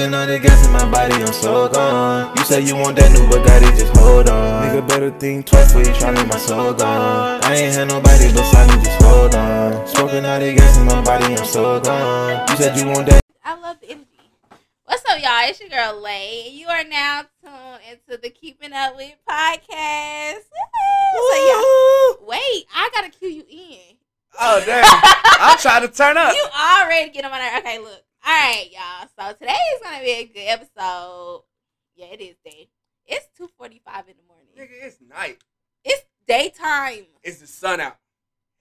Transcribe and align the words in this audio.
Smoking 0.00 0.14
on 0.14 0.28
the 0.28 0.38
gas 0.38 0.66
in 0.66 0.72
my 0.72 0.90
body, 0.90 1.12
I'm 1.12 1.26
so 1.30 1.68
gone. 1.68 2.34
You 2.34 2.44
say 2.44 2.62
you 2.62 2.74
want 2.74 2.96
that 2.96 3.12
new 3.12 3.20
Bugatti, 3.28 3.68
just 3.78 3.94
hold 3.98 4.30
on. 4.30 4.64
Nigga 4.64 4.88
better 4.88 5.10
think 5.10 5.44
twice 5.44 5.74
before 5.74 5.92
you 5.92 5.98
try 6.00 6.10
make 6.10 6.26
my 6.26 6.38
soul 6.38 6.72
gone. 6.72 7.44
I 7.44 7.54
ain't 7.54 7.74
had 7.74 7.88
nobody 7.88 8.32
beside 8.32 8.70
me, 8.70 8.82
just 8.82 9.02
hold 9.02 9.34
on. 9.34 9.86
Smoking 9.86 10.24
on 10.24 10.40
the 10.40 10.54
gas 10.54 10.78
in 10.78 10.86
my 10.86 11.02
body, 11.04 11.36
I'm 11.36 11.44
so 11.44 11.78
gone. 11.80 12.48
You 12.48 12.56
said 12.56 12.78
you 12.78 12.86
want 12.86 13.08
that. 13.08 13.20
I 13.44 13.60
love 13.60 13.76
the 13.82 13.90
energy. 13.90 14.32
What's 14.86 15.04
up, 15.04 15.20
y'all? 15.20 15.44
It's 15.44 15.60
your 15.60 15.68
girl 15.68 16.00
Lay. 16.00 16.48
You 16.48 16.68
are 16.68 16.84
now 16.84 17.24
tuned 17.44 17.84
into 17.92 18.18
the 18.22 18.30
Keeping 18.30 18.72
Up 18.72 18.96
with 18.96 19.12
podcast. 19.28 20.48
Woo! 20.48 21.20
So, 21.28 22.24
wait, 22.24 22.64
I 22.74 22.88
gotta 22.94 23.10
cue 23.10 23.28
you 23.28 23.44
in. 23.50 23.96
Oh 24.40 24.62
damn! 24.64 24.82
I'm 25.40 25.58
trying 25.58 25.86
to 25.86 25.92
turn 25.92 26.16
up. 26.16 26.32
You 26.32 26.46
already 26.56 27.10
get 27.10 27.26
on 27.26 27.30
my 27.32 27.38
nerve. 27.38 27.58
Okay, 27.58 27.78
look. 27.80 28.02
All 28.24 28.32
right, 28.32 28.68
y'all. 28.70 29.08
So 29.18 29.32
today 29.38 29.56
is 29.74 29.82
gonna 29.82 30.00
be 30.04 30.10
a 30.10 30.24
good 30.26 30.40
episode. 30.46 31.44
Yeah, 31.94 32.06
it 32.12 32.20
is 32.20 32.36
day. 32.44 32.68
It's 33.06 33.26
two 33.36 33.48
forty 33.56 33.80
five 33.84 34.04
in 34.08 34.14
the 34.16 34.22
morning. 34.28 34.48
Nigga, 34.58 34.86
it's 34.86 34.98
night. 35.00 35.38
It's 35.84 36.04
daytime. 36.26 37.06
It's 37.22 37.38
the 37.40 37.46
sun 37.46 37.80
out? 37.80 37.96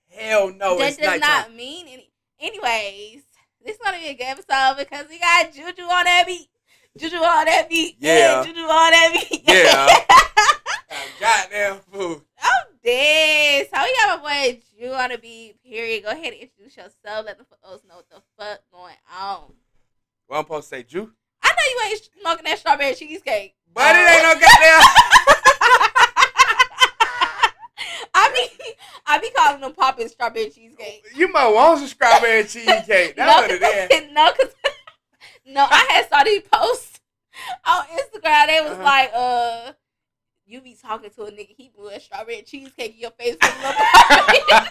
Hell 0.09 0.51
no, 0.53 0.77
that 0.77 0.87
it's 0.89 0.97
does 0.97 1.05
nighttime. 1.07 1.19
not 1.21 1.53
mean 1.53 1.87
any. 1.87 2.11
Anyways, 2.39 3.23
this 3.63 3.75
is 3.75 3.81
gonna 3.83 3.99
be 3.99 4.07
a 4.07 4.13
good 4.13 4.23
episode 4.27 4.75
because 4.77 5.07
we 5.09 5.19
got 5.19 5.53
Juju 5.53 5.83
on 5.83 6.05
that 6.05 6.23
beat. 6.25 6.47
Juju 6.97 7.17
on 7.17 7.45
that 7.45 7.67
beat. 7.69 7.97
Yeah. 7.99 8.43
Juju 8.45 8.61
on 8.61 8.91
that 8.91 9.13
beat. 9.29 9.43
Yeah. 9.45 9.87
Ah, 10.09 11.05
Goddamn 11.19 11.79
fool. 11.91 12.23
I'm 12.41 12.68
dead. 12.83 13.67
How 13.71 13.83
we 13.85 13.95
got 13.95 14.23
my 14.23 14.51
boy 14.51 14.93
on 14.95 15.09
the 15.09 15.17
beat. 15.17 15.55
Period. 15.63 16.03
Go 16.03 16.09
ahead 16.11 16.33
and 16.33 16.41
introduce 16.41 16.77
yourself. 16.77 17.25
Let 17.25 17.37
the 17.37 17.45
folks 17.45 17.83
know 17.87 17.95
what 17.97 18.09
the 18.09 18.21
fuck 18.37 18.59
going 18.71 18.95
on. 19.19 19.53
What 20.27 20.37
I'm 20.37 20.43
supposed 20.43 20.69
to 20.69 20.75
say, 20.75 20.83
Jew? 20.83 21.11
I 21.41 21.47
know 21.47 21.85
you 21.85 21.91
ain't 21.91 22.09
smoking 22.21 22.45
that 22.45 22.59
strawberry 22.59 22.93
cheesecake. 22.95 23.55
But 23.73 23.95
it 23.95 23.99
ain't 23.99 24.23
no 24.23 24.33
goddamn. 24.39 24.83
I 28.13 28.31
be 28.33 28.73
I 29.05 29.17
be 29.19 29.29
calling 29.31 29.61
them 29.61 29.73
popping 29.73 30.07
strawberry 30.07 30.49
cheesecake. 30.49 31.05
you 31.15 31.31
might 31.31 31.47
want 31.49 31.79
some 31.79 31.87
strawberry 31.87 32.43
cheesecake. 32.43 33.15
That's 33.15 33.17
no, 33.17 33.41
what 33.41 33.51
it 33.51 33.91
is. 33.91 34.11
no, 34.13 34.31
cause 34.31 34.53
no, 35.45 35.65
I 35.69 35.87
had 35.91 36.09
saw 36.09 36.23
these 36.23 36.41
posts 36.51 36.99
on 37.65 37.83
Instagram. 37.85 38.47
They 38.47 38.61
was 38.61 38.71
Uh-huh. 38.73 38.83
like, 38.83 39.11
uh, 39.13 39.71
you 40.49 40.61
be 40.61 40.75
talking 40.75 41.11
to 41.11 41.23
a 41.23 41.31
nigga, 41.31 41.55
he 41.55 41.69
blew 41.69 41.89
a 41.89 41.99
strawberry 41.99 42.41
cheesecake 42.41 42.95
in 42.95 42.99
your 42.99 43.11
face 43.11 43.37
with 43.41 43.51
a 43.51 44.47
little 44.47 44.65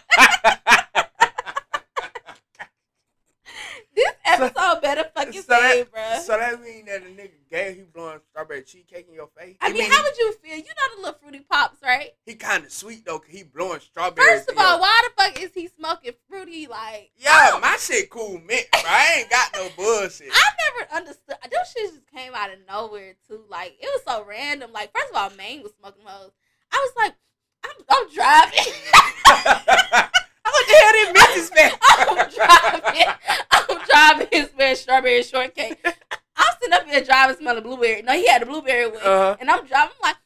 This 3.94 4.12
episode 4.28 4.82
better 4.82 5.04
fucking 5.14 5.32
so 5.32 5.40
say, 5.42 5.82
that, 5.82 5.92
bruh. 5.92 6.20
so 6.20 6.36
that 6.36 6.60
mean 6.62 6.84
that 6.86 7.02
a 7.02 7.06
nigga 7.06 7.30
gay, 7.50 7.74
he 7.74 7.82
blowing 7.82 8.20
strawberry 8.30 8.62
cheesecake 8.62 9.06
in 9.08 9.14
your 9.14 9.28
face? 9.38 9.56
I 9.60 9.68
mean, 9.70 9.78
mean, 9.82 9.90
how 9.90 10.02
would 10.02 10.16
you 10.16 10.32
feel? 10.42 10.56
You 10.56 10.62
know 10.64 10.96
the 10.96 11.02
little 11.02 11.18
fruity 11.20 11.44
pops, 11.50 11.82
right? 11.82 12.10
he, 12.26 12.34
kind 12.34 12.64
of 12.64 12.72
sweet 12.72 13.04
though, 13.04 13.18
cause 13.18 13.30
he 13.30 13.42
blowing 13.42 13.80
strawberries. 13.80 14.28
First 14.30 14.48
of 14.50 14.54
in 14.54 14.58
your- 14.60 14.68
all, 14.68 14.80
why 14.80 15.00
the 15.04 15.22
fuck 15.22 15.42
is 15.42 15.50
he 15.54 15.68
smoking 15.68 16.12
fruity? 16.28 16.66
Like, 16.66 17.10
Yeah, 17.16 17.58
my 17.60 17.76
shit 17.78 18.10
cool 18.10 18.40
mint, 18.46 18.66
bro. 18.72 18.80
I 18.86 19.16
ain't 19.20 19.30
got 19.30 19.48
no 19.54 19.68
bullshit. 19.76 20.28
I 20.32 20.50
never 20.78 20.92
understood. 20.94 21.36
Those 21.50 21.72
shit 21.76 21.90
just 21.94 22.06
came 22.14 22.32
out 22.34 22.52
of 22.52 22.58
nowhere 22.68 23.14
too. 23.28 23.42
Like 23.48 23.76
it 23.80 23.86
was 23.86 24.02
so 24.06 24.24
random. 24.24 24.72
Like 24.72 24.92
first 24.94 25.10
of 25.10 25.16
all, 25.16 25.30
Maine 25.36 25.62
was 25.62 25.72
smoking 25.80 26.02
hoes. 26.04 26.32
I 26.72 26.76
was 26.76 26.92
like, 27.04 27.14
I'm, 27.64 27.84
I'm 27.88 28.14
driving. 28.14 28.72
what 30.68 30.72
the 30.72 30.74
hell 30.74 30.92
did 30.92 31.16
Mrs. 31.16 31.50
I'm 31.82 32.80
driving. 32.82 33.14
I'm 33.50 33.78
driving 33.86 34.28
his 34.32 34.50
man 34.56 34.76
strawberry 34.76 35.22
shortcake. 35.22 35.78
I'm 35.84 36.54
sitting 36.60 36.72
up 36.74 36.86
here 36.86 37.02
driving, 37.04 37.36
smelling 37.36 37.62
blueberry. 37.62 38.02
No, 38.02 38.12
he 38.12 38.26
had 38.28 38.42
a 38.42 38.46
blueberry 38.46 38.86
with, 38.88 39.02
Uh-huh. 39.04 39.36
and 39.40 39.50
I'm 39.50 39.66
driving. 39.66 39.94
I'm 40.02 40.08
like, 40.08 40.16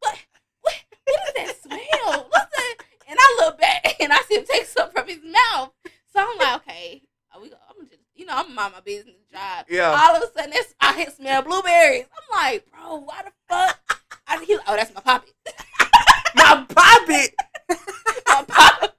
what? 0.00 0.18
What? 0.62 0.74
What 1.06 1.20
is 1.28 1.34
that 1.34 1.62
smell? 1.62 2.26
What's 2.30 2.56
that? 2.56 2.74
And 3.08 3.18
I 3.20 3.36
look 3.40 3.58
back 3.58 3.96
and 4.00 4.12
I 4.12 4.18
see 4.28 4.36
him 4.36 4.44
take 4.48 4.66
something 4.66 4.92
from 4.94 5.08
his 5.08 5.18
mouth. 5.24 5.72
So 6.12 6.18
I'm 6.20 6.38
like, 6.38 6.56
okay, 6.68 7.02
we? 7.40 7.50
I'm 7.52 7.86
just, 7.86 8.00
you 8.14 8.26
know, 8.26 8.34
I'm 8.36 8.54
mind 8.54 8.72
my 8.74 8.80
business, 8.80 9.14
drive. 9.30 9.64
Yeah. 9.68 9.88
All 9.90 10.16
of 10.16 10.22
a 10.22 10.38
sudden, 10.38 10.52
I 10.80 10.92
hit 10.94 11.12
smell 11.16 11.42
blueberries. 11.42 12.04
I'm 12.12 12.38
like, 12.52 12.66
bro, 12.70 12.96
why 12.96 13.22
the 13.24 13.32
fuck? 13.48 13.78
I, 14.26 14.44
he, 14.44 14.56
oh, 14.66 14.76
that's 14.76 14.94
my 14.94 15.00
poppy. 15.00 15.30
My 16.34 16.64
poppy. 16.68 17.34
my 18.28 18.44
pop. 18.46 18.94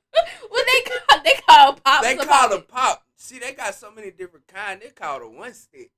What 0.49 0.65
they 0.67 0.91
call? 0.91 1.23
They 1.23 1.33
call 1.47 1.73
pops. 1.73 2.05
They 2.07 2.13
a 2.13 2.17
call 2.17 2.27
poppy. 2.49 2.55
a 2.55 2.59
pop. 2.59 3.03
See, 3.15 3.39
they 3.39 3.53
got 3.53 3.75
so 3.75 3.91
many 3.91 4.11
different 4.11 4.47
kind. 4.47 4.70
They 4.81 4.89
call 4.89 5.17
it 5.17 5.25
a 5.25 5.29
one 5.29 5.53
stick. 5.53 5.91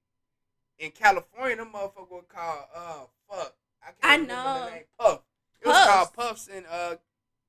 In 0.77 0.91
California, 0.91 1.55
them 1.55 1.69
motherfucker 1.73 2.11
would 2.11 2.27
call 2.27 2.69
uh 2.75 3.05
fuck. 3.29 3.55
I 3.81 3.85
can't 3.85 3.97
I 4.03 4.15
remember 4.15 4.33
know. 4.33 4.65
the 4.65 4.71
name. 4.71 4.83
Puff. 4.99 5.21
It 5.61 5.67
was 5.67 5.87
called 5.87 6.13
puffs 6.13 6.47
in 6.49 6.65
uh 6.69 6.95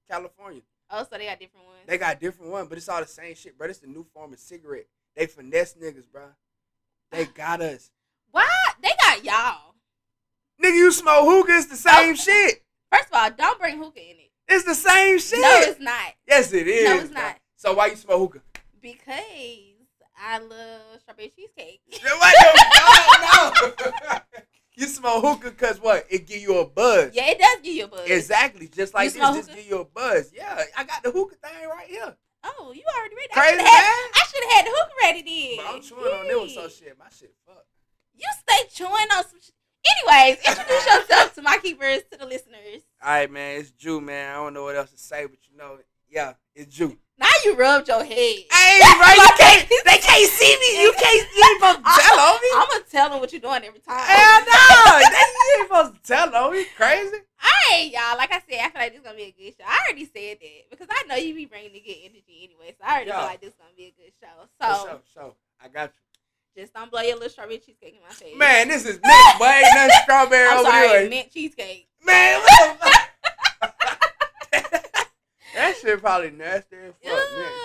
California. 0.09 0.63
Oh, 0.91 1.05
so 1.11 1.19
they 1.19 1.27
got 1.27 1.41
different 1.41 1.67
ones. 1.67 1.79
They 1.87 1.99
got 1.99 2.21
different 2.21 2.53
one, 2.53 2.67
but 2.67 2.79
it's 2.79 2.89
all 2.89 3.01
the 3.01 3.07
same 3.09 3.35
shit, 3.35 3.59
bro. 3.59 3.69
It's 3.69 3.81
the 3.81 3.89
new 3.89 4.07
form 4.15 4.33
of 4.33 4.39
cigarette. 4.39 4.87
They 5.17 5.27
finesse 5.27 5.75
niggas, 5.75 6.05
bro. 6.13 6.27
They 7.11 7.25
got 7.25 7.61
us. 7.61 7.91
Why? 8.31 8.47
They 8.81 8.91
got 9.01 9.25
y'all. 9.25 9.75
Nigga, 10.63 10.77
you 10.77 10.93
smoke 10.93 11.25
hookah, 11.27 11.53
it's 11.53 11.67
the 11.67 11.77
same 11.77 12.15
shit. 12.15 12.63
First 12.93 13.09
of 13.13 13.15
all, 13.15 13.31
don't 13.31 13.59
bring 13.59 13.79
hookah 13.79 14.01
in 14.01 14.17
it. 14.19 14.31
It's 14.47 14.65
the 14.65 14.75
same 14.75 15.19
shit. 15.19 15.41
No, 15.41 15.61
it's 15.63 15.81
not. 15.81 16.15
yes, 16.29 16.53
it 16.53 16.69
is. 16.69 16.85
No, 16.85 16.99
it's 16.99 17.11
bro. 17.11 17.23
not. 17.23 17.39
So 17.57 17.75
why 17.75 17.87
you 17.87 17.97
smoke 17.97 18.21
hookah? 18.21 18.43
Because 18.81 19.74
I 20.27 20.39
love 20.39 21.01
strawberry 21.01 21.33
cheesecake. 21.37 21.81
The 21.91 21.99
fuck? 21.99 22.35
Oh, 22.77 23.73
no. 24.11 24.19
you 24.77 24.87
smoke 24.87 25.25
hookah 25.25 25.51
because 25.51 25.81
what? 25.81 26.07
It 26.11 26.27
give 26.27 26.41
you 26.41 26.59
a 26.61 26.67
buzz. 26.67 27.11
yeah, 27.15 27.31
it 27.31 27.39
does 27.39 27.59
give 27.63 27.75
you 27.75 27.85
a 27.85 27.89
buzz. 27.89 28.09
Exactly. 28.09 28.69
Just 28.69 28.95
like 28.95 29.15
You 29.15 29.21
this, 29.21 29.47
just 29.47 29.55
give 29.55 29.67
you 29.69 29.81
a 29.81 29.85
buzz. 29.85 30.33
Yeah, 30.35 30.63
I 30.77 30.85
got 30.85 31.03
the 31.03 31.11
hookah 31.11 31.37
thing 31.37 31.69
right 31.69 31.87
here. 31.87 32.17
Oh, 32.43 32.73
you 32.75 32.83
already 32.99 33.15
ready? 33.17 33.29
Crazy, 33.33 33.47
I 33.47 33.51
should 33.51 33.61
have 33.61 33.67
had, 33.67 33.83
man. 33.83 34.11
I 34.15 34.23
should 34.31 34.43
have 34.45 34.53
had 34.53 34.67
the 34.67 34.71
hookah 34.75 34.95
ready 35.03 35.23
then. 35.23 35.65
But 35.67 35.75
I'm 35.75 35.83
chewing 35.83 36.13
on 36.15 36.27
it 36.27 36.41
with 36.43 36.51
some 36.53 36.63
Shit. 36.65 36.73
shit. 36.73 36.99
My 36.99 37.07
shit 37.17 37.35
fuck. 37.47 37.65
You 38.15 38.27
stay 38.41 38.69
chewing 38.75 39.09
on 39.17 39.25
some. 39.29 39.41
Sh- 39.41 39.51
Anyways, 39.87 40.39
introduce 40.49 40.87
yourself 40.87 41.35
to 41.35 41.43
my 41.43 41.59
keepers, 41.63 42.01
to 42.11 42.19
the 42.19 42.25
listeners. 42.25 42.83
All 43.03 43.11
right, 43.13 43.31
man. 43.31 43.61
It's 43.61 43.71
Jew, 43.71 44.01
man. 44.01 44.31
I 44.31 44.35
don't 44.37 44.55
know 44.55 44.65
what 44.65 44.77
else 44.77 44.91
to 44.93 44.99
say, 44.99 45.27
but 45.27 45.39
you 45.51 45.57
know, 45.59 45.77
yeah, 46.09 46.33
it's 46.55 46.75
Jew. 46.75 46.97
Now 47.19 47.29
you 47.45 47.55
rubbed 47.57 47.89
your 47.89 48.03
head. 48.03 48.17
Hey, 48.51 48.81
bro, 48.99 49.09
you 49.15 49.29
can't. 49.39 49.69
They 49.85 49.99
can't 49.99 50.31
see 50.31 50.57
me. 50.61 50.83
You 50.83 50.93
can't. 50.99 51.29
You 51.37 51.43
ain't 51.45 51.61
supposed 51.61 51.79
to 51.79 52.03
tell 52.03 52.19
on 52.21 52.35
me. 52.41 52.49
I'm 52.57 52.67
gonna 52.71 52.85
tell 52.91 53.11
them 53.11 53.21
what 53.21 53.33
you're 53.33 53.41
doing 53.41 53.63
every 53.65 53.81
time. 53.81 54.01
Hell 54.01 54.41
no. 54.47 54.99
You 54.99 55.07
ain't 55.59 55.69
supposed 55.69 55.95
to 55.95 56.01
tell 56.03 56.35
on 56.35 56.53
me. 56.53 56.65
Crazy. 56.77 57.17
Alright, 57.45 57.93
y'all. 57.93 58.17
Like 58.17 58.33
I 58.33 58.41
said, 58.49 58.61
I 58.65 58.71
feel 58.71 58.81
like 58.83 58.93
this 58.93 59.01
is 59.01 59.05
gonna 59.05 59.17
be 59.17 59.23
a 59.25 59.35
good 59.37 59.55
show. 59.59 59.65
I 59.67 59.79
already 59.87 60.05
said 60.07 60.39
that 60.41 60.71
because 60.71 60.89
I 60.91 61.05
know 61.07 61.17
you 61.17 61.35
be 61.35 61.45
bringing 61.47 61.73
the 61.73 61.81
good 61.81 61.97
energy 62.03 62.49
anyway. 62.51 62.75
So 62.79 62.85
I 62.87 62.95
already 62.95 63.11
Yeah. 63.11 63.19
feel 63.19 63.27
like 63.29 63.41
this 63.41 63.51
is 63.51 63.57
gonna 63.59 63.77
be 63.77 63.95
a 63.95 64.03
good 64.03 64.13
show. 64.21 64.49
So 64.61 64.89
sure, 64.89 65.01
sure. 65.13 65.35
I 65.63 65.69
got 65.69 65.91
you. 66.57 66.63
just 66.63 66.73
don't 66.75 66.91
blow 66.91 67.03
your 67.03 67.15
little 67.15 67.31
strawberry 67.31 67.59
cheesecake 67.59 67.95
in 67.95 68.03
my 68.03 68.15
face. 68.15 68.37
Man, 68.37 68.69
this 68.69 68.85
is 68.87 68.99
mint, 69.03 69.27
but 69.39 69.51
Ain't 69.55 69.75
nothing 69.75 69.97
strawberry 70.05 70.49
I'm 70.49 70.59
over 70.59 70.71
sorry, 70.71 70.89
here. 70.89 71.09
mint 71.11 71.31
cheesecake. 71.33 71.89
Man, 72.05 72.41
what 72.41 72.79
the 72.79 72.85
fuck? 72.85 72.94
That 75.55 75.77
shit 75.81 76.01
probably 76.01 76.31
nasty 76.31 76.77
as 76.77 76.93
fuck. 77.03 77.13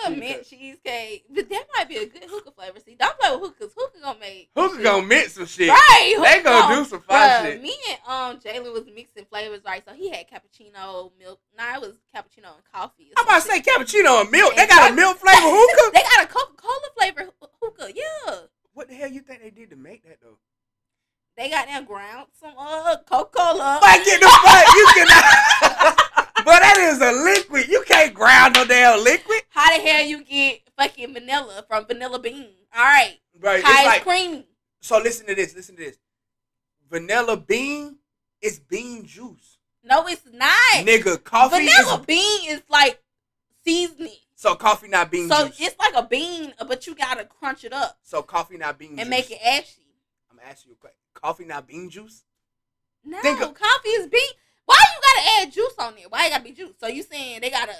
Yeah, 0.04 0.08
mint 0.10 0.18
mint 0.20 0.46
cheesecake. 0.48 1.24
But 1.34 1.48
that 1.48 1.64
might 1.76 1.88
be 1.88 1.96
a 1.96 2.06
good 2.06 2.24
hookah 2.28 2.52
flavor. 2.52 2.78
See, 2.84 2.96
don't 2.98 3.18
play 3.18 3.30
with 3.36 3.40
hookahs. 3.58 3.72
Hookah 3.76 4.00
gonna 4.02 4.18
make 4.20 4.50
Hookah 4.56 4.74
shit. 4.76 4.84
gonna 4.84 5.06
mint 5.06 5.30
some 5.30 5.46
shit. 5.46 5.68
Right, 5.68 6.14
They 6.16 6.38
hookah 6.38 6.42
gonna 6.44 6.74
do 6.76 6.84
some 6.88 7.00
fire 7.02 7.44
shit. 7.44 7.62
Me 7.62 7.74
and 7.90 7.98
um 8.06 8.40
Jalen 8.40 8.72
was 8.72 8.84
mixing 8.94 9.24
flavors, 9.26 9.60
right? 9.64 9.82
So 9.86 9.92
he 9.94 10.10
had 10.10 10.26
cappuccino 10.28 11.10
milk. 11.18 11.40
Nah, 11.56 11.74
it 11.76 11.80
was 11.80 11.96
cappuccino 12.14 12.54
and 12.54 12.64
coffee. 12.72 13.12
I'm 13.16 13.24
about 13.26 13.42
to 13.42 13.48
say 13.48 13.60
cappuccino 13.60 14.20
and 14.22 14.30
milk. 14.30 14.54
They 14.56 14.62
And 14.62 14.70
got 14.70 14.90
a 14.90 14.94
milk 14.94 15.18
flavor 15.18 15.40
hookah. 15.42 15.90
they 15.94 16.02
got 16.02 16.24
a 16.24 16.26
Coca 16.26 16.52
Cola 16.56 16.88
flavor 16.96 17.30
hoo- 17.40 17.48
hookah. 17.62 17.92
Yeah. 17.94 18.36
what 18.74 18.88
the 18.88 18.94
hell 18.94 19.10
you 19.10 19.20
think 19.20 19.42
they 19.42 19.50
did 19.50 19.70
to 19.70 19.76
make 19.76 20.04
that 20.04 20.18
though? 20.22 20.38
They 21.36 21.48
got 21.48 21.66
them 21.68 21.84
ground 21.86 22.26
some 22.38 22.52
uh 22.58 22.96
Coca 23.08 23.30
Cola. 23.38 23.78
But 23.80 24.04
get 24.04 24.20
the 24.20 24.28
fuck 24.28 24.66
you 24.74 24.86
cannot. 24.94 25.96
but 26.44 26.60
that 26.60 26.76
is 26.78 27.00
a 27.00 27.12
liquid. 27.12 27.68
You 27.68 27.79
can't 28.04 28.14
ground 28.14 28.54
no 28.54 28.64
damn 28.64 29.02
liquid. 29.02 29.42
How 29.50 29.76
the 29.76 29.82
hell 29.82 30.04
you 30.04 30.24
get 30.24 30.60
fucking 30.76 31.12
vanilla 31.14 31.64
from 31.68 31.86
Vanilla 31.86 32.18
Bean? 32.18 32.48
All 32.74 32.82
right, 32.84 33.18
it's 33.42 33.64
High 33.66 33.84
like 33.86 34.02
creamy. 34.02 34.46
so. 34.80 34.98
Listen 34.98 35.26
to 35.26 35.34
this. 35.34 35.54
Listen 35.54 35.76
to 35.76 35.82
this. 35.82 35.98
Vanilla 36.90 37.36
bean 37.36 37.98
is 38.42 38.58
bean 38.58 39.04
juice. 39.04 39.58
No, 39.84 40.06
it's 40.06 40.22
not. 40.32 40.86
Nigga, 40.86 41.22
coffee 41.24 41.56
vanilla 41.56 42.00
is 42.00 42.06
bean 42.06 42.50
is 42.50 42.62
like 42.68 43.00
seasoning. 43.64 44.12
so 44.34 44.54
coffee 44.54 44.88
not 44.88 45.10
bean 45.10 45.28
So 45.28 45.46
juice. 45.48 45.60
it's 45.60 45.78
like 45.78 45.94
a 45.94 46.06
bean, 46.06 46.52
but 46.66 46.86
you 46.86 46.94
gotta 46.94 47.24
crunch 47.24 47.64
it 47.64 47.72
up 47.72 47.98
so 48.02 48.22
coffee 48.22 48.56
not 48.56 48.78
bean 48.78 48.90
juice. 48.90 49.00
and 49.00 49.10
make 49.10 49.30
it 49.30 49.38
ashy. 49.44 49.82
I'm 50.30 50.36
gonna 50.36 50.48
you 50.66 50.72
a 50.72 50.76
question. 50.76 50.96
Coffee 51.14 51.44
not 51.44 51.66
bean 51.66 51.88
juice? 51.90 52.24
No, 53.04 53.18
of- 53.18 53.54
coffee 53.54 53.88
is 53.88 54.06
bean. 54.08 54.30
Why 54.70 54.76
you 54.94 55.00
gotta 55.02 55.42
add 55.42 55.52
juice 55.52 55.74
on 55.78 55.94
there? 55.96 56.08
Why 56.08 56.26
it 56.26 56.30
gotta 56.30 56.44
be 56.44 56.52
juice? 56.52 56.74
So 56.78 56.86
you 56.86 57.02
saying 57.02 57.40
they 57.40 57.50
gotta 57.50 57.74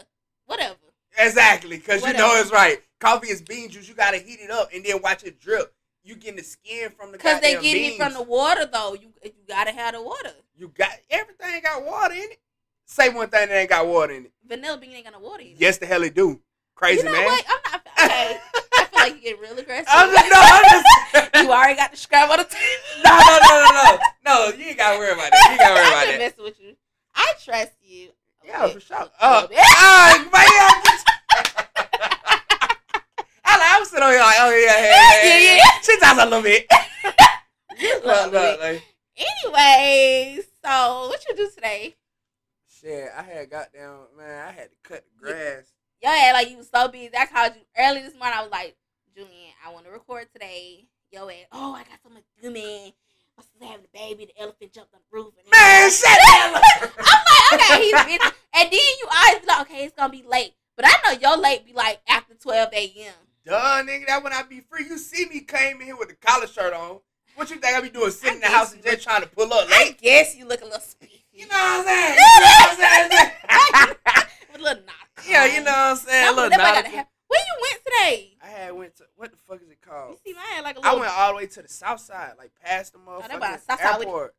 whatever? 0.46 0.74
Exactly, 1.18 1.76
because 1.76 2.04
you 2.06 2.12
know 2.12 2.30
it's 2.40 2.50
right. 2.52 2.78
Coffee 2.98 3.28
is 3.28 3.42
bean 3.42 3.68
juice. 3.70 3.88
You 3.88 3.94
gotta 3.94 4.18
heat 4.18 4.40
it 4.40 4.50
up 4.50 4.70
and 4.74 4.84
then 4.84 5.00
watch 5.02 5.22
it 5.24 5.40
drip. 5.40 5.72
you 6.04 6.16
getting 6.16 6.36
the 6.36 6.42
skin 6.42 6.90
from 6.90 7.12
the 7.12 7.18
Cause 7.18 7.40
they 7.40 7.54
getting 7.54 7.72
beans. 7.72 7.94
it 7.94 7.98
from 8.02 8.14
the 8.14 8.22
water 8.22 8.66
though. 8.66 8.94
You 8.94 9.08
you 9.24 9.30
gotta 9.48 9.72
have 9.72 9.94
the 9.94 10.02
water. 10.02 10.32
You 10.56 10.68
got 10.68 10.90
everything 11.10 11.60
got 11.62 11.84
water 11.84 12.14
in 12.14 12.20
it. 12.22 12.40
Say 12.86 13.08
one 13.08 13.28
thing 13.28 13.48
that 13.48 13.56
ain't 13.56 13.70
got 13.70 13.86
water 13.86 14.12
in 14.14 14.24
it. 14.26 14.32
Vanilla 14.46 14.76
bean 14.78 14.90
ain't 14.92 15.04
got 15.04 15.12
no 15.12 15.20
water 15.20 15.42
in 15.42 15.48
it. 15.48 15.56
Yes, 15.58 15.78
the 15.78 15.86
hell 15.86 16.02
it 16.02 16.14
do. 16.14 16.40
Crazy 16.74 16.98
you 16.98 17.04
know 17.04 17.12
man. 17.12 17.24
what? 17.26 17.44
I'm 17.48 17.60
not 17.72 17.80
okay. 18.10 18.38
I 18.74 18.84
feel 18.84 19.00
like 19.00 19.14
you 19.16 19.20
get 19.20 19.40
real 19.40 19.58
aggressive. 19.58 19.86
I'm 19.90 20.10
just, 20.10 20.30
no, 20.30 20.38
I'm 20.40 20.64
just, 20.70 21.34
you 21.44 21.52
already 21.52 21.76
got 21.76 21.90
the 21.92 21.96
scrap 21.96 22.30
on 22.30 22.38
the 22.38 22.44
table. 22.44 23.04
no, 23.04 23.10
no, 23.18 23.38
no, 23.42 23.60
no, 23.60 23.98
no, 24.24 24.50
no. 24.50 24.56
You 24.56 24.64
ain't 24.70 24.78
gotta 24.78 24.98
worry 24.98 25.12
about 25.12 25.30
that. 25.30 25.42
You 25.44 25.50
ain't 25.52 25.60
gotta 25.60 25.74
worry 25.74 25.88
about 25.88 26.06
that. 26.06 26.18
messing 26.18 26.44
with 26.44 26.60
you. 26.60 26.76
I 27.14 27.32
trust 27.44 27.72
you. 27.82 28.10
Yeah, 28.44 28.64
Okay. 28.64 28.74
for 28.74 28.80
sure. 28.80 28.96
Uh, 29.20 29.46
ah, 29.52 30.18
man, 30.32 30.32
I, 33.44 33.76
was 33.78 33.88
sitting 33.90 34.02
on 34.04 34.10
here 34.10 34.20
like, 34.20 34.36
oh 34.40 34.50
yeah, 34.50 34.80
yeah, 34.80 35.22
yeah, 35.22 35.38
Yeah, 35.38 35.56
yeah. 35.56 35.80
She 35.82 35.98
talks 36.00 36.22
a 36.22 36.24
little 36.24 36.42
bit. 36.42 36.66
Look, 38.04 38.04
look, 38.04 38.32
bit. 38.32 38.60
like, 38.60 38.82
Anyways, 39.16 40.44
so 40.64 41.08
what 41.08 41.24
you 41.28 41.36
do 41.36 41.50
today? 41.54 41.96
shit, 42.68 43.08
I 43.16 43.22
had 43.22 43.50
goddamn 43.50 44.06
man. 44.16 44.48
I 44.48 44.52
had 44.52 44.68
to 44.70 44.76
cut 44.82 45.04
the 45.04 45.26
grass. 45.26 45.64
Yo, 46.02 46.10
yeah, 46.10 46.32
like 46.32 46.50
you 46.50 46.56
was 46.58 46.68
so 46.72 46.88
busy. 46.88 47.10
I 47.16 47.26
called 47.26 47.52
you 47.56 47.62
early 47.76 48.00
this 48.02 48.14
morning. 48.14 48.34
I 48.38 48.42
was 48.42 48.50
like, 48.50 48.76
Julian, 49.14 49.52
I 49.66 49.70
want 49.72 49.84
to 49.86 49.92
record 49.92 50.28
today. 50.32 50.86
Yo, 51.12 51.28
ass, 51.28 51.36
oh, 51.52 51.74
I 51.74 51.80
got 51.84 51.98
so 52.02 52.08
much 52.10 52.22
to 52.36 52.42
do, 52.42 52.50
man. 52.54 52.92
My 53.40 53.46
sister 53.46 53.64
having 53.64 53.86
a 53.86 53.98
baby. 53.98 54.26
The 54.26 54.42
elephant 54.42 54.72
jumped 54.72 54.94
on 54.94 55.00
the 55.00 55.16
roof. 55.16 55.32
And 55.38 55.50
Man, 55.50 55.90
shut 55.90 56.10
up. 56.10 56.62
I'm 56.98 57.58
like, 57.58 57.70
okay, 57.70 57.82
he's 57.84 58.04
busy. 58.18 58.34
And 58.54 58.70
then 58.70 58.72
you 59.00 59.08
always 59.10 59.40
be 59.40 59.46
like, 59.46 59.60
okay, 59.62 59.84
it's 59.84 59.94
gonna 59.96 60.12
be 60.12 60.22
late. 60.22 60.52
But 60.76 60.84
I 60.88 60.92
know 61.04 61.18
your 61.20 61.36
late 61.38 61.64
be 61.66 61.72
like 61.72 62.00
after 62.08 62.34
12 62.34 62.68
a.m. 62.72 63.14
Duh, 63.46 63.82
nigga, 63.84 64.06
that 64.08 64.22
when 64.22 64.32
I 64.32 64.42
be 64.42 64.60
free. 64.60 64.84
You 64.88 64.98
see 64.98 65.26
me 65.26 65.40
came 65.40 65.80
in 65.80 65.86
here 65.86 65.96
with 65.96 66.08
the 66.08 66.14
collar 66.16 66.46
shirt 66.46 66.72
on. 66.74 67.00
What 67.36 67.48
you 67.50 67.56
think 67.56 67.74
I 67.74 67.80
be 67.80 67.88
doing? 67.88 68.10
Sitting 68.10 68.34
in 68.36 68.40
the 68.40 68.48
house 68.48 68.72
and 68.74 68.82
just 68.82 69.02
trying 69.02 69.22
to 69.22 69.28
pull 69.28 69.50
up 69.52 69.66
I 69.70 69.96
guess 70.00 70.36
you 70.36 70.46
look 70.46 70.60
a 70.60 70.64
little 70.64 70.80
spiffy. 70.80 71.24
You 71.32 71.46
know 71.46 71.54
what 71.54 71.86
I'm 71.86 71.86
saying? 71.86 72.16
You 72.20 72.40
know 72.40 72.50
what 72.50 72.70
I'm 72.70 72.76
saying? 72.76 73.96
With 74.52 74.60
a 74.60 74.62
little 74.62 74.82
knock. 74.84 75.24
yeah, 75.28 75.44
you 75.46 75.60
know 75.64 75.70
what 75.70 75.78
I'm 75.78 75.96
saying? 75.96 76.24
That, 76.26 76.32
A 76.32 76.36
little 76.36 76.50
that 76.50 77.08
boy 77.30 77.36
gotta 77.36 77.38
nautical. 77.38 77.38
have- 77.38 77.38
Where 77.38 77.40
you 77.40 77.62
went 77.62 77.84
today? 77.84 78.36
I 78.42 78.46
had 78.48 78.72
went 78.72 78.96
to 78.96 79.04
what 79.16 79.30
the 79.30 79.36
fuck 79.38 79.62
is 79.62 79.70
it 79.70 79.80
called? 79.80 80.12
You 80.24 80.32
see 80.32 80.36
mine 80.36 80.64
like 80.64 80.76
a 80.76 80.80
I 80.80 80.82
little. 80.90 81.00
went 81.00 81.12
all 81.12 81.30
the 81.30 81.36
way 81.36 81.46
to 81.46 81.62
the 81.62 81.68
south 81.68 82.00
side, 82.00 82.32
like 82.38 82.50
past 82.62 82.92
the 82.92 82.98
Oh, 83.06 83.20
that 83.20 83.30
motherfucking 83.30 83.78
side 83.78 83.98
airport. 84.00 84.34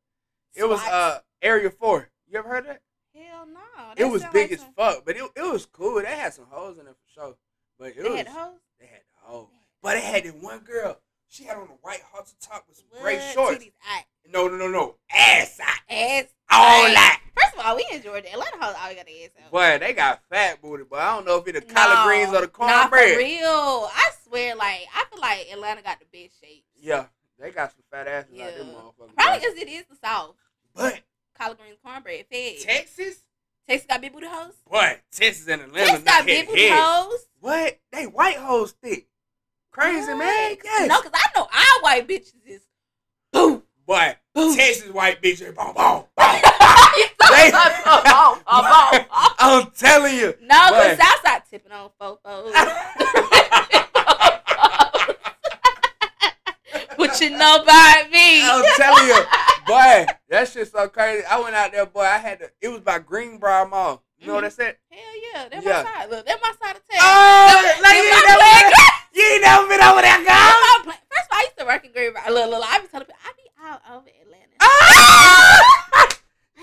It 0.55 0.63
was 0.67 0.81
uh 0.81 1.19
area 1.41 1.69
four. 1.69 2.09
You 2.27 2.39
ever 2.39 2.49
heard 2.49 2.65
of 2.65 2.67
that? 2.67 2.81
Hell 3.15 3.45
no. 3.45 3.59
It 3.97 4.05
was 4.05 4.23
big 4.31 4.49
like 4.49 4.51
as 4.53 4.59
some- 4.59 4.73
fuck, 4.73 5.05
but 5.05 5.15
it, 5.17 5.23
it 5.35 5.51
was 5.51 5.65
cool. 5.65 6.01
They 6.01 6.07
had 6.07 6.33
some 6.33 6.45
hoes 6.49 6.77
in 6.77 6.87
it 6.87 6.93
for 6.95 7.13
sure. 7.21 7.35
But 7.79 7.89
it 7.89 8.03
They 8.03 8.09
was 8.09 8.17
had 8.19 8.27
hoes. 8.27 8.59
they 8.79 8.85
had 8.87 8.99
the 9.01 9.19
hoe. 9.27 9.49
But 9.81 9.95
they 9.95 10.01
had 10.01 10.23
this 10.23 10.33
one 10.33 10.59
girl. 10.59 10.99
She 11.27 11.45
had 11.45 11.55
on 11.57 11.63
a 11.63 11.77
white 11.81 12.01
halter 12.11 12.33
top 12.41 12.65
with 12.67 12.77
some 12.77 12.87
gray 13.01 13.19
shorts. 13.33 13.63
No, 14.29 14.47
no, 14.47 14.55
no, 14.57 14.67
no. 14.67 14.95
Ass 15.13 15.59
out. 15.61 15.79
Ass. 15.89 16.25
All 16.51 16.83
that. 16.83 17.21
First 17.51 17.63
of 17.63 17.69
all, 17.69 17.75
we 17.75 17.85
in 17.91 18.01
Georgia. 18.01 18.31
Atlanta 18.31 18.57
hoes 18.59 18.75
always 18.81 18.95
got 18.95 19.05
the 19.05 19.23
ass 19.23 19.29
out. 19.43 19.51
Boy, 19.51 19.77
they 19.79 19.93
got 19.93 20.21
fat 20.29 20.61
booty, 20.61 20.83
but 20.89 20.99
I 20.99 21.15
don't 21.15 21.25
know 21.25 21.37
if 21.37 21.47
it 21.47 21.53
the 21.53 21.61
collard 21.61 21.97
No, 21.99 22.05
greens 22.05 22.33
or 22.33 22.41
the 22.41 22.47
cornbread. 22.47 22.91
Nah, 22.91 23.13
for 23.13 23.17
real. 23.17 23.89
I 23.93 24.11
swear, 24.23 24.55
like, 24.55 24.81
I 24.95 25.05
feel 25.11 25.19
like 25.21 25.47
Atlanta 25.51 25.81
got 25.81 25.99
the 25.99 26.05
best 26.05 26.39
shape. 26.41 26.63
Yeah, 26.79 27.05
they 27.39 27.51
got 27.51 27.71
some 27.71 27.83
fat 27.91 28.07
asses 28.07 28.31
Yeah. 28.33 28.45
like 28.45 28.55
them 28.57 28.67
motherfuckers. 28.67 29.15
Probably 29.17 29.39
because 29.39 29.57
it 29.57 29.67
is 29.67 29.85
the 29.89 29.95
South. 29.95 30.35
But 30.73 31.01
Collard 31.37 31.57
greens, 31.57 31.77
cornbread, 31.83 32.25
fed. 32.31 32.59
Texas, 32.61 33.23
Texas 33.67 33.87
got 33.87 34.01
big 34.01 34.13
booty 34.13 34.27
hoes. 34.27 34.53
boy, 34.69 34.99
Texas 35.11 35.47
and 35.47 35.61
Atlanta 35.61 35.87
Texas 35.87 36.05
not 36.05 36.19
got 36.19 36.25
big 36.25 36.47
booty 36.47 36.69
hoes. 36.69 37.27
What? 37.39 37.79
They 37.91 38.05
white 38.05 38.37
hoes 38.37 38.73
thick. 38.83 39.07
Crazy 39.71 40.07
man. 40.07 40.17
What? 40.17 40.59
Yes. 40.63 40.89
No, 40.89 41.01
because 41.01 41.19
I 41.21 41.39
know 41.39 41.47
our 41.51 41.81
white 41.81 42.07
bitches 42.07 42.33
is 42.45 42.61
boom. 43.33 43.63
Boom. 44.33 44.55
Texas 44.55 44.89
white 44.91 45.21
bitch, 45.21 45.39
they 45.39 45.51
boom, 45.51 45.73
boom, 45.75 46.05
boom. 47.49 48.37
They- 48.91 49.05
I'm 49.39 49.71
telling 49.71 50.15
you. 50.15 50.33
No, 50.41 50.59
because. 50.69 50.97
Southside 50.97 51.41
tipping 51.49 51.71
on 51.71 51.89
fofos. 51.99 52.53
what 56.95 57.19
you 57.21 57.29
know 57.31 57.57
about 57.63 58.09
me? 58.11 58.43
I'm 58.43 58.63
telling 58.77 59.07
you, 59.07 59.15
boy, 59.67 60.05
that 60.29 60.47
shit's 60.49 60.71
so 60.71 60.87
crazy. 60.87 61.23
I 61.25 61.39
went 61.39 61.55
out 61.55 61.71
there, 61.71 61.85
boy. 61.85 62.01
I 62.01 62.17
had 62.17 62.39
to. 62.39 62.49
It 62.61 62.67
was 62.69 62.81
by 62.81 62.99
Greenbriar 62.99 63.69
Mall. 63.69 64.03
You 64.19 64.27
know 64.27 64.35
what 64.35 64.43
I 64.45 64.49
said? 64.49 64.75
Hell 64.91 65.01
yeah, 65.33 65.47
that's 65.49 65.65
Yeah. 65.65 65.83
my 65.83 65.91
side. 65.91 66.09
Look, 66.11 66.25
that's 66.27 66.41
my 66.41 66.51
side 66.61 66.75
of 66.75 66.87
town. 66.87 66.99
Oh, 67.01 67.79
like 67.81 67.95
you 67.95 68.03
ain't 68.03 68.25
never 68.27 68.39
been, 68.39 68.71
you 69.15 69.23
ain't 69.33 69.41
never 69.41 69.67
been 69.67 69.81
over 69.81 70.01
there, 70.01 70.23
girl. 70.23 70.53
First 70.85 71.25
of 71.25 71.31
all, 71.31 71.39
I 71.39 71.41
used 71.41 71.57
to 71.57 71.65
work 71.65 71.83
in 71.85 71.91
Greenbriar. 71.91 72.29
Look, 72.29 72.49
look, 72.51 72.63
I 72.63 72.79
be 72.81 72.87
telling 72.87 73.07
people, 73.07 73.19
I 73.25 73.31
be 73.33 73.49
out 73.65 73.81
over 73.91 74.09
Atlanta. 74.21 74.55
Ah! 74.61 75.57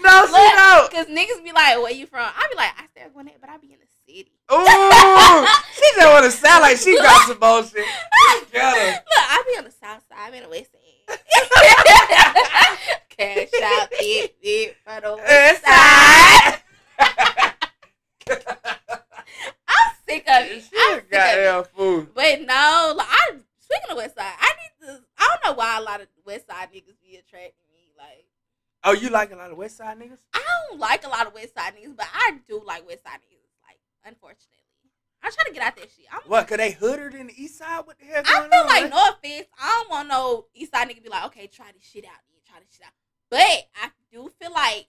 No, 0.03 0.27
she 0.27 0.33
Look, 0.33 0.53
don't. 0.55 0.91
Because 0.91 1.07
niggas 1.07 1.43
be 1.45 1.53
like, 1.53 1.77
where 1.79 1.93
you 1.93 2.07
from? 2.07 2.21
I 2.21 2.49
be 2.51 2.57
like, 2.57 2.71
I 2.77 2.87
stay 2.91 3.03
at 3.03 3.13
Gwinnett, 3.13 3.41
but 3.41 3.51
I 3.51 3.57
be 3.59 3.73
in 3.73 3.79
the 3.79 3.87
city. 4.07 4.33
Ooh, 4.53 4.57
she 5.75 5.87
just 5.95 6.09
want 6.09 6.25
to 6.25 6.31
sound 6.31 6.63
like 6.63 6.77
she 6.79 6.97
got 6.97 7.29
some 7.29 7.39
bullshit. 7.39 7.85
Look, 7.85 8.55
I 8.55 9.45
be 9.47 9.59
on 9.59 9.65
the 9.65 9.71
south 9.71 10.03
side. 10.09 10.19
I'm 10.19 10.35
in 10.35 10.43
the 10.45 10.49
west 10.49 10.71
end. 10.75 10.85
Cash 13.17 13.49
out, 13.63 13.89
it, 13.93 14.37
it, 14.43 14.77
for 14.85 15.01
the 15.01 15.17
west 15.17 15.65
side. 15.65 16.63
I'm 19.69 19.93
sick 20.07 20.25
of 20.29 20.43
it. 20.45 20.63
She 20.63 20.71
I'm 20.79 20.93
a 20.93 21.01
sick 21.01 21.11
goddamn 21.11 21.65
fool. 21.75 22.07
But 22.15 22.41
no, 22.43 22.95
like 22.97 23.09
I 23.11 23.31
speaking 23.59 23.91
of 23.91 23.97
West 23.97 24.17
Side, 24.17 24.35
I 24.39 24.53
need 24.61 24.87
to. 24.87 25.01
I 25.19 25.29
don't 25.29 25.51
know 25.51 25.59
why 25.59 25.79
a 25.79 25.83
lot 25.83 26.01
of 26.01 26.09
West 26.25 26.47
Side 26.47 26.69
niggas 26.73 27.01
be 27.03 27.17
attracting 27.17 27.67
me. 27.73 27.93
Like 27.97 28.28
Oh, 28.89 28.93
you 28.93 29.11
like 29.11 29.31
a 29.33 29.37
lot 29.37 29.51
of 29.51 29.59
West 29.59 29.77
Side 29.77 29.99
niggas? 29.99 30.17
I 30.33 30.43
don't 30.71 30.81
like 30.81 31.05
a 31.05 31.11
lot 31.11 31.27
of 31.27 31.35
West 31.35 31.55
Side 31.55 31.75
niggas, 31.77 31.95
but 31.95 32.07
I 32.11 32.39
do 32.49 32.63
like 32.65 32.87
West 32.87 33.03
Side 33.03 33.19
niggas. 33.21 33.45
Like 33.63 33.77
unfortunately, 34.07 34.65
I'm 35.23 35.31
trying 35.31 35.45
to 35.47 35.53
get 35.53 35.63
out 35.63 35.77
that 35.77 35.91
shit. 35.95 36.07
I'm, 36.11 36.21
What? 36.27 36.49
Cause 36.49 36.57
they 36.57 36.73
hooder 36.73 37.13
than 37.13 37.27
the 37.27 37.35
East 37.37 37.59
Side? 37.59 37.83
What 37.85 37.99
the 37.99 38.07
hell 38.07 38.23
I 38.25 38.49
feel 38.49 38.61
on? 38.61 38.67
like 38.67 38.83
man? 38.85 38.91
no 38.91 39.11
offense, 39.11 39.47
I 39.61 39.67
don't 39.83 39.91
want 39.91 40.09
no 40.09 40.47
East 40.55 40.73
Side 40.73 40.89
nigga 40.89 41.03
be 41.03 41.11
like, 41.11 41.27
okay, 41.27 41.47
try 41.49 41.67
this 41.75 41.85
shit 41.85 42.07
out, 42.07 42.17
nigga, 42.33 42.49
try 42.49 42.61
this 42.61 42.73
shit 42.73 42.87
out. 42.87 42.93
But 43.29 43.69
I 43.77 43.91
do 44.11 44.31
feel 44.41 44.53
like 44.55 44.87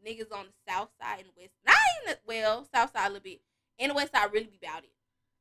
niggas 0.00 0.32
on 0.34 0.46
the 0.46 0.72
South 0.72 0.88
Side 0.98 1.18
and 1.20 1.28
West, 1.36 1.52
not 1.66 1.76
in 2.06 2.12
the 2.12 2.18
well 2.26 2.66
South 2.74 2.90
Side 2.96 3.04
a 3.04 3.08
little 3.08 3.22
bit, 3.22 3.42
and 3.78 3.90
the 3.90 3.94
West 3.94 4.12
Side 4.12 4.32
really 4.32 4.46
be 4.46 4.58
about 4.66 4.82
it. 4.82 4.92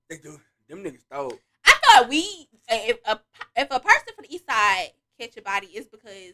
They 0.09 0.17
do. 0.17 0.37
Them 0.67 0.83
niggas 0.83 0.99
stole. 1.03 1.39
I 1.65 1.73
thought 1.81 2.09
we 2.09 2.49
if 2.67 2.97
a 3.05 3.21
if 3.55 3.67
a 3.71 3.79
person 3.79 4.11
from 4.13 4.25
the 4.27 4.35
east 4.35 4.45
side 4.45 4.89
catch 5.17 5.37
a 5.37 5.41
body 5.41 5.67
is 5.67 5.85
because 5.85 6.33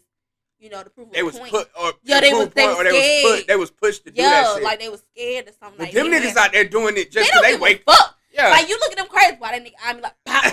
you 0.62 0.70
know 0.70 0.82
to 0.84 0.90
prove 0.90 1.10
a 1.10 1.12
They 1.12 1.24
was 1.24 1.38
point. 1.38 1.52
put 1.52 1.70
or 1.80 1.94
Yeah, 2.04 2.22
they 2.22 2.34
was- 2.34 2.50
they 2.50 2.66
point, 2.68 2.78
was 2.78 2.88
they 2.88 3.24
was 3.24 3.32
put 3.40 3.48
they 3.48 3.56
was 3.56 3.72
pushed 3.72 4.06
to 4.06 4.12
do 4.12 4.22
yeah, 4.22 4.30
that 4.44 4.54
shit. 4.56 4.64
like 4.64 4.80
they 4.80 4.90
was 4.90 5.02
scared 5.14 5.48
or 5.48 5.52
something. 5.60 5.78
but 5.78 5.84
like 5.88 5.94
them 5.94 6.08
niggas 6.08 6.38
out 6.38 6.52
there 6.54 6.64
doing 6.66 6.96
it 6.98 7.12
just 7.12 7.32
they 7.42 7.52
they 7.54 7.58
wake 7.58 7.84
fuck. 7.84 8.16
Yeah. 8.34 8.50
Like 8.50 8.70
you 8.70 8.78
look 8.80 8.92
at 8.92 8.98
them 8.98 9.08
crazy. 9.08 9.36
Why 9.40 9.60
that 9.60 9.66
nigga? 9.66 9.74
I'm 9.84 10.02
like, 10.02 10.14
pop. 10.26 10.44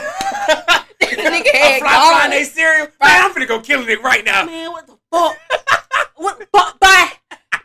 nigga 1.01 1.53
head 1.53 1.81
fly 1.81 1.91
flying 2.11 2.31
they 2.31 2.45
cereal. 2.45 2.89
Man, 3.01 3.25
I'm 3.25 3.33
finna 3.33 3.47
go 3.47 3.61
kill 3.61 3.83
a 3.83 3.85
nigga 3.85 4.03
right 4.03 4.25
now. 4.25 4.45
man, 4.47 4.73
what 4.73 4.87
the 4.87 4.97
fuck? 5.13 5.37
what? 6.17 6.39
But 6.51 6.81
bye. 6.81 7.13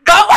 But 0.06 0.28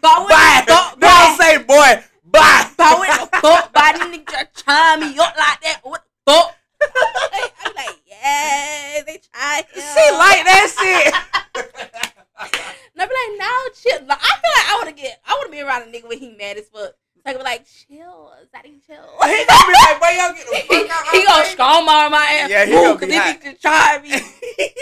but 0.00 0.28
Bye. 0.28 0.64
But 0.66 0.98
No, 0.98 1.08
don't 1.08 1.36
say 1.40 1.58
boy. 1.58 2.04
Bye. 2.26 2.70
But 2.76 2.98
what 2.98 3.30
the 3.32 3.36
fuck? 3.38 3.74
Why 3.74 3.92
this 3.92 4.02
nigga 4.02 4.30
just 4.30 4.64
chime 4.66 5.00
me 5.00 5.18
up 5.18 5.34
like 5.36 5.60
that? 5.62 5.80
What 5.82 6.04
the 6.26 6.32
fuck? 6.32 6.54
I'm 7.64 7.74
like, 7.74 7.96
yeah, 8.06 9.02
they 9.04 9.18
try. 9.32 9.62
She 9.74 9.80
like 10.14 10.44
that 10.46 10.70
shit. 10.78 11.14
And 11.58 13.02
I 13.02 13.06
be 13.06 13.14
like, 13.14 13.38
no, 13.38 13.50
chill. 13.74 14.06
Like, 14.06 14.18
I 14.20 14.32
feel 14.40 14.52
like 14.56 14.68
I 14.70 14.76
would 14.78 14.88
have 14.88 14.96
get, 14.96 15.20
I 15.26 15.34
would 15.38 15.44
have 15.46 15.52
been 15.52 15.66
around 15.66 15.82
a 15.82 15.86
nigga 15.86 16.08
when 16.08 16.18
he 16.18 16.30
mad 16.30 16.56
as 16.56 16.68
fuck. 16.68 16.94
So 17.18 17.22
I 17.26 17.32
could 17.32 17.38
be 17.38 17.44
like, 17.44 17.64
chill, 17.66 18.32
Zaddy, 18.54 18.80
chill. 18.86 19.06
he 19.22 19.44
gonna 19.46 19.66
be 19.66 19.74
like, 19.74 20.00
boy, 20.00 20.12
y'all 20.18 20.32
get 20.34 20.46
the 20.46 20.56
fuck 20.66 20.90
out 20.90 21.06
he 21.12 21.18
my 21.18 21.24
gonna 21.26 21.44
strong 21.46 21.84
my 21.84 22.26
ass. 22.40 22.50
Yeah, 22.50 22.64
he 22.66 22.72
Ooh, 22.72 22.82
gonna 22.98 23.06
be 23.06 23.12
hot. 23.12 23.40
just 23.42 23.62
try 23.62 24.00
me. 24.02 24.08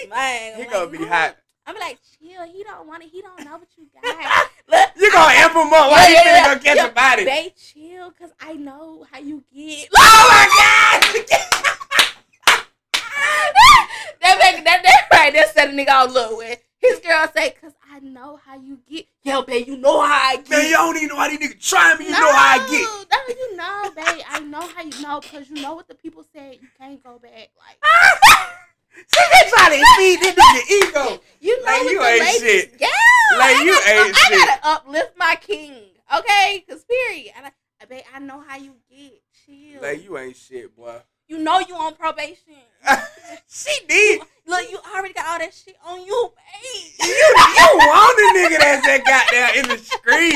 Man, 0.08 0.56
he 0.56 0.62
I'm 0.64 0.70
gonna 0.70 0.84
like, 0.84 0.92
be 0.92 0.98
no. 0.98 1.06
hot. 1.08 1.36
I'm 1.66 1.74
like, 1.76 1.98
chill. 2.18 2.42
He 2.46 2.62
don't 2.62 2.86
want 2.86 3.02
it. 3.02 3.10
He 3.10 3.20
don't 3.22 3.44
know 3.44 3.58
what 3.58 3.68
you 3.76 3.86
got. 4.02 4.48
Look, 4.68 4.90
You 4.96 5.10
gonna 5.12 5.34
amp 5.34 5.52
him 5.52 5.58
up 5.72 5.90
while 5.90 5.90
Yeah, 5.90 6.08
you 6.08 6.14
yeah, 6.14 6.22
finna 6.22 6.44
yeah. 6.46 6.54
go 6.54 6.60
catch 6.62 6.76
Yeah. 6.76 6.86
a 6.86 6.92
body. 6.92 7.24
Babe, 7.24 7.52
chill, 7.56 8.10
cause 8.12 8.30
I 8.40 8.52
know 8.54 9.04
how 9.10 9.18
you 9.18 9.42
get. 9.52 9.88
Oh 9.96 10.28
my 10.30 10.46
god! 10.56 11.26
that 14.22 14.38
make 14.40 14.64
that 14.64 14.82
that 14.82 15.08
right. 15.12 15.32
That 15.32 15.52
set 15.54 15.68
a 15.70 15.72
nigga 15.72 15.88
out 15.88 16.12
look 16.12 16.38
when 16.38 16.56
his 16.78 16.98
girl 17.00 17.26
say, 17.34 17.50
cause 17.60 17.72
I 17.90 18.00
know 18.00 18.38
how 18.44 18.56
you 18.60 18.78
get. 18.88 19.06
Yo, 19.22 19.42
babe, 19.42 19.66
you 19.66 19.76
know 19.76 20.00
how 20.00 20.30
I 20.32 20.36
get. 20.36 20.50
Man, 20.50 20.70
y'all 20.70 20.86
don't 20.92 20.96
even 20.96 21.08
know 21.08 21.16
how 21.16 21.28
these 21.28 21.38
niggas 21.38 21.60
try 21.68 21.96
me. 21.96 22.04
You 22.06 22.10
know 22.12 22.32
how 22.32 22.58
I 22.60 22.68
get. 22.70 23.08
No, 23.10 23.34
you 23.34 23.56
know, 23.56 23.90
babe. 23.96 24.24
I 24.28 24.40
know 24.40 24.60
how 24.60 24.82
you 24.82 25.02
know 25.02 25.20
because 25.20 25.48
you 25.50 25.60
know 25.62 25.74
what 25.74 25.88
the 25.88 25.94
people 25.94 26.24
said. 26.34 26.58
You 26.60 26.68
can't 26.78 27.02
go 27.02 27.18
back. 27.18 27.50
Like 27.58 27.78
See, 28.94 29.24
they 29.32 29.50
trying 29.50 29.78
to 29.78 29.86
feed 29.96 30.20
this 30.20 30.34
nigga 30.34 30.88
ego. 30.88 31.22
you 31.40 31.58
know 31.60 31.66
Like, 31.72 31.82
what 31.82 31.92
you 31.92 31.98
the 31.98 32.06
ain't 32.06 32.20
ladies- 32.20 32.40
shit. 32.40 32.76
Yeah, 32.80 32.86
Like, 33.38 33.56
I 33.56 33.62
you 33.64 33.72
gotta, 33.72 33.90
ain't 33.90 34.16
I 34.16 34.18
shit. 34.28 34.38
gotta 34.48 34.68
uplift 34.68 35.12
my 35.18 35.36
king. 35.40 35.82
Okay, 36.18 36.64
cause 36.68 36.84
period. 36.84 37.32
And 37.36 37.46
I, 37.46 37.50
I 37.82 37.84
babe, 37.86 38.04
I 38.14 38.18
know 38.20 38.40
how 38.46 38.56
you 38.56 38.74
get. 38.90 39.20
Chill. 39.44 39.82
Like, 39.82 40.02
you 40.02 40.16
ain't 40.16 40.36
shit, 40.36 40.74
boy. 40.74 40.96
You 41.28 41.38
know 41.38 41.58
you 41.60 41.74
on 41.74 41.94
probation. 41.94 42.54
She 43.48 43.70
did. 43.88 44.20
Look, 44.46 44.70
you 44.70 44.78
already 44.94 45.14
got 45.14 45.26
all 45.26 45.38
that 45.38 45.52
shit 45.52 45.76
on 45.84 46.04
you, 46.04 46.32
babe. 46.36 46.92
You, 47.00 47.06
you 47.08 47.68
want 47.76 48.18
a 48.18 48.38
nigga 48.38 48.58
that's 48.60 48.86
that 48.86 49.04
goddamn 49.04 49.64
in 49.64 49.70
the 49.70 49.78
street. 49.78 50.34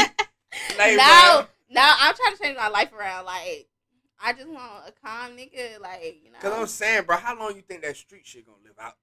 Like, 0.79 0.97
now, 0.97 1.47
now 1.71 1.95
I'm 2.01 2.15
trying 2.15 2.37
to 2.37 2.43
change 2.43 2.57
my 2.57 2.69
life 2.69 2.93
around. 2.93 3.27
Like, 3.27 3.69
I 4.23 4.33
just 4.33 4.49
want 4.49 4.89
a 4.89 4.93
calm 5.05 5.33
nigga. 5.37 5.81
Like, 5.81 6.21
you 6.25 6.33
know, 6.33 6.39
Cause 6.41 6.53
I'm 6.53 6.67
saying, 6.67 7.05
bro, 7.05 7.17
how 7.17 7.39
long 7.39 7.55
you 7.57 7.63
think 7.63 7.83
that 7.83 7.97
street 7.97 8.27
shit 8.27 8.47
gonna 8.47 8.59
live 8.65 8.75
out? 8.81 8.95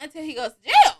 until 0.00 0.22
he 0.22 0.34
goes 0.34 0.50
to 0.50 0.62
jail 0.64 0.96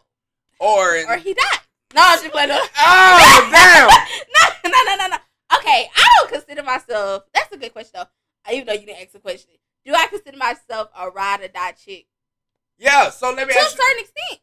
Or, 0.59 0.97
in, 0.97 1.07
or 1.09 1.16
he 1.16 1.35
died. 1.35 1.61
No, 1.95 2.02
I'm 2.02 2.19
just 2.19 2.33
playing. 2.33 2.50
Oh 2.78 3.49
damn. 3.52 3.88
no, 4.64 4.71
no, 4.71 4.85
no, 4.85 4.97
no, 4.97 5.09
no. 5.09 5.16
Okay, 5.59 5.88
I 5.95 6.09
don't 6.19 6.33
consider 6.33 6.62
myself. 6.62 7.25
That's 7.35 7.52
a 7.52 7.57
good 7.59 7.73
question 7.73 7.93
though. 7.95 8.07
Even 8.53 8.67
though 8.67 8.73
you 8.75 8.87
didn't 8.87 9.00
ask 9.03 9.12
the 9.12 9.19
question, 9.19 9.50
do 9.85 9.95
I 9.95 10.07
consider 10.07 10.37
myself 10.37 10.88
a 10.99 11.09
ride 11.11 11.41
or 11.43 11.49
die 11.49 11.73
chick 11.73 12.07
Yeah. 12.79 13.11
So 13.11 13.33
let 13.33 13.47
me 13.47 13.55
to 13.55 13.59
a 13.59 13.62
ask 13.62 13.76
you. 13.76 13.83
certain 13.85 14.00
extent? 14.03 14.41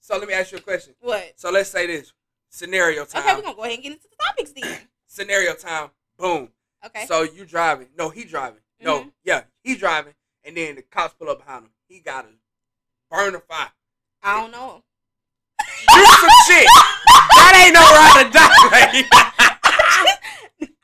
So 0.00 0.18
let 0.18 0.28
me 0.28 0.34
ask 0.34 0.52
you 0.52 0.58
a 0.58 0.60
question. 0.60 0.94
What? 1.00 1.32
So 1.36 1.50
let's 1.50 1.70
say 1.70 1.86
this 1.86 2.12
scenario 2.50 3.04
time. 3.04 3.22
Okay, 3.22 3.34
we're 3.34 3.42
gonna 3.42 3.56
go 3.56 3.62
ahead 3.62 3.74
and 3.74 3.82
get 3.82 3.92
into 3.92 4.08
the 4.08 4.16
topics 4.24 4.52
then. 4.52 4.88
Scenario 5.06 5.54
time. 5.54 5.90
Boom. 6.18 6.48
Okay. 6.84 7.06
So 7.06 7.22
you 7.22 7.44
driving? 7.46 7.88
No, 7.96 8.10
he 8.10 8.24
driving. 8.24 8.60
No, 8.80 9.00
Mhm. 9.04 9.12
yeah, 9.24 9.44
he 9.62 9.76
driving, 9.76 10.14
and 10.44 10.56
then 10.56 10.74
the 10.76 10.82
cops 10.82 11.14
pull 11.14 11.30
up 11.30 11.38
behind 11.38 11.64
him. 11.64 11.70
He 11.88 12.00
got 12.00 12.26
a 12.26 13.40
fire. 13.40 13.70
I 14.22 14.40
don't 14.40 14.50
know. 14.50 14.82
Do 15.60 16.04
some 16.04 16.30
shit. 16.46 16.66
That 17.36 17.62
ain't 17.64 17.74
no 17.74 17.80
ride 17.80 18.26
or 18.26 18.30
die. 18.30 19.30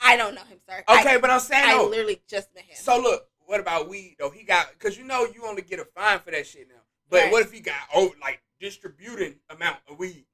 I 0.02 0.16
don't 0.16 0.34
know 0.34 0.42
him, 0.42 0.58
sir. 0.68 0.82
okay, 0.88 1.14
I, 1.14 1.18
but 1.18 1.30
I'm 1.30 1.40
saying 1.40 1.64
I 1.66 1.82
literally 1.82 2.20
just 2.28 2.48
met 2.54 2.64
him. 2.64 2.76
So 2.76 2.98
look, 3.00 3.26
what 3.46 3.60
about 3.60 3.88
weed 3.88 4.16
though? 4.18 4.30
He 4.30 4.42
got 4.44 4.70
because 4.72 4.96
you 4.98 5.04
know 5.04 5.26
you 5.34 5.44
only 5.46 5.62
get 5.62 5.78
a 5.80 5.84
fine 5.84 6.18
for 6.20 6.30
that 6.30 6.46
shit 6.46 6.68
now. 6.68 6.74
But 7.08 7.22
Right. 7.24 7.32
what 7.32 7.42
if 7.42 7.52
he 7.52 7.60
got 7.60 7.76
over 7.94 8.14
like 8.20 8.40
distributing 8.60 9.36
amount 9.50 9.78
of 9.88 9.98
weed, 9.98 10.24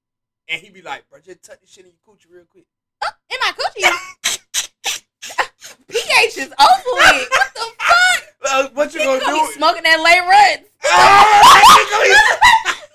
and 0.48 0.60
he 0.60 0.70
be 0.70 0.82
like, 0.82 1.08
bro, 1.10 1.18
just 1.20 1.42
tuck 1.42 1.60
this 1.60 1.70
shit 1.70 1.86
in 1.86 1.92
your 1.92 2.00
coochie 2.16 2.30
real 2.30 2.44
quick. 2.44 2.66
in 3.30 3.38
my 3.40 3.52
coochie, 3.52 3.82
pH 5.88 6.36
is 6.38 6.46
over. 6.46 6.54
What 6.58 7.54
the 7.54 7.60
fuck? 7.60 7.72
Uh, 8.48 8.68
what 8.74 8.94
you 8.94 9.00
He 9.00 9.06
gonna, 9.06 9.18
gonna 9.18 9.40
do? 9.40 9.46
be 9.48 9.52
smoking 9.54 9.82
that 9.82 9.98
lay 10.00 10.20
runs. 10.20 10.68
Oh, 10.84 10.88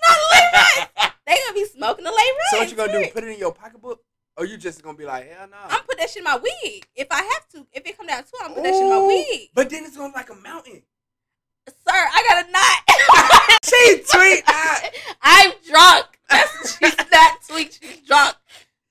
Not 0.00 0.18
lay 0.32 0.44
runs. 0.54 0.88
They 1.26 1.34
gonna 1.44 1.54
be 1.54 1.64
smoking 1.66 2.04
the 2.04 2.10
lay 2.10 2.16
runs. 2.16 2.50
so 2.50 2.56
what 2.58 2.70
you 2.70 2.76
gonna 2.76 2.92
do? 3.04 3.10
Put 3.12 3.24
it 3.24 3.28
in 3.34 3.38
your 3.38 3.52
pocketbook, 3.52 4.00
or 4.36 4.46
you 4.46 4.56
just 4.56 4.82
gonna 4.82 4.96
be 4.96 5.04
like, 5.04 5.30
hell 5.30 5.48
no? 5.48 5.56
I'm 5.68 5.82
put 5.82 5.98
that 5.98 6.10
shit 6.10 6.18
in 6.18 6.24
my 6.24 6.36
wig. 6.36 6.86
If 6.94 7.08
I 7.10 7.22
have 7.22 7.48
to, 7.50 7.66
if 7.72 7.86
it 7.86 7.96
come 7.96 8.06
down 8.06 8.22
to 8.22 8.28
it, 8.28 8.44
I'm 8.44 8.54
put 8.54 8.62
that 8.62 8.74
shit 8.74 8.82
in 8.82 8.90
my 8.90 9.06
wig. 9.06 9.48
But 9.54 9.70
then 9.70 9.84
it's 9.84 9.96
gonna 9.96 10.12
be 10.12 10.16
like 10.16 10.30
a 10.30 10.34
mountain. 10.34 10.82
Sir, 11.68 11.74
I 11.86 12.24
got 12.28 12.46
a 12.46 12.50
knot. 12.50 13.58
She 13.64 14.02
tweet. 14.10 14.42
I'm 15.22 15.52
drunk. 15.68 16.06
She's 16.64 16.96
not 17.12 17.44
sweet. 17.44 17.78
She's 17.80 18.00
drunk. 18.00 18.36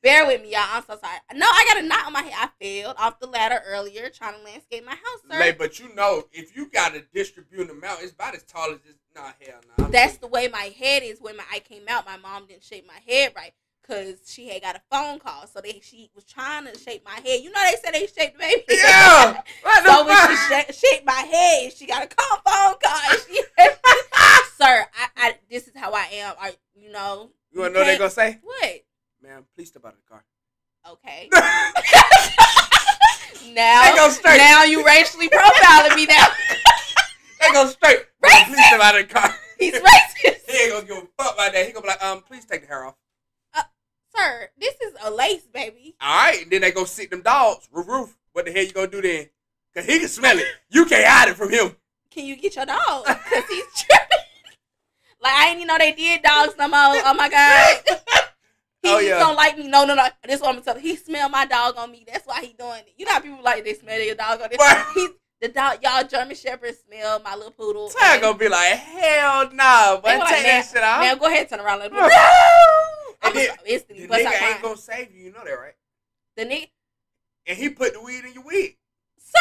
Bear 0.01 0.25
with 0.25 0.41
me, 0.41 0.53
y'all. 0.53 0.63
I'm 0.71 0.83
so 0.83 0.97
sorry. 0.97 1.17
No, 1.35 1.45
I 1.45 1.65
got 1.71 1.83
a 1.83 1.87
knot 1.87 2.07
on 2.07 2.13
my 2.13 2.21
head. 2.21 2.33
I 2.35 2.49
failed 2.59 2.95
off 2.97 3.19
the 3.19 3.27
ladder 3.27 3.61
earlier 3.67 4.09
trying 4.09 4.35
to 4.35 4.43
landscape 4.43 4.83
my 4.83 4.93
house, 4.93 5.21
sir. 5.29 5.39
Like, 5.39 5.59
but 5.59 5.79
you 5.79 5.93
know, 5.93 6.23
if 6.31 6.55
you 6.55 6.69
got 6.71 6.93
to 6.93 7.03
distribute 7.13 7.67
them 7.67 7.81
out, 7.85 8.01
it's 8.01 8.11
about 8.11 8.33
as 8.33 8.43
tall 8.43 8.71
as 8.71 8.79
this. 8.79 8.95
Nah, 9.15 9.31
hell 9.45 9.59
no. 9.77 9.85
I'm 9.85 9.91
That's 9.91 10.17
the 10.17 10.27
way 10.27 10.47
my 10.47 10.71
head 10.79 11.03
is. 11.03 11.19
When 11.21 11.37
my 11.37 11.43
eye 11.53 11.59
came 11.59 11.83
out, 11.87 12.05
my 12.05 12.17
mom 12.17 12.47
didn't 12.47 12.63
shape 12.63 12.87
my 12.87 12.99
head 13.05 13.33
right 13.35 13.53
because 13.81 14.19
she 14.25 14.47
had 14.49 14.61
got 14.61 14.75
a 14.75 14.81
phone 14.91 15.19
call. 15.19 15.47
So 15.47 15.59
they 15.61 15.79
she 15.83 16.09
was 16.15 16.23
trying 16.25 16.65
to 16.67 16.77
shape 16.77 17.03
my 17.05 17.15
head. 17.25 17.41
You 17.41 17.51
know 17.51 17.61
they 17.63 17.77
said 17.83 17.93
they 17.93 18.07
shaped 18.07 18.37
the 18.37 18.39
baby. 18.39 18.63
Yeah. 18.69 19.41
What 19.63 19.83
the 19.83 19.91
so 19.91 20.05
when 20.05 20.17
she 20.27 20.35
sh- 20.35 20.79
shaped 20.79 21.05
my 21.05 21.13
head, 21.13 21.73
she 21.73 21.85
got 21.87 22.03
a 22.03 22.07
call 22.07 22.37
phone 22.45 22.75
call. 22.81 22.99
and 23.11 23.19
She, 23.27 23.41
said 23.57 23.77
sir, 24.57 24.85
I, 24.97 25.07
I 25.17 25.35
this 25.49 25.67
is 25.67 25.73
how 25.75 25.93
I 25.93 26.07
am. 26.13 26.35
I, 26.39 26.55
you 26.75 26.91
know 26.91 27.31
You 27.51 27.61
wanna 27.61 27.73
know 27.73 27.79
what 27.79 27.85
they 27.87 27.97
gonna 27.97 28.09
say? 28.09 28.39
what? 28.43 28.71
Man, 29.21 29.43
please 29.55 29.67
step 29.69 29.85
out 29.85 29.93
of 29.93 29.99
the 30.03 30.09
car. 30.09 30.23
Okay. 30.89 31.29
now, 33.53 33.95
now 34.25 34.63
you 34.63 34.83
racially 34.85 35.29
profiling 35.29 35.95
me. 35.95 36.05
Now 36.07 36.27
They 37.39 37.51
go 37.51 37.67
straight. 37.67 37.99
Man, 38.21 38.45
please 38.45 38.65
step 38.67 38.79
out 38.81 38.99
of 38.99 39.07
the 39.07 39.13
car. 39.13 39.35
he's 39.59 39.73
racist, 39.75 40.49
He 40.49 40.57
ain't 40.63 40.71
gonna 40.73 40.85
give 40.87 40.97
a 40.97 41.23
fuck 41.23 41.35
about 41.35 41.53
that. 41.53 41.65
He 41.67 41.71
gonna 41.71 41.83
be 41.83 41.87
like, 41.89 42.03
um, 42.03 42.21
please 42.21 42.45
take 42.45 42.61
the 42.61 42.67
hair 42.67 42.85
off. 42.85 42.95
Sir. 44.15 44.49
This 44.57 44.75
is 44.81 44.93
a 45.03 45.11
lace, 45.11 45.47
baby. 45.53 45.95
All 46.01 46.25
right, 46.27 46.41
and 46.43 46.51
then 46.51 46.61
they 46.61 46.71
go 46.71 46.85
sit 46.85 47.09
them 47.11 47.21
dogs. 47.21 47.67
Roof, 47.71 47.87
roof. 47.87 48.17
What 48.33 48.45
the 48.45 48.51
hell 48.51 48.63
you 48.63 48.71
gonna 48.71 48.87
do 48.87 49.01
then? 49.01 49.27
Cause 49.75 49.85
he 49.85 49.99
can 49.99 50.07
smell 50.09 50.37
it. 50.37 50.45
You 50.69 50.85
can't 50.85 51.05
hide 51.07 51.29
it 51.29 51.35
from 51.37 51.49
him. 51.51 51.75
Can 52.09 52.25
you 52.25 52.35
get 52.35 52.55
your 52.55 52.65
dog? 52.65 53.05
Cause 53.05 53.43
he's 53.49 53.65
tripping. 53.75 54.07
like 55.21 55.33
I 55.33 55.45
didn't 55.47 55.57
even 55.63 55.67
know 55.67 55.77
they 55.77 55.93
did 55.93 56.21
dogs 56.21 56.53
no 56.57 56.67
more. 56.67 56.79
Oh 57.05 57.13
my 57.13 57.29
god. 57.29 57.77
He 58.83 58.89
Oh, 58.89 58.95
just 58.97 59.07
yeah. 59.09 59.19
don't 59.19 59.35
like 59.35 59.59
me. 59.59 59.67
No, 59.67 59.85
no, 59.85 59.93
no. 59.93 60.07
This 60.23 60.37
is 60.37 60.41
what 60.41 60.49
I'm 60.49 60.55
gonna 60.55 60.65
tell 60.65 60.75
you. 60.75 60.81
He 60.81 60.95
smell 60.95 61.29
my 61.29 61.45
dog 61.45 61.75
on 61.77 61.91
me. 61.91 62.03
That's 62.07 62.25
why 62.25 62.41
he 62.41 62.53
doing 62.57 62.79
it. 62.79 62.93
You 62.97 63.05
know 63.05 63.11
how 63.11 63.19
people 63.19 63.37
like 63.43 63.63
they 63.63 63.75
smell 63.75 63.99
your 63.99 64.15
dog 64.15 64.41
on 64.41 64.49
this. 64.49 64.59
He's 64.95 65.09
the 65.39 65.49
dog. 65.49 65.77
Y'all 65.83 66.03
German 66.03 66.35
Shepherds 66.35 66.79
smell 66.87 67.19
my 67.19 67.35
little 67.35 67.51
poodle. 67.51 67.89
Ty 67.89 68.19
gonna 68.19 68.39
be 68.39 68.49
like, 68.49 68.73
hell 68.73 69.51
nah, 69.53 69.97
but 70.01 70.09
take 70.13 70.19
like, 70.19 70.43
that 70.43 70.67
shit 70.73 70.83
off. 70.83 70.99
Man, 71.01 71.15
go 71.19 71.27
ahead, 71.27 71.47
turn 71.47 71.59
around. 71.59 71.77
Let 71.79 71.91
me. 71.93 71.99
And 73.23 73.29
I'm 73.29 73.33
then- 73.33 73.55
instantly 73.65 74.03
the 74.03 74.09
bust 74.09 74.23
nigga 74.23 74.27
out 74.27 74.41
ain't 74.53 74.61
gonna 74.61 74.77
save 74.77 75.11
you. 75.15 75.25
You 75.25 75.31
know 75.31 75.43
that, 75.43 75.51
right? 75.51 75.73
The 76.35 76.45
nigga, 76.45 76.69
And 77.47 77.57
he 77.57 77.69
put 77.69 77.93
the 77.93 78.01
weed 78.01 78.23
in 78.25 78.33
your 78.33 78.43
wig. 78.43 78.77
sir, 79.17 79.39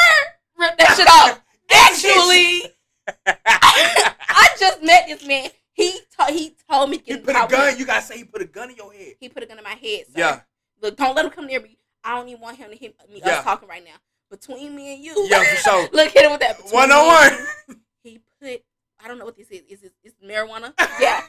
rip 0.58 0.76
that 0.78 0.96
shit 0.96 1.08
off. 1.08 1.40
Actually, 1.72 2.72
I 3.26 4.49
just 4.58 4.82
met 4.82 5.04
this 5.08 5.25
man. 5.26 5.50
He 5.72 5.99
he 6.28 6.54
told 6.70 6.90
me 6.90 6.99
to 6.99 7.04
he 7.14 7.16
put 7.20 7.30
a 7.37 7.46
gun. 7.49 7.72
weed. 7.72 7.78
You 7.78 7.87
gotta 7.87 8.02
say 8.04 8.18
he 8.18 8.25
put 8.25 8.42
a 8.42 8.44
gun 8.46 8.70
in 8.70 8.76
your 8.76 8.92
head. 8.92 9.14
He 9.20 9.28
put 9.28 9.42
a 9.42 9.46
gun 9.46 9.56
in 9.58 9.64
my 9.64 9.70
head. 9.70 10.06
Sir. 10.06 10.12
Yeah. 10.16 10.40
Look, 10.82 10.96
don't 10.96 11.14
let 11.14 11.25
him 11.25 11.30
come 11.30 11.46
near 11.46 11.60
me. 11.60 11.78
I 12.04 12.16
don't 12.16 12.28
even 12.28 12.40
want 12.40 12.56
him 12.56 12.70
to 12.70 12.76
hit 12.76 12.94
me. 13.10 13.20
Yeah. 13.25 13.38
Us 13.38 13.44
talking 13.44 13.68
right 13.68 13.84
now. 13.84 13.96
Between 14.30 14.75
me 14.76 14.94
and 14.94 15.04
you. 15.04 15.14
Yeah, 15.30 15.42
for 15.42 15.56
sure. 15.56 15.88
Look, 15.92 16.10
hit 16.12 16.25
him 16.25 16.32
with 16.32 16.40
that. 16.40 16.56
Between 16.56 16.72
One 16.75 16.92
on 16.92 17.06
one. 17.06 17.76
He 18.02 18.20
put. 18.40 18.62
I 19.02 19.08
don't 19.08 19.18
know 19.18 19.25
what 19.25 19.37
this 19.37 19.49
is. 19.49 19.62
Is 19.68 19.82
it 19.82 19.92
is 20.04 20.12
marijuana? 20.25 20.72
Yeah. 21.00 21.22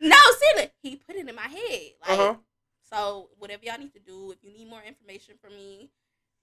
He, 0.00 0.08
no, 0.08 0.16
seriously. 0.38 0.72
He 0.82 0.96
put 0.96 1.16
it 1.16 1.28
in 1.28 1.34
my 1.34 1.42
head. 1.42 1.80
Like, 2.00 2.10
Uh 2.10 2.16
huh. 2.16 2.34
So 2.82 3.30
whatever 3.38 3.64
y'all 3.64 3.78
need 3.78 3.92
to 3.94 3.98
do, 3.98 4.30
if 4.32 4.38
you 4.44 4.52
need 4.56 4.68
more 4.70 4.82
information 4.86 5.34
from 5.42 5.54
me, 5.56 5.90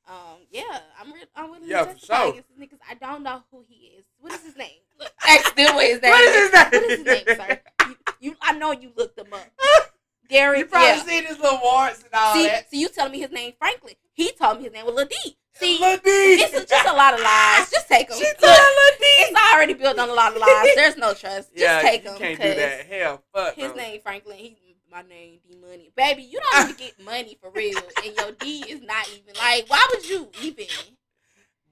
um, 0.07 0.39
yeah, 0.51 0.81
I'm 0.99 1.13
re- 1.13 1.23
I'm 1.35 1.49
willing 1.51 1.69
Yeah, 1.69 1.83
to 1.85 1.85
for 1.85 1.93
testify 1.93 2.15
sure. 2.23 2.29
against 2.31 2.49
this 2.49 2.57
nigga 2.57 2.71
'cause 2.71 2.79
I 2.89 2.95
don't 2.95 3.23
know 3.23 3.43
who 3.51 3.63
he 3.69 3.75
is. 3.97 4.05
What 4.19 4.33
is 4.33 4.43
his 4.43 4.55
name? 4.57 4.81
Look, 4.99 5.13
ask 5.25 5.55
them 5.55 5.75
what 5.75 5.87
his 5.87 6.01
name. 6.01 6.11
What 6.11 6.21
is 6.21 6.35
his 6.35 6.51
name? 6.53 6.71
What 6.71 6.83
is 6.83 6.97
his 6.97 7.05
name, 7.05 7.25
sir? 7.37 7.61
You, 7.87 7.95
you 8.19 8.35
I 8.41 8.51
know 8.53 8.71
you 8.73 8.91
looked 8.97 9.17
him 9.17 9.31
up. 9.33 9.47
Derek. 10.29 10.59
You 10.59 10.65
probably 10.65 10.87
yeah. 10.87 11.03
seen 11.03 11.25
his 11.25 11.39
little 11.39 11.59
warts 11.63 12.03
and 12.03 12.09
all 12.13 12.33
See, 12.33 12.47
that. 12.47 12.69
see, 12.69 12.79
you 12.79 12.89
telling 12.89 13.11
me 13.11 13.19
his 13.19 13.31
name 13.31 13.53
Franklin. 13.57 13.95
He 14.13 14.31
told 14.33 14.57
me 14.57 14.65
his 14.65 14.73
name 14.73 14.85
was 14.85 14.95
Lil 14.95 15.05
D. 15.05 15.37
See, 15.55 15.77
Lil 15.79 15.97
D. 15.97 16.01
it's 16.05 16.69
just 16.69 16.87
a 16.87 16.93
lot 16.93 17.13
of 17.13 17.19
lies. 17.19 17.69
Just 17.69 17.87
take 17.87 18.07
them. 18.09 18.17
She 18.17 18.25
told 18.25 18.41
Lil 18.41 18.93
D. 18.99 19.05
It's 19.05 19.53
already 19.53 19.73
built 19.73 19.99
on 19.99 20.09
a 20.09 20.13
lot 20.13 20.33
of 20.33 20.39
lies. 20.41 20.69
There's 20.75 20.97
no 20.97 21.13
trust. 21.13 21.49
Just 21.49 21.57
yeah, 21.57 21.81
take 21.81 22.03
you 22.03 22.09
them. 22.09 22.19
can't 22.19 22.41
do 22.41 22.53
that. 22.55 22.85
Hell, 22.87 23.23
fuck. 23.33 23.55
His 23.55 23.69
no. 23.69 23.75
name 23.75 24.01
Franklin. 24.01 24.37
He 24.37 24.57
my 24.93 25.01
name 25.01 25.39
D 25.47 25.57
Money. 25.59 25.91
Baby, 25.95 26.23
you 26.23 26.39
don't 26.39 26.69
even 26.69 26.75
get 26.75 26.99
money 27.03 27.37
for 27.41 27.49
real, 27.49 27.79
and 28.05 28.15
your 28.15 28.31
D 28.33 28.63
is 28.69 28.81
not 28.81 29.09
even 29.09 29.33
like. 29.35 29.65
Why 29.67 29.85
would 29.89 30.07
you 30.07 30.29
even? 30.41 30.67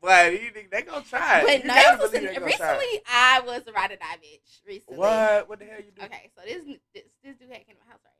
But 0.01 0.33
you 0.33 0.49
think 0.49 0.71
they 0.71 0.81
gonna 0.81 1.05
try 1.07 1.41
it? 1.41 1.45
But 1.45 1.61
you 1.61 1.67
no, 1.67 1.73
gotta 1.75 2.01
was 2.01 2.11
believe 2.11 2.29
in, 2.29 2.35
try 2.35 2.43
it. 2.43 2.45
recently. 2.45 3.01
I 3.07 3.41
was 3.45 3.61
a 3.67 3.71
ride 3.71 3.91
or 3.91 3.97
die 3.97 4.17
bitch. 4.17 4.65
Recently. 4.67 4.97
What? 4.97 5.47
What 5.47 5.59
the 5.59 5.65
hell 5.65 5.77
you 5.77 5.91
do? 5.95 6.03
Okay, 6.03 6.31
so 6.35 6.41
this 6.43 6.63
this 6.95 7.03
this 7.23 7.35
dude 7.37 7.49
had 7.49 7.65
came 7.67 7.75
to 7.75 7.81
my 7.85 7.91
house, 7.91 8.01
right? 8.03 8.10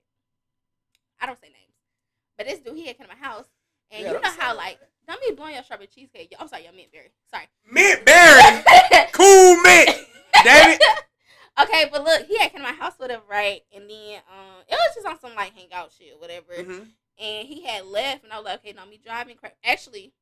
I 1.22 1.26
don't 1.28 1.40
say 1.40 1.48
names, 1.48 1.76
but 2.38 2.48
this 2.48 2.60
dude 2.60 2.76
he 2.76 2.88
had 2.88 2.98
came 2.98 3.08
to 3.08 3.14
my 3.14 3.20
house, 3.20 3.46
and 3.92 4.04
Yeah, 4.04 4.14
you 4.14 4.22
know 4.22 4.32
how 4.38 4.56
like 4.56 4.80
don't 5.08 5.22
be 5.22 5.34
blowing 5.36 5.54
your 5.56 5.64
strawberry 5.64 5.88
cheesecake. 5.88 6.34
I'm 6.40 6.48
sorry, 6.48 6.64
your 6.64 6.74
mint 6.74 6.92
berry. 6.92 7.12
Sorry. 7.30 7.48
Mint 7.70 8.06
berry, 8.06 8.64
cool 9.14 9.58
mint. 9.62 9.90
Damn 10.44 10.72
it. 10.72 10.82
okay, 11.62 11.86
but 11.92 12.04
look, 12.04 12.26
he 12.28 12.38
had 12.38 12.52
come 12.54 12.62
to 12.62 12.68
my 12.68 12.74
house, 12.74 12.94
whatever, 12.98 13.24
right? 13.30 13.62
And 13.76 13.90
then 13.90 14.22
um, 14.32 14.62
it 14.68 14.74
was 14.74 14.96
just 14.96 15.06
on 15.08 15.20
some 15.20 15.36
like 15.36 15.54
hangout 15.56 15.92
shit, 15.98 16.20
whatever. 16.20 16.54
Mhm. 16.54 16.88
And 17.20 17.48
he 17.48 17.64
had 17.66 17.86
left, 17.86 18.24
and 18.24 18.32
I 18.34 18.38
was 18.38 18.46
like, 18.46 18.60
okay, 18.60 18.74
no, 18.74 18.86
me 18.86 19.00
driving. 19.04 19.36
Cra- 19.38 19.52
Actually, 19.64 20.14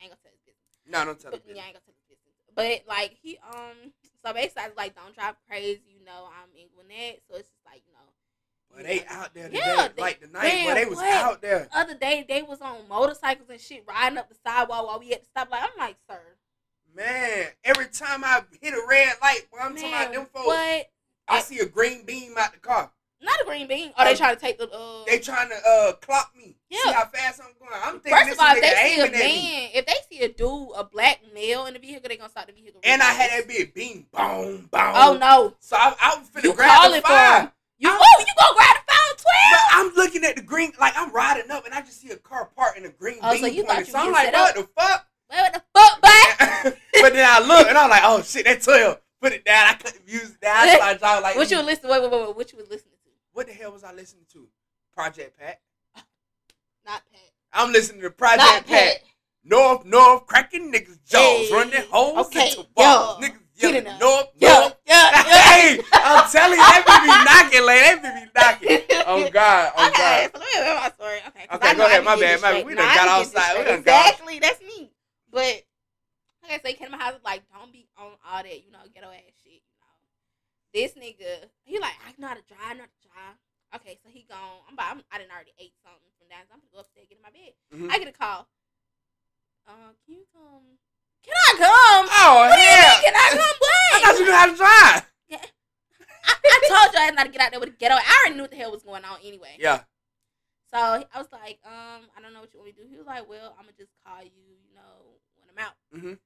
I 0.00 0.04
ain't 0.04 0.12
gonna 0.12 0.22
tell 0.22 0.32
his 0.32 0.42
business. 0.42 0.74
No, 0.88 1.04
don't 1.04 1.20
tell 1.20 1.30
But, 1.30 1.46
me. 1.46 1.54
yeah, 1.54 1.62
I 1.62 1.66
ain't 1.70 1.74
gonna 1.78 1.86
tell 1.86 1.94
his 1.94 2.08
business. 2.08 2.34
But 2.56 2.88
like 2.88 3.14
he 3.22 3.38
um, 3.54 3.92
so 4.24 4.32
basically, 4.32 4.62
I 4.64 4.68
was 4.68 4.76
like, 4.76 4.96
don't 4.96 5.14
drive 5.14 5.36
crazy. 5.46 5.94
You 5.94 6.02
know, 6.04 6.26
I'm 6.32 6.50
in 6.58 6.66
Gwinnett, 6.74 7.22
so 7.28 7.36
it's 7.36 7.46
just 7.50 7.62
like 7.66 7.82
you 7.86 7.92
know. 7.92 8.07
But 8.74 8.84
they 8.86 9.04
out 9.08 9.34
there 9.34 9.48
today, 9.48 9.60
Yeah, 9.64 9.88
they- 9.88 10.00
like 10.02 10.20
the 10.20 10.28
night 10.28 10.64
where 10.64 10.74
they 10.74 10.84
was 10.84 10.98
what? 10.98 11.12
out 11.12 11.42
there. 11.42 11.68
Other 11.72 11.94
day, 11.94 12.24
they 12.28 12.42
was 12.42 12.60
on 12.60 12.86
motorcycles 12.88 13.48
and 13.50 13.60
shit, 13.60 13.84
riding 13.88 14.18
up 14.18 14.28
the 14.28 14.36
sidewalk 14.46 14.86
while 14.86 14.98
we 15.00 15.08
had 15.10 15.20
to 15.22 15.26
stop. 15.26 15.50
Like 15.50 15.62
I'm 15.62 15.70
like, 15.78 15.96
sir, 16.08 16.20
Man, 16.94 17.46
every 17.64 17.86
time 17.86 18.24
I 18.24 18.42
hit 18.60 18.74
a 18.74 18.82
red 18.88 19.14
light, 19.22 19.42
boy, 19.52 19.58
I'm 19.60 19.74
talking 19.74 19.90
man, 19.90 20.02
about 20.02 20.14
them 20.14 20.26
folks. 20.32 20.46
what? 20.46 20.90
I 21.28 21.40
see 21.40 21.58
a 21.58 21.66
green 21.66 22.04
beam 22.04 22.34
out 22.38 22.52
the 22.52 22.58
car. 22.58 22.90
Not 23.20 23.40
a 23.40 23.44
green 23.44 23.66
beam. 23.68 23.90
Are 23.96 24.04
they 24.04 24.12
Um, 24.12 24.16
trying 24.16 24.34
to 24.36 24.40
take 24.40 24.58
the? 24.58 24.70
Uh, 24.70 25.04
They 25.04 25.18
trying 25.18 25.48
to 25.48 25.56
uh 25.68 25.92
clock 25.94 26.32
me. 26.36 26.56
See 26.70 26.78
Yeah. 26.84 26.92
how 26.92 27.04
fast 27.06 27.40
I'm 27.40 27.52
going. 27.58 27.72
I'm 27.82 28.00
thinking 28.00 28.12
First 28.12 28.30
this 28.30 28.38
of 28.38 28.44
all, 28.44 28.54
if 28.56 28.60
they 28.62 28.68
see 28.68 28.74
a 29.00 29.04
aiming 29.04 29.14
at 29.14 29.26
me. 29.26 29.42
man, 29.42 29.70
if 29.74 29.86
they 29.86 29.94
see 30.08 30.22
a 30.24 30.28
dude, 30.28 30.68
a 30.76 30.84
black 30.84 31.20
male 31.34 31.66
in 31.66 31.74
the 31.74 31.80
vehicle, 31.80 32.08
they 32.08 32.16
gonna 32.16 32.30
stop 32.30 32.46
the 32.46 32.52
vehicle. 32.52 32.80
And 32.84 33.02
I 33.02 33.06
had 33.12 33.30
that 33.30 33.48
big 33.48 33.74
beam, 33.74 34.06
boom, 34.12 34.68
boom. 34.70 34.70
Oh 34.72 35.16
no! 35.20 35.54
So 35.58 35.76
I, 35.76 35.94
I 36.00 36.16
was 36.16 36.28
finna 36.28 36.44
You 36.44 36.52
grab 36.54 36.92
the 36.92 37.02
fire. 37.02 37.52
You 37.78 37.88
oh, 37.90 38.16
you 38.18 38.26
gonna 38.38 38.54
grab 38.56 38.74
the 38.74 38.92
phone, 38.92 39.16
But 39.16 39.22
twelve? 39.22 39.68
I'm 39.72 39.94
looking 39.94 40.24
at 40.24 40.36
the 40.36 40.42
green, 40.42 40.72
like 40.80 40.94
I'm 40.96 41.12
riding 41.12 41.50
up, 41.50 41.64
and 41.64 41.74
I 41.74 41.80
just 41.82 42.00
see 42.00 42.10
a 42.10 42.16
car 42.16 42.50
parked 42.56 42.78
in 42.78 42.84
a 42.86 42.88
green 42.90 43.18
Oh, 43.22 43.36
so 43.36 43.46
you 43.46 43.64
thought 43.64 43.78
you 43.78 43.84
So 43.86 43.98
I'm 43.98 44.12
like, 44.12 44.32
what 44.32 44.54
the 44.54 44.68
fuck? 44.76 45.06
What 45.28 45.52
the 45.52 45.62
fuck, 45.74 46.00
boy? 46.02 46.70
but 47.02 47.12
then 47.12 47.26
I 47.28 47.38
look, 47.46 47.68
and 47.68 47.76
I'm 47.78 47.88
like, 47.90 48.02
oh 48.04 48.22
shit, 48.22 48.44
that 48.46 48.62
12. 48.62 48.98
Put 49.20 49.32
it 49.32 49.44
down. 49.44 49.66
I 49.66 49.74
couldn't 49.74 50.08
use 50.08 50.30
it 50.30 50.40
down. 50.40 50.56
I 50.68 50.76
started 50.76 50.98
driving 51.00 51.22
like, 51.24 51.36
What 51.36 51.50
you 51.50 51.56
were 51.56 51.62
listening? 51.64 51.90
Wait, 51.90 52.02
wait, 52.02 52.10
wait, 52.12 52.26
wait. 52.28 52.36
What 52.36 52.52
you 52.52 52.58
was 52.58 52.68
listening 52.68 52.94
to? 53.04 53.10
what 53.32 53.46
the 53.48 53.52
hell 53.52 53.72
was 53.72 53.82
I 53.84 53.92
listening 53.92 54.24
to? 54.32 54.46
Project 54.94 55.38
Pat. 55.38 55.60
Not 56.86 57.02
Pat. 57.12 57.30
I'm 57.52 57.72
listening 57.72 58.02
to 58.02 58.10
Project 58.10 58.42
Not 58.42 58.66
Pat. 58.66 58.94
Pat. 58.94 59.02
North, 59.44 59.84
North, 59.86 60.26
cracking 60.26 60.72
niggas' 60.72 60.98
jaws, 61.04 61.48
Hey, 61.48 61.52
running 61.52 61.82
holes 61.90 62.26
okay, 62.26 62.50
into 62.50 62.66
balls. 62.74 63.20
yo, 63.20 63.28
Niggas 63.28 63.38
get 63.58 63.74
it 63.74 63.86
up. 63.86 64.00
North, 64.00 64.28
Yeah, 64.36 64.48
North. 64.60 64.76
yeah, 64.86 65.10
yeah. 65.26 65.42
hey, 65.52 65.80
I'm 65.92 66.30
telling 66.30 66.58
you, 66.58 66.64
that 66.64 66.82
be 66.86 66.96
be 67.04 67.12
knocking, 67.26 67.64
like, 67.66 68.02
that 68.34 68.60
be 68.60 68.68
knocking. 68.70 69.04
Oh, 69.06 69.28
God, 69.32 69.72
oh, 69.76 69.86
okay, 69.88 69.98
God. 69.98 70.30
so 70.32 70.38
let 70.38 70.48
me 70.48 70.60
remember 70.60 70.80
my 70.80 70.90
story. 70.94 71.18
Okay, 71.28 71.44
Okay, 71.52 71.68
I 71.68 71.74
go 71.74 71.82
I 71.82 71.86
ahead, 71.86 72.04
my 72.04 72.16
bad, 72.18 72.40
my 72.40 72.50
bad. 72.52 72.66
We 72.66 72.74
done 72.74 72.88
I 72.88 72.94
got 72.94 73.08
outside. 73.08 73.58
We 73.58 73.64
done 73.64 73.82
got- 73.82 74.06
Exactly, 74.14 74.38
that's 74.38 74.60
me. 74.62 74.90
But 75.30 75.54
okay, 76.44 76.58
so 76.62 76.68
he 76.68 76.74
came 76.74 76.88
to 76.90 76.96
my 76.96 77.02
house 77.02 77.14
like, 77.24 77.42
don't 77.52 77.72
be 77.72 77.88
on 77.98 78.12
all 78.24 78.42
that, 78.42 78.64
you 78.64 78.70
know, 78.70 78.80
ghetto 78.94 79.10
ass 79.10 79.34
shit. 79.42 79.60
You 79.64 79.76
know, 79.82 79.94
this 80.72 80.92
nigga, 80.94 81.48
he 81.64 81.78
like, 81.78 81.94
I 82.06 82.14
know 82.20 82.28
how 82.28 82.34
to 82.38 82.44
drive, 82.48 82.60
I 82.62 82.74
know 82.74 82.86
how 82.86 82.92
to 82.94 83.02
drive. 83.08 83.36
Okay, 83.76 83.98
so 84.02 84.08
he 84.08 84.24
gone. 84.24 84.64
I'm 84.64 84.72
about. 84.72 84.96
I'm, 84.96 85.02
I 85.12 85.18
didn't 85.20 85.28
already 85.32 85.52
ate 85.60 85.76
something 85.84 86.08
from 86.16 86.24
down. 86.32 86.48
So 86.48 86.56
I'm 86.56 86.64
gonna 86.64 86.72
go 86.72 86.80
upstairs 86.80 87.04
get 87.12 87.20
in 87.20 87.24
my 87.26 87.28
bed. 87.28 87.52
Mhm. 87.68 87.92
I 87.92 87.98
get 88.00 88.08
a 88.08 88.16
call. 88.16 88.48
Uh, 89.68 89.92
can 90.08 90.16
you 90.16 90.24
come? 90.32 90.80
Can 91.24 91.34
I 91.34 91.50
come? 91.58 92.06
Oh, 92.10 92.34
What 92.48 92.58
hell. 92.58 93.02
Can 93.02 93.14
I 93.14 93.28
come? 93.30 93.56
What? 93.58 93.92
I 93.94 94.00
thought 94.02 94.18
you 94.18 94.24
knew 94.24 94.32
how 94.32 94.46
to 94.46 94.56
drive. 94.56 95.04
I, 96.28 96.34
I 96.44 96.58
told 96.68 96.92
you 96.92 97.00
I 97.00 97.04
had 97.04 97.14
not 97.14 97.24
to 97.26 97.32
get 97.32 97.40
out 97.40 97.50
there 97.52 97.60
with 97.60 97.70
a 97.70 97.72
ghetto. 97.72 97.94
I 97.96 98.20
already 98.20 98.36
knew 98.36 98.42
what 98.42 98.50
the 98.50 98.56
hell 98.56 98.70
was 98.70 98.82
going 98.82 99.04
on 99.04 99.18
anyway. 99.24 99.56
Yeah. 99.58 99.80
So 100.72 100.76
I 100.78 101.16
was 101.16 101.28
like, 101.32 101.58
um, 101.64 102.04
I 102.16 102.20
don't 102.20 102.34
know 102.34 102.40
what 102.40 102.52
you 102.52 102.60
want 102.60 102.68
me 102.68 102.72
to 102.76 102.82
do. 102.82 102.88
He 102.90 102.96
was 102.98 103.06
like, 103.06 103.28
well, 103.28 103.56
I'm 103.58 103.64
gonna 103.64 103.76
just 103.78 103.92
call 104.04 104.20
you, 104.22 104.30
you 104.68 104.74
know, 104.76 105.16
when 105.40 105.48
I'm 105.48 105.64
out. 105.64 105.74
Mhm. 105.96 106.18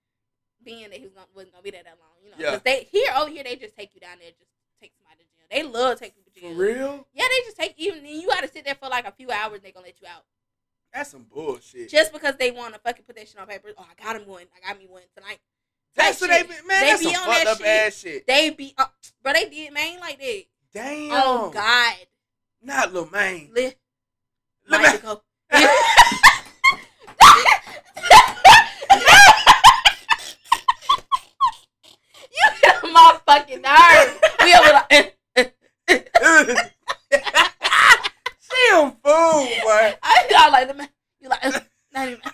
Being 0.65 0.91
that 0.91 0.99
he 0.99 1.05
was 1.05 1.13
gonna, 1.15 1.27
wasn't 1.35 1.53
gonna 1.55 1.63
be 1.63 1.71
there 1.71 1.85
that 1.85 1.99
long, 2.03 2.19
you 2.25 2.31
know. 2.31 2.37
Yeah. 2.39 2.51
'Cause 2.59 2.63
they 2.63 2.85
here 2.91 3.07
over 3.17 3.31
here 3.31 3.45
they 3.45 3.55
just 3.57 3.77
take 3.77 3.95
you 3.95 4.01
down 4.01 4.19
there, 4.19 4.31
just 4.31 4.51
take 4.81 4.91
somebody 4.99 5.23
to 5.23 5.27
jail. 5.31 5.47
They 5.51 5.63
love 5.63 5.99
taking 6.01 6.19
people 6.19 6.33
to 6.35 6.41
jail. 6.41 6.51
For 6.55 6.59
real? 6.59 7.07
Yeah, 7.15 7.27
they 7.31 7.41
just 7.47 7.57
take 7.57 7.75
even 7.79 8.05
you 8.05 8.27
got 8.29 8.43
to 8.43 8.51
sit 8.51 8.65
there 8.65 8.75
for 8.75 8.89
like 8.89 9.07
a 9.07 9.13
few 9.13 9.31
hours. 9.31 9.63
and 9.63 9.63
They 9.63 9.71
gonna 9.73 9.87
let 9.87 10.01
you 10.03 10.09
out 10.11 10.25
That's 10.93 11.11
some 11.11 11.25
bullshit. 11.25 11.89
just 11.89 12.13
because 12.13 12.37
they 12.37 12.51
want 12.51 12.75
to 12.75 12.81
fucking 12.81 13.05
put 13.07 13.17
that 13.17 13.27
shit 13.27 13.39
on 13.41 13.47
paper. 13.47 13.69
Oh, 13.79 13.87
I 13.91 14.03
got 14.03 14.17
him 14.21 14.29
one. 14.29 14.45
I 14.55 14.69
got 14.69 14.79
me 14.79 14.87
one 14.89 15.03
tonight. 15.17 15.39
That's 15.95 16.21
what 16.21 16.31
they 16.31 16.43
be, 16.43 16.49
man. 16.49 16.81
They 16.81 16.87
that's 16.87 17.05
be 17.05 17.13
some 17.15 17.23
on 17.23 17.29
that 17.31 17.47
up 17.47 17.59
shit. 17.59 17.67
ass 17.67 17.99
shit. 17.99 18.27
They 18.27 18.51
be, 18.51 18.75
uh, 18.77 18.85
bro. 19.23 19.33
They 19.33 19.49
did 19.49 19.73
man 19.73 20.01
like 20.01 20.19
that. 20.19 20.43
Damn. 20.75 21.11
Oh 21.13 21.51
God, 21.53 21.95
Not 22.63 22.93
Lil 22.93 23.09
Maine. 23.11 23.51
Li- 23.55 23.75
Lil 24.69 24.81
Maine. 24.81 24.93
you 32.33 32.47
get 32.63 32.85
on 32.85 32.93
my 32.93 33.19
fucking 33.27 33.63
nerves. 33.63 34.19
We 34.43 34.55
over 34.55 34.73
like, 34.73 35.17
she 38.41 38.57
a 38.73 38.91
fool, 39.03 39.49
I 40.43 40.49
like 40.49 40.67
the 40.67 40.75
man. 40.75 40.89
You 41.21 41.29
like 41.29 41.45
not 41.95 42.09
even. 42.09 42.21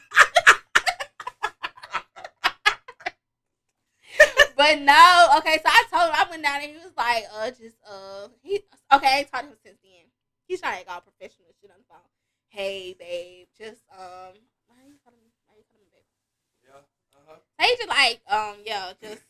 but 4.57 4.81
no, 4.81 5.29
okay. 5.37 5.59
So 5.59 5.69
I 5.69 5.85
told 5.93 6.09
him 6.09 6.15
I 6.15 6.27
went 6.31 6.43
down 6.43 6.61
there. 6.61 6.71
He 6.71 6.77
was 6.77 6.97
like, 6.97 7.25
uh, 7.37 7.51
just 7.51 7.77
uh, 7.87 8.29
he 8.43 8.61
okay. 8.95 9.07
I 9.07 9.19
ain't 9.19 9.31
talked 9.31 9.45
to 9.45 9.51
him 9.51 9.57
since 9.63 9.77
then. 9.83 10.09
He's 10.47 10.61
trying 10.63 10.79
to 10.79 10.87
get 10.87 10.95
all 10.95 11.03
professional 11.03 11.53
shit 11.61 11.71
on 11.71 11.77
the 11.77 11.85
phone. 11.85 12.01
Hey, 12.49 12.97
babe, 12.99 13.49
just 13.59 13.83
um, 13.93 14.41
why 14.67 14.77
you 14.89 14.97
calling 15.05 15.21
me? 15.21 15.29
Why 15.45 15.57
you 15.59 15.65
calling 15.69 15.85
me, 15.85 15.93
babe? 15.93 16.09
Yeah. 16.65 16.81
Uh-huh. 17.13 17.37
He 17.61 17.77
just 17.77 17.91
like, 17.91 18.23
um, 18.27 18.57
yeah, 18.65 18.93
just 19.03 19.21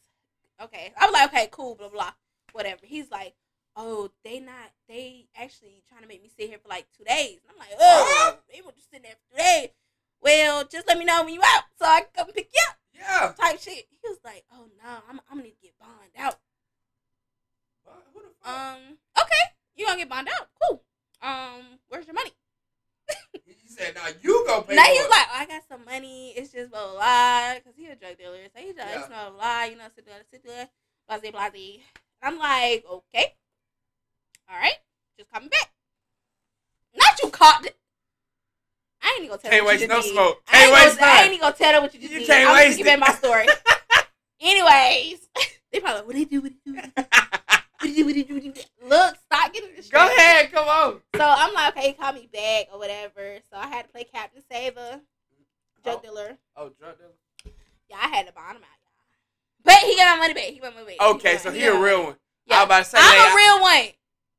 okay. 0.62 0.92
I 0.96 1.06
was 1.06 1.12
like, 1.12 1.32
okay, 1.32 1.48
cool, 1.50 1.74
blah 1.74 1.88
blah, 1.88 2.12
whatever. 2.52 2.82
He's 2.84 3.10
like, 3.10 3.34
oh, 3.78 4.10
they 4.24 4.40
not, 4.40 4.72
they 4.88 5.26
actually 5.40 5.82
trying 5.88 6.02
to 6.02 6.08
make 6.08 6.20
me 6.22 6.28
sit 6.36 6.48
here 6.48 6.58
for 6.58 6.68
like 6.68 6.86
two 6.96 7.04
days. 7.04 7.38
And 7.46 7.52
I'm 7.54 7.58
like, 7.58 7.68
oh, 7.80 8.36
they 8.52 8.60
were 8.60 8.72
just 8.72 8.90
sitting 8.90 9.04
there 9.04 9.14
for 9.14 9.36
two 9.36 9.42
days. 9.42 9.68
Well, 10.20 10.64
just 10.70 10.88
let 10.88 10.98
me 10.98 11.04
know 11.04 11.22
when 11.24 11.32
you 11.32 11.40
out, 11.40 11.62
so 11.78 11.86
I 11.86 12.00
can 12.00 12.08
come 12.26 12.34
pick 12.34 12.50
you 12.52 12.60
up. 12.68 12.76
Yeah. 12.92 13.32
Type 13.38 13.60
shit. 13.60 13.86
He 13.88 14.08
was 14.08 14.18
like, 14.24 14.44
oh 14.52 14.66
no, 14.82 14.90
I'm, 15.08 15.20
I'm 15.30 15.38
gonna 15.38 15.50
get 15.62 15.78
bond 15.78 16.10
out. 16.18 16.36
What? 17.84 18.02
Who 18.12 18.20
the 18.20 18.28
fuck? 18.42 18.52
Um, 18.52 18.98
okay, 19.16 19.44
you 19.76 19.86
gonna 19.86 19.98
get 19.98 20.08
bond 20.08 20.28
out? 20.28 20.48
Cool. 20.60 20.82
Um, 21.22 21.78
where's 21.88 22.06
your 22.06 22.14
money? 22.14 22.32
he 23.32 23.68
said, 23.68 23.94
"Now 23.94 24.08
you 24.20 24.44
go 24.46 24.62
pay." 24.62 24.74
Now 24.74 24.82
he 24.82 24.98
was 24.98 25.08
like, 25.10 25.26
oh, 25.30 25.38
I 25.38 25.46
got 25.46 25.62
some 25.68 25.84
money. 25.84 26.32
It's 26.36 26.52
just 26.52 26.70
blah 26.72 26.84
blah 26.84 26.94
blah. 26.94 27.54
Cause 27.64 27.74
he 27.76 27.86
a 27.86 27.94
drug 27.94 28.18
dealer, 28.18 28.38
so 28.52 28.60
he 28.60 28.72
just 28.72 28.78
Yeah. 28.78 29.06
blah 29.08 29.30
blah. 29.30 29.62
You 29.64 29.76
know, 29.76 29.84
sit 29.94 30.04
there, 30.04 30.16
sit 30.30 30.44
there, 30.44 30.68
blase 31.08 31.30
blase. 31.52 31.80
I'm 32.22 32.38
like, 32.38 32.84
okay, 32.90 33.34
all 34.50 34.58
right, 34.58 34.76
just 35.18 35.30
coming 35.32 35.48
back. 35.48 35.70
Not 36.94 37.20
you 37.22 37.30
caught. 37.30 37.64
It. 37.66 37.76
I 39.02 39.18
ain't 39.20 39.28
gonna 39.28 39.40
tell 39.40 39.50
Can't 39.50 39.62
her 39.62 39.68
waste 39.68 39.82
you 39.82 39.88
no 39.88 40.02
did. 40.02 40.12
smoke. 40.12 40.42
I 40.48 40.52
Can't 40.52 40.64
ain't 40.64 40.74
waste 40.74 40.98
gonna, 41.00 41.12
I 41.12 41.22
ain't 41.24 41.40
gonna 41.40 41.54
tell 41.54 41.72
her 41.74 41.80
what 41.80 41.94
you 41.94 42.00
just 42.00 42.12
You 42.12 42.18
did. 42.20 42.26
can't 42.26 42.48
I'm 42.48 42.56
waste 42.56 42.80
it. 42.80 42.98
my 42.98 43.12
story. 43.12 43.46
Anyways, 44.40 45.28
they 45.72 45.80
probably 45.80 45.98
like, 45.98 46.06
what 46.06 46.14
they 46.16 46.24
do, 46.24 46.40
what 46.40 46.52
they 46.64 46.72
do, 46.72 46.76
what 46.76 46.84
do, 47.94 48.04
what 48.06 48.14
do, 48.14 48.34
what 48.34 48.42
do. 48.42 48.52
Look, 48.86 49.16
stop 49.26 49.52
getting 49.52 49.74
distracted. 49.74 50.14
go 50.16 50.16
ahead, 50.16 50.52
come 50.52 50.68
on. 50.68 51.00
So 51.16 51.22
I'm 51.24 51.52
like, 51.54 51.76
okay, 51.76 51.88
he 51.88 51.92
called 51.94 52.14
me 52.16 52.28
back 52.32 52.66
or 52.72 52.78
whatever. 52.78 53.38
So 53.52 53.58
I 53.58 53.66
had 53.68 53.82
to 53.86 53.88
play 53.90 54.04
Captain 54.04 54.42
Saver, 54.50 55.00
drug 55.84 55.98
Oh. 55.98 56.00
dealer. 56.02 56.38
Oh, 56.56 56.68
drug 56.78 56.98
dealer. 56.98 57.52
Yeah, 57.88 57.96
I 58.02 58.08
had 58.08 58.26
to 58.26 58.32
bond 58.32 58.56
him 58.58 58.62
out, 58.62 58.78
y'all. 58.82 59.64
But 59.64 59.78
he 59.88 59.96
got 59.96 60.16
my 60.16 60.22
money 60.22 60.34
back. 60.34 60.44
He 60.44 60.58
got 60.58 60.74
my 60.74 60.82
money 60.82 60.96
back. 60.98 61.08
Okay, 61.14 61.32
got- 61.34 61.40
so 61.42 61.50
he 61.50 61.60
got 61.60 61.76
a 61.76 61.82
real 61.82 62.04
one. 62.04 62.12
I 62.12 62.16
Yeah. 62.46 62.62
about 62.64 62.78
to 62.78 62.90
say, 62.90 62.98
I'm 63.00 63.18
like, 63.18 63.32
a 63.32 63.36
real 63.36 63.60
one. 63.60 63.88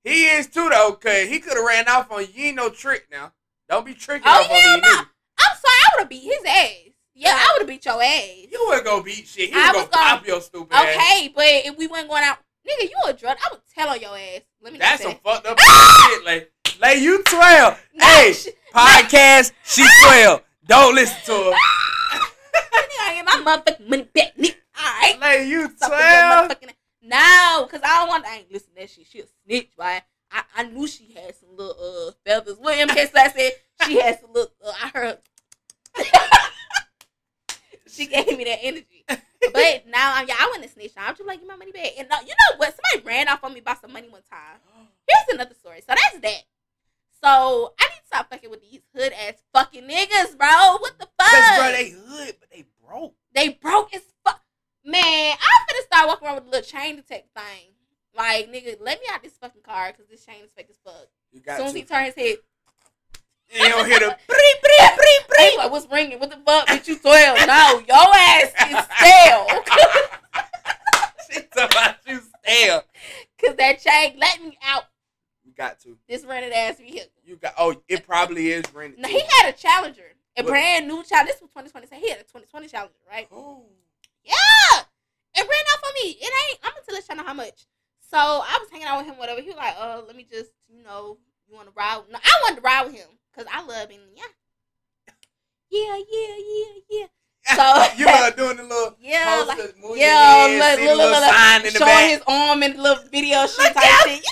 He 0.03 0.25
is 0.25 0.47
too 0.47 0.69
though, 0.69 0.93
cause 0.93 1.27
he 1.27 1.39
could 1.39 1.57
have 1.57 1.65
ran 1.65 1.87
off 1.87 2.11
on 2.11 2.25
you. 2.33 2.45
Ain't 2.45 2.55
no 2.55 2.69
trick 2.69 3.07
now. 3.11 3.33
Don't 3.67 3.85
be 3.85 3.93
tricking 3.93 4.27
Oh, 4.27 4.41
off 4.41 4.47
yeah, 4.49 4.75
no. 4.77 4.89
I'm 4.89 5.57
sorry, 5.57 5.75
I 5.83 5.89
would 5.93 5.99
have 6.01 6.09
beat 6.09 6.23
his 6.23 6.43
ass. 6.47 6.71
Yeah, 7.13 7.35
I 7.37 7.49
would 7.53 7.61
have 7.61 7.67
beat 7.67 7.85
your 7.85 8.01
ass. 8.01 8.47
You 8.51 8.65
wouldn't 8.67 8.85
go 8.85 9.03
beat 9.03 9.27
shit. 9.27 9.49
He 9.49 9.53
gonna 9.53 9.85
pop 9.87 10.25
your 10.25 10.41
stupid 10.41 10.73
ass. 10.73 10.95
Okay, 10.95 11.33
but 11.35 11.45
if 11.45 11.77
we 11.77 11.87
wasn't 11.87 12.09
going 12.09 12.23
out, 12.23 12.37
nigga, 12.67 12.89
you 12.89 12.95
a 13.05 13.13
drug. 13.13 13.37
I 13.45 13.49
would 13.51 13.61
tell 13.75 13.89
on 13.89 13.99
your 13.99 14.17
ass. 14.17 14.41
Let 14.61 14.73
me 14.73 14.79
That's 14.79 15.03
some 15.03 15.15
fucked 15.23 15.45
up 15.45 15.57
ah! 15.59 16.09
shit. 16.09 16.25
Like, 16.25 16.51
like 16.79 16.99
you 16.99 17.21
twelve. 17.23 17.79
Nah, 17.93 18.05
hey, 18.05 18.33
podcast. 18.73 19.51
She 19.65 19.83
ah! 19.83 20.07
twelve. 20.07 20.43
Don't 20.65 20.95
listen 20.95 21.17
to 21.25 21.31
her. 21.31 21.51
Ah! 21.53 22.31
I 23.01 23.13
get 23.15 23.25
my 23.25 23.57
motherfucking 23.57 23.89
money 23.89 24.03
back, 24.13 24.35
nigga. 24.37 24.55
All 24.79 24.85
right. 24.85 25.19
Like 25.19 25.47
you 25.47 25.61
Suck 25.77 25.91
with 25.91 25.99
your 25.99 26.47
twelve. 26.47 26.51
No, 27.01 27.67
cause 27.69 27.81
I 27.83 27.99
don't 27.99 28.09
want. 28.09 28.25
I 28.25 28.37
ain't 28.37 28.51
listen 28.51 28.69
to 28.73 28.81
that 28.81 28.89
shit. 28.89 29.07
She 29.07 29.19
a 29.21 29.25
snitch, 29.45 29.71
right? 29.77 30.01
I, 30.31 30.43
I 30.55 30.63
knew 30.63 30.87
she 30.87 31.13
had 31.13 31.35
some 31.35 31.55
little 31.55 31.75
uh 32.07 32.11
feathers. 32.25 32.57
What 32.59 32.77
MK 32.77 33.09
Slash 33.11 33.33
said 33.33 33.51
she 33.85 33.99
had 33.99 34.19
some 34.19 34.33
little. 34.33 34.51
Uh, 34.63 34.73
I 34.83 34.89
heard. 34.89 35.17
she 37.87 38.07
gave 38.07 38.37
me 38.37 38.43
that 38.43 38.59
energy. 38.61 39.05
But 39.07 39.87
now 39.87 40.13
I'm 40.15 40.27
yeah, 40.27 40.35
I 40.37 40.49
wouldn't 40.51 40.71
snitch. 40.71 40.91
I'm 40.97 41.15
just 41.15 41.25
like, 41.27 41.39
give 41.39 41.47
my 41.47 41.55
money 41.55 41.71
back. 41.71 41.91
And 41.97 42.07
uh, 42.11 42.17
you 42.21 42.29
know 42.29 42.57
what? 42.57 42.75
Somebody 42.75 43.07
ran 43.07 43.29
off 43.29 43.43
on 43.43 43.53
me 43.53 43.61
about 43.61 43.81
some 43.81 43.93
money 43.93 44.09
one 44.09 44.21
time. 44.29 44.59
Here's 45.07 45.35
another 45.35 45.55
story. 45.55 45.79
So 45.79 45.87
that's 45.87 46.19
that. 46.21 46.43
So 47.23 47.73
I 47.79 47.83
need 47.85 47.99
to 48.01 48.07
stop 48.07 48.29
fucking 48.29 48.49
with 48.49 48.61
these 48.61 48.81
hood 48.95 49.13
ass 49.13 49.35
fucking 49.53 49.83
niggas, 49.83 50.37
bro. 50.37 50.77
What 50.79 50.99
the 50.99 51.07
fuck? 51.17 51.31
Cause 51.31 51.57
bro, 51.57 51.71
they 51.71 51.89
hood, 51.89 52.35
but 52.39 52.49
they 52.51 52.65
broke. 52.85 53.15
They 53.33 53.49
broke 53.49 53.93
as 53.95 54.01
fuck. 54.23 54.41
Man, 54.85 55.33
I'm 55.33 55.67
finna 55.75 55.83
start 55.85 56.07
walking 56.07 56.27
around 56.27 56.35
with 56.35 56.45
a 56.45 56.49
little 56.49 56.61
chain 56.65 56.95
detect 56.95 57.29
thing. 57.35 57.69
Like, 58.15 58.51
nigga, 58.51 58.77
let 58.81 58.99
me 58.99 59.05
out 59.11 59.21
this 59.23 59.33
fucking 59.37 59.61
car 59.61 59.91
because 59.91 60.07
this 60.09 60.25
chain 60.25 60.43
is 60.43 60.51
fake 60.51 60.67
as 60.69 60.77
fuck. 60.83 61.07
You 61.31 61.39
As 61.39 61.45
got 61.45 61.57
soon 61.57 61.67
as 61.67 61.73
he 61.73 61.83
turns 61.83 62.13
his 62.15 62.15
head, 62.15 62.37
You 63.53 63.69
don't 63.69 63.85
hear 63.87 63.99
the 63.99 64.17
bree, 64.27 64.55
bree, 64.61 64.89
bree, 64.97 65.19
bree. 65.27 65.57
Like, 65.57 65.71
what's 65.71 65.87
ringing? 65.91 66.19
What 66.19 66.29
the 66.31 66.37
fuck? 66.45 66.67
Bitch, 66.67 66.87
you 66.87 66.97
12. 66.97 67.37
No, 67.47 67.81
your 67.87 68.15
ass 68.15 68.53
is 68.69 68.85
stale. 68.97 69.63
She 71.31 71.41
talking 71.41 71.77
about 71.77 71.95
you 72.07 72.21
stale. 72.43 72.83
Because 73.37 73.55
that 73.57 73.79
chain 73.79 74.17
let 74.19 74.41
me 74.43 74.57
out 74.65 74.85
You 75.45 75.51
got 75.55 75.79
to. 75.81 75.95
this 76.07 76.25
rented 76.25 76.51
ass 76.53 76.77
vehicle. 76.79 77.11
You 77.23 77.35
got. 77.35 77.53
Oh, 77.55 77.75
it 77.87 78.03
probably 78.07 78.49
is 78.51 78.63
rented. 78.73 78.99
Now, 78.99 79.09
too. 79.09 79.13
he 79.13 79.21
had 79.37 79.49
a 79.53 79.53
Challenger. 79.55 80.01
A 80.37 80.41
What? 80.41 80.49
brand 80.49 80.87
new 80.87 81.03
Challenger. 81.03 81.31
This 81.33 81.41
was 81.41 81.51
2020. 81.51 81.85
So 81.87 81.95
he 81.97 82.09
had 82.09 82.17
a 82.17 82.23
2020 82.23 82.67
Challenger, 82.67 82.95
right? 83.07 83.27
Oh. 83.31 83.65
Yeah. 84.29 84.79
It 85.35 85.41
ran 85.41 85.65
off 85.73 85.81
on 85.85 85.93
me. 86.03 86.09
It 86.21 86.31
ain't. 86.49 86.59
I'm 86.63 86.71
gonna 86.71 86.85
tell 86.87 86.95
this 86.95 87.07
y'all 87.09 87.25
how 87.25 87.33
much. 87.33 87.65
So 88.09 88.17
I 88.17 88.57
was 88.61 88.69
hanging 88.71 88.87
out 88.87 88.97
with 88.99 89.07
him, 89.07 89.17
whatever. 89.17 89.41
He 89.41 89.47
was 89.47 89.57
like, 89.57 89.75
"Uh, 89.77 90.01
let 90.05 90.15
me 90.15 90.25
just, 90.29 90.51
you 90.69 90.83
know, 90.83 91.17
you 91.47 91.55
want 91.55 91.67
to 91.67 91.73
ride?" 91.75 92.01
No, 92.09 92.17
I 92.21 92.33
wanted 92.43 92.55
to 92.57 92.61
ride 92.61 92.85
with 92.85 92.95
him 92.95 93.07
because 93.31 93.47
I 93.51 93.61
love 93.61 93.89
him. 93.89 94.01
Yeah, 94.15 94.23
yeah, 95.69 95.95
yeah, 96.11 96.35
yeah, 96.37 96.73
yeah. 96.89 97.05
So- 97.55 97.97
you 97.97 98.05
love 98.05 98.35
doing 98.37 98.57
the 98.57 98.63
little 98.63 98.95
Yeah, 98.99 99.43
like, 99.47 99.57
yeah, 99.95 100.47
head, 100.47 100.59
look, 100.59 100.79
see 100.79 100.85
look, 100.85 100.91
the 100.91 100.95
little 100.97 101.11
look, 101.21 101.29
sign 101.33 101.65
in 101.65 101.73
the 101.73 101.79
showing 101.79 101.85
back. 101.91 102.09
his 102.11 102.21
arm 102.27 102.63
in 102.63 102.75
the 102.75 102.81
little 102.81 103.03
video 103.09 103.47
shit 103.47 103.73
type 103.73 103.83
shit. 104.07 104.23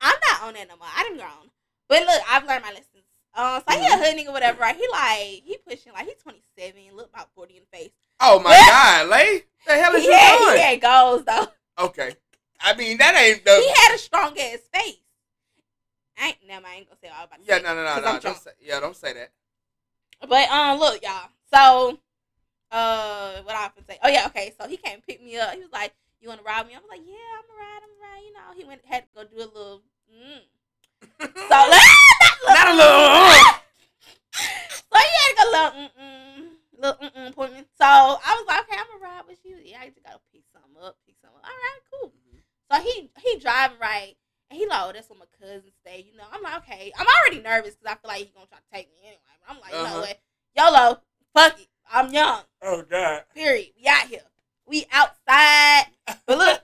I'm 0.00 0.14
not 0.30 0.42
on 0.44 0.54
that 0.54 0.68
no 0.68 0.76
more. 0.76 0.86
I 0.96 1.02
done 1.04 1.16
grown. 1.16 1.50
But 1.88 2.02
look, 2.06 2.22
I've 2.30 2.46
learned 2.46 2.62
my 2.62 2.70
lessons. 2.70 2.97
Uh, 3.38 3.60
so 3.60 3.78
he 3.78 3.86
Mm-hmm. 3.86 4.02
a 4.02 4.04
hood 4.04 4.16
nigga, 4.16 4.32
whatever. 4.32 4.60
Right? 4.60 4.74
He 4.76 4.86
like 4.90 5.42
he 5.44 5.56
pushing 5.66 5.92
like 5.92 6.06
he's 6.06 6.16
27, 6.22 6.74
look 6.96 7.08
about 7.14 7.28
40 7.36 7.54
in 7.56 7.62
the 7.70 7.76
face. 7.78 7.90
Oh 8.20 8.40
my 8.40 8.50
god, 8.50 9.08
Lay. 9.08 9.44
The 9.66 9.74
hell 9.74 9.94
is 9.94 10.02
He 10.02 10.08
you 10.08 10.12
had, 10.16 10.38
doing? 10.38 10.56
he 10.56 10.62
had 10.62 10.80
goals 10.80 11.24
though. 11.24 11.46
Okay. 11.84 12.16
I 12.60 12.74
mean 12.74 12.98
that 12.98 13.14
ain't 13.16 13.44
the 13.44 13.52
He 13.52 13.68
had 13.82 13.94
a 13.94 13.98
strong 13.98 14.36
ass 14.38 14.58
face. 14.74 14.96
I 16.20 16.26
ain't 16.28 16.36
never. 16.48 16.66
I 16.66 16.74
ain't 16.74 16.88
gonna 16.88 16.98
say 17.00 17.08
all 17.16 17.24
about. 17.26 17.38
Yeah, 17.44 17.58
no 17.58 17.76
no 17.76 17.84
no 17.84 17.94
no. 17.96 18.02
Don't 18.02 18.20
drunk. 18.22 18.38
say, 18.38 18.50
yeah, 18.60 18.80
don't 18.80 18.96
say 18.96 19.12
that. 19.12 19.30
But 20.28 20.50
um, 20.50 20.80
look, 20.80 21.00
y'all. 21.00 21.28
So, 21.54 21.96
uh, 22.72 23.40
what 23.42 23.54
I 23.54 23.66
often 23.66 23.84
say? 23.86 23.98
Oh 24.02 24.08
yeah, 24.08 24.26
okay. 24.26 24.52
So 24.60 24.66
he 24.66 24.76
came 24.78 24.94
and 24.94 25.06
pick 25.06 25.22
me 25.22 25.36
up. 25.38 25.52
He 25.52 25.60
was 25.60 25.70
like, 25.72 25.94
"You 26.20 26.26
want 26.28 26.40
to 26.40 26.44
ride 26.44 26.66
me?" 26.66 26.74
I 26.74 26.78
was 26.78 26.88
like, 26.90 27.02
"Yeah, 27.06 27.14
I'm 27.38 27.44
gonna 27.46 27.60
ride. 27.60 27.80
I'm 27.84 27.88
gonna 27.88 28.02
ride." 28.12 28.22
You 28.26 28.32
know, 28.32 28.58
he 28.60 28.64
went 28.64 28.80
had 28.84 29.04
to 29.04 29.08
go 29.14 29.22
do 29.30 29.36
a 29.36 29.46
little. 29.46 29.82
Mm. 30.12 30.40
So 31.02 31.58
Not 32.48 32.68
a 32.68 32.74
little, 32.74 33.06
uh. 33.10 33.34
so 34.32 34.98
he 34.98 35.14
had 35.18 35.28
to 35.28 35.36
go 35.36 35.44
little 35.50 35.72
mm 35.80 35.90
mm 36.00 36.44
little 36.78 36.98
mm 37.02 37.12
mm 37.14 37.28
appointment. 37.30 37.66
So 37.78 37.84
I 37.84 38.16
was 38.38 38.44
like, 38.46 38.60
"Okay, 38.68 38.76
I'm 38.78 38.86
gonna 38.86 39.02
ride 39.14 39.22
with 39.28 39.38
you." 39.44 39.56
Yeah, 39.62 39.78
I 39.82 39.86
just 39.88 40.02
gotta 40.04 40.20
pick 40.32 40.42
something 40.52 40.76
up, 40.82 40.96
pick 41.06 41.16
something 41.20 41.38
up. 41.38 41.44
All 41.44 41.50
right, 41.50 41.80
cool. 41.92 42.12
So 42.70 42.80
he 42.82 43.10
he 43.22 43.38
driving 43.38 43.78
right. 43.80 44.14
And 44.50 44.58
he 44.58 44.66
like, 44.66 44.80
oh, 44.82 44.92
that's 44.94 45.10
where 45.10 45.18
my 45.18 45.26
cousin 45.38 45.70
stay. 45.82 46.06
You 46.10 46.16
know, 46.16 46.24
I'm 46.32 46.42
like, 46.42 46.56
okay. 46.62 46.90
I'm 46.98 47.06
already 47.06 47.42
nervous 47.42 47.74
because 47.76 47.92
I 47.92 47.96
feel 48.00 48.08
like 48.08 48.18
he's 48.24 48.30
gonna 48.30 48.46
try 48.46 48.58
to 48.58 48.64
take 48.72 48.90
me 48.90 48.96
anyway. 49.04 49.20
But 49.46 49.54
I'm 49.54 49.60
like, 49.60 49.72
you 49.72 49.78
know 49.78 49.84
Uh-huh. 49.84 50.00
what? 50.00 50.20
YOLO, 50.56 51.02
fuck 51.34 51.60
it. 51.60 51.68
I'm 51.92 52.12
young. 52.12 52.40
Oh 52.62 52.82
god. 52.88 53.24
Period. 53.34 53.68
We 53.78 53.86
out 53.88 54.06
here. 54.08 54.22
We 54.66 54.86
outside. 54.92 55.86
But 56.26 56.38
look. 56.38 56.62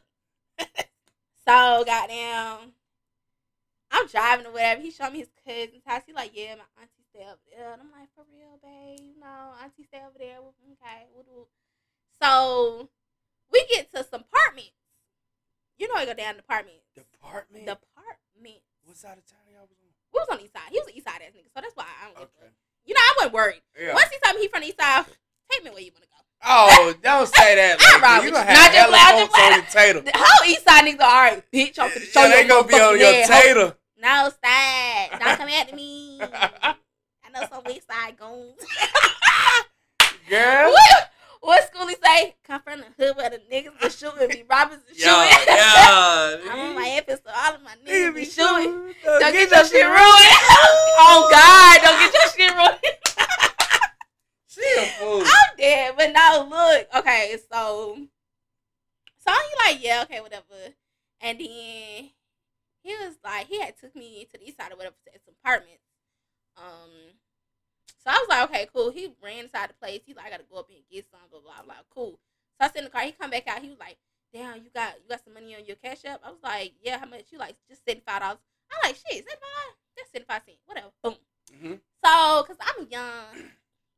so 1.46 1.84
goddamn. 1.86 2.73
I'm 3.94 4.08
driving 4.08 4.46
or 4.46 4.52
whatever. 4.52 4.82
He 4.82 4.90
showed 4.90 5.12
me 5.12 5.20
his 5.20 5.30
cousin's 5.46 5.86
house. 5.86 6.02
He 6.06 6.12
like, 6.12 6.32
yeah, 6.34 6.58
my 6.58 6.66
auntie 6.82 7.06
stay 7.14 7.22
over 7.22 7.38
there. 7.46 7.72
And 7.72 7.80
I'm 7.80 7.94
like, 7.94 8.10
for 8.18 8.26
real, 8.26 8.58
babe. 8.58 8.98
You 9.14 9.20
know, 9.22 9.54
auntie 9.62 9.86
stay 9.86 10.02
over 10.02 10.18
there. 10.18 10.42
Well, 10.42 10.54
Okay. 10.74 11.06
whoop, 11.14 11.26
whoop. 11.30 11.48
So 12.20 12.90
we 13.52 13.64
get 13.70 13.94
to 13.94 14.02
some 14.02 14.26
apartments. 14.26 14.74
You 15.78 15.86
know, 15.86 15.94
I 15.94 16.06
go 16.06 16.14
down 16.14 16.34
to 16.34 16.42
the 16.42 16.46
apartment. 16.46 16.82
Department. 16.94 17.66
The 17.66 17.78
apartment. 17.78 18.62
what 18.82 18.96
side 18.98 19.18
of 19.18 19.26
town 19.30 19.46
y'all 19.46 19.62
was 19.70 19.78
on? 19.78 19.90
We 20.10 20.18
was 20.18 20.28
on 20.30 20.38
the 20.38 20.44
east 20.44 20.54
side. 20.54 20.70
He 20.70 20.78
was 20.78 20.88
an 20.90 20.94
east 20.98 21.06
side 21.06 21.22
ass 21.22 21.34
nigga, 21.34 21.50
so 21.54 21.62
that's 21.62 21.74
why 21.78 21.86
I 21.86 22.10
don't. 22.10 22.18
Okay. 22.34 22.50
You 22.86 22.94
know, 22.94 23.00
I 23.02 23.12
wasn't 23.18 23.34
worried. 23.34 23.62
Yeah. 23.78 23.94
Once 23.94 24.10
he 24.10 24.18
told 24.22 24.36
me 24.36 24.42
he 24.42 24.48
from 24.48 24.60
the 24.62 24.68
east 24.74 24.78
side, 24.78 25.06
take 25.50 25.62
me 25.64 25.70
where 25.70 25.82
you 25.82 25.90
wanna 25.94 26.06
go. 26.10 26.18
Oh, 26.46 26.94
don't 27.02 27.26
say 27.30 27.54
that. 27.56 27.78
Like, 28.04 28.24
you 28.24 28.30
gonna 28.30 28.44
have 28.44 28.72
just 28.72 28.94
hella 28.94 29.26
folks 29.26 29.38
on 29.38 29.52
your 29.54 29.62
tater. 29.70 30.00
The 30.02 30.12
whole 30.14 30.50
east 30.50 30.64
side 30.64 30.84
niggas, 30.84 31.00
all 31.00 31.22
right, 31.22 31.42
bitch, 31.50 31.78
I'm 31.78 31.88
finna 31.90 32.12
show 32.12 32.20
Yeah, 32.20 32.26
you 32.26 32.42
they 32.42 32.48
gonna 32.48 32.68
be 32.68 32.74
on 32.74 32.98
your 32.98 33.26
tater. 33.26 33.76
No, 34.04 34.28
stop. 34.28 35.18
Don't 35.18 35.38
come 35.38 35.48
after 35.48 35.74
me. 35.74 36.20
I 36.20 36.74
know 37.32 37.40
some 37.50 37.64
west 37.64 37.88
side 37.90 38.18
goons. 38.18 38.60
Girl. 40.28 40.70
what, 40.70 41.10
what 41.40 41.72
school 41.72 41.86
he 41.86 41.96
say? 42.04 42.34
Come 42.46 42.60
from 42.60 42.80
the 42.80 43.02
hood 43.02 43.16
where 43.16 43.30
the 43.30 43.40
niggas 43.50 43.80
be 43.80 43.88
shooting, 43.88 44.28
be 44.28 44.44
robbers 44.46 44.80
and 44.86 44.94
shooting. 44.94 45.46
Yeah. 45.48 46.36
I'm 46.50 46.58
on 46.60 46.74
my 46.74 46.88
episode, 46.98 47.32
all 47.34 47.54
of 47.54 47.62
my 47.62 47.76
niggas 47.86 48.14
be 48.14 48.24
shooting. 48.26 48.92
Don't 49.02 49.20
Don't 49.20 49.32
get 49.32 49.50
your 49.50 49.64
shit 49.64 49.86
ruined. 49.86 49.96
oh 49.96 51.28
God, 51.30 51.80
don't 51.82 51.98
get 51.98 52.12
your 52.12 52.46
shit 52.46 52.54
ruined. 52.54 52.78
She 54.48 54.60
a 54.60 54.86
fool. 55.00 55.22
I'm 55.24 55.56
dead. 55.56 55.94
But 55.96 56.12
now 56.12 56.46
look, 56.46 56.88
okay, 56.98 57.38
so 57.50 57.96
so 59.26 59.32
you 59.32 59.56
like, 59.64 59.82
yeah, 59.82 60.02
okay, 60.02 60.20
whatever. 60.20 60.74
And 61.22 61.40
then 61.40 62.10
he 62.84 62.94
was 63.02 63.16
like, 63.24 63.48
he 63.48 63.58
had 63.60 63.74
took 63.76 63.96
me 63.96 64.28
to 64.30 64.38
the 64.38 64.46
east 64.46 64.56
side 64.60 64.70
or 64.72 64.76
whatever 64.76 64.94
to 65.06 65.18
some 65.24 65.34
apartments. 65.42 65.82
Um 66.56 67.18
so 67.98 68.10
I 68.12 68.20
was 68.20 68.28
like, 68.28 68.44
okay, 68.50 68.68
cool. 68.72 68.90
He 68.90 69.14
ran 69.24 69.44
inside 69.44 69.70
the 69.70 69.74
place. 69.80 70.02
He's 70.04 70.14
like, 70.16 70.26
I 70.26 70.30
gotta 70.30 70.44
go 70.44 70.58
up 70.60 70.68
and 70.68 70.78
get 70.92 71.06
some, 71.10 71.20
blah 71.30 71.40
blah 71.40 71.64
blah. 71.64 71.74
Cool. 71.90 72.20
So 72.60 72.60
I 72.60 72.68
sit 72.68 72.78
in 72.78 72.84
the 72.84 72.90
car, 72.90 73.02
he 73.02 73.12
come 73.12 73.30
back 73.30 73.48
out, 73.48 73.62
he 73.62 73.68
was 73.70 73.78
like, 73.80 73.96
Damn, 74.32 74.56
you 74.62 74.70
got 74.74 74.94
you 75.02 75.08
got 75.08 75.24
some 75.24 75.34
money 75.34 75.54
on 75.56 75.64
your 75.64 75.76
cash 75.76 76.04
app? 76.04 76.20
I 76.22 76.30
was 76.30 76.42
like, 76.42 76.72
Yeah, 76.82 76.98
how 76.98 77.06
much? 77.06 77.32
You 77.32 77.38
like 77.38 77.56
just 77.68 77.84
seventy 77.84 78.04
five 78.06 78.20
dollars. 78.20 78.38
I'm 78.70 78.88
like, 78.88 78.96
shit, 78.96 79.24
seventy 79.24 79.40
five? 79.40 79.72
That's 79.96 80.10
seventy 80.12 80.28
five 80.28 80.42
cents. 80.44 80.62
Whatever. 80.66 80.90
Boom. 81.02 81.16
Mhm. 81.54 81.80
So, 82.04 82.44
cause 82.44 82.56
I'm 82.60 82.86
young, 82.90 83.48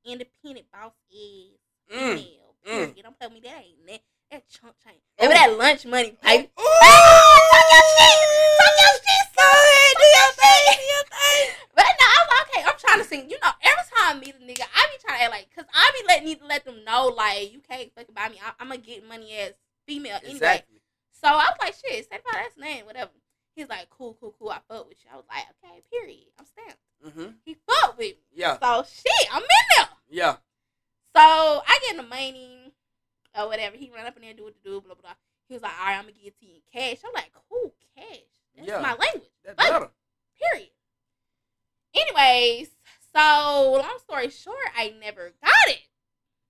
independent 0.04 0.70
boss 0.70 0.92
is 1.10 1.58
Mm. 1.90 2.18
female. 2.18 2.54
mm. 2.66 2.70
Period. 2.70 3.02
Don't 3.02 3.18
tell 3.20 3.30
me 3.30 3.40
that 3.40 3.62
ain't 3.62 3.86
that. 3.86 4.00
That 4.30 4.42
chunk 4.48 4.74
change. 4.84 5.00
Remember 5.20 5.38
that 5.38 5.56
lunch 5.56 5.86
money, 5.86 6.16
baby. 6.22 6.50
Ooh. 6.58 6.62
Talk 6.62 7.66
your 7.70 7.84
shit. 7.94 8.18
Talk 8.58 8.74
your 8.74 8.94
shit, 8.98 9.24
son. 9.38 9.92
Do 9.94 10.06
your 10.18 10.30
thing. 10.34 10.66
Do 10.66 10.82
your 10.82 11.06
thing. 11.06 11.46
But 11.74 11.86
no, 11.94 12.06
I'm 12.10 12.26
like, 12.26 12.42
okay. 12.50 12.62
I'm 12.66 12.78
trying 12.78 12.98
to 12.98 13.04
sing. 13.04 13.30
You 13.30 13.38
know, 13.42 13.54
every 13.62 13.84
time 13.94 14.16
I 14.16 14.18
meet 14.18 14.34
a 14.34 14.42
nigga, 14.42 14.66
I 14.74 14.82
be 14.90 14.98
trying 14.98 15.18
to 15.18 15.24
act 15.24 15.32
like, 15.32 15.46
cause 15.54 15.64
I 15.72 15.92
be 15.94 16.06
letting 16.08 16.26
need 16.26 16.40
to 16.40 16.46
let 16.46 16.64
them 16.64 16.84
know, 16.84 17.06
like, 17.06 17.52
you 17.52 17.60
can't 17.60 17.94
fucking 17.94 18.14
buy 18.14 18.28
me. 18.28 18.40
I, 18.44 18.52
I'm 18.58 18.68
gonna 18.68 18.80
get 18.80 19.06
money 19.08 19.32
as 19.38 19.52
female 19.86 20.18
anyway. 20.18 20.34
Exactly. 20.34 20.82
So 21.12 21.28
I 21.28 21.46
was 21.46 21.56
like, 21.60 21.74
shit, 21.74 22.10
say 22.10 22.18
about 22.18 22.34
that's 22.34 22.58
name, 22.58 22.84
whatever. 22.84 23.12
He's 23.54 23.68
like, 23.68 23.88
cool, 23.90 24.16
cool, 24.20 24.34
cool. 24.38 24.50
I 24.50 24.58
fuck 24.68 24.88
with 24.88 24.98
you. 25.02 25.10
I 25.12 25.16
was 25.16 25.24
like, 25.30 25.46
okay, 25.64 25.80
period. 25.90 26.26
I'm 26.38 26.44
stamped. 26.44 26.82
Mm-hmm. 27.06 27.32
He 27.44 27.56
fuck 27.66 27.96
with 27.96 28.16
me. 28.16 28.22
Yeah. 28.34 28.58
So 28.60 28.84
shit, 28.84 29.28
I'm 29.32 29.42
in 29.42 29.48
there. 29.76 29.88
Yeah. 30.10 30.32
So 31.14 31.62
I 31.66 31.78
get 31.82 31.92
in 31.92 31.96
the 31.96 32.02
money 32.02 32.72
or 33.36 33.48
whatever. 33.48 33.76
He 33.76 33.90
run 33.94 34.06
up 34.06 34.16
in 34.16 34.22
there, 34.22 34.34
do 34.34 34.44
what 34.44 34.54
to 34.54 34.62
do, 34.62 34.80
blah 34.80 34.94
blah. 34.94 35.02
blah. 35.02 35.14
He 35.48 35.54
was 35.54 35.62
like, 35.62 35.72
"All 35.78 35.86
right, 35.86 35.96
I'm 35.96 36.02
gonna 36.02 36.12
give 36.12 36.26
it 36.28 36.38
to 36.40 36.46
you 36.46 36.54
in 36.56 36.60
cash." 36.72 36.98
I'm 37.06 37.12
like, 37.14 37.30
"Cool, 37.48 37.72
cash. 37.96 38.18
That's 38.56 38.68
Yeah. 38.68 38.80
my 38.80 38.94
language." 38.94 39.30
That's 39.44 39.56
better. 39.56 39.90
Period. 40.40 40.70
Anyways, 41.94 42.68
so 43.14 43.72
long 43.80 43.98
story 44.00 44.30
short, 44.30 44.56
I 44.76 44.94
never 45.00 45.32
got 45.42 45.68
it. 45.68 45.80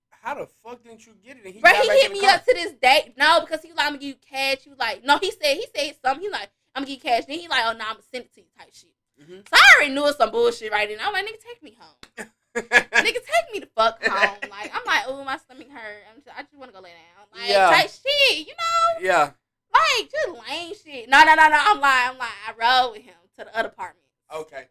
How 0.09 0.33
the 0.33 0.47
fuck 0.63 0.83
didn't 0.83 1.05
you 1.05 1.13
get 1.23 1.37
it? 1.37 1.45
And 1.45 1.53
he 1.53 1.61
Bro, 1.61 1.71
he 1.71 1.87
hit 2.01 2.11
me 2.11 2.19
car? 2.21 2.31
up 2.31 2.45
to 2.45 2.53
this 2.53 2.73
day. 2.73 3.13
No, 3.17 3.39
because 3.41 3.61
he 3.61 3.69
was 3.69 3.77
like, 3.77 3.85
"I'm 3.85 3.93
gonna 3.93 3.99
give 3.99 4.09
you 4.09 4.15
cash." 4.29 4.57
He 4.63 4.69
was 4.69 4.79
like, 4.79 5.03
"No," 5.03 5.17
he 5.19 5.31
said 5.31 5.55
he 5.55 5.67
said 5.73 5.95
something. 6.03 6.21
He 6.23 6.29
like, 6.29 6.49
"I'm 6.75 6.83
gonna 6.83 6.87
give 6.95 7.03
you 7.03 7.09
cash." 7.09 7.25
Then 7.25 7.39
he 7.39 7.47
like, 7.47 7.63
"Oh 7.65 7.71
no, 7.73 7.85
I'm 7.85 7.93
gonna 7.93 8.03
send 8.11 8.25
it 8.25 8.33
to 8.33 8.41
you." 8.41 8.47
Type 8.57 8.73
shit. 8.73 8.89
Mhm. 9.21 9.47
So 9.47 9.55
I 9.55 9.73
already 9.77 9.93
knew 9.93 10.01
it 10.01 10.07
was 10.07 10.17
some 10.17 10.31
bullshit 10.31 10.71
right 10.71 10.89
then. 10.89 10.99
I'm 11.01 11.13
like, 11.13 11.25
"Nigga, 11.25 11.39
take 11.41 11.63
me 11.63 11.77
home." 11.79 11.95
nigga, 12.61 12.91
take 13.03 13.53
me 13.53 13.59
the 13.59 13.69
fuck 13.75 14.03
home. 14.03 14.37
Like, 14.49 14.71
I'm 14.73 14.85
like, 14.85 15.03
oh, 15.07 15.23
my 15.23 15.37
stomach 15.37 15.69
hurt. 15.69 16.03
I'm 16.13 16.21
just, 16.23 16.37
I 16.37 16.41
just 16.43 16.55
want 16.57 16.71
to 16.71 16.75
go 16.77 16.81
lay 16.83 16.89
down. 16.91 17.27
Like, 17.33 17.49
Yeah. 17.49 17.69
type 17.69 17.89
shit, 17.89 18.47
you 18.47 18.53
know? 18.53 19.01
yeah. 19.01 19.31
Like, 19.73 20.09
just 20.11 20.49
lame 20.49 20.73
shit. 20.83 21.09
No, 21.09 21.23
no, 21.23 21.35
no, 21.35 21.47
no. 21.49 21.57
I'm 21.59 21.79
lying. 21.79 22.09
I'm 22.11 22.17
lying. 22.17 22.31
I 22.47 22.53
rode 22.83 22.91
with 22.93 23.01
him 23.03 23.13
to 23.37 23.45
the 23.45 23.57
other 23.57 23.69
apartment. 23.69 24.05
Okay. 24.33 24.65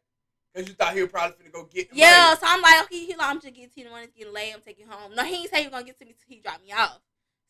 Cause 0.54 0.66
you 0.66 0.72
thought 0.74 0.94
he 0.94 1.02
was 1.02 1.10
probably 1.10 1.36
finna 1.36 1.52
go 1.52 1.64
get 1.64 1.88
Yeah, 1.92 2.28
money. 2.28 2.40
so 2.40 2.46
I'm 2.48 2.62
like, 2.62 2.82
okay, 2.84 3.04
he 3.04 3.14
like, 3.14 3.28
I'm 3.28 3.40
just 3.42 3.52
getting 3.54 3.68
to 3.68 3.84
the 3.84 3.90
one 3.90 4.00
that's 4.00 4.12
getting 4.16 4.32
late. 4.32 4.52
I'm 4.54 4.62
taking 4.62 4.86
you 4.86 4.90
home. 4.90 5.14
No, 5.14 5.22
he 5.22 5.34
ain't 5.42 5.50
say 5.50 5.58
he 5.58 5.66
was 5.66 5.72
gonna 5.72 5.84
get 5.84 5.98
to 5.98 6.06
me 6.06 6.12
till 6.12 6.34
he 6.34 6.40
dropped 6.40 6.64
me 6.64 6.72
off. 6.72 6.98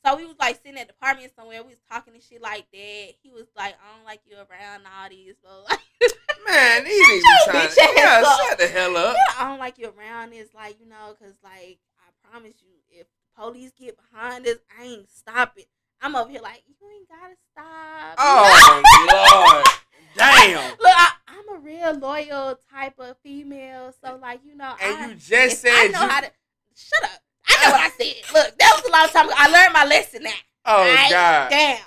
So 0.06 0.16
we 0.16 0.24
was 0.24 0.36
like 0.38 0.60
sitting 0.62 0.78
at 0.78 0.86
the 0.86 0.94
apartment 0.94 1.32
somewhere. 1.34 1.62
We 1.62 1.70
was 1.70 1.80
talking 1.90 2.14
and 2.14 2.22
shit 2.22 2.40
like 2.40 2.66
that. 2.72 3.08
He 3.22 3.30
was 3.32 3.46
like, 3.56 3.74
I 3.74 3.96
don't 3.96 4.04
like 4.04 4.20
you 4.24 4.36
around 4.36 4.82
all 4.86 5.08
these, 5.10 5.34
but 5.42 5.64
like. 5.68 5.80
Man, 6.46 6.86
he 6.86 6.90
be 6.92 7.22
trying. 7.44 7.68
to- 7.68 7.92
Yeah, 7.96 8.22
up. 8.24 8.38
shut 8.48 8.58
the 8.58 8.68
hell 8.68 8.96
up. 8.96 9.16
Yeah, 9.16 9.34
I 9.44 9.48
don't 9.48 9.58
like 9.58 9.78
you 9.78 9.92
around 9.98 10.30
this, 10.30 10.54
like, 10.54 10.78
you 10.78 10.86
know, 10.88 11.16
because, 11.18 11.34
like, 11.42 11.78
I 11.98 12.30
promise 12.30 12.52
you, 12.62 12.68
if 12.88 13.08
police 13.36 13.72
get 13.76 13.96
behind 13.98 14.46
us, 14.46 14.58
I 14.80 14.84
ain't 14.84 15.10
stopping. 15.10 15.64
I'm 16.00 16.14
over 16.14 16.30
here 16.30 16.40
like, 16.40 16.62
you 16.68 16.74
ain't 16.88 17.08
gotta 17.08 17.34
stop. 17.50 18.14
Oh 18.18 19.54
Lord. 19.54 19.66
Damn. 20.16 20.70
Look, 20.70 20.78
I, 20.84 21.10
I'm 21.26 21.56
a 21.56 21.58
real 21.58 21.98
loyal 21.98 22.56
type 22.72 22.94
of 23.00 23.16
female, 23.24 23.92
so, 24.04 24.16
like, 24.22 24.40
you 24.46 24.54
know, 24.56 24.74
I, 24.80 25.00
And 25.02 25.10
you 25.10 25.16
just 25.16 25.62
said 25.62 25.72
I 25.74 25.88
know 25.88 26.02
you. 26.02 26.08
how 26.08 26.20
to. 26.20 26.30
Shut 26.76 27.02
up. 27.02 27.10
I 27.60 27.64
know 27.66 27.72
what 27.72 27.80
I 27.80 27.90
said. 27.90 28.14
Look, 28.32 28.58
that 28.58 28.72
was 28.76 28.84
a 28.88 28.92
long 28.92 29.08
time 29.08 29.26
ago. 29.26 29.34
I 29.36 29.48
learned 29.48 29.72
my 29.72 29.84
lesson 29.84 30.22
now. 30.22 30.30
oh 30.66 30.82
Right? 30.82 31.10
God. 31.10 31.50
Damn. 31.50 31.78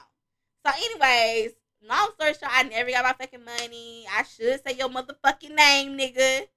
So, 0.66 0.74
anyways, 0.76 1.52
long 1.88 2.10
story 2.16 2.34
short, 2.34 2.52
I 2.54 2.64
never 2.64 2.90
got 2.92 3.04
my 3.06 3.14
fucking 3.14 3.44
money. 3.46 4.06
I 4.16 4.24
should 4.24 4.62
say 4.66 4.76
your 4.78 4.90
motherfucking 4.90 5.56
name, 5.56 5.98
nigga. 5.98 6.48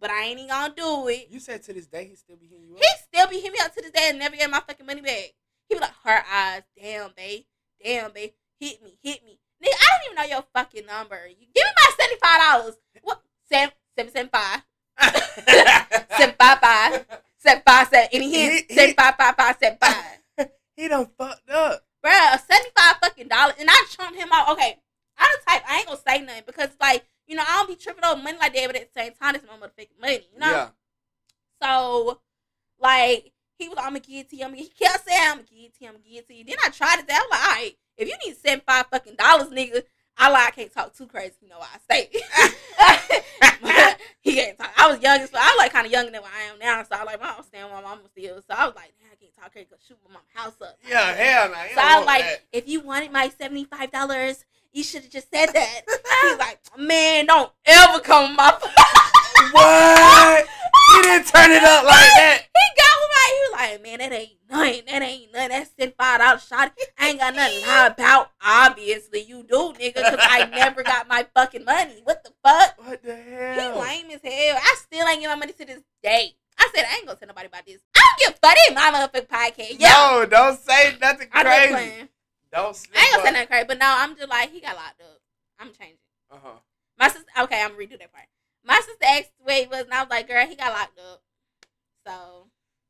But 0.00 0.10
I 0.10 0.24
ain't 0.24 0.38
even 0.38 0.48
gonna 0.50 0.74
do 0.76 1.08
it. 1.08 1.26
You 1.28 1.40
said 1.40 1.62
to 1.64 1.72
this 1.72 1.86
day 1.86 2.04
he 2.06 2.14
still 2.14 2.36
be 2.36 2.46
hitting 2.46 2.66
you 2.68 2.74
up. 2.74 2.80
He 2.80 2.86
still 3.02 3.28
be 3.28 3.36
hitting 3.36 3.52
me 3.52 3.58
up 3.62 3.74
to 3.74 3.82
this 3.82 3.90
day 3.90 4.10
and 4.10 4.18
never 4.18 4.36
get 4.36 4.48
my 4.50 4.60
fucking 4.60 4.86
money 4.86 5.00
back. 5.00 5.32
He 5.68 5.74
be 5.74 5.80
like, 5.80 5.90
her 6.04 6.22
eyes, 6.32 6.62
damn, 6.80 7.10
babe. 7.16 7.42
Damn, 7.84 8.12
babe. 8.12 8.30
Hit 8.60 8.82
me, 8.82 8.96
hit 9.02 9.24
me. 9.24 9.38
Nigga, 9.62 9.72
I 9.74 9.88
don't 9.90 10.04
even 10.12 10.16
know 10.16 10.36
your 10.36 10.44
fucking 10.54 10.86
number. 10.86 11.18
You 11.28 11.46
give 11.52 11.64
me 11.64 11.72
my 12.22 12.66
$75. 12.70 12.76
What? 13.02 13.22
Seven, 13.50 13.72
seven, 13.96 14.12
seven, 14.12 14.30
five. 14.32 14.62
Seven, 16.16 16.34
five, 16.38 16.58
five. 16.60 17.06
Seven, 17.38 17.62
five, 17.66 17.88
seven. 17.88 18.08
Any 18.12 18.30
hits? 18.30 18.74
He- 18.74 18.86
he- 18.86 18.92
five. 18.94 19.14
he 20.76 20.88
done 20.88 21.08
fucked 21.16 21.48
up. 21.50 21.84
Bruh, 22.04 22.40
75 22.40 22.96
fucking 23.02 23.28
dollars. 23.28 23.54
And 23.58 23.68
I 23.70 23.84
chumped 23.90 24.18
him 24.18 24.28
out. 24.32 24.50
Okay, 24.50 24.78
I 25.16 25.24
don't 25.26 25.54
type, 25.54 25.62
I 25.68 25.78
ain't 25.78 25.86
gonna 25.86 26.00
say 26.06 26.20
nothing 26.24 26.42
because, 26.46 26.70
like, 26.80 27.04
you 27.26 27.36
know, 27.36 27.42
I 27.46 27.56
don't 27.56 27.68
be 27.68 27.74
tripping 27.76 28.04
over 28.04 28.20
money 28.22 28.38
like 28.38 28.54
that, 28.54 28.66
but 28.66 28.76
at 28.76 28.92
the 28.92 29.00
same 29.00 29.12
time, 29.20 29.34
it's 29.34 29.44
my 29.46 29.54
motherfucking 29.54 30.00
money, 30.00 30.26
you 30.32 30.38
know? 30.38 30.46
Yeah. 30.50 30.68
So, 31.62 32.20
like, 32.80 33.32
he 33.58 33.68
was 33.68 33.78
I'm 33.78 33.88
gonna 33.90 34.00
give 34.00 34.20
it 34.26 34.30
to 34.30 34.36
you. 34.36 34.44
I'm 34.44 34.50
gonna, 34.52 34.62
he 34.62 34.68
kept 34.68 35.06
saying, 35.08 35.20
I'm 35.20 35.36
gonna 35.38 35.48
give 35.50 35.58
it 35.66 35.74
to 35.78 35.84
you. 35.84 35.88
I'm 35.88 35.94
gonna 35.94 36.04
it 36.18 36.28
to 36.28 36.34
you. 36.34 36.44
Then 36.44 36.56
I 36.64 36.68
tried 36.70 37.00
it. 37.00 37.10
I 37.10 37.18
was 37.18 37.26
like, 37.30 37.40
all 37.40 37.54
right, 37.54 37.72
if 37.96 38.08
you 38.08 38.14
need 38.24 38.36
seventy 38.36 38.64
five 38.64 38.86
fucking 38.90 39.16
dollars, 39.16 39.48
nigga, 39.48 39.82
I 40.18 40.30
like 40.30 40.48
I 40.48 40.50
can't 40.50 40.72
talk 40.72 40.96
too 40.96 41.06
crazy. 41.06 41.34
You 41.42 41.48
know 41.48 41.58
why 41.58 41.68
I 41.74 41.94
say. 41.94 42.10
He 44.28 44.34
can't 44.34 44.58
talk. 44.58 44.70
I 44.76 44.90
was 44.90 45.00
young 45.00 45.20
as 45.20 45.30
fuck. 45.30 45.40
I 45.40 45.46
was 45.46 45.58
like 45.58 45.72
kind 45.72 45.86
of 45.86 45.92
younger 45.92 46.10
than 46.10 46.20
what 46.20 46.30
I 46.38 46.52
am 46.52 46.58
now, 46.58 46.82
so 46.82 46.90
I 46.92 46.98
was 46.98 47.06
like, 47.06 47.22
I 47.22 47.34
don't 47.34 47.46
stand 47.46 47.64
with 47.64 47.74
my 47.74 47.80
mama 47.80 48.02
still. 48.12 48.36
So 48.42 48.54
I 48.54 48.66
was 48.66 48.74
like, 48.76 48.92
I 49.10 49.16
can't 49.16 49.34
talk 49.34 49.52
crazy 49.52 49.68
because 49.70 49.84
shoot 49.86 49.96
my 50.06 50.12
mama 50.12 50.26
house 50.34 50.60
up. 50.60 50.76
Yeah, 50.86 51.14
hell 51.14 51.48
no. 51.50 51.62
you 51.62 51.74
So 51.74 51.80
I 51.80 51.98
was 51.98 52.06
like, 52.06 52.22
that. 52.24 52.42
if 52.52 52.68
you 52.68 52.80
wanted 52.80 53.10
my 53.10 53.30
seventy 53.30 53.64
five 53.64 53.90
dollars, 53.90 54.44
you 54.72 54.82
should 54.84 55.02
have 55.02 55.10
just 55.10 55.30
said 55.32 55.46
that. 55.46 55.80
He's 56.22 56.38
like, 56.38 56.60
man, 56.76 57.24
don't 57.24 57.50
ever 57.64 58.00
come 58.00 58.36
my. 58.36 58.50
what? 59.52 60.46
He 60.94 61.02
didn't 61.02 61.26
turn 61.26 61.50
it 61.50 61.64
up 61.64 61.84
like 61.84 62.12
that. 62.20 62.42
He 62.42 62.64
got 62.76 62.94
with 63.00 63.10
my. 63.14 63.26
He 63.28 63.40
was 63.40 63.52
like, 63.54 63.82
man, 63.82 63.98
that 64.00 64.12
ain't 64.12 64.32
nothing. 64.50 64.82
That 64.86 65.02
ain't 65.02 65.32
nothing. 65.32 65.48
That's 65.48 65.70
seventy 65.78 65.94
five 65.96 66.20
dollars 66.20 66.46
shot. 66.46 66.72
I 66.98 67.08
ain't 67.08 67.18
got 67.18 67.34
nothing 67.34 67.62
to 67.62 67.66
lie 67.66 67.86
about. 67.86 68.27
Obviously, 68.50 69.20
you 69.20 69.42
do, 69.42 69.74
nigga, 69.78 69.94
because 69.96 70.16
I 70.20 70.46
never 70.46 70.82
got 70.82 71.06
my 71.06 71.26
fucking 71.34 71.64
money. 71.66 72.00
What 72.04 72.24
the 72.24 72.30
fuck? 72.42 72.74
What 72.82 73.02
the 73.02 73.14
hell? 73.14 73.54
He 73.74 73.80
lame 73.80 74.10
as 74.10 74.22
hell. 74.22 74.56
I 74.58 74.74
still 74.78 75.06
ain't 75.06 75.20
get 75.20 75.28
my 75.28 75.34
money 75.34 75.52
to 75.52 75.64
this 75.66 75.82
day. 76.02 76.34
I 76.58 76.68
said 76.74 76.86
I 76.90 76.96
ain't 76.96 77.06
gonna 77.06 77.18
tell 77.18 77.28
nobody 77.28 77.46
about 77.46 77.66
this. 77.66 77.80
I 77.94 78.00
don't 78.00 78.18
give 78.32 78.38
a 78.42 78.46
fuck. 78.46 78.56
This 78.56 78.74
my 78.74 78.90
motherfucking 78.90 79.28
podcast. 79.28 79.76
Yeah, 79.78 79.88
No, 79.92 80.26
don't 80.26 80.58
say 80.58 80.96
nothing 81.00 81.28
I'm 81.32 81.44
just 81.44 81.56
crazy. 81.58 81.72
playing. 81.74 82.08
Don't 82.50 82.74
slip 82.74 82.96
I 82.96 83.02
ain't 83.02 83.12
gonna 83.12 83.24
say 83.26 83.32
nothing 83.32 83.48
crazy, 83.48 83.64
but 83.68 83.78
no, 83.78 83.86
I'm 83.86 84.16
just 84.16 84.28
like 84.30 84.50
he 84.50 84.60
got 84.60 84.76
locked 84.76 85.00
up. 85.02 85.20
I'm 85.58 85.68
changing. 85.68 85.98
Uh-huh. 86.32 86.58
My 86.98 87.08
sister, 87.08 87.26
okay, 87.42 87.62
I'm 87.62 87.72
gonna 87.72 87.80
redo 87.84 87.98
that 87.98 88.12
part. 88.12 88.24
My 88.64 88.76
sister 88.80 89.04
asked 89.04 89.30
where 89.38 89.60
he 89.60 89.66
was, 89.68 89.82
and 89.82 89.92
I 89.94 90.00
was 90.02 90.10
like, 90.10 90.26
girl, 90.26 90.46
he 90.46 90.56
got 90.56 90.72
locked 90.72 90.98
up. 90.98 91.22
So 92.06 92.46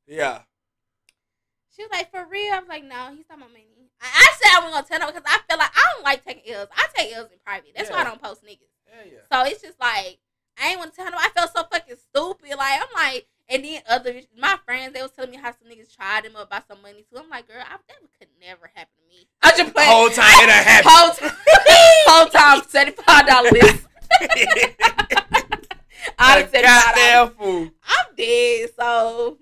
Yeah. 0.06 0.42
she 1.74 1.82
was 1.82 1.90
like, 1.92 2.10
for 2.10 2.24
real? 2.26 2.54
I 2.54 2.60
was 2.60 2.68
like, 2.68 2.84
no, 2.84 3.12
he's 3.14 3.26
not 3.28 3.38
my 3.40 3.48
money. 3.48 3.66
I, 4.00 4.06
I 4.06 4.28
said 4.38 4.50
I 4.54 4.58
wasn't 4.64 4.74
gonna 4.74 4.86
tell 4.86 5.00
no 5.00 5.06
because 5.12 5.26
I 5.26 5.38
feel 5.48 5.58
like 5.58 5.70
I 5.74 5.92
don't 5.94 6.04
like 6.04 6.24
taking 6.24 6.52
L's. 6.54 6.68
I 6.76 6.86
take 6.96 7.16
L's 7.16 7.30
in 7.32 7.38
private. 7.44 7.72
That's 7.76 7.90
why 7.90 8.00
I 8.00 8.04
don't 8.04 8.22
post 8.22 8.44
niggas. 8.44 8.70
Hell 8.86 9.06
yeah. 9.06 9.24
So 9.30 9.50
it's 9.50 9.62
just 9.62 9.80
like 9.80 10.18
I 10.60 10.70
ain't 10.70 10.78
want 10.78 10.92
to 10.92 10.96
tell 10.96 11.04
them. 11.06 11.14
I 11.16 11.28
felt 11.30 11.52
so 11.54 11.64
fucking 11.70 11.96
stupid. 11.96 12.56
Like 12.56 12.80
I'm 12.80 12.88
like, 12.94 13.26
and 13.48 13.64
then 13.64 13.82
other 13.88 14.20
my 14.36 14.58
friends 14.64 14.92
they 14.94 15.02
was 15.02 15.10
telling 15.12 15.30
me 15.30 15.36
how 15.36 15.52
some 15.52 15.70
niggas 15.70 15.94
tried 15.94 16.24
them 16.24 16.36
up 16.36 16.48
about 16.48 16.66
some 16.68 16.82
money 16.82 17.04
too. 17.10 17.18
I'm 17.18 17.28
like, 17.28 17.48
girl, 17.48 17.60
I, 17.60 17.76
that 17.76 17.96
could 18.18 18.28
never 18.40 18.70
happen 18.74 18.94
to 19.02 19.08
me. 19.08 19.28
I 19.42 19.56
just 19.56 19.74
playing. 19.74 19.90
Whole 19.90 20.08
time 20.10 20.34
it 20.42 20.46
done 20.46 20.64
happened. 20.64 20.92
Whole 20.94 21.14
time, 21.14 21.36
whole 22.06 22.28
time, 22.28 22.62
seventy 22.68 23.02
five 23.02 23.26
dollars. 23.26 23.52
I 26.18 26.40
done 26.40 26.48
A 26.48 26.50
seventy 26.50 26.68
five 26.68 26.94
goddamn 26.94 27.28
fool. 27.30 27.70
I'm 27.84 28.14
dead. 28.16 28.70
So 28.78 29.38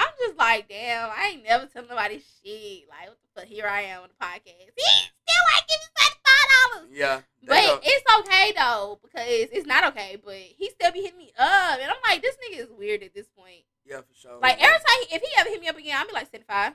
I'm 0.00 0.12
just 0.18 0.38
like, 0.38 0.68
damn, 0.68 1.10
I 1.10 1.32
ain't 1.34 1.44
never 1.44 1.66
tell 1.66 1.84
nobody 1.86 2.14
shit. 2.20 2.88
Like, 2.88 3.08
what 3.08 3.18
the 3.34 3.40
fuck? 3.40 3.48
Here 3.48 3.66
I 3.66 3.82
am 3.82 4.02
on 4.02 4.08
the 4.08 4.24
podcast. 4.24 4.72
He 4.76 4.82
still 4.82 5.44
ain't 5.54 5.68
give 5.68 5.80
me 5.80 5.88
five 5.98 6.72
dollars. 6.72 6.88
Yeah. 6.92 7.20
But 7.46 7.66
go- 7.66 7.80
it's 7.82 8.04
okay 8.20 8.52
though 8.56 8.98
because 9.02 9.48
it's 9.52 9.66
not 9.66 9.84
okay. 9.92 10.16
But 10.24 10.34
he 10.36 10.70
still 10.70 10.92
be 10.92 11.02
hitting 11.02 11.18
me 11.18 11.32
up, 11.38 11.78
and 11.80 11.90
I'm 11.90 11.96
like, 12.08 12.22
this 12.22 12.36
nigga 12.36 12.60
is 12.62 12.70
weird 12.70 13.02
at 13.02 13.14
this 13.14 13.28
point. 13.28 13.64
yeah, 13.84 13.98
for 13.98 14.14
sure. 14.14 14.38
Like 14.40 14.56
every 14.62 14.78
time, 14.78 14.96
he, 15.08 15.14
if 15.16 15.20
he 15.22 15.28
ever 15.38 15.50
hit 15.50 15.60
me 15.60 15.68
up 15.68 15.76
again, 15.76 15.96
I'll 15.98 16.06
be 16.06 16.12
like 16.12 16.30
seventy 16.30 16.46
five. 16.48 16.72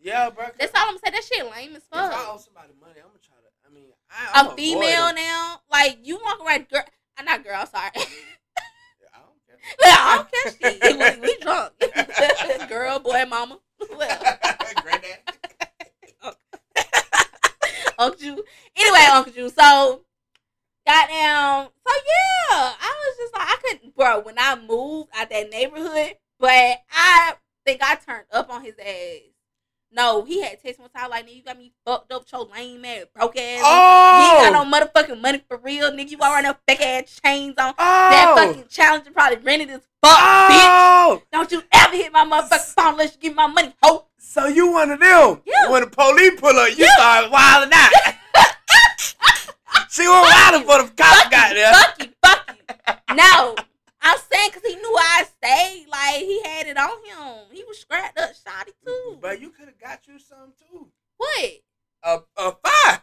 Yeah, 0.00 0.30
bro. 0.30 0.46
That's 0.58 0.72
all 0.76 0.86
I'm 0.88 0.98
saying. 0.98 1.14
That 1.14 1.24
shit 1.24 1.44
lame 1.50 1.76
as 1.76 1.82
If 1.82 1.88
I 1.92 2.06
owe 2.06 2.32
fuck. 2.32 2.40
somebody 2.40 2.72
money, 2.80 2.94
I'm 2.98 3.08
gonna 3.08 3.18
try 3.26 3.36
to. 3.36 3.50
I 3.68 3.72
mean, 3.74 3.90
I, 4.10 4.40
I'm 4.40 4.46
A 4.52 4.56
female 4.56 5.14
now, 5.14 5.60
like 5.70 5.98
you 6.02 6.18
walk 6.24 6.40
around, 6.44 6.62
uh, 6.72 6.76
girl. 6.78 6.84
I'm 7.18 7.24
not 7.24 7.44
girl. 7.44 7.66
Sorry. 7.66 7.90
Don't 9.80 9.92
I 9.92 10.16
don't 10.16 10.28
care 10.60 10.72
shit. 10.72 11.20
We, 11.22 11.28
we 11.28 11.38
drunk. 11.38 11.72
girl, 12.68 12.98
boy, 12.98 13.24
mama. 13.28 13.58
Granddad. 13.88 15.18
Uncle 17.98 18.18
Ju. 18.18 18.44
Anyway, 18.76 19.06
Uncle 19.12 19.32
Ju. 19.32 19.48
So, 19.48 20.02
goddamn. 20.86 21.68
So 21.86 21.94
yeah, 21.94 22.72
I 22.80 22.94
was 23.06 23.16
just 23.18 23.34
like, 23.34 23.48
I 23.48 23.56
couldn't, 23.62 23.96
bro. 23.96 24.20
When 24.20 24.36
I 24.38 24.56
moved 24.56 25.10
out 25.14 25.30
that 25.30 25.50
neighborhood, 25.50 26.16
but 26.38 26.82
I 26.90 27.34
think 27.64 27.82
I 27.82 27.96
turned 27.96 28.26
up 28.32 28.50
on 28.50 28.64
his 28.64 28.74
ass. 28.78 29.32
No, 29.94 30.24
he 30.24 30.40
had 30.42 30.58
text 30.62 30.80
one 30.80 30.88
time 30.88 31.10
like, 31.10 31.26
"Nigga, 31.26 31.36
you 31.36 31.42
got 31.42 31.58
me 31.58 31.70
fucked 31.84 32.10
up, 32.12 32.24
your 32.32 32.46
lame 32.46 32.82
ass, 32.84 33.04
broke 33.14 33.36
ass. 33.36 33.60
Oh. 33.62 34.18
You 34.18 34.24
ain't 34.24 34.38
oh! 34.38 34.52
got 34.52 34.70
no 34.70 34.78
motherfucking 34.78 35.20
money 35.20 35.42
for 35.46 35.58
real, 35.58 35.90
nigga. 35.90 36.10
You 36.10 36.18
around 36.18 36.44
there 36.44 36.56
fake 36.66 36.80
ass 36.80 37.20
chains 37.22 37.54
on. 37.58 37.74
Oh. 37.78 38.10
That 38.10 38.34
fucking 38.36 38.64
challenger 38.70 39.10
probably 39.10 39.36
rented 39.38 39.68
as 39.68 39.82
fuck, 40.02 40.18
bitch. 40.18 40.66
oh. 40.66 41.22
Don't 41.30 41.52
you 41.52 41.62
ever 41.72 41.94
hit 41.94 42.10
my 42.10 42.24
motherfucking 42.24 42.74
phone 42.74 42.92
unless 42.94 43.12
you 43.14 43.20
give 43.20 43.32
me 43.32 43.36
my 43.36 43.46
money, 43.48 43.74
ho. 43.82 44.06
So 44.16 44.46
you 44.46 44.72
one 44.72 44.90
of 44.90 45.00
them? 45.00 45.42
Yeah. 45.44 45.70
When 45.70 45.82
the 45.82 45.88
police 45.90 46.40
pull 46.40 46.56
up, 46.56 46.70
you 46.70 46.84
Yeah. 46.86 46.94
start 46.96 47.30
wilding 47.30 47.70
out. 47.74 47.92
she 49.90 50.08
was 50.08 50.32
wilding 50.32 50.66
for 50.66 50.82
the 50.84 50.90
cops 50.96 51.28
got 51.28 51.52
there. 51.54 51.72
Fuck 51.74 52.02
you, 52.02 52.08
fuck 52.24 52.56
you. 53.08 53.14
No, 53.16 53.54
I'm 54.02 54.18
saying 54.32 54.50
because 54.52 54.68
he 54.68 54.76
knew 54.76 54.96
I 54.98 55.24
stayed. 55.24 55.86
Like 55.88 56.16
he 56.22 56.42
had 56.44 56.66
it 56.66 56.76
on 56.76 56.90
him. 57.04 57.46
He 57.52 57.62
was 57.64 57.78
scrapped 57.80 58.18
up, 58.18 58.30
shotty 58.30 58.72
too. 58.84 59.18
But 59.20 59.40
you 59.40 59.50
could 59.50 59.66
have 59.66 59.78
got 59.78 60.06
you 60.08 60.18
some 60.18 60.52
too. 60.58 60.88
what? 61.16 61.50
A 62.04 62.18
a 62.36 62.52
fire. 62.52 63.02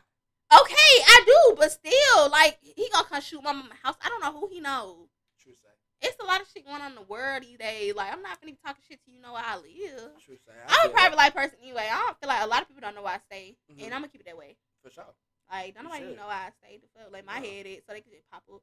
Okay, 0.51 0.73
I 1.05 1.23
do, 1.25 1.55
but 1.57 1.71
still, 1.71 2.29
like 2.31 2.57
he 2.61 2.89
gonna 2.91 3.07
come 3.07 3.21
shoot 3.21 3.43
my 3.43 3.53
mama 3.53 3.69
house. 3.83 3.95
I 4.03 4.09
don't 4.09 4.21
know 4.21 4.39
who 4.39 4.47
he 4.51 4.59
knows. 4.59 5.07
True 5.41 5.53
say. 5.53 5.69
It's 6.01 6.17
a 6.21 6.25
lot 6.25 6.41
of 6.41 6.47
shit 6.53 6.65
going 6.65 6.81
on 6.81 6.91
in 6.91 6.95
the 6.95 7.03
world 7.03 7.43
these 7.43 7.57
days. 7.57 7.93
Like 7.95 8.11
I'm 8.11 8.21
not 8.21 8.41
gonna 8.41 8.51
be 8.53 8.57
talking 8.65 8.81
shit 8.89 8.99
to 9.05 9.11
you 9.11 9.21
know 9.21 9.33
where 9.33 9.43
I 9.45 9.55
live. 9.57 10.11
True 10.25 10.37
say. 10.45 10.53
I'm 10.67 10.89
a 10.89 10.93
private 10.93 11.17
life 11.17 11.33
person 11.35 11.59
anyway. 11.61 11.87
I 11.91 11.97
don't 12.07 12.19
feel 12.19 12.27
like 12.29 12.43
a 12.43 12.47
lot 12.47 12.61
of 12.63 12.67
people 12.67 12.81
don't 12.81 12.95
know 12.95 13.03
where 13.03 13.13
I 13.13 13.19
stay, 13.31 13.55
Mhm. 13.71 13.85
and 13.85 13.93
I'm 13.93 14.01
gonna 14.01 14.07
keep 14.09 14.21
it 14.21 14.25
that 14.25 14.37
way. 14.37 14.57
For 14.83 14.89
sure. 14.89 15.05
Like 15.51 15.75
don't 15.75 15.83
nobody 15.85 16.15
know 16.15 16.27
where 16.27 16.35
I 16.35 16.49
stay. 16.63 16.81
Like 17.11 17.25
my 17.25 17.39
No. 17.39 17.45
head 17.47 17.65
is 17.67 17.81
so 17.87 17.93
they 17.93 18.01
can 18.01 18.11
just 18.11 18.29
pop 18.31 18.43
up. 18.51 18.61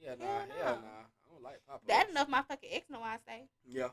Yeah, 0.00 0.14
nah, 0.18 0.26
Hell 0.26 0.46
hell 0.62 0.78
nah. 0.82 0.88
I 0.88 1.32
don't 1.32 1.42
like 1.42 1.60
pop 1.68 1.82
That 1.86 2.10
enough. 2.10 2.28
My 2.28 2.42
fucking 2.42 2.68
ex 2.72 2.90
know 2.90 3.02
I 3.02 3.18
stay. 3.18 3.48
Yeah. 3.68 3.88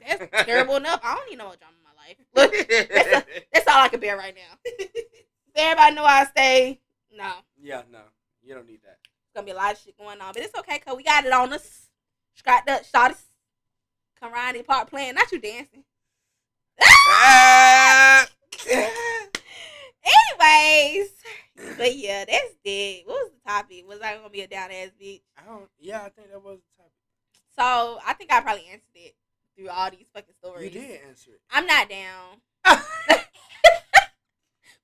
That's 0.00 0.46
terrible 0.46 0.76
enough. 0.76 1.00
I 1.02 1.14
don't 1.14 1.30
need 1.30 1.38
no 1.38 1.52
drama 1.56 1.76
in 1.78 1.84
my 1.84 1.94
life. 1.96 2.16
Look, 2.34 2.68
that's, 2.68 3.26
that's 3.52 3.68
all 3.68 3.82
I 3.82 3.88
can 3.88 4.00
bear 4.00 4.16
right 4.16 4.34
now. 4.34 4.72
Everybody 5.56 5.94
know 5.94 6.04
I 6.04 6.24
stay, 6.24 6.80
no. 7.16 7.30
yeah, 7.62 7.82
no. 7.92 8.00
You 8.42 8.54
don't 8.54 8.66
need 8.66 8.80
that. 8.82 8.98
It's 9.02 9.32
gonna 9.34 9.44
be 9.44 9.52
a 9.52 9.54
lot 9.54 9.72
of 9.72 9.78
shit 9.78 9.96
going 9.96 10.20
on. 10.20 10.32
But 10.32 10.42
it's 10.42 10.58
okay, 10.58 10.80
cause 10.80 10.96
we 10.96 11.04
got 11.04 11.24
it 11.24 11.32
on 11.32 11.52
us. 11.52 11.88
Scrapped 12.34 12.68
up, 12.68 12.84
shot 12.84 13.12
us. 13.12 13.22
Come 14.18 14.34
around 14.34 14.56
the 14.56 14.64
park 14.64 14.90
playing. 14.90 15.14
Not 15.14 15.30
you 15.30 15.38
dancing. 15.40 15.84
Ah! 16.80 18.26
Anyways. 20.04 21.08
But 21.78 21.96
yeah, 21.96 22.24
that's 22.24 22.54
dead. 22.64 23.02
What 23.06 23.14
was 23.24 23.30
the 23.32 23.50
topic? 23.50 23.84
Was 23.88 24.00
I 24.00 24.16
gonna 24.16 24.28
be 24.30 24.42
a 24.42 24.46
down 24.46 24.70
ass 24.70 24.90
bitch? 25.00 25.22
I 25.38 25.44
don't. 25.46 25.68
Yeah, 25.78 26.02
I 26.02 26.08
think 26.10 26.30
that 26.30 26.42
was 26.42 26.58
the 26.58 26.76
topic. 26.76 26.92
So 27.56 27.98
I 28.06 28.12
think 28.14 28.32
I 28.32 28.40
probably 28.40 28.66
answered 28.70 28.90
it 28.94 29.14
through 29.56 29.68
all 29.68 29.90
these 29.90 30.08
fucking 30.12 30.34
stories. 30.42 30.64
You 30.74 30.80
did 30.80 31.00
answer 31.08 31.30
it. 31.32 31.40
I'm 31.50 31.66
not 31.66 31.88
down. 31.88 32.40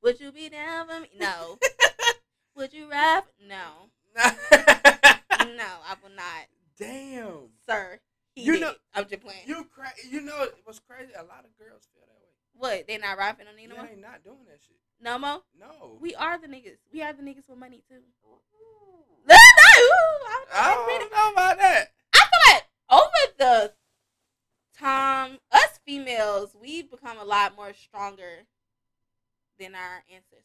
Would 0.03 0.21
you 0.21 0.33
be 0.33 0.49
down 0.49 0.87
for 0.89 1.01
me? 1.01 1.09
No. 1.19 1.59
Would 2.57 2.73
you 2.73 2.89
rap? 2.91 3.27
No. 3.47 3.91
No, 4.17 5.67
I 5.87 5.95
will 6.03 6.11
not. 6.15 6.47
Damn. 6.79 7.49
Sir. 7.69 7.99
He 8.35 8.43
You 8.45 8.53
did. 8.53 8.61
know- 8.63 8.75
I'm 8.95 9.07
just 9.07 9.21
playing. 9.23 9.43
You 9.47 9.65
cra- 9.65 9.93
You 10.09 10.21
know 10.23 10.47
what's 10.65 10.79
crazy? 10.81 11.13
A 11.19 11.23
lot 11.25 11.45
of 11.45 11.57
girls 11.59 11.87
feel 11.93 12.05
that 12.07 12.21
way. 12.21 12.31
what? 12.79 12.87
they're 12.87 12.99
not 12.99 13.19
rapping 13.19 13.47
on 13.49 13.55
Yeah, 13.59 13.65
anymore? 13.65 13.89
they 13.93 14.01
not 14.01 14.23
doing 14.25 14.45
that 14.47 14.61
shit. 14.67 14.77
No 15.03 15.19
more? 15.19 15.43
No. 15.59 15.99
We 16.01 16.15
are 16.15 16.39
the 16.39 16.47
niggas. 16.47 16.79
We 16.93 17.03
are 17.03 17.13
the 17.13 17.23
niggas 17.23 17.49
with 17.49 17.59
money 17.59 17.83
too. 17.89 18.03
No, 19.27 19.35
no, 19.35 19.37
I, 19.37 20.45
I 20.53 20.99
don't 20.99 21.13
know 21.13 21.33
about 21.33 21.59
that. 21.59 21.93
I 22.13 22.19
feel 22.19 22.55
like 22.55 22.65
over 22.91 23.35
the 23.39 23.73
time, 24.79 25.39
us 25.53 25.79
females, 25.87 26.55
we've 26.61 26.91
become 26.91 27.19
a 27.19 27.25
lot 27.25 27.57
more 27.57 27.73
stronger 27.73 28.47
than 29.59 29.75
our 29.75 30.05
ancestors. 30.11 30.45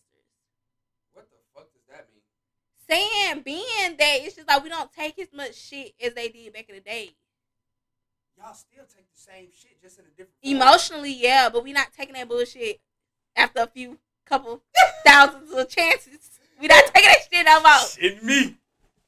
What 1.13 1.27
the 1.29 1.37
fuck 1.53 1.71
does 1.73 1.83
that 1.89 2.07
mean? 2.13 2.21
Saying 2.87 3.41
being 3.43 3.97
that 3.97 4.19
it's 4.21 4.35
just 4.35 4.47
like 4.47 4.63
we 4.63 4.69
don't 4.69 4.91
take 4.91 5.17
as 5.19 5.33
much 5.33 5.55
shit 5.55 5.93
as 6.01 6.13
they 6.13 6.29
did 6.29 6.53
back 6.53 6.69
in 6.69 6.75
the 6.75 6.81
day. 6.81 7.15
Y'all 8.37 8.53
still 8.53 8.83
take 8.83 9.09
the 9.11 9.19
same 9.19 9.47
shit 9.57 9.81
just 9.81 9.97
in 9.97 10.05
a 10.05 10.09
different. 10.09 10.35
Emotionally, 10.43 11.13
yeah, 11.13 11.49
but 11.49 11.63
we 11.63 11.73
not 11.73 11.93
taking 11.97 12.15
that 12.15 12.27
bullshit 12.27 12.81
after 13.35 13.61
a 13.61 13.67
few 13.67 13.97
couple 14.25 14.61
thousands 15.05 15.51
of 15.51 15.69
chances. 15.69 16.39
We 16.59 16.67
not 16.67 16.85
taking 16.93 17.09
that 17.09 17.17
shit 17.31 17.45
no 17.45 17.61
more. 17.61 17.87
Shit 17.87 18.23
me. 18.23 18.57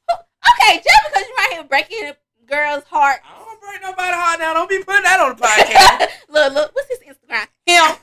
Okay, 0.09 0.81
just 0.83 0.99
because 1.07 1.27
you 1.27 1.35
right 1.37 1.49
here 1.51 1.63
breaking 1.63 2.03
a 2.05 2.15
girl's 2.45 2.83
heart. 2.85 3.19
I 3.25 3.43
don't 3.43 3.59
break 3.59 3.81
nobody 3.81 4.13
heart 4.13 4.39
now. 4.39 4.53
Don't 4.53 4.69
be 4.69 4.83
putting 4.83 5.03
that 5.03 5.19
on 5.19 5.35
the 5.35 5.41
podcast. 5.41 6.09
look, 6.29 6.53
look, 6.53 6.75
what's 6.75 6.89
his 6.89 6.99
Instagram? 6.99 7.47
Him. 7.65 7.97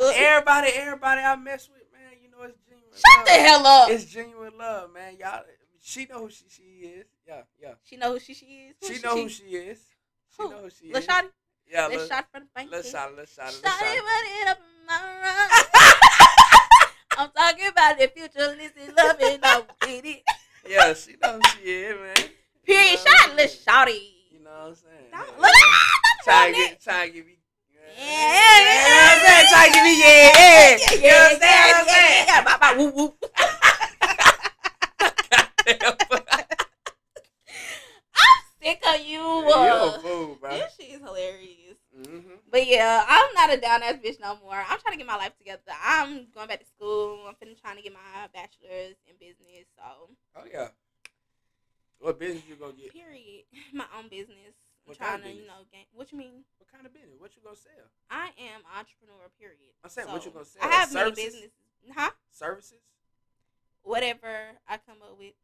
Everybody, 0.14 0.68
everybody 0.74 1.20
I 1.20 1.36
mess 1.36 1.68
with, 1.68 1.82
man, 1.92 2.12
you 2.22 2.30
know 2.30 2.48
it's 2.48 2.56
genuine. 2.66 2.88
Shut 2.94 3.18
love. 3.18 3.26
the 3.26 3.32
hell 3.32 3.66
up. 3.66 3.90
It's 3.90 4.06
genuine 4.06 4.52
love, 4.58 4.94
man. 4.94 5.16
Y'all, 5.18 5.42
she 5.82 6.06
know 6.06 6.20
who 6.20 6.30
she, 6.30 6.44
she 6.48 6.62
is. 6.62 7.06
Yeah, 7.28 7.42
yeah. 7.60 7.72
She 7.84 7.98
know 7.98 8.12
who 8.12 8.18
she, 8.18 8.32
she 8.32 8.46
is. 8.46 8.76
Who 8.80 8.94
She 8.94 9.02
know 9.02 9.16
who 9.16 9.28
she 9.28 9.42
is. 9.42 9.78
She 10.34 10.42
Who? 10.42 10.50
know 10.50 10.62
who 10.62 10.70
she 10.70 10.86
is. 10.86 11.06
Yeah, 11.70 11.86
Let's 11.86 12.08
shot 12.08 12.26
from 12.32 12.44
the 12.44 12.48
bank. 12.54 12.70
Shotty, 12.70 12.72
Lil 12.72 12.82
Shotty, 12.82 13.16
Lil 13.16 13.26
Shotty, 13.26 13.62
Shotty. 13.62 14.00
run 14.00 14.24
it 14.42 14.48
up 14.48 14.58
in 14.58 14.86
my. 14.86 16.06
I'm 17.20 17.28
talking 17.36 17.66
about 17.68 17.98
the 17.98 18.08
future. 18.08 18.56
Love 18.96 19.16
it, 19.20 19.40
no 19.42 19.64
get 19.82 20.04
it. 20.06 20.22
Yeah, 20.66 20.94
she 20.94 21.16
know 21.22 21.34
who 21.34 21.40
she 21.58 21.64
is, 21.70 21.94
man. 22.00 22.14
Period. 22.64 22.92
Yeah. 22.92 22.96
Shot, 22.96 23.36
Lil 23.36 23.46
Shotty. 23.46 24.00
You 24.32 24.38
know 24.42 24.50
what 24.50 24.68
I'm 24.68 24.74
saying? 24.74 25.10
Don't- 25.12 25.28
Yeah, 25.28 25.36
Look 25.36 25.52
at 25.52 26.24
Try 26.24 26.50
to 26.50 26.56
get, 26.56 26.80
try 26.82 27.06
to 27.08 27.12
give 27.12 27.26
me. 27.26 27.36
Yeah, 27.72 27.80
yeah, 27.98 28.00
yeah, 28.00 28.88
yeah, 28.88 29.12
I'm 29.12 29.20
saying, 29.20 29.46
try 29.52 29.64
to 29.68 29.72
give 29.74 29.84
me, 29.84 29.94
yeah, 30.00 30.06
yeah. 30.06 30.12
You 30.92 31.00
know 31.00 31.08
what 31.16 31.32
I'm 31.32 31.40
saying? 31.40 31.42
yeah, 31.42 31.66
What 31.66 31.76
I'm 31.76 31.86
yeah, 31.86 32.24
yeah. 32.26 32.40
Bye, 32.44 32.58
bye, 32.60 32.74
whoop, 32.78 32.94
whoop. 32.94 33.14
Sick 38.62 38.80
of 38.86 39.00
you. 39.00 39.18
You 39.18 39.48
a 39.48 39.50
Uh, 39.50 39.98
fool, 40.00 40.36
bro. 40.40 40.50
this 40.50 40.74
shit 40.78 40.90
is 40.90 41.00
hilarious. 41.00 41.78
Mm-hmm. 41.98 42.34
But 42.50 42.66
yeah, 42.66 43.04
I'm 43.08 43.34
not 43.34 43.52
a 43.52 43.60
down 43.60 43.82
ass 43.82 43.96
bitch 44.04 44.20
no 44.20 44.38
more. 44.42 44.54
I'm 44.54 44.78
trying 44.78 44.92
to 44.92 44.96
get 44.98 45.06
my 45.06 45.16
life 45.16 45.36
together. 45.38 45.60
I'm 45.84 46.26
going 46.34 46.48
back 46.48 46.60
to 46.60 46.66
school. 46.66 47.26
I'm 47.26 47.34
finna 47.34 47.60
trying 47.60 47.76
to 47.76 47.82
get 47.82 47.92
my 47.92 48.28
bachelor's 48.32 48.96
in 49.08 49.14
business. 49.18 49.66
So, 49.76 50.10
Oh 50.36 50.44
yeah. 50.50 50.68
What 51.98 52.18
business 52.18 52.44
you 52.48 52.56
gonna 52.56 52.72
get? 52.72 52.92
period. 52.92 53.44
My 53.74 53.84
own 53.98 54.08
business. 54.08 54.56
I'm 54.86 54.96
What 54.96 54.98
kind 54.98 55.20
trying 55.20 55.32
of 55.32 55.36
to, 55.36 55.42
you 55.42 55.46
know, 55.46 55.60
gain. 55.70 55.84
What 55.92 56.10
you 56.12 56.18
mean? 56.18 56.44
What 56.58 56.70
kind 56.72 56.86
of 56.86 56.94
business? 56.94 57.20
What 57.20 57.36
you 57.36 57.42
gonna 57.44 57.56
sell? 57.56 57.86
I 58.08 58.30
am 58.40 58.62
entrepreneur. 58.72 59.28
Period. 59.38 59.74
I'm 59.84 59.90
saying, 59.90 60.08
what 60.08 60.24
you 60.24 60.30
gonna 60.30 60.46
sell? 60.46 60.62
I 60.64 60.68
have 60.72 60.92
many 60.94 61.10
Services? 61.10 61.24
businesses. 61.24 61.50
Huh? 61.94 62.10
Services? 62.30 62.80
Whatever 63.82 64.56
I 64.68 64.78
come 64.78 65.02
up 65.02 65.18
with. 65.18 65.34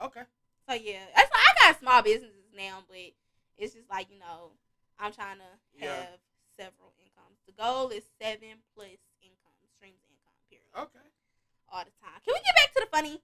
Okay. 0.00 0.22
So 0.68 0.74
yeah, 0.74 1.02
that's 1.16 1.30
why 1.30 1.40
I 1.42 1.72
got 1.72 1.80
small 1.80 2.02
businesses 2.02 2.46
now, 2.56 2.84
but 2.88 2.98
it's 3.58 3.74
just 3.74 3.90
like 3.90 4.06
you 4.12 4.18
know, 4.18 4.52
I'm 5.00 5.12
trying 5.12 5.38
to 5.38 5.50
Yeah. 5.84 5.94
have 5.96 6.20
several 6.56 6.92
incomes. 6.98 7.38
The 7.46 7.52
goal 7.52 7.88
is 7.90 8.04
seven 8.20 8.60
plus 8.74 9.00
income 9.22 9.56
streams 9.76 10.00
income. 10.08 10.34
Period. 10.50 10.66
Okay. 10.76 11.06
All 11.72 11.84
the 11.84 11.90
time. 12.04 12.20
Can 12.24 12.34
we 12.34 12.40
get 12.40 12.54
back 12.56 12.74
to 12.74 12.80
the 12.80 12.86
funny? 12.96 13.22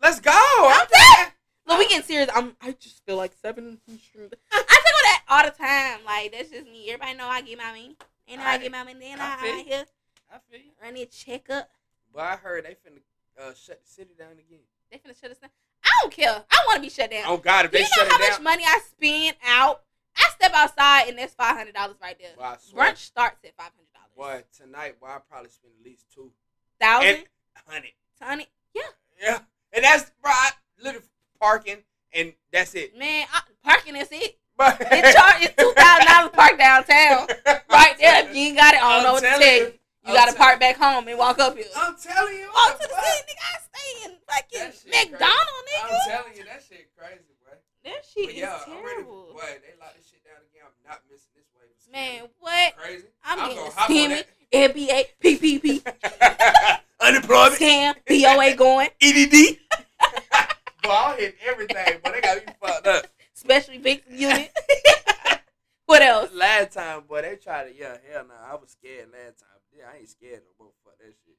Let's 0.00 0.20
go. 0.20 0.32
I'm 0.34 0.86
saying. 0.88 1.32
Look, 1.66 1.78
we 1.78 1.88
getting 1.88 2.02
serious. 2.04 2.28
I'm. 2.34 2.56
I 2.60 2.72
just 2.72 3.04
feel 3.04 3.16
like 3.16 3.32
seven 3.40 3.78
streams. 3.86 4.32
I 4.52 4.56
think 4.58 4.70
of 4.96 5.02
that 5.04 5.22
all 5.28 5.44
the 5.44 5.50
time. 5.50 6.04
Like 6.04 6.32
that's 6.32 6.50
just 6.50 6.64
me. 6.66 6.90
Everybody 6.90 7.16
know 7.18 7.26
I 7.28 7.40
get 7.42 7.58
my 7.58 7.66
money. 7.70 7.96
Know 8.28 8.42
I, 8.42 8.54
I- 8.54 8.58
get 8.58 8.72
my 8.72 8.82
money. 8.84 8.98
Then 8.98 9.20
I 9.20 9.34
I, 9.34 9.36
feel 9.36 9.54
I 9.54 9.62
here 9.62 9.84
I 10.32 10.38
feel 10.50 10.60
you. 10.60 10.70
run 10.82 10.96
it 10.96 11.10
check 11.12 11.50
up. 11.50 11.68
But 12.12 12.22
I 12.22 12.36
heard 12.36 12.64
they 12.64 12.70
finna 12.70 13.00
uh, 13.40 13.52
shut 13.54 13.80
the 13.84 13.88
city 13.90 14.10
down 14.18 14.32
again. 14.32 14.60
They 14.90 14.98
finna 14.98 15.18
shut 15.20 15.30
us 15.30 15.38
down. 15.38 15.50
I 15.84 15.90
don't 16.02 16.12
care. 16.12 16.42
I 16.50 16.64
want 16.66 16.76
to 16.76 16.82
be 16.82 16.88
shut 16.90 17.10
down. 17.10 17.24
Oh 17.26 17.36
God, 17.36 17.66
if 17.66 17.70
they 17.72 17.80
you 17.80 17.86
shut 17.86 18.06
know 18.08 18.10
how 18.12 18.16
it 18.16 18.20
much 18.28 18.36
down, 18.36 18.44
money 18.44 18.64
I 18.66 18.80
spend 18.90 19.36
out? 19.46 19.82
I 20.16 20.30
step 20.34 20.52
outside 20.54 21.08
and 21.08 21.18
that's 21.18 21.34
five 21.34 21.56
hundred 21.56 21.74
dollars 21.74 21.96
right 22.02 22.16
there. 22.18 22.30
swear, 22.60 22.92
Brunch 22.92 22.96
starts 22.98 23.44
at 23.44 23.56
five 23.56 23.70
hundred 23.76 23.92
dollars. 23.94 24.44
boy, 24.58 24.64
tonight, 24.64 25.00
boy, 25.00 25.06
I 25.08 25.18
probably 25.28 25.50
spend 25.50 25.72
at 25.78 25.84
least 25.84 26.06
two 26.14 26.30
Thousand, 26.80 27.08
and 27.08 27.24
hundred. 27.68 27.92
twenty. 28.20 28.46
Yeah, 28.74 28.82
Yeah, 29.20 29.38
and 29.72 29.84
that's 29.84 30.10
bro, 30.22 30.30
I, 30.32 30.50
little 30.82 31.02
parking, 31.40 31.78
and 32.12 32.32
that's 32.52 32.74
it. 32.74 32.96
man. 32.98 33.26
I, 33.32 33.40
parking 33.64 33.96
is 33.96 34.08
it. 34.10 34.38
But 34.54 34.76
It 34.82 35.14
charge 35.16 35.42
it's 35.48 35.56
two 35.56 35.72
thousand 35.74 36.06
dollars 36.06 36.30
park 36.36 36.58
downtown. 36.58 37.26
Right 37.72 37.96
there. 37.98 38.28
If 38.28 38.36
you 38.36 38.48
ain't 38.52 38.56
got 38.56 38.74
it, 38.74 38.82
I 38.84 38.96
don't 38.96 39.04
know 39.04 39.12
what 39.14 39.22
to 39.22 39.28
tell 39.28 39.40
you. 39.40 39.64
you. 39.64 39.72
I'm 40.04 40.14
gotta 40.14 40.36
park 40.36 40.60
back 40.60 40.76
home 40.76 41.08
and 41.08 41.18
walk 41.18 41.38
up 41.38 41.56
here. 41.56 41.64
I'm 41.74 41.96
telling 41.96 42.34
you, 42.34 42.50
Walk 42.52 42.78
to 42.78 42.86
the 42.86 42.94
fuck? 42.94 43.02
city, 43.04 43.32
nigga. 43.32 43.44
I 43.48 43.58
stay 43.64 44.04
in 44.04 44.16
fucking 44.28 44.90
McDonald's, 44.90 45.66
nigga. 45.72 45.88
I'm 45.88 46.10
telling 46.10 46.36
you, 46.36 46.44
that 46.44 46.62
shit 46.68 46.90
crazy. 46.96 47.31
That 47.84 48.02
shit 48.12 48.26
But 48.26 48.34
is 48.34 48.40
yeah, 48.40 48.58
I'm 48.66 48.72
ready. 48.72 48.84
terrible. 49.02 49.26
They 49.34 49.74
lock 49.80 49.94
this 49.96 50.08
shit 50.10 50.22
down 50.24 50.40
again. 50.50 50.62
I'm 50.66 50.90
not 50.90 51.00
missing 51.10 51.32
this 51.34 51.46
wave. 51.56 51.92
Man, 51.92 52.28
what? 52.40 52.76
crazy. 52.76 53.04
I'm, 53.24 53.38
I'm 53.40 53.48
getting 53.48 53.64
gonna 53.64 53.74
hop 53.74 53.90
on 53.90 53.96
scamming. 53.96 54.24
NBA, 54.52 55.04
PPP, 55.22 56.78
Unemployment, 57.00 57.54
scam, 57.60 57.94
BOA 58.06 58.54
going, 58.54 58.88
EDD. 59.00 59.56
Boy, 60.82 60.90
I'll 60.90 61.16
hit 61.16 61.36
everything, 61.46 62.00
but 62.04 62.12
they 62.12 62.20
got 62.20 62.36
me 62.46 62.52
fucked 62.60 62.86
up. 62.86 63.06
special 63.32 63.78
victim 63.78 64.14
unit. 64.18 64.52
what 65.86 66.02
else? 66.02 66.30
Last 66.34 66.74
time, 66.74 67.04
boy, 67.08 67.22
they 67.22 67.36
tried 67.36 67.64
to, 67.72 67.74
yeah, 67.74 67.96
hell 68.12 68.26
no. 68.28 68.34
I 68.34 68.54
was 68.56 68.70
scared 68.72 69.08
last 69.10 69.38
time. 69.40 69.48
Yeah, 69.74 69.84
I 69.92 69.98
ain't 70.00 70.08
scared 70.10 70.42
no 70.44 70.64
more. 70.66 70.72
Fuck 70.84 70.98
that 70.98 71.14
shit. 71.24 71.36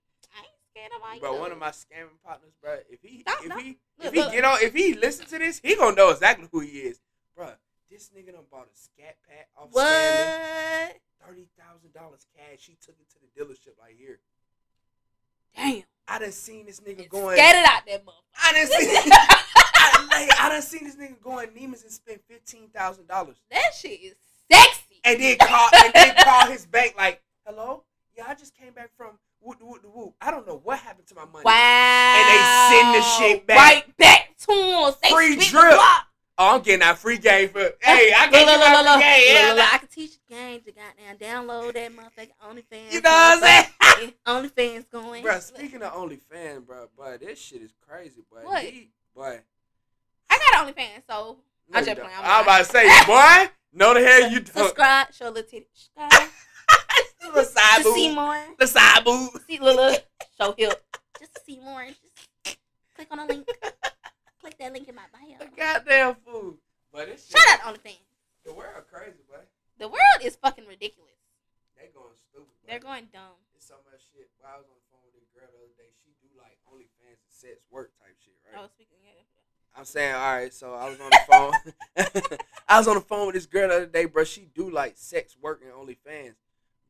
Scared 0.76 0.92
of 0.96 1.02
my 1.02 1.20
Bro, 1.20 1.40
one 1.40 1.52
of 1.52 1.58
my 1.60 1.70
scamming 1.70 2.18
partners, 2.26 2.54
bro, 2.62 2.78
if 2.90 3.00
he, 3.02 3.24
Don't- 3.24 3.44
if 3.46 3.50
don't. 3.50 3.60
he, 3.62 3.78
Look, 4.00 4.08
if 4.08 4.14
he 4.14 4.20
look. 4.22 4.32
get 4.32 4.44
on, 4.46 4.58
if 4.62 4.74
he 4.74 4.94
listen 4.96 5.26
to 5.28 5.38
this, 5.38 5.60
he 5.64 5.76
gonna 5.76 5.96
know 5.96 6.10
exactly 6.10 6.48
who 6.52 6.62
he 6.62 6.70
is, 6.80 7.00
bro. 7.36 7.52
This 7.92 8.10
nigga 8.10 8.34
done 8.34 8.46
bought 8.50 8.68
a 8.74 8.76
scat 8.76 9.18
pack 9.30 9.50
off 9.56 9.68
What? 9.72 9.86
scamming. 9.86 10.94
Thirty 11.28 11.48
thousand 11.60 11.94
dollars 11.94 12.26
cash. 12.36 12.66
He 12.66 12.76
took 12.82 12.96
it 13.00 13.08
to 13.12 13.18
the 13.22 13.28
dealership 13.40 13.78
like 13.80 13.96
here. 13.98 14.20
Damn. 15.56 15.84
I 16.08 16.20
done 16.20 16.32
seen 16.32 16.66
this 16.66 16.80
nigga 16.82 17.08
going. 17.08 17.38
Scared 17.38 17.56
it 17.56 17.66
out 17.66 17.86
that 17.88 18.04
motherfucker. 18.06 18.44
I 18.44 18.54
done 18.54 18.68
seen. 18.68 19.12
I, 19.76 20.08
like, 20.12 20.40
I 20.42 20.50
done 20.50 20.62
seen 20.62 20.84
this 20.86 20.96
nigga 20.96 21.22
going 21.22 21.50
Neiman's 21.50 21.84
and 21.84 21.92
spend 21.92 22.20
fifteen 22.28 22.70
thousand 22.70 23.08
dollars, 23.08 23.38
that 23.52 23.74
shit 23.80 24.02
is 24.02 24.16
sexy. 24.52 25.00
and 25.06 25.22
then 25.22 25.38
call 25.38 25.70
and 25.76 25.94
then 25.94 26.16
call 26.24 26.48
his 26.48 26.66
bank 26.66 26.96
like, 26.98 27.22
"Hello, 27.46 27.84
yeah, 28.18 28.26
I 28.28 28.34
just 28.34 28.58
came 28.58 28.74
back 28.74 28.90
from 28.98 29.18
whoop 29.44 29.58
whoop 29.62 29.82
whoop. 29.94 30.14
I 30.22 30.32
don't 30.32 30.48
know 30.48 30.60
what 30.64 30.80
happened 30.80 31.08
to 31.08 31.16
my 31.16 31.26
money. 31.26 31.44
Wow. 31.44 32.16
And 32.18 32.28
they 32.30 32.78
send 32.78 32.96
the 32.96 33.02
shit 33.02 33.48
back. 33.48 33.58
Right 33.58 33.98
back 33.98 34.30
to 34.48 34.52
us. 34.54 34.96
They 35.02 35.10
Free 35.10 35.36
drip. 35.36 35.80
Oh, 36.36 36.56
I'm 36.56 36.62
getting 36.62 36.80
that 36.80 36.98
free 36.98 37.20
game 37.20 37.50
for. 37.50 37.60
Hey, 37.80 38.12
I 38.12 38.24
Look, 38.24 38.32
get 38.32 38.40
you 38.40 38.46
look, 38.48 38.60
look, 38.60 38.86
look, 38.86 39.00
game. 39.00 39.20
look, 39.20 39.36
Yeah, 39.36 39.48
look, 39.50 39.58
look, 39.58 39.74
I 39.74 39.78
can 39.78 39.88
teach 39.88 40.12
you 40.30 40.36
game 40.36 40.62
to 40.62 40.72
goddamn 40.72 41.18
download 41.46 41.74
that 41.76 41.92
motherfucking 41.92 42.32
OnlyFans. 42.50 42.92
You 42.92 43.02
know 43.02 43.10
what 43.12 43.44
I'm 43.44 44.00
saying? 44.00 44.14
OnlyFans 44.26 44.90
going. 44.90 45.22
Bro, 45.24 45.40
speaking 45.42 45.84
of 45.84 45.94
OnlyFans, 45.94 46.66
bro, 46.66 46.88
boy, 46.98 47.18
this 47.22 47.40
shit 47.40 47.62
is 47.62 47.72
crazy, 47.88 48.22
boy. 48.32 48.40
What? 48.44 48.64
He- 48.64 48.90
boy, 49.16 49.40
I 50.30 50.40
got 50.52 50.66
OnlyFans, 50.68 51.04
so 51.08 51.38
no, 51.70 51.78
I 51.78 51.80
you 51.82 51.86
just 51.86 52.00
playing, 52.02 52.16
I'm 52.24 52.44
about 52.44 52.58
to 52.58 52.66
say, 52.66 52.88
boy, 53.06 53.52
no 53.72 53.94
the 53.94 54.00
hell 54.06 54.22
you 54.32 54.40
don't. 54.40 54.58
subscribe, 54.58 55.14
show 55.14 55.28
a 55.28 55.30
little 55.30 55.44
titty. 55.50 55.68
Subscribe 55.72 56.30
the 57.36 57.44
side 57.44 57.84
to 57.84 57.94
see 57.94 58.08
boob. 58.10 58.16
more. 58.16 58.42
The 58.60 58.68
side 58.68 59.04
boob. 59.04 59.30
See 59.48 59.60
little 59.60 59.96
show 60.40 60.56
hip. 60.58 60.84
Just 61.20 61.36
to 61.36 61.42
see 61.46 61.60
more. 61.60 61.86
Just 62.44 62.58
click 62.96 63.08
on 63.12 63.18
the 63.20 63.34
link. 63.34 63.48
click 64.42 64.58
that 64.60 64.74
link 64.74 64.88
in 64.88 64.96
my 64.96 65.08
bio. 65.12 65.38
The 65.40 65.50
goddamn 65.56 66.16
fool. 66.26 66.58
But 66.92 67.08
shit, 67.10 67.34
Shout 67.34 67.48
out 67.48 67.76
to 67.76 67.80
OnlyFans. 67.80 68.06
The 68.46 68.54
world 68.54 68.84
crazy, 68.92 69.24
boy. 69.28 69.42
The 69.80 69.88
world 69.88 70.20
is 70.22 70.36
fucking 70.36 70.68
ridiculous. 70.68 71.18
They 71.76 71.90
going 71.94 72.14
stupid. 72.16 72.54
Boy. 72.62 72.68
They're 72.68 72.84
going 72.84 73.08
dumb. 73.12 73.40
It's 73.56 73.68
so 73.68 73.82
much 73.90 74.04
shit. 74.14 74.30
While 74.38 74.54
I 74.54 74.58
was 74.62 74.68
on 74.70 74.78
the 74.78 74.88
phone 74.92 75.04
with 75.08 75.16
this 75.18 75.30
girl 75.34 75.50
the 75.50 75.58
other 75.64 75.76
day, 75.80 75.90
she 76.04 76.14
do 76.22 76.30
like 76.38 76.60
OnlyFans 76.70 77.18
and 77.24 77.34
sex 77.34 77.64
work 77.72 77.96
type 77.98 78.16
shit, 78.22 78.38
right? 78.46 78.62
Oh, 78.62 78.68
speaking 78.70 78.94
of 79.00 79.04
I'm 79.76 79.86
saying, 79.86 80.14
all 80.14 80.36
right, 80.36 80.54
so 80.54 80.74
I 80.74 80.90
was 80.90 81.00
on 81.00 81.10
the 81.10 81.20
phone. 81.28 82.34
I 82.68 82.78
was 82.78 82.88
on 82.88 82.96
the 82.96 83.02
phone 83.02 83.26
with 83.26 83.36
this 83.36 83.48
girl 83.48 83.70
the 83.70 83.76
other 83.76 83.86
day, 83.88 84.06
bro. 84.06 84.24
She 84.24 84.48
do 84.54 84.70
like 84.70 84.94
sex 84.98 85.36
work 85.42 85.62
and 85.64 85.72
OnlyFans, 85.72 86.36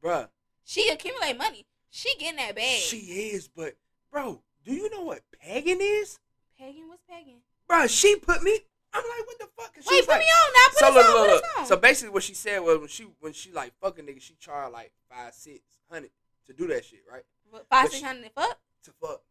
bruh. 0.03 0.27
she 0.63 0.89
accumulate 0.89 1.37
money. 1.37 1.65
She 1.89 2.15
getting 2.17 2.37
that 2.37 2.55
bag. 2.55 2.79
She 2.79 2.97
is, 2.97 3.47
but 3.47 3.75
bro, 4.11 4.41
do 4.65 4.73
you 4.73 4.89
know 4.89 5.01
what 5.03 5.21
pegging 5.41 5.79
is, 5.81 6.19
Pagan 6.57 6.87
was 6.89 6.99
pagan. 7.09 7.35
bro? 7.67 7.87
She 7.87 8.15
put 8.17 8.41
me. 8.43 8.59
I'm 8.95 9.03
like, 9.03 9.25
what 9.27 9.39
the 9.39 9.47
fuck? 9.57 9.75
Wait, 9.89 10.01
put 10.01 10.07
like, 10.09 10.19
me 10.19 10.25
on 10.25 10.53
now. 10.53 10.69
Put 10.69 10.79
so 10.79 10.87
us 10.87 10.95
look, 10.95 11.05
on. 11.05 11.13
look, 11.27 11.29
look. 11.31 11.43
on. 11.59 11.65
So 11.65 11.77
basically, 11.77 12.13
what 12.13 12.23
she 12.23 12.33
said 12.35 12.59
was 12.59 12.79
when 12.79 12.87
she 12.87 13.07
when 13.19 13.33
she 13.33 13.51
like 13.51 13.73
fucking 13.81 14.05
nigga, 14.05 14.21
she 14.21 14.35
charged 14.39 14.73
like 14.73 14.91
five 15.09 15.33
six 15.33 15.59
hundred 15.91 16.11
to 16.47 16.53
do 16.53 16.67
that 16.67 16.85
shit, 16.85 16.99
right? 17.11 17.23
What, 17.49 17.65
Five 17.69 17.85
but 17.85 17.91
six 17.91 18.07
she- 18.07 18.29
fuck 18.35 18.57
To 18.85 18.91
fuck. 19.01 19.21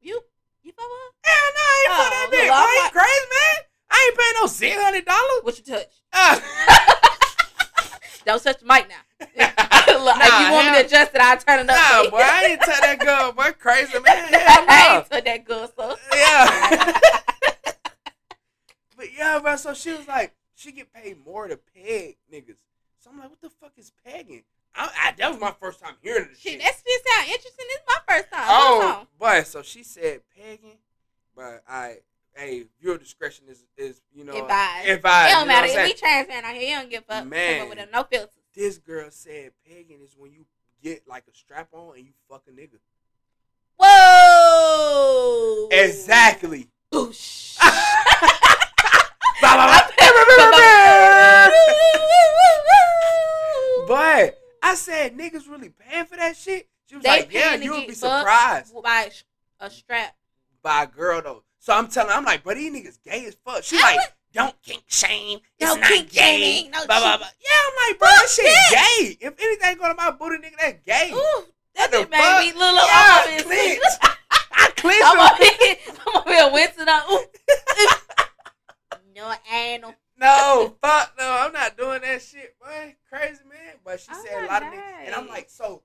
you. 0.00 0.20
You 0.62 0.72
fuck 0.72 0.86
with 0.86 1.14
Hell 1.24 1.50
no, 1.54 1.60
I 1.60 1.84
ain't 1.84 1.92
Oh, 1.92 2.02
fuck 2.02 2.12
that 2.12 2.30
bitch. 2.32 2.50
Are 2.50 2.74
you 2.74 2.90
crazy, 2.90 3.26
man? 3.30 3.64
I 3.90 4.08
ain't 4.08 4.18
paying 4.18 4.34
no 4.40 4.46
six 4.46 4.76
hundred 4.82 5.04
dollars. 5.04 5.42
What 5.42 5.58
you 5.58 5.64
touch? 5.64 5.86
Uh, 6.12 6.40
Don't 8.24 8.42
touch 8.42 8.58
the 8.60 8.66
mic 8.66 8.88
now. 8.88 9.02
Look, 10.04 10.16
if 10.18 10.40
you 10.40 10.52
want 10.52 10.66
me 10.72 10.80
to 10.80 10.86
adjust 10.86 11.14
it, 11.14 11.20
I'll 11.20 11.36
turn 11.38 11.60
it 11.60 11.70
up. 11.70 11.76
nah, 12.04 12.10
boy. 12.10 12.16
I 12.22 12.44
ain't 12.50 12.60
touch 12.60 12.80
that 12.80 12.98
girl, 12.98 13.32
boy. 13.32 13.52
Crazy, 13.58 13.92
man. 13.94 14.04
I 14.06 14.38
Hell 14.38 14.66
no. 14.66 14.96
ain't 14.98 15.10
touch 15.10 15.24
that 15.24 15.44
good 15.44 15.70
so. 15.76 15.96
Yeah. 16.14 16.98
but 18.96 19.06
yeah, 19.16 19.38
bro. 19.40 19.56
So 19.56 19.74
she 19.74 19.92
was 19.92 20.06
like, 20.08 20.34
she 20.54 20.72
get 20.72 20.92
paid 20.92 21.24
more 21.24 21.48
to 21.48 21.56
peg 21.56 22.16
niggas. 22.32 22.58
So 23.00 23.10
I'm 23.10 23.18
like, 23.18 23.30
what 23.30 23.40
the 23.40 23.50
fuck 23.50 23.72
is 23.76 23.92
pegging? 24.04 24.42
I, 24.74 24.88
I, 25.04 25.12
that 25.18 25.30
was 25.30 25.40
my 25.40 25.52
first 25.60 25.80
time 25.80 25.94
hearing 26.02 26.28
this 26.30 26.38
Shit, 26.40 26.52
shit. 26.52 26.60
that 26.62 26.72
shit 26.74 27.02
sound 27.06 27.28
interesting. 27.28 27.66
This 27.68 27.76
is 27.76 27.82
my 27.88 28.14
first 28.14 28.32
time. 28.32 28.44
oh, 28.48 29.06
boy. 29.18 29.42
So 29.42 29.62
she 29.62 29.82
said 29.82 30.20
pegging, 30.36 30.78
but 31.36 31.62
I, 31.68 31.96
hey, 32.34 32.64
viewer 32.80 32.98
discretion 32.98 33.44
is 33.48 33.64
is 33.76 34.00
you 34.14 34.24
know 34.24 34.32
Advised. 34.32 34.88
advised, 34.88 35.30
it 35.30 35.34
don't 35.34 35.48
matter. 35.48 35.66
If 35.66 35.72
we 35.72 35.76
saying? 35.76 35.94
transparent 35.98 36.46
out 36.46 36.54
here, 36.54 36.68
you 36.68 36.74
don't 36.76 36.90
give 36.90 37.04
fuck. 37.04 37.26
Man. 37.26 37.68
With 37.68 37.78
a 37.78 37.86
no 37.92 38.04
filter. 38.04 38.30
This 38.54 38.78
girl 38.78 39.08
said 39.10 39.52
pegging 39.66 40.00
is 40.02 40.14
when 40.16 40.32
you 40.32 40.46
get 40.82 41.06
like 41.08 41.24
a 41.30 41.34
strap 41.34 41.68
on 41.72 41.96
and 41.96 42.04
you 42.06 42.12
fuck 42.28 42.42
a 42.48 42.50
nigga. 42.50 42.78
Whoa. 43.78 45.68
Exactly. 45.70 46.68
Oh, 46.92 47.06
Boosh. 47.10 47.58
Ba, 47.58 47.70
ba, 49.40 49.66
ba. 49.66 49.92
I 54.72 54.74
said, 54.74 55.18
niggas 55.18 55.50
really 55.50 55.68
paying 55.68 56.06
for 56.06 56.16
that 56.16 56.34
shit. 56.34 56.66
She 56.86 56.94
was 56.94 57.04
They 57.04 57.10
like, 57.10 57.32
yeah, 57.32 57.56
you 57.56 57.72
would 57.72 57.88
be 57.88 57.92
surprised 57.92 58.72
by 58.82 59.10
a 59.60 59.70
strap. 59.70 60.16
by 60.62 60.84
a 60.84 60.86
girl 60.86 61.20
though. 61.20 61.42
So 61.62 61.72
I'm 61.72 61.86
telling, 61.86 62.10
her, 62.10 62.16
I'm 62.16 62.24
like, 62.24 62.42
but 62.42 62.56
these 62.56 62.72
niggas 62.72 62.98
gay 63.04 63.24
as 63.24 63.36
fuck. 63.36 63.62
She 63.62 63.80
like, 63.80 64.00
don't 64.32 64.60
kink 64.64 64.82
shame. 64.88 65.38
It's 65.60 65.72
No 65.72 65.80
not 65.80 65.88
kink 65.88 66.10
gay. 66.10 66.40
shaming, 66.40 66.72
no 66.72 66.84
blah, 66.86 66.98
blah, 66.98 67.16
blah. 67.18 67.28
Yeah, 67.38 67.50
I'm 67.54 67.88
like, 67.88 67.98
bro, 68.00 68.08
that 68.08 68.28
shit 68.28 68.46
that. 68.46 68.96
gay. 68.98 69.16
If 69.20 69.34
anything 69.40 69.78
going 69.78 69.92
to 69.92 69.96
my 69.96 70.10
booty, 70.10 70.38
nigga, 70.38 70.56
that's 70.58 70.80
gay. 70.84 71.12
Ooh, 71.14 71.44
that 71.76 71.92
just 71.92 72.10
made 72.10 72.18
fuck? 72.18 72.40
me 72.40 72.52
little 72.52 72.74
Yeah, 72.74 73.26
yeah, 73.30 73.42
clench. 73.42 73.80
I 74.50 74.70
clenched 74.76 75.04
I'm 75.06 75.20
over 75.20 75.44
here, 75.62 75.76
I'm 76.04 76.16
over 76.16 76.34
here 76.34 76.52
wincing 76.52 76.88
up. 76.88 77.04
Ooh. 77.12 77.26
no 79.14 79.32
anal. 79.54 79.94
No, 80.18 80.74
fuck 80.82 81.12
no, 81.16 81.30
I'm 81.46 81.52
not 81.52 81.76
doing 81.76 82.00
that 82.00 82.22
shit, 82.22 82.56
boy. 82.58 82.96
Crazy 83.08 83.44
man. 83.48 83.76
But 83.84 84.00
she 84.00 84.10
Oh 84.12 84.24
said 84.26 84.42
a 84.42 84.46
lot 84.48 84.62
of 84.62 84.68
niggas, 84.68 85.06
and 85.06 85.14
I'm 85.14 85.28
like, 85.28 85.48
so, 85.48 85.84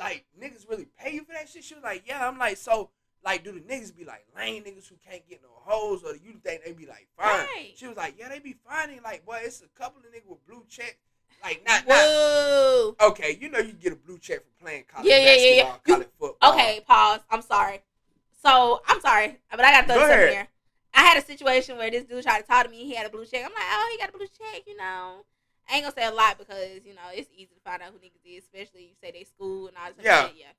like 0.00 0.24
niggas 0.36 0.68
really 0.68 0.88
pay 0.98 1.14
you 1.14 1.22
for 1.22 1.32
that 1.32 1.48
shit? 1.48 1.62
She 1.62 1.74
was 1.74 1.84
like, 1.84 2.02
yeah. 2.08 2.26
I'm 2.26 2.38
like, 2.38 2.56
so, 2.56 2.90
like, 3.24 3.44
do 3.44 3.52
the 3.52 3.60
niggas 3.60 3.96
be 3.96 4.04
like 4.04 4.26
lame 4.36 4.64
niggas 4.64 4.88
who 4.88 4.96
can't 5.08 5.26
get 5.28 5.42
no 5.42 5.48
hoes, 5.54 6.02
or 6.04 6.12
do 6.12 6.20
you 6.22 6.34
think 6.42 6.64
they 6.64 6.72
be 6.72 6.86
like 6.86 7.08
fine? 7.16 7.28
Right. 7.28 7.72
She 7.76 7.86
was 7.86 7.96
like, 7.96 8.14
yeah, 8.18 8.28
they 8.28 8.38
be 8.38 8.56
finding 8.68 9.02
like, 9.02 9.24
boy, 9.24 9.40
it's 9.42 9.62
a 9.62 9.68
couple 9.78 10.00
of 10.00 10.06
niggas 10.06 10.28
with 10.28 10.46
blue 10.46 10.64
check, 10.68 10.98
like 11.42 11.62
not 11.66 11.86
not. 11.86 12.04
Okay, 13.00 13.38
you 13.40 13.48
know 13.48 13.58
you 13.58 13.72
get 13.72 13.92
a 13.92 13.96
blue 13.96 14.18
check 14.18 14.40
for 14.40 14.64
playing 14.64 14.84
college 14.92 15.08
Yeah, 15.08 15.18
yeah, 15.18 15.34
yeah, 15.34 15.54
yeah. 15.54 15.76
college 15.84 16.08
football. 16.18 16.52
Okay, 16.52 16.80
pause. 16.86 17.20
I'm 17.30 17.42
sorry. 17.42 17.80
So 18.42 18.82
I'm 18.88 19.00
sorry, 19.00 19.38
but 19.50 19.60
I 19.60 19.70
got 19.70 19.80
to 19.82 19.86
throw 19.86 19.96
Go 19.96 20.08
this 20.08 20.14
in 20.14 20.34
there. 20.34 20.48
I 20.94 21.00
had 21.02 21.16
a 21.16 21.24
situation 21.24 21.78
where 21.78 21.90
this 21.90 22.04
dude 22.04 22.22
tried 22.22 22.42
to 22.42 22.46
talk 22.46 22.64
to 22.64 22.70
me. 22.70 22.84
He 22.84 22.94
had 22.94 23.06
a 23.06 23.10
blue 23.10 23.24
check. 23.24 23.44
I'm 23.44 23.52
like, 23.52 23.62
oh, 23.70 23.88
he 23.92 23.98
got 23.98 24.14
a 24.14 24.18
blue 24.18 24.26
check, 24.26 24.62
you 24.66 24.76
know. 24.76 25.24
I 25.70 25.76
ain't 25.76 25.84
gonna 25.84 25.94
say 25.94 26.06
a 26.06 26.10
lot 26.10 26.38
because 26.38 26.84
you 26.84 26.94
know 26.94 27.06
it's 27.14 27.30
easy 27.34 27.54
to 27.54 27.60
find 27.64 27.82
out 27.82 27.92
who 27.92 27.98
niggas 27.98 28.26
is, 28.26 28.44
especially 28.44 28.82
if 28.82 28.90
you 28.90 28.96
say 29.00 29.12
they 29.12 29.24
school 29.24 29.68
and 29.68 29.76
all 29.76 29.88
this. 29.96 30.04
Yeah. 30.04 30.26
Yeah, 30.26 30.30
yeah. 30.36 30.52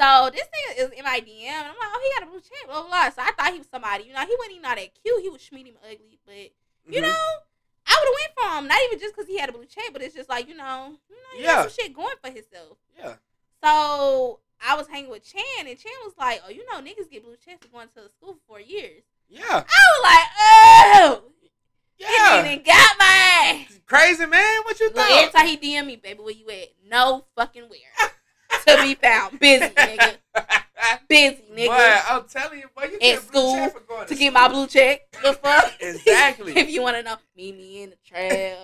So 0.00 0.30
this 0.32 0.48
nigga 0.48 0.84
is 0.86 0.90
in 0.98 1.04
my 1.04 1.20
DM, 1.20 1.44
and 1.44 1.66
I'm 1.68 1.76
like, 1.76 1.92
oh, 1.92 2.00
he 2.02 2.20
got 2.20 2.28
a 2.28 2.30
blue 2.30 2.40
check, 2.40 2.64
blah 2.66 2.80
blah. 2.80 2.88
blah. 2.88 3.10
So 3.10 3.20
I 3.20 3.32
thought 3.32 3.52
he 3.52 3.58
was 3.58 3.68
somebody. 3.70 4.04
You 4.04 4.14
know, 4.14 4.20
he 4.24 4.34
wasn't 4.38 4.56
even 4.56 4.64
all 4.64 4.74
that 4.76 4.94
cute. 5.02 5.22
He 5.22 5.28
was 5.28 5.42
schmeedy 5.42 5.74
ugly, 5.84 6.18
but 6.24 6.34
you 6.88 7.00
Mhm. 7.02 7.02
know, 7.02 7.24
I 7.86 7.92
would 8.00 8.08
have 8.08 8.18
went 8.20 8.32
for 8.38 8.58
him. 8.58 8.68
Not 8.68 8.80
even 8.86 8.98
just 8.98 9.14
because 9.14 9.28
he 9.28 9.36
had 9.38 9.50
a 9.50 9.52
blue 9.52 9.66
check, 9.66 9.92
but 9.92 10.00
it's 10.00 10.14
just 10.14 10.28
like 10.30 10.48
you 10.48 10.54
know, 10.56 10.96
you 11.10 11.16
know, 11.16 11.28
he 11.36 11.42
Yeah. 11.42 11.54
got 11.56 11.70
some 11.70 11.84
shit 11.84 11.92
going 11.92 12.16
for 12.22 12.30
himself. 12.30 12.78
yeah, 12.96 13.16
So 13.62 14.40
I 14.62 14.74
was 14.76 14.86
hanging 14.88 15.10
with 15.10 15.22
Chan, 15.24 15.66
and 15.66 15.78
Chan 15.78 15.92
was 16.04 16.14
like, 16.18 16.40
"Oh, 16.46 16.50
you 16.50 16.64
know, 16.70 16.80
niggas 16.80 17.10
get 17.10 17.22
blue 17.24 17.36
checks 17.36 17.60
for 17.66 17.68
going 17.68 17.88
to 17.96 18.08
school 18.08 18.34
for 18.34 18.40
four 18.46 18.60
years." 18.60 19.02
yeah, 19.28 19.42
I 19.68 19.82
was 19.92 20.02
like, 20.02 20.28
"Oh, 20.38 21.32
yeah. 21.98 22.42
he 22.42 22.48
even 22.50 22.62
got 22.62 22.98
my 22.98 23.06
ass." 23.66 23.80
Crazy 23.86 24.24
man, 24.26 24.62
what 24.64 24.80
you 24.80 24.88
Look, 24.90 24.98
every 24.98 25.30
thought? 25.30 25.40
time 25.40 25.46
he 25.46 25.56
DM 25.58 25.84
me, 25.86 25.96
baby, 25.96 26.20
where 26.20 26.32
you 26.32 26.48
at? 26.50 26.68
No 26.84 27.26
fucking 27.36 27.68
where. 27.68 28.10
to 28.66 28.82
be 28.82 28.94
found, 28.94 29.38
busy 29.38 29.66
nigga, 29.66 30.16
busy 31.08 31.42
nigga, 31.52 31.66
Boy, 31.66 32.00
I'm 32.08 32.24
telling 32.28 32.58
you, 32.60 32.66
boy, 32.74 32.88
you 32.92 32.98
get 32.98 33.18
a 33.18 33.20
blue 33.20 33.40
school 33.40 33.54
check 33.54 33.72
for 33.72 33.80
going 33.80 34.06
to 34.06 34.14
get 34.14 34.32
my 34.32 34.48
blue 34.48 34.66
check. 34.66 35.00
The 35.22 35.32
fuck? 35.34 35.72
Exactly. 35.80 36.56
if 36.56 36.70
you 36.70 36.82
want 36.82 36.96
to 36.96 37.02
know, 37.02 37.16
meet 37.36 37.56
me 37.56 37.82
in 37.82 37.90
the 37.90 37.96
trail. 38.04 38.58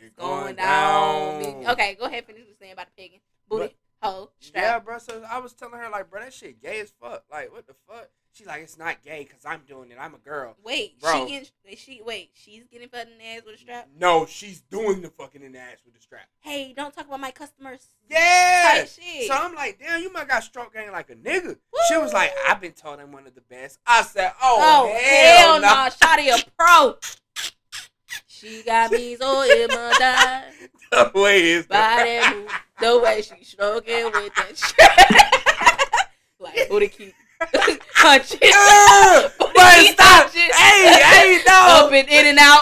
It's 0.00 0.14
Going 0.16 0.56
down. 0.56 1.64
Okay, 1.68 1.96
go 1.98 2.06
ahead. 2.06 2.24
Finish 2.26 2.40
what 2.40 2.48
you're 2.48 2.56
saying 2.60 2.72
about 2.72 2.86
the 2.86 3.02
pegging. 3.02 3.20
Booty, 3.48 3.74
hoe, 4.02 4.30
strap. 4.40 4.64
Yeah, 4.64 4.78
bro. 4.78 4.98
So 4.98 5.22
I 5.28 5.38
was 5.38 5.52
telling 5.52 5.78
her 5.78 5.88
like, 5.90 6.10
bro, 6.10 6.20
that 6.20 6.32
shit 6.32 6.62
gay 6.62 6.80
as 6.80 6.92
fuck. 7.00 7.24
Like, 7.30 7.52
what 7.52 7.66
the 7.66 7.74
fuck? 7.88 8.10
She's 8.34 8.46
like, 8.46 8.62
it's 8.62 8.78
not 8.78 9.02
gay 9.02 9.24
because 9.28 9.44
I'm 9.44 9.60
doing 9.68 9.90
it. 9.90 9.98
I'm 10.00 10.14
a 10.14 10.18
girl. 10.18 10.56
Wait, 10.64 10.98
Bro. 10.98 11.26
she 11.26 11.32
getting 11.32 11.48
she 11.76 12.00
wait, 12.02 12.30
she's 12.32 12.64
getting 12.64 12.88
fucked 12.88 13.10
in 13.10 13.18
the 13.18 13.24
ass 13.26 13.42
with 13.44 13.56
a 13.56 13.58
strap. 13.58 13.88
No, 13.98 14.24
she's 14.24 14.62
doing 14.62 15.02
the 15.02 15.10
fucking 15.10 15.42
in 15.42 15.52
the 15.52 15.58
ass 15.58 15.76
with 15.84 15.94
the 15.94 16.00
strap. 16.00 16.26
Hey, 16.40 16.72
don't 16.74 16.94
talk 16.94 17.06
about 17.06 17.20
my 17.20 17.30
customers. 17.30 17.88
Yeah. 18.08 18.86
Shit. 18.86 19.26
So 19.26 19.34
I'm 19.34 19.54
like, 19.54 19.78
damn, 19.78 20.00
you 20.00 20.10
might 20.10 20.28
got 20.28 20.44
stroke 20.44 20.72
game 20.72 20.90
like 20.92 21.10
a 21.10 21.14
nigga. 21.14 21.58
She 21.88 21.98
was 21.98 22.14
like, 22.14 22.32
I've 22.48 22.60
been 22.60 22.72
told 22.72 23.00
I'm 23.00 23.12
one 23.12 23.26
of 23.26 23.34
the 23.34 23.42
best. 23.42 23.78
I 23.86 24.02
said, 24.02 24.32
oh, 24.42 24.58
oh 24.60 24.98
hell, 24.98 25.36
hell 25.36 25.60
no, 25.60 25.66
nah. 25.66 25.90
Shotty 25.90 26.28
a 26.34 26.42
pro. 26.58 26.96
She 28.42 28.62
got 28.64 28.90
me 28.90 29.14
so 29.14 29.42
hypnotized 29.42 30.56
the 30.90 31.12
way 31.14 31.50
is 31.52 31.66
by 31.66 31.76
that 31.76 32.34
move, 32.36 32.50
the 32.80 32.98
way 32.98 33.22
she 33.22 33.44
stroking 33.44 34.06
with 34.06 34.34
that 34.34 34.56
shit. 35.86 35.98
like 36.40 36.68
booty 36.68 36.88
keep 36.88 37.14
punch 37.38 38.34
it. 38.40 38.52
Uh, 38.52 39.28
but 39.38 39.84
stop. 39.92 40.22
punch 40.24 40.32
it. 40.34 40.52
Hey, 40.52 41.38
hey, 41.38 41.44
Up 41.48 41.92
and 41.92 42.08
in 42.08 42.26
and 42.26 42.38
out. 42.40 42.60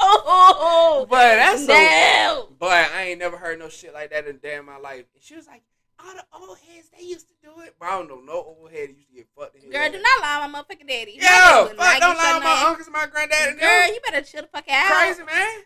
oh, 0.00 1.06
But 1.10 1.36
that's 1.36 1.66
so. 1.66 1.72
no. 1.72 2.48
Boy, 2.60 2.68
I 2.68 3.06
ain't 3.10 3.18
never 3.18 3.36
heard 3.36 3.58
no 3.58 3.68
shit 3.68 3.92
like 3.92 4.10
that 4.10 4.28
in 4.28 4.38
damn 4.40 4.66
my 4.66 4.78
life. 4.78 5.04
And 5.14 5.22
she 5.22 5.34
was 5.34 5.48
like, 5.48 5.62
all 6.04 6.14
the 6.14 6.24
old 6.32 6.58
heads, 6.58 6.88
they 6.96 7.04
used 7.04 7.28
to 7.28 7.34
do 7.42 7.60
it. 7.62 7.74
But 7.78 7.88
I 7.88 7.98
don't 7.98 8.08
know 8.08 8.20
no 8.20 8.32
old 8.32 8.70
head 8.70 8.90
used 8.90 9.08
to 9.08 9.14
get 9.14 9.26
fucked 9.36 9.56
in 9.56 9.70
Girl, 9.70 9.90
do 9.90 10.00
not 10.00 10.20
lie 10.20 10.46
my 10.46 10.58
motherfucking 10.58 10.88
daddy. 10.88 11.12
Yo, 11.12 11.20
not 11.22 11.76
fuck, 11.76 12.00
don't 12.00 12.16
lie 12.16 12.40
my 12.42 12.64
uncles 12.68 12.86
and 12.86 12.94
my 12.94 13.06
granddad 13.06 13.58
Girl, 13.58 13.86
you 13.88 14.00
better 14.04 14.22
chill 14.22 14.42
the 14.42 14.48
fuck 14.48 14.68
out. 14.68 14.90
Crazy, 14.90 15.22
man. 15.24 15.64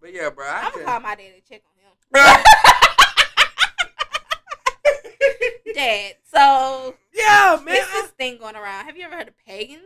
But 0.00 0.12
yeah, 0.12 0.30
bro. 0.30 0.46
I 0.46 0.64
I'm 0.66 0.72
gonna 0.72 0.84
call 0.84 1.00
my 1.00 1.14
daddy 1.14 1.40
to 1.40 1.48
check 1.48 1.62
on 1.64 1.72
him. 1.80 1.92
Dad, 5.74 6.14
so 6.32 6.94
yeah, 7.12 7.56
man. 7.56 7.74
there's 7.74 7.90
this 7.90 8.10
thing 8.10 8.38
going 8.38 8.54
around. 8.54 8.84
Have 8.84 8.96
you 8.96 9.04
ever 9.04 9.16
heard 9.16 9.28
of 9.28 9.34
pegging? 9.46 9.80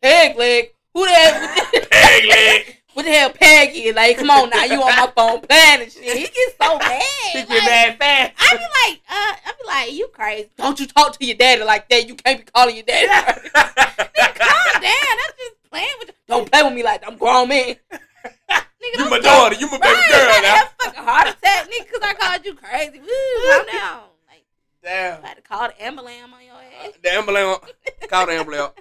Peg 0.00 0.36
leg. 0.36 0.70
Who 0.94 1.04
the 1.06 1.12
hell? 1.12 1.82
Peg 1.90 2.24
leg. 2.26 2.76
What 2.94 3.06
the 3.06 3.10
hell, 3.10 3.30
Peggy? 3.30 3.90
Like, 3.90 4.18
come 4.18 4.28
on 4.28 4.50
now, 4.50 4.64
you 4.64 4.74
on 4.74 4.94
my 4.94 5.10
phone 5.16 5.40
playing 5.40 5.80
and 5.80 5.90
shit. 5.90 6.14
He 6.14 6.24
gets 6.24 6.56
so 6.60 6.76
mad. 6.78 7.02
He 7.32 7.38
Like, 7.38 7.48
get 7.48 7.64
mad 7.64 7.98
fast. 7.98 8.32
I 8.38 8.50
be 8.54 8.62
like, 8.90 9.00
uh, 9.08 9.32
I 9.46 9.52
be 9.58 9.66
like, 9.66 9.92
you 9.98 10.08
crazy? 10.08 10.50
Don't 10.58 10.78
you 10.78 10.86
talk 10.86 11.18
to 11.18 11.24
your 11.24 11.34
daddy 11.36 11.64
like 11.64 11.88
that? 11.88 12.06
You 12.06 12.14
can't 12.16 12.44
be 12.44 12.52
calling 12.52 12.76
your 12.76 12.84
daddy. 12.84 13.08
Nigga, 13.08 14.34
calm 14.34 14.82
down. 14.82 14.82
That's 14.82 15.38
just 15.38 15.70
playing 15.70 15.88
with 16.00 16.08
you. 16.08 16.14
Don't 16.28 16.52
play 16.52 16.62
with 16.62 16.74
me 16.74 16.82
like 16.82 17.00
that. 17.00 17.10
I'm 17.10 17.16
grown 17.16 17.48
man. 17.48 17.76
Nigga, 17.90 18.98
you 18.98 19.04
my 19.08 19.18
talk- 19.20 19.22
daughter. 19.22 19.54
You 19.54 19.70
my 19.70 19.78
baby 19.78 19.84
Right, 19.94 20.08
girl 20.10 20.28
like, 20.28 20.42
now. 20.42 20.62
a 20.62 20.84
fucking 20.84 21.02
heart 21.04 21.28
attack, 21.28 21.70
nigga, 21.70 21.86
because 21.86 22.00
I 22.02 22.12
called 22.12 22.44
you 22.44 22.54
crazy. 22.56 22.98
Woo, 23.00 23.52
calm 23.52 23.66
down. 23.72 24.02
Like, 24.28 24.44
Damn. 24.84 25.24
I 25.24 25.28
had 25.28 25.36
to 25.38 25.42
call 25.42 25.66
the 25.68 25.82
ambulance 25.82 26.30
on 26.30 26.44
your 26.44 26.56
ass. 26.56 26.92
The 27.02 27.10
ambulance. 27.14 27.58
Call 28.06 28.26
the 28.26 28.32
ambulance. 28.32 28.72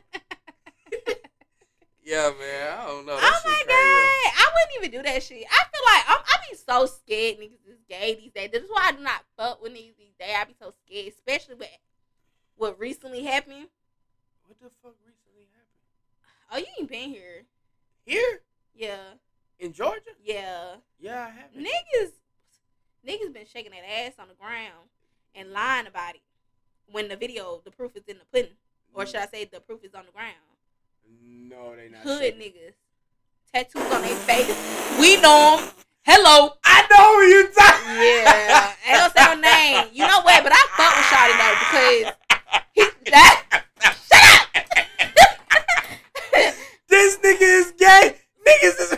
Yeah, 2.11 2.31
man. 2.37 2.77
I 2.77 2.85
don't 2.87 3.05
know. 3.05 3.15
That 3.15 3.33
oh 3.33 3.41
my 3.47 3.53
crazy. 3.53 3.67
god, 3.67 4.43
I 4.43 4.51
wouldn't 4.53 4.77
even 4.85 4.91
do 4.91 5.03
that 5.09 5.23
shit. 5.23 5.45
I 5.49 5.63
feel 5.71 5.85
like 5.85 6.03
I'm, 6.07 6.19
I 6.27 6.35
be 6.49 6.57
so 6.57 6.85
scared 6.85 7.37
niggas 7.37 7.71
is 7.71 7.79
gay 7.87 8.15
these 8.15 8.33
days. 8.33 8.49
This 8.51 8.63
is 8.63 8.69
why 8.69 8.89
I 8.89 8.91
do 8.91 9.01
not 9.01 9.23
fuck 9.37 9.61
with 9.63 9.71
niggas 9.71 9.95
these 9.97 10.15
days. 10.19 10.35
I 10.37 10.43
be 10.43 10.55
so 10.59 10.73
scared, 10.85 11.07
especially 11.07 11.55
with 11.55 11.69
what 12.57 12.77
recently 12.79 13.23
happened. 13.23 13.67
What 14.45 14.59
the 14.59 14.69
fuck 14.83 14.95
recently 15.05 15.47
happened? 15.55 16.51
Oh, 16.51 16.57
you 16.57 16.65
ain't 16.79 16.89
been 16.91 17.09
here. 17.09 17.45
Here 18.05 18.41
Yeah, 18.75 19.15
in 19.59 19.71
Georgia? 19.71 20.01
yeah. 20.21 20.75
Yeah, 20.99 21.27
I 21.27 21.29
have. 21.29 21.51
Niggas, 21.57 22.11
niggas 23.07 23.33
been 23.33 23.45
shaking 23.45 23.71
that 23.71 23.89
ass 23.89 24.13
on 24.19 24.27
the 24.27 24.33
ground 24.33 24.89
and 25.33 25.51
lying 25.51 25.87
about 25.87 26.15
it 26.15 26.21
when 26.91 27.07
the 27.07 27.15
video, 27.15 27.61
the 27.63 27.71
proof 27.71 27.95
is 27.95 28.03
in 28.07 28.17
the 28.17 28.25
pudding, 28.25 28.57
or 28.93 29.05
mm. 29.05 29.07
should 29.07 29.21
I 29.21 29.27
say, 29.27 29.45
the 29.45 29.61
proof 29.61 29.85
is 29.85 29.95
on 29.95 30.05
the 30.05 30.11
ground. 30.11 30.35
No, 31.19 31.75
they 31.75 31.89
not. 31.89 32.01
Hood 32.01 32.19
shaking. 32.21 32.39
niggas, 32.41 32.73
tattoos 33.53 33.91
on 33.93 34.01
their 34.01 34.15
face. 34.27 34.49
We 34.99 35.19
know 35.21 35.57
'em. 35.59 35.69
Hello, 36.03 36.53
I 36.63 36.81
know 36.89 37.05
who 37.15 37.23
you 37.29 37.47
talking. 37.53 37.95
Yeah, 38.01 38.73
I 38.87 38.97
don't 38.97 39.13
say 39.15 39.23
no 39.23 39.35
name. 39.39 39.89
You 39.93 40.07
know 40.07 40.21
what? 40.21 40.43
But 40.43 40.51
I 40.53 40.61
fuck 40.75 40.93
with 40.97 41.09
Shotty 41.11 41.35
though 41.37 41.55
because 41.61 42.13
he 42.73 42.83
that 43.11 43.35
Shut 44.09 44.23
up. 44.33 44.47
this 46.89 47.17
nigga 47.17 47.41
is 47.41 47.71
gay. 47.77 48.15
Niggas 48.47 48.81
is. 48.81 48.89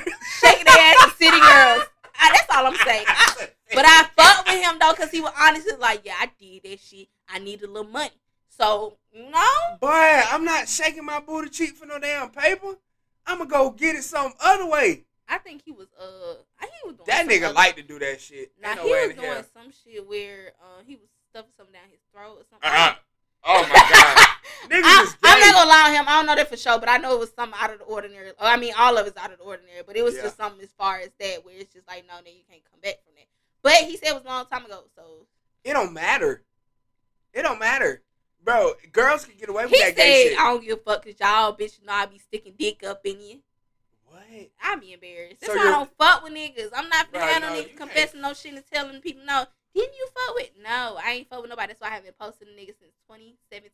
shaking 0.41 0.65
their 0.65 0.77
ass 0.77 1.03
and 1.03 1.13
city 1.13 1.39
girls. 1.39 1.83
Ah, 2.19 2.29
that's 2.31 2.55
all 2.55 2.67
I'm 2.67 2.75
saying. 2.85 3.05
I- 3.07 3.49
but 3.75 3.85
I 3.85 4.03
fuck 4.15 4.45
with 4.47 4.61
him 4.63 4.77
though 4.79 4.91
because 4.93 5.09
he 5.11 5.19
was 5.19 5.33
honestly 5.39 5.73
like, 5.79 6.01
yeah, 6.05 6.13
I 6.19 6.29
did 6.39 6.63
that 6.63 6.79
shit. 6.79 7.07
I 7.27 7.39
need 7.39 7.63
a 7.63 7.67
little 7.67 7.89
money. 7.91 8.11
So 8.57 8.97
no. 9.13 9.77
Boy, 9.81 9.89
I'm 9.89 10.45
not 10.45 10.69
shaking 10.69 11.05
my 11.05 11.19
booty 11.19 11.49
cheek 11.49 11.75
for 11.75 11.85
no 11.85 11.99
damn 11.99 12.29
paper. 12.29 12.75
I'ma 13.25 13.45
go 13.45 13.69
get 13.71 13.95
it 13.95 14.03
some 14.03 14.33
other 14.39 14.65
way. 14.67 15.05
I 15.27 15.37
think 15.37 15.61
he 15.63 15.71
was 15.71 15.87
uh, 15.99 16.35
he 16.61 16.67
was 16.87 16.95
doing 16.95 17.05
That 17.07 17.27
nigga 17.27 17.45
other- 17.45 17.53
like 17.53 17.75
to 17.77 17.83
do 17.83 17.97
that 17.99 18.19
shit. 18.21 18.51
Now 18.61 18.75
no 18.75 18.83
he 18.85 18.91
was 18.91 19.15
doing 19.15 19.27
hell. 19.27 19.43
some 19.53 19.71
shit 19.83 20.07
where 20.07 20.53
uh 20.61 20.81
he 20.85 20.95
was 20.95 21.07
stuffing 21.29 21.51
something 21.57 21.73
down 21.73 21.89
his 21.89 21.99
throat 22.13 22.37
or 22.39 22.43
something. 22.49 22.69
Uh-uh. 22.69 22.95
Oh 23.45 23.61
my 23.63 23.73
god. 23.75 24.27
I, 24.71 25.13
I'm 25.23 25.39
not 25.39 25.53
gonna 25.55 25.69
lie 25.69 25.85
on 25.89 25.93
him. 25.95 26.05
I 26.07 26.17
don't 26.17 26.25
know 26.27 26.35
that 26.35 26.49
for 26.49 26.57
sure, 26.57 26.79
but 26.79 26.87
I 26.89 26.97
know 26.97 27.13
it 27.15 27.19
was 27.19 27.31
something 27.35 27.57
out 27.59 27.71
of 27.73 27.79
the 27.79 27.85
ordinary. 27.85 28.29
Or, 28.29 28.35
I 28.45 28.55
mean, 28.57 28.73
all 28.77 28.97
of 28.97 29.07
it's 29.07 29.17
out 29.17 29.31
of 29.31 29.37
the 29.39 29.43
ordinary, 29.43 29.81
but 29.85 29.95
it 29.97 30.03
was 30.03 30.15
Yeah. 30.15 30.23
just 30.23 30.37
something 30.37 30.61
as 30.61 30.71
far 30.77 30.99
as 30.99 31.09
that 31.19 31.43
where 31.43 31.55
it's 31.57 31.73
just 31.73 31.87
like, 31.87 32.05
no, 32.07 32.13
no, 32.23 32.31
you 32.31 32.43
can't 32.49 32.61
come 32.69 32.79
back 32.81 33.03
from 33.03 33.15
that. 33.15 33.25
But 33.61 33.73
he 33.89 33.97
said 33.97 34.09
it 34.09 34.13
was 34.15 34.23
a 34.23 34.27
long 34.27 34.45
time 34.45 34.65
ago, 34.65 34.83
so 34.95 35.25
It 35.63 35.73
don't 35.73 35.91
matter. 35.93 36.43
It 37.33 37.41
don't 37.41 37.59
matter. 37.59 38.01
Bro, 38.43 38.73
girls 38.91 39.25
can 39.25 39.35
get 39.37 39.49
away 39.49 39.63
with 39.65 39.71
he 39.71 39.79
that 39.79 39.95
said, 39.95 39.95
gay 39.95 40.29
shit. 40.29 40.39
"I 40.39 40.51
don't 40.51 40.63
give 40.63 40.77
a 40.77 40.81
fuck 40.81 41.03
because 41.05 41.19
y'all 41.19 41.55
bitch 41.55 41.81
know 41.83 41.93
I 41.93 42.05
be 42.07 42.17
sticking 42.19 42.53
dick 42.57 42.83
up 42.83 43.01
in 43.05 43.21
you." 43.21 43.39
What? 44.05 44.21
I 44.61 44.75
be 44.75 44.93
embarrassed. 44.93 45.39
That's 45.41 45.53
So 45.53 45.57
why 45.57 45.67
I 45.67 45.71
don't 45.71 45.91
fuck 45.97 46.23
with 46.23 46.33
niggas. 46.33 46.69
I'm 46.75 46.89
not 46.89 47.11
finna 47.11 47.21
have 47.21 47.41
no 47.41 47.53
you 47.55 47.63
niggas 47.63 47.67
can't. 47.67 47.77
confessing 47.77 48.21
no 48.21 48.33
shit 48.33 48.53
and 48.53 48.63
telling 48.71 48.99
people 49.01 49.23
no. 49.25 49.45
Didn't 49.73 49.95
you 49.95 50.07
fuck 50.13 50.35
with? 50.35 50.51
No, 50.61 50.99
I 51.03 51.11
ain't 51.23 51.29
fuck 51.29 51.41
with 51.41 51.49
nobody. 51.49 51.67
That's 51.73 51.81
why 51.81 51.87
I 51.87 51.95
haven't 51.97 52.17
posted 52.19 52.47
a 52.47 52.51
nigga 52.51 52.77
since 52.77 52.93
2017. 53.09 53.71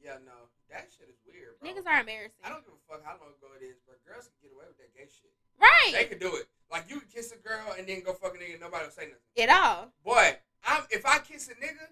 Yeah, 0.00 0.18
no, 0.24 0.48
that 0.70 0.88
shit 0.90 1.06
is 1.12 1.18
weird, 1.28 1.58
bro. 1.60 1.68
Niggas 1.68 1.86
are 1.86 2.00
embarrassing. 2.00 2.40
I 2.42 2.48
don't 2.48 2.64
give 2.64 2.74
a 2.74 2.82
fuck 2.90 3.04
how 3.04 3.18
long 3.20 3.36
ago 3.38 3.52
it 3.60 3.62
is, 3.64 3.76
but 3.86 4.00
girls 4.06 4.26
can 4.32 4.48
get 4.48 4.54
away 4.56 4.64
with 4.66 4.78
that 4.78 4.90
gay 4.96 5.06
shit. 5.06 5.30
right 5.60 5.92
They 5.92 6.04
can 6.10 6.18
do 6.18 6.34
it. 6.36 6.46
Like 6.70 6.88
you 6.88 6.98
can 7.00 7.08
kiss 7.12 7.30
a 7.32 7.36
girl 7.36 7.74
and 7.78 7.86
then 7.86 8.00
go 8.02 8.14
fuck 8.14 8.34
a 8.34 8.38
nigga, 8.38 8.52
and 8.56 8.62
nobody 8.64 8.84
will 8.86 8.92
say 8.96 9.10
nothing. 9.12 9.28
at 9.38 9.50
all. 9.52 9.92
Boy, 10.02 10.38
I'm 10.64 10.82
if 10.90 11.04
I 11.06 11.18
kiss 11.18 11.48
a 11.52 11.54
nigga, 11.54 11.86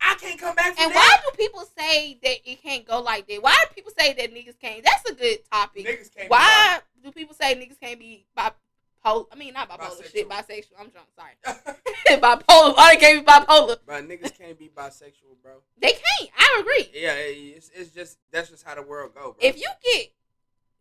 I 0.00 0.14
can't 0.20 0.38
come 0.38 0.54
back 0.56 0.74
from 0.74 0.84
And 0.86 0.94
that. 0.94 1.17
do 1.17 1.17
people 1.38 1.64
say 1.78 2.18
that 2.22 2.36
it 2.44 2.62
can't 2.62 2.86
go 2.86 3.00
like 3.00 3.26
that? 3.28 3.42
Why 3.42 3.56
do 3.68 3.74
people 3.74 3.92
say 3.96 4.12
that 4.12 4.34
niggas 4.34 4.58
can't? 4.60 4.84
That's 4.84 5.10
a 5.10 5.14
good 5.14 5.38
topic. 5.50 5.86
Niggas 5.86 6.14
can't. 6.14 6.30
Why 6.30 6.80
do 7.02 7.12
people 7.12 7.34
say 7.34 7.54
niggas 7.54 7.80
can't 7.80 7.98
be 7.98 8.26
bipolar? 8.36 9.26
I 9.32 9.36
mean, 9.36 9.54
not 9.54 9.70
bipolar. 9.70 10.00
Bisexual. 10.00 10.12
Shit, 10.12 10.28
bisexual. 10.28 10.80
I'm 10.80 10.88
drunk. 10.88 11.08
Sorry. 11.16 11.76
Bipolar. 12.08 12.76
Why 12.76 12.94
they 12.94 13.00
can't 13.00 13.24
be 13.24 13.32
bipolar? 13.32 13.76
bro, 13.86 14.02
niggas 14.02 14.36
can't 14.36 14.58
be 14.58 14.70
bisexual, 14.74 15.40
bro. 15.42 15.52
They 15.80 15.92
can't. 15.92 16.30
I 16.36 16.60
agree. 16.60 16.90
Yeah, 16.94 17.14
it's, 17.16 17.70
it's 17.74 17.90
just 17.90 18.18
that's 18.32 18.50
just 18.50 18.66
how 18.66 18.74
the 18.74 18.82
world 18.82 19.12
go, 19.14 19.32
bro. 19.32 19.36
If 19.40 19.56
you 19.58 19.68
get 19.84 20.12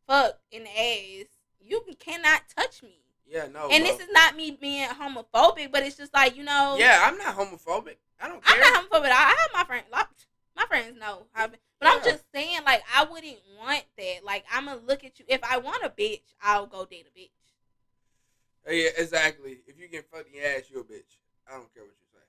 fucked 0.08 0.42
in 0.52 0.64
the 0.64 0.70
ass, 0.70 1.26
you 1.62 1.82
cannot 2.00 2.42
touch 2.58 2.82
me. 2.82 3.00
yeah, 3.30 3.48
no, 3.54 3.68
and 3.70 3.84
bro. 3.84 3.92
this 3.92 4.00
is 4.00 4.08
not 4.12 4.36
me 4.36 4.52
being 4.52 4.88
homophobic, 4.88 5.72
but 5.72 5.84
it's 5.84 5.98
just 5.98 6.14
like 6.14 6.38
you 6.38 6.44
know. 6.44 6.76
yeah, 6.80 7.02
I'm 7.04 7.18
not 7.18 7.36
homophobic. 7.36 7.98
I 8.20 8.28
don't 8.30 8.44
care. 8.44 8.56
I'm 8.56 8.74
not 8.74 8.90
homophobic. 8.90 9.12
I 9.12 9.36
have 9.38 9.50
my 9.54 9.64
friends. 9.66 9.86
My 10.58 10.66
friends 10.66 10.98
know. 11.00 11.28
I've 11.36 11.52
but 11.80 11.90
I'm 11.90 12.04
just 12.04 12.24
saying, 12.34 12.58
like, 12.66 12.82
I 12.96 13.06
wouldn't 13.06 13.38
want 13.60 13.84
that. 14.00 14.26
Like, 14.26 14.44
I'm 14.52 14.66
gonna 14.66 14.82
look 14.86 15.04
at 15.04 15.20
you. 15.20 15.26
If 15.28 15.42
I 15.44 15.60
want 15.60 15.84
a 15.84 15.90
bitch, 15.90 16.22
I'll 16.42 16.66
go 16.66 16.86
date 16.86 17.06
a 17.06 17.20
bitch. 17.20 17.30
Oh, 18.68 18.72
yeah, 18.72 18.90
exactly. 18.98 19.60
If 19.68 19.80
you 19.80 19.88
get 19.88 20.10
fucked 20.12 20.30
in 20.30 20.42
your 20.42 20.46
ass, 20.46 20.64
you 20.74 20.80
a 20.80 20.84
bitch. 20.84 21.20
I 21.48 21.52
don't 21.52 21.72
care 21.74 21.84
what 21.84 21.94
you 21.94 22.08
say. 22.12 22.20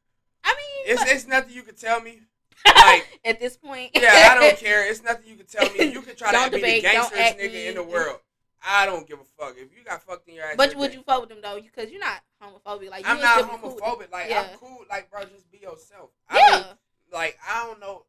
I 0.44 0.50
mean, 0.50 0.92
It's 0.94 1.02
but- 1.02 1.10
it's 1.12 1.26
nothing 1.26 1.54
you 1.54 1.62
can 1.62 1.74
tell 1.74 2.00
me. 2.02 2.20
like- 2.66 3.20
at 3.24 3.40
this 3.40 3.56
point, 3.56 3.92
Yeah, 3.94 4.30
I 4.32 4.38
don't 4.38 4.56
care. 4.64 4.88
It's 4.88 5.02
nothing 5.02 5.26
you 5.30 5.36
can 5.36 5.46
tell 5.46 5.64
me. 5.72 5.90
You 5.92 6.02
can 6.02 6.14
try 6.14 6.30
to 6.48 6.54
be 6.54 6.60
the 6.60 6.80
gangsterest 6.82 7.38
nigga 7.38 7.68
in 7.70 7.74
the 7.76 7.82
world. 7.82 8.20
I 8.62 8.84
don't 8.86 9.06
give 9.08 9.18
a 9.20 9.24
fuck. 9.42 9.54
If 9.56 9.68
you 9.76 9.82
got 9.84 10.02
fucked 10.02 10.28
in 10.28 10.34
your 10.34 10.44
ass, 10.44 10.54
But 10.56 10.74
would 10.74 10.92
you 10.92 11.02
fuck 11.02 11.20
with 11.20 11.28
them 11.30 11.38
though? 11.40 11.58
Because 11.60 11.90
you're 11.90 12.00
not 12.00 12.20
homophobic. 12.42 12.90
Like, 12.90 13.04
you 13.06 13.10
I'm 13.12 13.20
not 13.20 13.50
be 13.50 13.56
cool 13.56 13.78
homophobic. 13.80 14.10
Like 14.12 14.28
Yeah. 14.28 14.48
I'm 14.52 14.58
cool. 14.58 14.84
Like 14.90 15.10
bro, 15.10 15.22
just 15.24 15.50
be 15.50 15.58
yourself. 15.58 16.10
I 16.28 16.38
Yeah, 16.38 16.56
mean, 16.56 16.64
like 17.12 17.38
I 17.48 17.64
don't 17.66 17.78
know. 17.80 18.04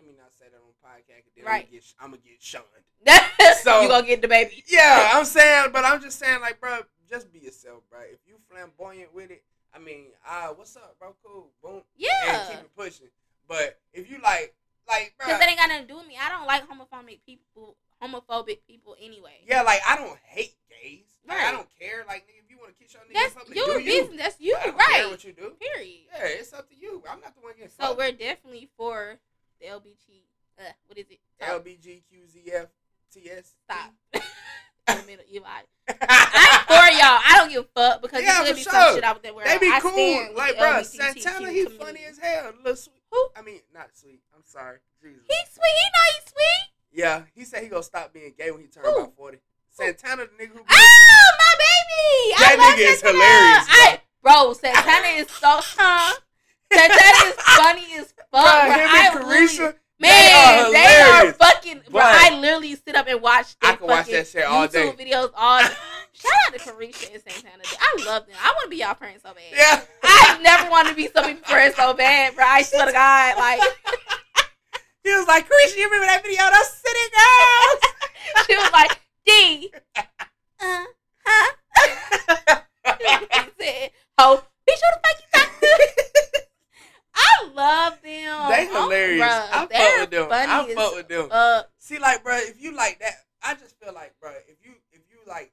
Let 0.00 0.08
me 0.08 0.14
not 0.16 0.32
say 0.32 0.46
that 0.48 0.56
on 0.56 0.72
podcast. 0.80 1.28
Then 1.36 1.44
Right. 1.44 1.68
I'm 2.00 2.10
gonna 2.12 2.22
get, 2.24 2.40
shunned. 2.40 2.64
so 3.62 3.82
you 3.82 3.88
gonna 3.88 4.06
get 4.06 4.22
the 4.22 4.28
baby. 4.28 4.64
Yeah, 4.66 5.10
I'm 5.12 5.26
saying, 5.26 5.72
but 5.74 5.84
I'm 5.84 6.00
just 6.00 6.18
saying, 6.18 6.40
like, 6.40 6.58
bro, 6.58 6.80
just 7.08 7.30
be 7.30 7.40
yourself, 7.40 7.82
bro. 7.90 8.00
If 8.00 8.18
you 8.26 8.36
flamboyant 8.50 9.12
with 9.14 9.30
it, 9.30 9.42
I 9.74 9.78
mean, 9.78 10.06
ah, 10.26 10.52
what's 10.56 10.74
up, 10.76 10.96
bro? 10.98 11.14
Cool, 11.22 11.50
boom, 11.62 11.74
and 11.74 11.84
Yeah, 11.98 12.44
keep 12.48 12.60
it 12.60 12.70
pushing. 12.74 13.08
But 13.46 13.78
if 13.92 14.10
you 14.10 14.18
like, 14.22 14.54
like, 14.88 15.12
bro, 15.18 15.26
because 15.26 15.38
that 15.40 15.48
ain't 15.50 15.58
got 15.58 15.68
nothing 15.68 15.82
to 15.86 15.92
do 15.92 15.98
with 15.98 16.06
me. 16.06 16.16
I 16.18 16.30
don't 16.30 16.46
like 16.46 16.62
homophobic 16.66 17.18
people. 17.26 17.76
Homophobic 18.02 18.60
people 18.66 18.96
anyway. 18.98 19.44
yeah, 19.46 19.60
like 19.60 19.80
I 19.86 19.96
don't 19.96 20.18
hate 20.24 20.54
gays. 20.70 21.04
Like, 21.28 21.40
I 21.42 21.52
don't 21.52 21.68
care. 21.78 22.04
Like, 22.08 22.22
nigga, 22.22 22.42
if 22.42 22.50
you 22.50 22.56
want 22.58 22.74
to 22.74 22.82
kiss 22.82 22.94
your 22.94 23.02
nigga, 23.02 23.12
That's 23.12 23.34
public, 23.34 23.54
your 23.54 23.66
do 23.78 23.84
you. 23.84 24.00
business. 24.00 24.16
That's 24.22 24.40
you, 24.40 24.56
I 24.58 24.64
don't 24.66 24.78
care 24.78 25.02
right? 25.02 25.10
what 25.10 25.22
you 25.22 25.32
do. 25.34 25.52
Period. 25.60 26.00
Yeah, 26.16 26.24
it's 26.40 26.54
up 26.54 26.70
to 26.70 26.74
you. 26.74 27.02
I'm 27.10 27.20
not 27.20 27.34
the 27.34 27.42
one 27.42 27.52
getting 27.52 27.68
So 27.68 27.88
fucked. 27.88 27.98
we're 27.98 28.12
definitely 28.12 28.70
for 28.78 29.18
the 29.60 29.66
LBG. 29.66 30.22
Uh, 30.58 30.62
what 30.86 30.98
is 30.98 31.06
it? 31.10 31.20
Stop. 31.36 31.64
LBGQZFTS. 31.64 33.52
Stop. 33.64 33.92
In 34.14 34.96
the 35.00 35.06
middle, 35.06 35.24
you 35.28 35.42
right. 35.42 35.64
I'm 35.88 36.60
for 36.66 36.90
y'all. 36.96 37.20
I 37.24 37.34
don't 37.38 37.50
give 37.50 37.64
a 37.64 37.68
fuck 37.80 38.02
because 38.02 38.22
Yeah, 38.22 38.42
there 38.42 38.46
could 38.46 38.48
for 38.50 38.54
be 38.56 38.62
sure. 38.62 38.72
some 38.72 38.94
shit 38.96 39.04
out 39.04 39.22
there 39.22 39.34
where 39.34 39.44
They 39.46 39.58
be 39.58 39.66
I 39.72 39.80
cool. 39.80 40.34
Like, 40.36 40.58
bro, 40.58 40.82
Santana, 40.82 41.50
he 41.50 41.64
community. 41.64 41.76
funny 41.78 42.00
as 42.08 42.18
hell. 42.18 42.52
Little 42.58 42.76
sweet. 42.76 43.02
Who? 43.12 43.28
I 43.36 43.42
mean, 43.42 43.60
not 43.72 43.88
sweet. 43.94 44.20
I'm 44.34 44.42
sorry. 44.44 44.78
Jesus. 45.02 45.22
He's 45.28 45.48
sweet. 45.54 45.62
He 45.62 45.90
know 45.90 46.04
he's 46.14 46.24
sweet. 46.32 46.66
Yeah, 46.92 47.22
he 47.34 47.44
said 47.44 47.62
he 47.62 47.68
gonna 47.68 47.82
stop 47.82 48.12
being 48.12 48.32
gay 48.36 48.50
when 48.50 48.60
he 48.62 48.66
turned 48.66 48.86
Who? 48.86 48.96
about 48.98 49.14
forty. 49.16 49.38
Santana, 49.70 50.24
the 50.26 50.44
nigga 50.44 50.52
who. 50.52 50.60
Oh, 50.68 51.30
my 51.38 51.54
baby. 51.58 52.34
That 52.38 52.50
I 52.50 52.56
love 52.56 52.74
nigga 52.74 52.92
is 52.92 53.00
hilarious, 53.00 53.66
bro. 54.22 54.32
I, 54.34 54.44
bro, 54.44 54.52
Santana 54.54 55.08
is 55.20 55.28
so 55.30 55.60
huh? 55.78 56.18
Santana 56.72 57.28
is 57.28 57.34
funny 57.34 57.86
as 57.98 58.12
fuck. 58.12 58.30
Bro, 58.30 58.42
bro. 58.42 58.72
him 58.74 58.88
I 58.90 59.10
and 59.12 59.24
Carisha, 59.24 59.74
Man, 59.98 60.08
They 60.08 60.32
are 60.32 60.72
they 60.72 61.28
are 61.28 61.32
fucking. 61.34 61.74
Bro, 61.90 62.00
But- 62.00 62.02
I 62.04 62.38
literally 62.40 62.74
sit 62.76 62.96
up 62.96 63.06
and 63.08 63.20
watch. 63.20 63.54
I 63.62 63.74
can 63.74 63.86
watch 63.86 64.06
that 64.06 64.26
shit 64.28 64.44
all 64.44 64.66
YouTube 64.66 64.96
day. 64.96 65.04
videos 65.10 65.30
all. 65.36 65.60
Shout 66.12 66.32
out 66.46 66.52
to 66.54 66.58
Carisha 66.58 67.12
and 67.12 67.22
Santana. 67.22 67.62
I 67.80 68.04
love 68.06 68.26
them. 68.26 68.36
I 68.42 68.48
want 68.52 68.64
to 68.64 68.68
be 68.70 68.76
y'all 68.78 68.94
friends 68.94 69.22
so 69.22 69.32
bad. 69.34 69.42
yeah. 69.54 69.82
I 70.02 70.38
never 70.42 70.70
wanted 70.70 70.90
to 70.90 70.96
be 70.96 71.08
so 71.14 71.20
many 71.22 71.34
friends 71.40 71.76
so 71.76 71.92
bad, 71.94 72.34
bro. 72.34 72.44
I 72.46 72.62
swear 72.62 72.86
to 72.86 72.92
God, 72.92 73.36
like 73.36 73.60
He 75.04 75.10
was 75.14 75.26
like, 75.26 75.46
Carisha, 75.48 75.76
you 75.76 75.84
remember 75.84 76.06
that 76.06 76.22
video? 76.22 76.42
Those 76.50 76.72
city 76.76 77.06
girls. 77.16 78.46
she 78.46 78.56
was 78.56 78.70
like, 78.72 79.00
D, 79.26 79.72
uh, 79.96 80.84
huh? 81.24 82.60
he 82.98 83.64
said, 83.64 83.90
"Ho, 84.18 84.36
bitch, 84.36 84.80
who 84.80 84.88
the 84.92 85.00
fuck 85.02 85.16
you 85.20 85.26
talking 85.29 85.29
to?" 85.29 85.29
I 87.22 87.50
love 87.54 87.92
them. 88.02 88.48
they 88.50 88.68
Oh, 88.70 88.82
hilarious. 88.84 89.22
bruh, 89.22 89.48
I 89.52 89.66
fuck 89.66 90.00
with 90.00 90.10
them. 90.10 90.28
I 90.30 90.74
fuck 90.74 90.94
with 90.94 91.08
them. 91.08 91.64
See, 91.78 91.98
like, 91.98 92.22
bro, 92.24 92.36
if 92.36 92.60
you 92.62 92.74
like 92.74 92.98
that, 93.00 93.14
I 93.42 93.54
just 93.54 93.78
feel 93.78 93.92
like, 93.94 94.14
bro, 94.20 94.30
if 94.48 94.64
you 94.64 94.72
if 94.92 95.00
you 95.10 95.18
like 95.26 95.52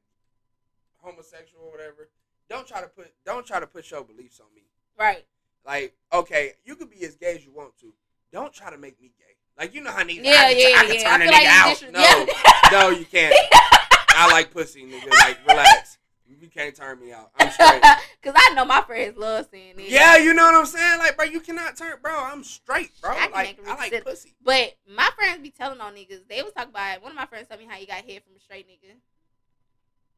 homosexual 0.97 1.63
or 1.65 1.71
whatever, 1.71 2.09
don't 2.49 2.67
try 2.67 2.81
to 2.81 2.87
put 2.87 3.11
don't 3.25 3.45
try 3.45 3.59
to 3.59 3.67
put 3.67 3.89
your 3.91 4.03
beliefs 4.03 4.39
on 4.39 4.47
me. 4.55 4.63
Right. 4.99 5.25
Like, 5.65 5.95
okay, 6.13 6.53
you 6.65 6.75
could 6.75 6.89
be 6.89 7.03
as 7.03 7.15
gay 7.15 7.35
as 7.35 7.45
you 7.45 7.51
want 7.53 7.77
to. 7.79 7.93
Don't 8.31 8.53
try 8.53 8.69
to 8.71 8.77
make 8.77 9.01
me 9.01 9.11
gay. 9.17 9.23
Like, 9.57 9.73
you 9.73 9.81
know 9.81 9.91
how 9.91 10.03
niggas, 10.03 10.23
Yeah, 10.23 10.31
I, 10.47 10.53
can, 10.53 10.59
yeah, 10.71 10.77
I 10.77 10.85
can 10.85 10.95
yeah. 10.95 11.03
turn 11.03 11.21
I 11.21 11.25
a 11.25 11.27
nigga 11.27 11.31
like 11.31 11.47
out. 11.47 11.79
dis- 11.79 11.91
no, 11.91 11.99
yeah. 11.99 12.71
no, 12.71 12.89
you 12.97 13.05
can't. 13.05 13.35
I 14.09 14.31
like 14.31 14.51
pussy, 14.51 14.83
nigga. 14.85 15.09
Like, 15.09 15.37
relax. 15.47 15.97
You 16.29 16.49
can't 16.49 16.75
turn 16.75 16.99
me 16.99 17.11
out. 17.11 17.31
I'm 17.39 17.49
straight. 17.51 17.81
Cause 18.23 18.33
I 18.35 18.53
know 18.53 18.65
my 18.65 18.81
friends 18.81 19.17
love 19.17 19.47
saying 19.51 19.75
it. 19.77 19.89
Yeah, 19.89 20.17
you 20.17 20.33
know 20.33 20.43
what 20.43 20.55
I'm 20.55 20.65
saying? 20.65 20.99
Like, 20.99 21.15
bro, 21.15 21.25
you 21.25 21.39
cannot 21.39 21.77
turn, 21.77 21.95
bro. 22.01 22.13
I'm 22.13 22.43
straight, 22.43 22.91
bro. 23.01 23.11
I 23.11 23.29
like, 23.29 23.59
I 23.65 23.75
like 23.75 24.03
pussy. 24.03 24.35
But 24.43 24.75
my 24.93 25.09
friends 25.15 25.41
be 25.41 25.51
telling 25.51 25.79
on 25.79 25.93
niggas. 25.95 26.27
They 26.29 26.41
was 26.43 26.53
talking 26.53 26.71
about 26.71 27.01
one 27.01 27.11
of 27.11 27.15
my 27.15 27.25
friends 27.25 27.47
told 27.47 27.61
me 27.61 27.67
how 27.67 27.75
he 27.75 27.85
got 27.85 28.03
hit 28.03 28.23
from 28.25 28.35
a 28.35 28.39
straight 28.39 28.67
nigga. 28.67 28.95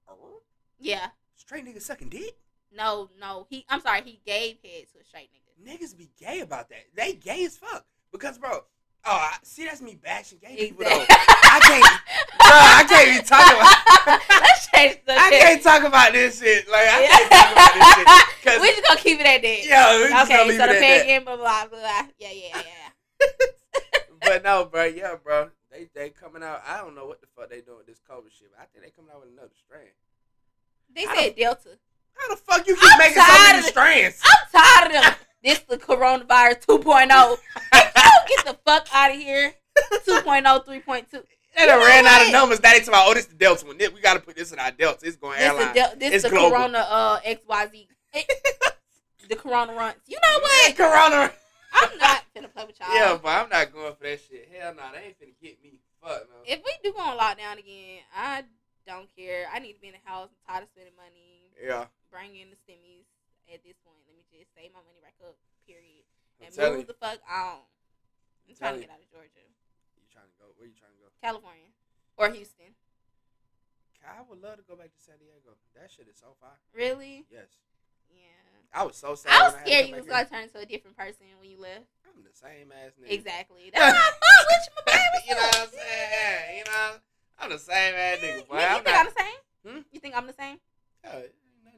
Oh? 0.07 0.41
Yeah. 0.79 1.07
Straight 1.35 1.65
nigga 1.65 1.81
sucking 1.81 2.09
dick. 2.09 2.37
No, 2.75 3.09
no. 3.19 3.45
He 3.49 3.65
I'm 3.69 3.81
sorry, 3.81 4.01
he 4.01 4.19
gave 4.25 4.57
head 4.63 4.85
to 4.93 4.99
a 5.01 5.05
straight 5.05 5.29
nigga. 5.31 5.69
Niggas 5.69 5.97
be 5.97 6.09
gay 6.19 6.39
about 6.39 6.69
that. 6.69 6.85
They 6.95 7.13
gay 7.13 7.45
as 7.45 7.57
fuck. 7.57 7.85
Because, 8.11 8.37
bro, 8.37 8.63
oh, 9.05 9.11
I, 9.11 9.37
see, 9.43 9.65
that's 9.65 9.81
me 9.81 9.95
bashing 10.01 10.39
gay 10.39 10.55
people, 10.55 10.83
though. 10.83 11.05
I 11.09 11.59
can't, 11.63 11.83
bro, 12.37 12.55
I 12.55 12.83
can't 12.87 13.07
even 13.09 13.25
talk 13.25 13.45
about. 13.45 14.19
Let's 14.41 14.67
change 14.67 14.99
the 15.05 15.13
I 15.13 15.29
can't 15.29 15.63
talk 15.63 15.83
about 15.83 16.13
this 16.13 16.39
shit. 16.39 16.69
Like, 16.69 16.87
I 16.87 17.05
can't 17.07 17.31
talk 17.31 17.51
about 17.51 17.73
this 17.73 17.95
shit. 17.95 18.61
We 18.61 18.71
just 18.71 18.87
gonna 18.87 18.99
keep 18.99 19.19
it 19.19 19.25
at 19.25 19.41
that. 19.41 19.65
yo, 19.65 20.01
we 20.01 20.09
just 20.09 20.29
gonna 20.29 20.41
okay, 20.43 20.51
so 20.51 20.57
the 20.57 20.57
it 20.57 20.59
at 20.59 20.67
that. 20.67 20.79
pegging, 20.79 21.25
blah 21.25 21.35
blah 21.37 21.67
blah. 21.67 21.79
Yeah, 22.17 22.31
yeah, 22.31 22.47
yeah. 22.55 22.61
yeah. 23.21 23.27
But 24.21 24.43
no, 24.43 24.65
bro, 24.65 24.83
yeah, 24.83 25.15
bro. 25.23 25.49
They 25.71 25.87
they 25.93 26.09
coming 26.09 26.43
out. 26.43 26.61
I 26.67 26.77
don't 26.77 26.95
know 26.95 27.05
what 27.05 27.21
the 27.21 27.27
fuck 27.35 27.49
they 27.49 27.61
doing 27.61 27.77
with 27.77 27.87
this 27.87 28.01
COVID 28.09 28.31
shit, 28.31 28.49
but 28.51 28.61
I 28.61 28.65
think 28.65 28.83
they 28.83 28.91
coming 28.91 29.11
out 29.13 29.21
with 29.21 29.29
another 29.31 29.53
strain. 29.55 29.93
They 30.93 31.05
I 31.05 31.15
said 31.15 31.35
Delta. 31.35 31.77
How 32.17 32.29
the 32.29 32.35
fuck 32.35 32.67
you 32.67 32.75
keep 32.75 32.83
I'm 32.91 32.97
making 32.99 33.21
so 33.21 33.43
many 33.43 33.59
it. 33.59 33.65
strands? 33.65 34.21
I'm 34.23 34.61
tired 34.61 34.87
of 34.95 35.01
them. 35.03 35.13
This 35.41 35.59
the 35.59 35.77
coronavirus 35.77 36.65
2.0. 36.65 36.67
If 36.67 37.95
you 37.95 38.01
don't 38.03 38.27
get 38.27 38.45
the 38.45 38.57
fuck 38.65 38.87
out 38.93 39.11
of 39.11 39.15
here. 39.17 39.53
2.0, 40.05 40.65
3.2. 40.65 41.23
They 41.55 41.65
done 41.65 41.79
ran 41.79 42.05
out 42.05 42.25
of 42.25 42.31
numbers. 42.33 42.59
That 42.59 42.73
talking 42.73 42.89
about, 42.89 43.07
oh, 43.07 43.13
this 43.13 43.25
the 43.27 43.35
Delta 43.35 43.65
one. 43.65 43.77
We 43.77 44.01
got 44.01 44.15
to 44.15 44.19
put 44.19 44.35
this 44.35 44.51
in 44.51 44.59
our 44.59 44.71
Delta. 44.71 45.05
It's 45.07 45.15
going 45.15 45.37
This 45.39 45.47
airline. 45.49 45.73
del- 45.73 45.93
this 45.97 46.13
It's 46.15 46.23
the 46.25 46.29
global. 46.31 46.49
corona 46.57 46.79
uh 46.79 47.19
XYZ. 47.21 47.87
Eh, 48.15 48.23
the 49.29 49.35
corona 49.37 49.73
runs. 49.73 49.95
You 50.07 50.17
know 50.21 50.39
what? 50.41 50.75
Corona. 50.75 51.31
I'm 51.71 51.97
not 51.97 52.23
finna 52.35 52.51
play 52.53 52.65
with 52.65 52.77
y'all. 52.79 52.93
Yeah, 52.93 53.17
but 53.21 53.29
I'm 53.29 53.47
not 53.49 53.71
going 53.71 53.93
for 53.95 54.03
that 54.03 54.19
shit. 54.29 54.49
Hell 54.59 54.73
no, 54.75 54.83
they 54.93 55.05
ain't 55.07 55.19
finna 55.21 55.35
get 55.41 55.63
me. 55.63 55.79
Fuck 56.03 56.27
no. 56.29 56.35
If 56.45 56.59
we 56.65 56.71
do 56.83 56.91
go 56.91 56.99
on 56.99 57.17
lockdown 57.17 57.59
again, 57.59 57.99
I 58.13 58.43
don't 58.85 59.07
care. 59.15 59.45
I 59.53 59.59
need 59.59 59.73
to 59.73 59.79
be 59.79 59.87
in 59.87 59.93
the 59.93 60.09
house. 60.09 60.27
I'm 60.49 60.53
tired 60.53 60.63
of 60.63 60.69
spending 60.75 60.93
money. 60.97 61.38
Yeah, 61.59 61.91
Bring 62.09 62.35
in 62.39 62.49
the 62.49 62.59
stimmies 62.63 63.05
at 63.51 63.59
this 63.67 63.75
point. 63.83 63.99
Let 64.07 64.15
me 64.15 64.23
just 64.31 64.49
save 64.55 64.71
my 64.71 64.79
money 64.81 65.03
rack 65.03 65.19
up. 65.21 65.35
Period. 65.67 66.07
I'm 66.39 66.47
And 66.47 66.55
move 66.55 66.87
you. 66.87 66.89
the 66.89 66.97
fuck 66.97 67.19
on. 67.27 67.67
I'm 68.47 68.55
trying 68.55 68.79
to 68.79 68.81
get 68.81 68.89
out 68.89 69.03
of 69.03 69.09
Georgia, 69.11 69.43
You 69.99 70.07
trying 70.09 70.31
to 70.31 70.37
go? 70.39 70.49
Where 70.57 70.65
you 70.65 70.73
trying 70.73 70.95
to 70.95 71.01
go? 71.03 71.11
California, 71.21 71.69
or 72.17 72.31
Houston. 72.31 72.73
I 74.01 74.23
would 74.25 74.39
love 74.41 74.57
to 74.57 74.65
go 74.65 74.79
back 74.79 74.95
to 74.95 75.01
San 75.03 75.19
Diego. 75.19 75.59
That 75.75 75.91
shit 75.91 76.07
is 76.07 76.15
so 76.17 76.31
fire. 76.39 76.55
Really? 76.73 77.27
Yes, 77.29 77.51
Yeah. 78.09 78.31
I 78.73 78.85
was 78.87 78.95
so 78.95 79.13
sad. 79.13 79.33
I 79.35 79.43
was 79.43 79.53
scared 79.59 79.85
come 79.85 79.89
you 79.89 79.95
was 80.01 80.07
gonna 80.07 80.25
turn 80.25 80.43
into 80.47 80.57
a 80.59 80.65
different 80.65 80.95
person 80.95 81.27
when 81.39 81.49
you 81.51 81.59
left. 81.59 81.85
I'm 82.07 82.23
the 82.23 82.31
same 82.33 82.71
ass 82.71 82.95
nigga. 82.95 83.11
Exactly. 83.11 83.69
That's 83.73 83.93
why 83.93 83.99
I 83.99 84.45
with 84.47 84.63
you, 84.65 84.73
my 84.79 84.93
baby. 84.95 85.19
You 85.29 85.35
know 85.35 85.41
what 85.41 85.59
I'm 85.61 85.69
saying? 85.75 86.57
You 86.57 86.63
know, 86.65 86.89
I'm 87.37 87.49
the 87.51 87.59
same 87.59 87.93
ass 87.93 88.17
nigga. 88.23 88.47
Boy, 88.47 88.55
you, 88.55 88.61
you 88.61 88.65
I'm 88.65 88.83
think 88.83 88.85
not. 88.87 88.95
I'm 88.95 89.05
the 89.11 89.19
same? 89.19 89.39
Hmm? 89.67 89.81
You 89.91 89.99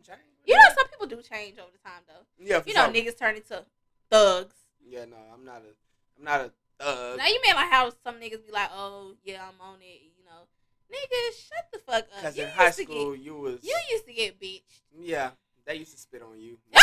change 0.04 0.20
You 0.46 0.56
know, 0.56 0.62
some 0.78 0.88
people 0.88 1.08
do 1.08 1.22
change 1.22 1.58
over 1.60 1.72
the 1.72 1.78
time 1.88 2.02
though. 2.08 2.26
Yeah, 2.40 2.62
You 2.66 2.74
know, 2.74 2.86
sure. 2.86 2.94
niggas 2.94 3.18
turn 3.18 3.36
into 3.36 3.64
thugs. 4.10 4.56
Yeah, 4.88 5.06
no, 5.06 5.18
I'm 5.34 5.46
not 5.46 5.62
a, 5.62 5.72
I'm 6.18 6.24
not 6.24 6.42
a 6.42 6.52
thug. 6.84 7.18
now 7.18 7.28
you 7.28 7.40
mean 7.46 7.56
like 7.56 7.70
how 7.72 7.92
some 8.04 8.16
niggas 8.16 8.46
be 8.46 8.52
like, 8.52 8.70
oh 8.74 9.16
yeah, 9.24 9.42
I'm 9.48 9.60
on 9.62 9.78
it. 9.82 10.02
You 10.18 10.26
know, 10.26 10.48
niggas, 10.92 11.48
shut 11.48 11.66
the 11.72 11.80
fuck 11.80 12.04
up. 12.04 12.08
Because 12.22 12.38
You 12.38 12.44
in 12.46 12.50
high 12.50 12.72
school, 12.72 13.16
you 13.16 13.36
was, 13.36 13.60
you 13.64 13.76
used 13.92 14.06
to 14.08 14.14
get 14.14 14.40
bitched. 14.40 14.82
yeah, 15.00 15.32
they 15.66 15.76
used 15.76 15.92
to 15.92 15.98
spit 15.98 16.22
on 16.22 16.40
you. 16.40 16.58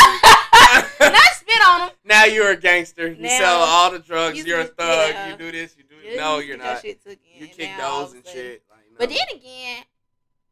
Not 1.00 1.22
spit 1.34 1.66
on 1.66 1.80
them. 1.80 1.90
now 2.04 2.24
you're 2.24 2.50
a 2.50 2.56
gangster. 2.56 3.08
You 3.08 3.22
Now, 3.22 3.38
sell 3.38 3.60
all 3.60 3.90
the 3.90 3.98
drugs. 3.98 4.36
you 4.38 4.44
You're 4.44 4.60
a 4.60 4.64
thug. 4.64 5.10
yeah. 5.10 5.30
You 5.30 5.36
do 5.36 5.50
this. 5.52 5.76
You 5.76 5.84
do. 5.84 5.94
You 6.08 6.16
no, 6.16 6.38
you're 6.38 6.58
not. 6.58 6.82
Shit 6.82 7.00
You 7.38 7.46
kick 7.48 7.70
now 7.78 8.00
those 8.04 8.12
and 8.14 8.26
shit. 8.26 8.62
Like, 8.70 8.80
no. 8.90 8.96
But 8.98 9.08
then 9.08 9.18
again, 9.34 9.82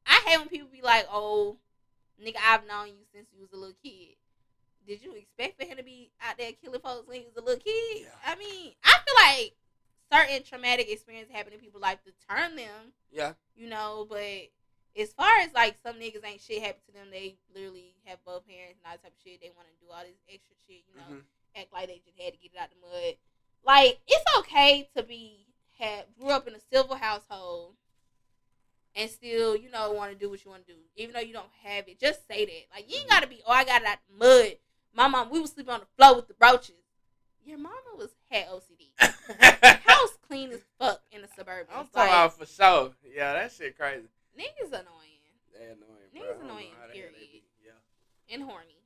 I 0.07 0.21
hate 0.27 0.39
when 0.39 0.49
people 0.49 0.69
be 0.73 0.81
like, 0.83 1.07
"Oh, 1.11 1.57
nigga, 2.23 2.37
I've 2.45 2.67
known 2.67 2.89
you 2.89 3.05
since 3.13 3.27
you 3.33 3.41
was 3.41 3.53
a 3.53 3.57
little 3.57 3.77
kid." 3.83 4.17
Did 4.87 5.03
you 5.03 5.15
expect 5.15 5.61
for 5.61 5.67
him 5.67 5.79
to 5.79 5.83
be 5.83 6.11
out 6.23 6.39
there 6.39 6.53
killing 6.63 6.81
folks 6.81 7.09
when 7.09 7.19
he 7.19 7.27
was 7.27 7.37
a 7.37 7.45
little 7.45 7.61
kid? 7.61 8.07
Yeah. 8.07 8.15
I 8.25 8.37
mean, 8.37 8.73
I 8.85 8.95
feel 9.03 9.17
like 9.19 9.57
certain 10.13 10.45
traumatic 10.45 10.89
experiences 10.89 11.35
happen 11.35 11.53
in 11.53 11.59
people's 11.59 11.83
life 11.83 11.99
to 12.05 12.13
turn 12.31 12.55
them, 12.55 12.95
yeah, 13.11 13.33
you 13.57 13.69
know. 13.69 14.07
But 14.09 14.51
as 14.97 15.13
far 15.13 15.39
as 15.41 15.53
like 15.53 15.77
some 15.85 15.97
niggas 15.97 16.25
ain't 16.25 16.41
shit 16.41 16.63
happen 16.63 16.81
to 16.87 16.93
them, 16.93 17.09
they 17.11 17.37
literally 17.55 17.95
have 18.05 18.23
both 18.25 18.47
parents 18.47 18.79
and 18.79 18.87
all 18.87 18.93
that 18.93 19.03
type 19.03 19.13
of 19.13 19.23
shit. 19.25 19.41
They 19.41 19.51
want 19.57 19.67
to 19.69 19.85
do 19.85 19.91
all 19.91 20.03
this 20.07 20.23
extra 20.31 20.55
shit, 20.67 20.83
you 20.87 20.95
know 20.95 21.19
mhm. 21.19 21.23
act 21.59 21.73
like 21.73 21.89
they 21.89 22.01
just 22.07 22.19
had 22.19 22.33
to 22.33 22.39
get 22.39 22.55
it 22.55 22.61
out 22.61 22.71
the 22.71 22.79
mud. 22.81 23.17
Like 23.67 23.99
it's 24.07 24.25
okay 24.39 24.89
to 24.97 25.03
be 25.03 25.47
had 25.79 26.07
grew 26.19 26.31
up 26.31 26.47
in 26.47 26.55
a 26.55 26.63
civil 26.73 26.97
household 26.97 27.75
and 28.97 29.11
still, 29.11 29.55
you 29.57 29.71
know, 29.71 29.93
want 29.93 30.11
to 30.13 30.19
do 30.19 30.29
what 30.31 30.45
you 30.45 30.51
want 30.51 30.67
to 30.67 30.73
do, 30.73 30.79
even 30.97 31.13
though 31.15 31.21
you 31.21 31.33
don't 31.33 31.51
have 31.63 31.87
it. 31.89 32.01
Just 32.01 32.27
say 32.27 32.45
that. 32.47 32.75
Like 32.75 32.91
you 32.91 32.99
ain't 32.99 33.09
gotta 33.11 33.27
be. 33.27 33.41
Oh, 33.47 33.53
I 33.53 33.65
got 33.65 33.83
it 33.83 33.89
out 33.89 33.99
the 34.11 34.17
mud. 34.27 34.53
My 34.95 35.07
mom, 35.09 35.31
we 35.31 35.39
was 35.41 35.53
sleeping 35.53 35.75
on 35.75 35.81
the 35.81 35.87
floor 35.97 36.17
with 36.17 36.27
the 36.29 36.35
roaches. 36.41 36.75
Your 37.45 37.59
mama 37.59 37.77
was 37.97 38.11
had 38.31 38.47
OCD. 38.49 38.91
House 39.87 40.17
clean 40.27 40.51
as 40.51 40.61
fuck 40.81 41.01
in 41.13 41.23
the 41.23 41.29
suburbs. 41.37 41.69
I'm 41.71 41.81
Like, 41.81 41.93
talking 41.93 42.09
about 42.11 42.39
for 42.39 42.47
sure. 42.47 42.91
Yeah, 43.15 43.35
that 43.35 43.53
shit 43.53 43.79
crazy. 43.79 44.09
niggas 44.37 44.69
annoying 44.69 45.23
They 45.55 45.65
annoying, 45.67 46.11
bro. 46.13 46.21
Niggas 46.23 46.41
I 46.41 46.45
annoying, 46.45 46.71
how 46.81 46.87
the 46.89 46.99
hell 46.99 47.09
they 47.13 47.27
period. 47.27 47.43
Yeah. 47.65 48.35
and 48.35 48.43
horny. 48.43 48.79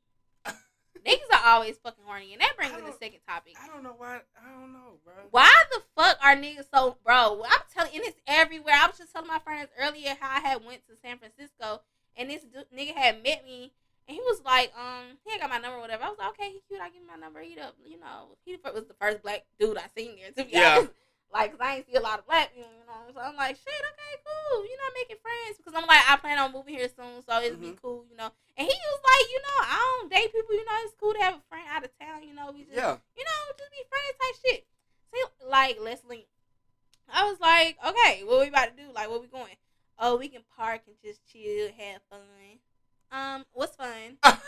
Niggas 1.05 1.33
are 1.33 1.55
always 1.55 1.77
fucking 1.79 2.05
horny, 2.07 2.33
and 2.33 2.41
that 2.41 2.57
brings 2.57 2.73
I 2.75 2.79
in 2.79 2.85
the 2.85 2.93
second 2.93 3.21
topic. 3.29 3.55
I 3.63 3.67
don't 3.69 3.83
know 3.83 3.95
why. 3.97 4.21
I 4.37 4.51
don't 4.61 4.73
know, 4.73 4.99
bro. 5.05 5.15
Why 5.31 5.51
the 5.73 5.83
fuck 5.97 6.19
are 6.23 6.37
niggas 6.37 6.67
so 6.73 6.97
bro? 7.05 7.43
I'm 7.45 7.61
telling, 7.75 7.93
and 7.95 8.05
it's 8.05 8.19
everywhere. 8.27 8.75
I 8.77 8.87
was 8.87 8.99
just 8.99 9.13
telling 9.13 9.29
my 9.29 9.39
friends 9.39 9.69
earlier 9.79 10.17
how 10.21 10.31
I 10.37 10.41
had 10.41 10.65
went 10.65 10.87
to 10.89 10.95
San 11.03 11.19
Francisco, 11.19 11.83
and 12.17 12.31
this 12.31 12.43
du- 12.45 12.67
nigga 12.77 12.95
had 12.95 13.23
met 13.23 13.45
me, 13.45 13.73
and 14.09 14.15
he 14.15 14.21
was 14.21 14.43
like, 14.45 14.73
um, 14.77 15.19
he 15.25 15.33
ain't 15.33 15.41
got 15.41 15.51
my 15.51 15.59
number, 15.59 15.79
or 15.79 15.81
whatever. 15.81 16.05
I 16.05 16.09
was 16.09 16.19
like, 16.19 16.31
okay, 16.31 16.51
he 16.51 16.61
cute. 16.69 16.81
I 16.81 16.89
give 16.89 17.03
him 17.03 17.07
my 17.09 17.17
number. 17.17 17.41
He 17.41 17.59
up, 17.59 17.77
you 17.85 17.99
know, 17.99 18.37
he 18.45 18.57
was 18.63 18.85
the 18.87 18.95
first 19.01 19.23
black 19.23 19.45
dude 19.59 19.79
I 19.79 19.85
seen 19.97 20.17
there. 20.17 20.31
To 20.33 20.45
be 20.51 20.57
Yeah. 20.57 20.77
honest, 20.79 20.93
like, 21.33 21.51
'cause 21.53 21.61
I 21.61 21.77
ain't 21.77 21.87
see 21.87 21.95
a 21.95 22.01
lot 22.01 22.19
of 22.19 22.27
black 22.27 22.55
people, 22.55 22.71
you 22.73 22.85
know. 22.87 23.13
So 23.15 23.21
I'm 23.21 23.37
like, 23.37 23.57
shit, 23.57 23.67
okay, 23.93 24.23
cool. 24.25 24.65
You 24.67 24.77
know, 24.77 24.91
making 24.95 25.17
friends 25.23 25.57
because 25.57 25.75
I'm 25.75 25.87
like, 25.87 26.03
I 26.09 26.17
plan 26.17 26.39
on 26.39 26.53
moving 26.53 26.75
here 26.75 26.89
soon, 26.89 27.23
so 27.23 27.41
it'd 27.41 27.61
be 27.61 27.73
Mhm. 27.73 27.81
cool, 27.83 28.05
you 28.11 28.17
know. 28.17 28.31
And 28.57 28.67
he 28.67 28.75
was 28.75 29.01
like, 29.05 29.31
you 29.31 29.41
know, 29.41 29.59
I 29.63 29.97
don't 30.01 30.11
date 30.11 30.33
people, 30.33 30.55
you 30.55 30.65
know. 30.65 30.77
It's 30.85 30.95
cool 30.99 31.15
to 31.15 31.21
have 31.21 31.35
a 31.37 31.43
friend 31.49 31.67
out 31.69 31.85
of 31.85 31.91
town, 31.99 32.23
you 32.23 32.35
know. 32.35 32.51
We 32.53 32.65
just 32.65 32.77
Yeah. 32.77 32.99
you 33.17 33.25
know, 33.25 33.53
just 33.57 33.71
be 33.71 33.85
friends 33.89 34.17
type 34.21 34.37
shit. 34.45 34.67
See, 35.15 35.47
like 35.47 35.79
Leslie, 35.81 36.29
I 37.09 37.25
was 37.25 37.41
like, 37.41 37.77
okay, 37.85 38.25
what 38.25 38.41
we 38.41 38.49
about 38.49 38.77
to 38.77 38.83
do? 38.83 38.93
Like, 38.93 39.09
where 39.11 39.19
we 39.19 39.27
going? 39.27 39.57
Oh, 39.99 40.17
we 40.17 40.29
can 40.29 40.43
park 40.57 40.83
and 40.87 40.97
just 41.03 41.27
chill, 41.27 41.71
have 41.79 42.03
fun. 42.09 42.61
Um, 43.11 43.45
what's 43.53 43.77
fun? 43.77 44.19
I 44.23 44.39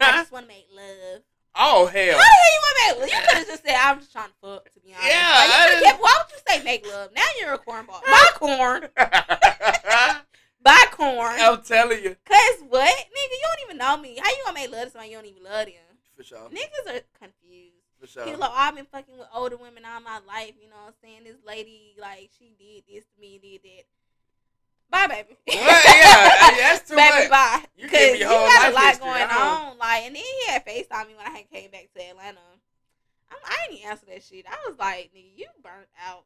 just 0.00 0.30
want 0.32 0.44
to 0.44 0.48
make 0.48 0.66
love. 0.70 1.22
Oh 1.56 1.86
How 1.86 1.92
hell. 1.92 1.92
the 1.92 2.22
hell 2.22 2.52
you 2.54 2.60
want 2.62 2.76
to 2.76 2.82
make 2.84 3.00
love? 3.00 3.08
You 3.10 3.28
could 3.28 3.38
have 3.38 3.46
just 3.46 3.64
said, 3.64 3.76
I'm 3.80 3.98
just 4.00 4.12
trying 4.12 4.28
to 4.28 4.34
fuck, 4.40 4.72
to 4.72 4.80
be 4.80 4.92
honest. 4.92 5.08
Yeah, 5.08 5.30
Like, 5.30 5.48
you 5.48 5.54
I 5.54 5.58
could've 5.66 5.72
just- 5.80 5.84
kept- 5.84 6.02
why 6.02 6.14
would 6.18 6.32
you 6.32 6.38
say 6.48 6.64
make 6.64 6.86
love? 6.86 7.10
Now 7.14 7.22
you're 7.40 7.54
a 7.54 7.58
cornball. 7.58 8.02
Buy 8.04 8.26
corn. 8.34 8.88
Buy 10.62 10.84
corn. 10.92 11.34
I'm 11.38 11.62
telling 11.62 12.02
you. 12.02 12.16
Cause 12.24 12.62
what? 12.68 12.88
Nigga, 12.88 13.32
you 13.32 13.40
don't 13.42 13.64
even 13.66 13.76
know 13.78 13.96
me. 13.98 14.18
How 14.22 14.30
you 14.30 14.36
gonna 14.46 14.54
make 14.58 14.70
love 14.70 14.84
to 14.86 14.90
somebody 14.92 15.10
you 15.10 15.16
don't 15.16 15.26
even 15.26 15.42
love 15.42 15.66
them? 15.66 15.74
For 16.16 16.22
sure. 16.24 16.48
Niggas 16.50 16.88
are 16.96 17.00
confused. 17.18 17.74
For 18.00 18.06
sure. 18.06 18.24
He 18.24 18.30
was 18.30 18.40
like, 18.40 18.50
oh, 18.50 18.56
I've 18.56 18.74
been 18.74 18.86
fucking 18.86 19.18
with 19.18 19.28
older 19.34 19.56
women 19.56 19.82
all 19.84 20.00
my 20.00 20.20
life. 20.26 20.52
You 20.62 20.70
know 20.70 20.76
what 20.84 20.88
I'm 20.88 20.94
saying? 21.02 21.24
This 21.24 21.36
lady, 21.46 21.94
like, 22.00 22.30
she 22.38 22.52
did 22.58 22.84
this 22.88 23.04
to 23.14 23.20
me, 23.20 23.38
did 23.42 23.60
that. 23.62 23.84
Bye, 24.90 25.06
baby. 25.08 25.36
Well, 25.48 25.82
yeah, 25.84 26.56
that's 26.56 26.88
too 26.88 26.96
baby, 26.96 27.28
much. 27.28 27.30
bye. 27.30 27.64
You 27.76 27.88
me 27.88 28.18
you 28.20 28.26
whole 28.28 28.46
got 28.46 28.70
a 28.70 28.74
lot 28.74 28.84
history. 28.86 29.06
going 29.06 29.22
on. 29.30 29.78
Like, 29.78 30.02
and 30.04 30.14
then 30.16 30.22
he 30.22 30.46
had 30.52 30.64
FaceTime 30.64 31.08
me 31.08 31.14
when 31.16 31.26
I 31.26 31.30
had 31.30 31.50
came 31.50 31.70
back 31.70 31.88
to 31.96 32.02
Atlanta. 32.02 32.38
I'm, 33.30 33.38
I 33.44 33.66
didn't 33.70 33.86
answer 33.90 34.06
that 34.06 34.22
shit. 34.22 34.44
I 34.48 34.56
was 34.68 34.78
like, 34.78 35.10
nigga, 35.16 35.36
you 35.36 35.46
burnt 35.62 35.88
out. 36.08 36.24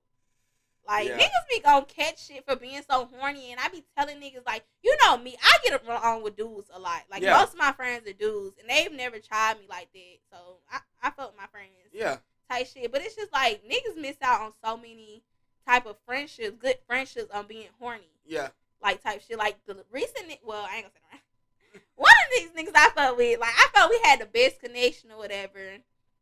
Like, 0.86 1.08
Yeah. 1.08 1.18
niggas 1.18 1.48
be 1.50 1.60
gonna 1.60 1.84
catch 1.86 2.26
shit 2.26 2.44
for 2.46 2.56
being 2.56 2.82
so 2.88 3.06
horny. 3.14 3.52
And 3.52 3.60
I 3.60 3.68
be 3.68 3.84
telling 3.96 4.18
niggas, 4.20 4.44
like, 4.46 4.64
you 4.82 4.94
know 5.04 5.16
me, 5.16 5.36
I 5.42 5.58
get 5.64 5.82
along 5.86 6.22
with 6.22 6.36
dudes 6.36 6.70
a 6.72 6.78
lot. 6.78 7.02
Like, 7.10 7.22
Yeah. 7.22 7.38
most 7.38 7.52
of 7.54 7.58
my 7.58 7.72
friends 7.72 8.06
are 8.08 8.12
dudes. 8.12 8.56
And 8.58 8.68
they've 8.68 8.92
never 8.92 9.18
tried 9.18 9.58
me 9.58 9.66
like 9.68 9.88
that. 9.92 10.18
So, 10.30 10.58
I, 10.70 10.80
I 11.02 11.10
fuck 11.10 11.34
my 11.36 11.46
friends 11.46 11.72
Yeah. 11.92 12.18
type 12.50 12.66
shit. 12.66 12.90
But 12.92 13.02
it's 13.02 13.16
just 13.16 13.32
like 13.32 13.62
niggas 13.64 13.96
miss 14.00 14.16
out 14.22 14.42
on 14.42 14.52
so 14.64 14.76
many 14.76 15.22
type 15.68 15.86
of 15.86 15.96
friendships, 16.06 16.56
good 16.58 16.76
friendships 16.86 17.30
on 17.32 17.46
being 17.46 17.68
horny. 17.78 18.10
Yeah. 18.26 18.48
Like 18.82 19.02
type 19.02 19.22
shit. 19.26 19.38
Like 19.38 19.56
the 19.66 19.76
recent 19.90 20.26
well, 20.44 20.66
I 20.68 20.76
ain't 20.76 20.84
gonna 20.84 20.94
say 20.94 21.00
around. 21.12 21.82
One 21.96 22.10
of 22.10 22.30
these 22.36 22.50
niggas 22.50 22.72
I 22.74 22.90
felt 22.90 23.16
with, 23.16 23.40
like 23.40 23.54
I 23.54 23.68
felt 23.74 23.90
we 23.90 24.00
had 24.04 24.20
the 24.20 24.26
best 24.26 24.60
connection 24.60 25.10
or 25.10 25.18
whatever. 25.18 25.58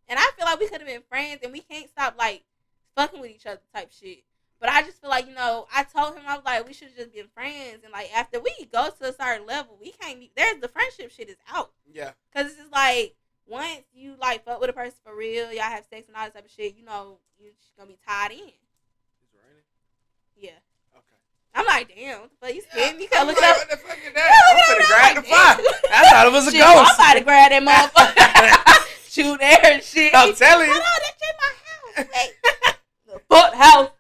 And 0.09 0.19
I 0.19 0.31
feel 0.37 0.47
like 0.47 0.59
we 0.59 0.69
could 0.69 0.81
have 0.81 0.89
been 0.89 1.03
friends 1.09 1.41
and 1.43 1.53
we 1.53 1.61
can't 1.61 1.89
stop 1.89 2.17
like 2.19 2.43
fucking 2.97 3.21
with 3.21 3.31
each 3.31 3.47
other 3.47 3.61
type 3.75 3.91
shit. 3.93 4.25
But 4.59 4.71
I 4.71 4.83
just 4.83 5.01
feel 5.01 5.11
like, 5.11 5.27
you 5.27 5.35
know, 5.35 5.67
I 5.75 5.85
told 5.85 6.15
him 6.15 6.23
I 6.27 6.35
was 6.35 6.45
like, 6.45 6.67
we 6.67 6.73
should 6.73 6.89
have 6.89 6.97
just 6.97 7.13
been 7.13 7.29
friends 7.35 7.85
and 7.85 7.93
like 7.93 8.11
after 8.17 8.41
we 8.41 8.53
go 8.73 8.89
to 8.89 9.09
a 9.09 9.13
certain 9.13 9.47
level, 9.47 9.77
we 9.81 9.93
can't 9.93 10.19
be 10.19 10.31
there's 10.37 10.61
the 10.61 10.69
friendship 10.69 11.13
shit 11.13 11.29
is 11.29 11.37
out. 11.53 11.73
Yeah. 11.93 12.13
Cause 12.35 12.47
it's 12.47 12.57
just 12.57 12.73
like 12.73 13.15
once 13.47 13.83
you 13.95 14.15
like 14.21 14.45
fuck 14.45 14.61
with 14.61 14.71
a 14.71 14.73
person 14.73 14.99
for 15.05 15.15
real, 15.15 15.53
y'all 15.53 15.63
have 15.63 15.85
sex 15.91 16.09
and 16.09 16.17
all 16.17 16.25
that 16.25 16.35
type 16.35 16.47
of 16.47 16.51
shit. 16.51 16.77
You 16.77 16.85
know, 16.85 17.19
you're 17.39 17.53
just 17.61 17.77
gonna 17.77 17.89
be 17.89 17.99
tied 18.07 18.33
in. 18.33 18.53
Yeah, 20.37 20.51
Okay. 20.95 21.21
I'm 21.55 21.65
like, 21.67 21.89
damn, 21.95 22.21
what 22.21 22.31
the 22.31 22.37
fuck 22.47 22.55
you 22.55 22.63
scared 22.71 22.97
me? 22.99 23.09
I'm 23.13 23.27
look 23.27 23.41
like. 23.41 23.57
What 23.57 23.71
the 23.71 23.77
fuck 23.79 23.99
is 23.99 24.13
that? 24.15 24.31
I'm 24.49 24.57
finna 24.77 24.87
grab 24.87 25.17
the 25.17 25.23
fire. 25.23 25.57
I 25.93 26.11
thought 26.11 26.27
it 26.27 26.33
was 26.33 26.47
a 26.49 26.51
Shit, 26.51 26.63
I'm 26.63 26.75
ghost. 26.85 26.95
about 26.95 27.15
to 27.15 27.21
grab 27.21 27.51
that 27.51 27.63
motherfucker, 27.65 29.09
shoot 29.11 29.39
there 29.41 29.59
and 29.65 29.83
shit. 29.83 30.13
I'm 30.15 30.35
telling 30.35 30.69
Hold 30.69 30.77
you. 30.77 30.83
on, 30.83 31.01
that's 31.03 31.23
in 31.23 31.37
my 31.41 31.53
house. 31.65 32.09
Wait. 32.15 32.33
the 33.07 33.21
fuck 33.31 33.55
house. 33.55 33.91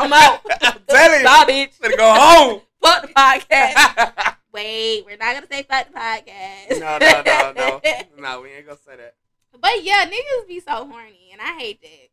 I'm 0.00 0.12
out. 0.12 0.40
I'm 0.62 0.80
telling 0.88 1.20
you. 1.20 1.24
Bye, 1.26 1.44
bitch. 1.48 1.78
Finna 1.80 1.96
go 1.96 2.14
home. 2.14 2.60
Fuck 2.82 3.02
the 3.02 3.08
podcast. 3.08 4.34
Wait, 4.54 5.04
we're 5.04 5.16
not 5.18 5.34
gonna 5.34 5.46
say 5.50 5.62
fuck 5.64 5.86
the 5.88 5.92
podcast. 5.98 6.80
no, 6.80 6.98
no, 6.98 7.22
no, 7.26 7.52
no. 7.52 7.80
No, 8.18 8.40
we 8.40 8.50
ain't 8.52 8.66
gonna 8.66 8.78
say 8.84 8.96
that. 8.96 9.14
But 9.60 9.84
yeah, 9.84 10.06
niggas 10.06 10.48
be 10.48 10.60
so 10.60 10.86
horny, 10.86 11.28
and 11.32 11.40
I 11.42 11.58
hate 11.58 11.80
that. 11.82 12.08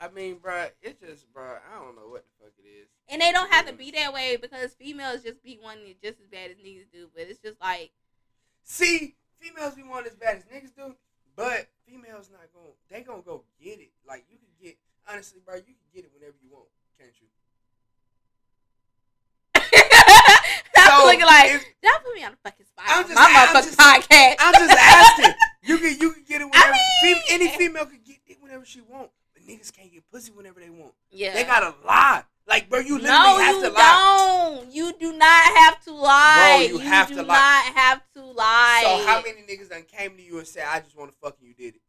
I 0.00 0.08
mean, 0.08 0.36
bruh, 0.36 0.70
it's 0.80 1.00
just, 1.00 1.32
bruh, 1.34 1.58
I 1.58 1.82
don't 1.84 1.96
know 1.96 2.08
what 2.08 2.24
the 2.24 2.44
fuck 2.44 2.52
it 2.62 2.68
is. 2.68 2.86
And 3.08 3.20
they 3.20 3.32
don't 3.32 3.50
have 3.50 3.66
to 3.66 3.72
be 3.72 3.90
that 3.92 4.12
way 4.12 4.36
because 4.36 4.72
females 4.74 5.22
just 5.24 5.42
be 5.42 5.58
wanting 5.62 5.88
it 5.88 6.00
just 6.02 6.20
as 6.20 6.28
bad 6.28 6.50
as 6.52 6.56
niggas 6.58 6.86
do. 6.92 7.08
But 7.12 7.24
it's 7.28 7.40
just 7.40 7.60
like, 7.60 7.90
See, 8.62 9.16
females 9.40 9.74
be 9.74 9.82
wanting 9.82 10.10
as 10.12 10.16
bad 10.16 10.36
as 10.36 10.44
niggas 10.44 10.74
do, 10.76 10.94
but 11.34 11.66
females 11.86 12.30
not 12.30 12.42
going. 12.54 12.66
to 12.70 12.94
They 12.94 13.00
gonna 13.02 13.22
go 13.22 13.42
get 13.60 13.80
it. 13.80 13.90
Like 14.06 14.24
you 14.30 14.36
can 14.38 14.48
get, 14.62 14.76
honestly, 15.10 15.40
bro, 15.44 15.56
you 15.56 15.62
can 15.74 15.88
get 15.92 16.04
it 16.04 16.10
whenever 16.14 16.36
you 16.44 16.50
want, 16.52 16.68
can't 16.98 17.10
you? 17.20 17.26
I'm 20.76 21.00
So, 21.00 21.06
looking 21.06 21.26
like, 21.26 21.74
don't 21.82 22.04
put 22.04 22.14
me 22.14 22.24
on 22.24 22.32
the 22.32 22.38
fucking 22.44 22.66
spot. 22.66 22.84
I'm 22.88 23.02
just- 23.04 23.14
my 23.14 23.24
I'm 23.26 23.48
motherfucking 23.48 23.64
just- 23.66 23.78
podcast. 23.78 24.34
I'm 24.38 24.54
just 24.54 24.78
asking. 24.78 25.34
You 25.62 25.78
can 25.78 26.00
you 26.00 26.12
can 26.12 26.24
get 26.24 26.40
it 26.40 26.44
whenever. 26.50 26.72
mean- 26.72 27.14
fem- 27.16 27.22
any 27.30 27.48
female 27.56 27.86
can 27.86 28.00
get 28.06 28.18
it 28.26 28.38
whenever 28.40 28.64
she 28.64 28.80
want, 28.80 29.10
but 29.10 29.17
niggas 29.48 29.72
can't 29.74 29.92
get 29.92 30.02
pussy 30.10 30.30
whenever 30.32 30.60
they 30.60 30.70
want. 30.70 30.92
yeah. 31.10 31.32
They 31.34 31.44
gotta 31.44 31.74
lie. 31.86 32.24
Like, 32.46 32.70
bro, 32.70 32.78
you 32.80 32.94
literally 32.98 33.10
no, 33.10 33.38
have 33.38 33.56
you 33.56 33.62
to 33.64 33.70
lie. 33.70 34.54
don't. 34.56 34.72
You 34.72 34.92
do 34.98 35.12
not 35.12 35.44
have 35.56 35.84
to 35.84 35.92
lie. 35.92 36.66
Bro, 36.70 36.78
you 36.78 36.78
have 36.78 37.08
do 37.08 37.14
to 37.16 37.20
not 37.22 37.28
lie. 37.28 37.70
have 37.74 38.02
to 38.14 38.24
lie. 38.24 38.80
So 38.84 39.06
how 39.06 39.20
many 39.22 39.42
niggas 39.42 39.68
done 39.68 39.82
came 39.82 40.16
to 40.16 40.22
you 40.22 40.38
and 40.38 40.46
said, 40.46 40.64
"I 40.66 40.80
just 40.80 40.96
want 40.96 41.10
to 41.10 41.16
fuck 41.22 41.36
and 41.40 41.48
you 41.48 41.54
did 41.54 41.74
it"? 41.74 41.80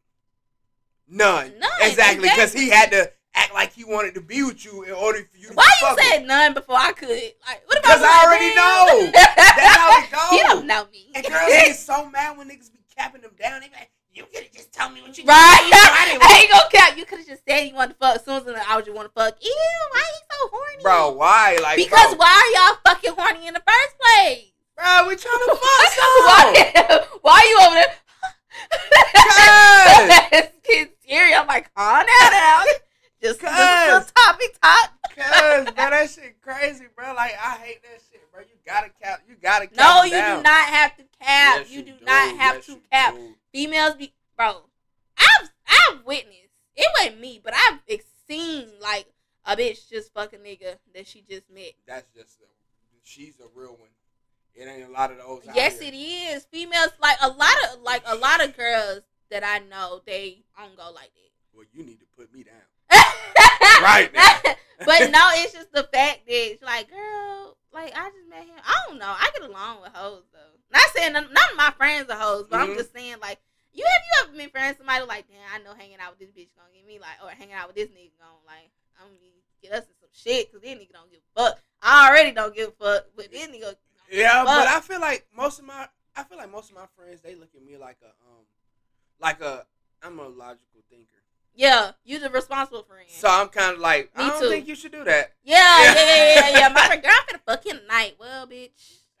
None. 1.08 1.58
None, 1.58 1.70
Exactly, 1.80 2.28
because 2.28 2.52
he 2.52 2.68
had 2.68 2.90
to 2.92 3.10
act 3.34 3.54
like 3.54 3.72
he 3.72 3.84
wanted 3.84 4.14
to 4.14 4.20
be 4.20 4.42
with 4.42 4.64
you 4.64 4.82
in 4.82 4.92
order 4.92 5.18
for 5.30 5.38
you 5.38 5.48
to 5.48 5.54
Why 5.54 5.70
you 5.80 5.96
said 6.02 6.26
none 6.26 6.52
before 6.54 6.76
I 6.76 6.92
could? 6.92 7.08
Like, 7.08 7.62
what 7.66 7.78
about 7.78 7.82
Because 7.82 8.02
I 8.02 8.24
already 8.26 8.54
know. 8.54 9.10
That's 9.14 9.76
how 9.76 10.02
it 10.02 10.10
goes. 10.10 10.38
You 10.38 10.44
don't 10.44 10.66
know 10.66 10.86
me. 10.92 11.10
And 11.14 11.24
girls 11.24 11.48
get 11.48 11.76
so 11.76 12.08
mad 12.10 12.36
when 12.36 12.48
niggas 12.48 12.72
be 12.72 12.80
capping 12.96 13.22
them 13.22 13.32
down. 13.40 13.60
They 13.60 13.68
be 13.68 13.74
like, 13.74 13.90
"You 14.12 14.24
could 14.24 14.42
have 14.44 14.52
just 14.52 14.72
told 14.72 14.92
me 14.94 15.02
what 15.02 15.16
you 15.16 15.24
Right? 15.24 15.62
You 15.64 15.70
tried 15.70 16.14
it 16.14 16.18
with 16.18 16.28
I 16.28 16.38
ain't 16.40 16.50
gonna 16.50 16.70
cap. 16.70 16.96
You 16.98 17.04
could 17.04 17.18
have 17.18 17.26
just 17.28 17.42
said 17.48 17.66
you 17.68 17.74
want 17.74 17.90
to 17.90 17.96
fuck. 17.96 18.16
As 18.16 18.24
soon 18.24 18.36
as 18.36 18.46
I 18.46 18.76
was 18.76 18.84
just 18.84 18.96
want 18.96 19.08
to 19.08 19.12
fuck. 19.12 19.36
Ew, 19.40 19.54
why 19.92 20.00
you 20.00 20.20
so 20.30 20.48
horny? 20.48 20.82
Bro, 20.82 21.12
why? 21.12 21.58
Like, 21.62 21.76
Because 21.76 22.10
bro, 22.14 22.18
why 22.18 22.32
are 22.34 22.50
y'all 22.68 22.78
fucking 22.86 23.12
horny 23.16 23.46
in 23.46 23.54
the 23.54 23.62
first 23.66 23.94
place? 24.00 24.52
bro, 24.76 25.08
we 25.08 25.16
trying 25.16 25.38
to 25.46 25.56
fuck 25.56 25.88
some. 25.92 26.04
why, 26.26 27.04
why 27.22 27.32
are 27.38 27.46
you 27.46 27.58
over 27.66 27.74
there? 27.74 27.94
Cuz. 29.14 30.50
Getting 30.64 30.92
serious. 31.06 31.38
I'm 31.38 31.46
like, 31.46 31.72
calm 31.74 32.06
down 32.06 32.30
now. 32.32 32.64
Just, 33.22 33.40
just 33.40 33.52
a 33.52 33.86
little 33.86 34.00
Cuz. 34.00 34.12
topic. 34.12 34.58
Cause 35.16 35.64
bro, 35.74 35.90
that 35.90 36.10
shit 36.10 36.40
crazy, 36.40 36.86
bro. 36.96 37.12
Like 37.14 37.32
I 37.34 37.56
hate 37.58 37.82
that 37.82 38.00
shit, 38.10 38.22
bro. 38.32 38.40
You 38.42 38.54
gotta 38.66 38.88
cap. 39.02 39.20
You 39.28 39.36
gotta 39.40 39.66
cap. 39.66 39.76
No, 39.76 40.02
them 40.02 40.06
you 40.06 40.16
down. 40.18 40.36
do 40.38 40.42
not 40.44 40.64
have 40.68 40.96
to 40.96 41.02
cap. 41.20 41.58
Yes, 41.60 41.70
you 41.70 41.82
do 41.82 41.92
not 42.02 42.36
have 42.36 42.56
Yes, 42.56 42.66
to 42.66 42.80
cap. 42.90 43.14
do. 43.14 43.34
Females 43.52 43.94
be 43.96 44.12
bro. 44.36 44.62
I've 45.18 45.50
I've 45.68 46.04
witnessed. 46.04 46.36
It 46.76 46.86
wasn't 46.98 47.20
me, 47.20 47.40
but 47.42 47.52
I've 47.54 47.80
seen 48.28 48.68
like 48.80 49.06
a 49.44 49.56
bitch 49.56 49.88
just 49.90 50.14
fuck 50.14 50.32
a 50.32 50.36
nigga 50.38 50.76
that 50.94 51.06
she 51.06 51.22
just 51.28 51.50
met. 51.52 51.72
That's 51.86 52.06
just 52.16 52.38
a, 52.40 52.44
she's 53.02 53.34
a 53.40 53.48
real 53.58 53.72
one. 53.72 53.88
It 54.54 54.66
ain't 54.66 54.88
a 54.88 54.92
lot 54.92 55.10
of 55.10 55.18
those. 55.18 55.46
out 55.48 55.54
Yes, 55.56 55.78
here. 55.80 55.92
it 55.92 55.96
is. 55.96 56.44
Females 56.44 56.90
like 57.02 57.16
a 57.20 57.28
lot 57.28 57.54
of 57.72 57.82
like 57.82 58.02
a 58.06 58.14
lot 58.16 58.42
of 58.42 58.56
girls 58.56 59.00
that 59.30 59.44
I 59.44 59.58
know 59.58 60.00
they 60.06 60.42
don't 60.56 60.76
go 60.76 60.90
like 60.94 61.10
that. 61.14 61.30
Well, 61.52 61.66
you 61.72 61.84
need 61.84 62.00
to 62.00 62.06
put 62.16 62.32
me 62.32 62.44
down. 62.44 62.54
Right 63.82 64.10
but 64.84 65.10
no, 65.10 65.28
it's 65.40 65.52
just 65.52 65.72
the 65.72 65.84
fact 65.92 66.26
that 66.26 66.50
it's 66.52 66.62
like, 66.62 66.90
girl, 66.90 67.56
like 67.72 67.92
I 67.96 68.10
just 68.10 68.28
met 68.28 68.44
him. 68.44 68.56
I 68.62 68.74
don't 68.88 68.98
know. 68.98 69.08
I 69.08 69.30
get 69.32 69.48
along 69.48 69.82
with 69.82 69.92
hoes 69.94 70.24
though. 70.32 70.58
Not 70.72 70.82
saying 70.94 71.12
none, 71.12 71.32
none 71.32 71.50
of 71.50 71.56
my 71.56 71.70
friends 71.76 72.10
are 72.10 72.18
hoes, 72.18 72.46
but 72.50 72.60
I'm 72.60 72.70
Mhm. 72.70 72.76
just 72.76 72.92
saying 72.92 73.16
like, 73.20 73.38
you 73.72 73.84
have 73.84 74.02
you 74.04 74.28
ever 74.28 74.36
been 74.36 74.50
friends 74.50 74.76
with 74.78 74.86
somebody 74.86 75.04
like, 75.06 75.28
damn, 75.28 75.38
I 75.54 75.62
know 75.64 75.74
hanging 75.74 75.98
out 76.00 76.18
with 76.18 76.20
this 76.20 76.30
bitch 76.30 76.54
gonna 76.56 76.72
get 76.74 76.86
me 76.86 76.98
like, 76.98 77.16
or 77.22 77.30
hanging 77.30 77.54
out 77.54 77.68
with 77.68 77.76
this 77.76 77.88
nigga 77.88 78.12
gonna 78.18 78.36
like, 78.46 78.70
I'm 79.00 79.08
gonna 79.08 79.40
get 79.62 79.72
us 79.72 79.86
in 79.88 79.94
some 80.00 80.10
shit 80.12 80.50
because 80.52 80.62
this 80.62 80.76
nigga 80.76 80.92
don't 80.92 81.10
give 81.10 81.20
a 81.36 81.40
fuck. 81.40 81.62
I 81.82 82.08
already 82.08 82.32
don't 82.32 82.54
give 82.54 82.68
a 82.68 82.72
fuck, 82.72 83.06
but 83.16 83.30
this 83.30 83.48
nigga. 83.48 83.76
Yeah, 84.10 84.44
but 84.44 84.66
I 84.68 84.80
feel 84.80 85.00
like 85.00 85.26
most 85.34 85.58
of 85.58 85.64
my 85.64 85.88
I 86.16 86.24
feel 86.24 86.36
like 86.36 86.50
most 86.50 86.70
of 86.70 86.76
my 86.76 86.86
friends 86.96 87.20
they 87.22 87.34
look 87.34 87.54
at 87.54 87.62
me 87.62 87.76
like 87.76 87.98
a 88.02 88.08
um 88.28 88.44
like 89.20 89.40
a 89.40 89.64
I'm 90.02 90.18
a 90.18 90.28
logical 90.28 90.82
thinker. 90.90 91.22
Yeah, 91.54 91.92
you 92.04 92.18
the 92.18 92.30
responsible 92.30 92.82
friend. 92.84 93.04
So 93.08 93.28
I'm 93.28 93.48
kind 93.48 93.74
of 93.74 93.80
like 93.80 94.16
Me 94.16 94.24
I 94.24 94.28
don't 94.30 94.40
too. 94.42 94.48
think 94.48 94.68
you 94.68 94.74
should 94.74 94.92
do 94.92 95.04
that. 95.04 95.32
yeah, 95.44 95.82
yeah, 95.84 95.94
yeah, 95.94 96.04
yeah, 96.04 96.34
yeah, 96.50 96.58
yeah. 96.58 96.68
My 96.68 96.80
friend, 96.86 97.02
girl, 97.02 97.12
I'm 97.12 97.36
finna 97.36 97.40
fuck 97.46 97.66
him 97.66 97.78
tonight. 97.80 98.14
Well, 98.18 98.46
bitch, 98.46 98.70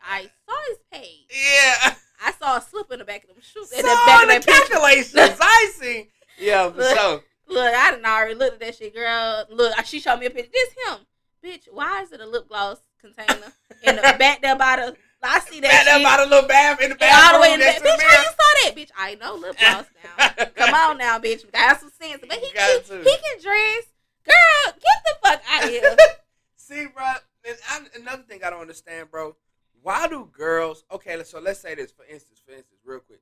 I 0.02 0.22
saw 0.22 0.54
his 0.68 0.78
page. 0.92 1.26
Yeah. 1.30 1.94
I 2.22 2.32
saw 2.32 2.56
a 2.58 2.60
slip 2.62 2.90
in 2.92 2.98
the 2.98 3.04
back 3.04 3.24
of 3.24 3.30
them 3.30 3.38
shoes. 3.40 3.70
So 3.70 3.76
the 3.76 3.82
back 3.82 4.22
of 4.22 4.28
the 4.28 4.46
that 4.52 4.68
calculations 4.68 5.38
I 5.40 5.72
see. 5.78 6.08
Yeah, 6.38 6.70
for 6.70 6.78
Look. 6.78 6.98
sure. 6.98 7.20
Look, 7.48 7.74
I 7.74 7.90
didn't 7.90 8.06
already 8.06 8.34
looked 8.34 8.54
at 8.54 8.60
that 8.60 8.76
shit, 8.76 8.94
girl. 8.94 9.44
Look, 9.50 9.74
she 9.84 10.00
showed 10.00 10.20
me 10.20 10.26
a 10.26 10.30
picture. 10.30 10.50
This 10.52 10.68
him, 10.86 10.98
bitch. 11.44 11.68
Why 11.72 12.02
is 12.02 12.12
it 12.12 12.20
a 12.20 12.26
lip 12.26 12.48
gloss 12.48 12.78
container 13.00 13.52
in 13.82 13.96
the 13.96 14.02
back 14.18 14.40
there 14.42 14.56
by 14.56 14.76
the? 14.76 14.96
I 15.22 15.40
see 15.40 15.60
that 15.60 15.84
shit. 15.86 16.02
by 16.02 16.16
the 16.24 16.30
little 16.30 16.48
bath 16.48 16.80
in 16.80 16.90
the 16.90 16.96
bathroom. 16.96 17.24
all 17.24 17.34
the 17.34 17.42
way 17.42 17.54
in 17.54 17.60
the 17.60 17.66
to 17.66 17.80
Bitch, 17.80 18.02
how 18.02 18.22
you 18.22 18.28
saw 18.28 18.50
that? 18.64 18.72
Bitch, 18.76 18.90
I 18.96 19.14
know 19.16 19.34
lip 19.34 19.58
gloss 19.58 19.86
now. 20.18 20.44
Come 20.56 20.74
on 20.74 20.98
now, 20.98 21.18
bitch. 21.18 21.50
Got 21.52 21.80
some 21.80 21.90
sense. 22.00 22.20
But 22.26 22.38
he, 22.38 22.46
he, 22.46 22.52
to. 22.52 23.02
he 23.02 23.16
can 23.16 23.42
dress. 23.42 23.84
Girl, 24.24 24.74
get 24.74 24.98
the 25.04 25.14
fuck 25.22 25.42
out 25.50 25.64
of 25.64 25.70
here. 25.70 25.96
See, 26.56 26.86
bro, 26.86 27.04
and 27.46 27.56
I, 27.68 27.80
another 27.98 28.22
thing 28.22 28.44
I 28.44 28.50
don't 28.50 28.60
understand, 28.60 29.10
bro. 29.10 29.36
Why 29.82 30.08
do 30.08 30.28
girls? 30.32 30.84
Okay, 30.92 31.22
so 31.24 31.40
let's 31.40 31.60
say 31.60 31.74
this 31.74 31.90
for 31.90 32.04
instance. 32.04 32.40
For 32.44 32.52
instance, 32.52 32.80
real 32.84 33.00
quick, 33.00 33.20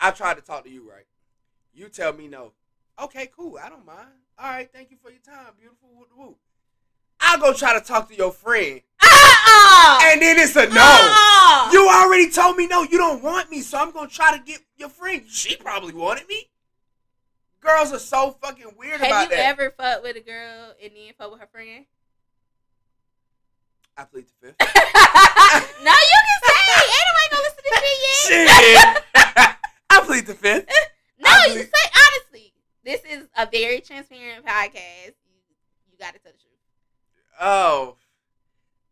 I 0.00 0.10
tried 0.10 0.34
to 0.34 0.42
talk 0.42 0.64
to 0.64 0.70
you, 0.70 0.88
right? 0.88 1.06
You 1.74 1.88
tell 1.88 2.12
me 2.12 2.28
no. 2.28 2.52
Okay, 3.02 3.30
cool. 3.34 3.58
I 3.62 3.68
don't 3.68 3.86
mind. 3.86 4.08
All 4.38 4.50
right, 4.50 4.68
thank 4.72 4.90
you 4.90 4.96
for 5.02 5.10
your 5.10 5.20
time, 5.20 5.52
beautiful. 5.58 5.88
I'll 7.22 7.38
go 7.40 7.52
try 7.54 7.78
to 7.78 7.84
talk 7.84 8.08
to 8.08 8.14
your 8.16 8.32
friend, 8.32 8.80
Uh-uh. 9.00 10.00
and 10.04 10.20
then 10.20 10.38
it's 10.38 10.56
a 10.56 10.66
no. 10.66 10.82
Uh-uh. 10.82 11.70
You 11.72 11.88
already 11.88 12.30
told 12.30 12.56
me 12.56 12.66
no. 12.66 12.82
You 12.82 12.98
don't 12.98 13.22
want 13.22 13.50
me, 13.50 13.60
so 13.60 13.78
I'm 13.78 13.92
gonna 13.92 14.08
try 14.08 14.36
to 14.36 14.42
get 14.42 14.60
your 14.76 14.88
friend. 14.88 15.22
She 15.28 15.56
probably 15.56 15.94
wanted 15.94 16.28
me. 16.28 16.48
Girls 17.60 17.92
are 17.92 17.98
so 18.00 18.36
fucking 18.42 18.72
weird 18.76 19.00
Have 19.00 19.08
about 19.08 19.30
that. 19.30 19.38
Have 19.38 19.58
you 19.58 19.64
ever 19.64 19.70
fucked 19.70 20.02
with 20.02 20.16
a 20.16 20.20
girl 20.20 20.74
and 20.82 20.92
then 20.96 21.12
fuck 21.16 21.30
with 21.30 21.40
her 21.40 21.46
friend? 21.46 21.86
I 23.96 24.04
plead 24.04 24.26
the 24.26 24.46
fifth. 24.48 24.56
no, 24.60 25.92
you 25.92 26.18
can 26.26 26.38
say. 26.42 26.58
Ain't 26.74 27.06
nobody 27.08 27.28
gonna 27.30 27.42
listen 27.42 27.62
to 27.64 27.70
shit 28.26 28.48
yet. 28.48 29.04
Shit. 29.04 29.56
I 29.90 30.00
plead 30.04 30.26
the 30.26 30.34
fifth. 30.34 30.68
No, 31.22 31.30
I 31.30 31.46
you 31.46 31.52
say 31.62 31.68
honestly. 31.94 32.52
This 32.84 33.00
is 33.08 33.28
a 33.36 33.46
very 33.46 33.80
transparent 33.80 34.44
podcast. 34.44 35.14
You, 35.22 35.38
you 35.92 35.96
got 36.00 36.14
to 36.14 36.18
tell 36.18 36.32
the 36.32 36.38
truth. 36.38 36.51
Oh, 37.40 37.96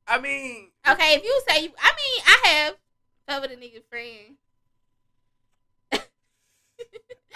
I 0.06 0.20
mean, 0.20 0.68
Okay, 0.88 1.14
if 1.14 1.24
you 1.24 1.42
say 1.48 1.62
you, 1.64 1.70
I 1.78 1.92
mean, 1.96 2.22
I 2.26 2.48
have 3.28 3.42
with 3.42 3.52
a 3.52 3.56
nigga 3.56 3.82
friend. 3.88 4.36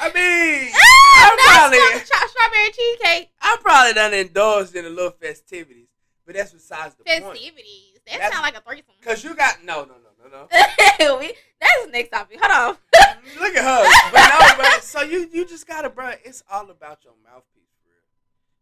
I 0.00 0.12
mean, 0.12 0.72
I'm 1.16 1.38
probably- 1.38 1.78
tra- 2.00 2.28
strawberry 2.28 2.70
cheesecake 2.72 3.30
I'm 3.40 3.58
probably 3.58 3.92
done 3.92 4.12
indulged 4.12 4.74
in 4.74 4.84
a 4.86 4.88
little 4.88 5.12
festivities, 5.12 5.86
but 6.26 6.34
that's 6.34 6.52
besides 6.52 6.96
the 6.96 7.04
point. 7.04 7.22
festivities. 7.24 8.00
That 8.06 8.12
That's- 8.18 8.32
sound 8.32 8.42
like 8.42 8.56
a 8.56 8.60
threesome. 8.60 8.94
Cause 9.02 9.22
you 9.22 9.34
got 9.36 9.62
no, 9.64 9.84
no, 9.84 9.94
no, 9.94 10.28
no, 10.28 10.48
no. 10.48 11.18
We- 11.20 11.34
that's 11.60 11.84
the 11.86 11.90
next 11.92 12.08
topic. 12.10 12.38
Hold 12.42 12.76
on. 12.76 12.76
Look 13.40 13.54
at 13.56 13.64
her, 13.64 14.10
but 14.12 14.56
no, 14.56 14.56
bro. 14.62 14.80
So 14.80 15.02
you, 15.02 15.28
you 15.32 15.46
just 15.46 15.66
gotta, 15.66 15.88
bro. 15.90 16.10
It's 16.24 16.42
all 16.50 16.68
about 16.70 17.04
your 17.04 17.14
mouthpiece, 17.24 17.62
real. 17.86 17.94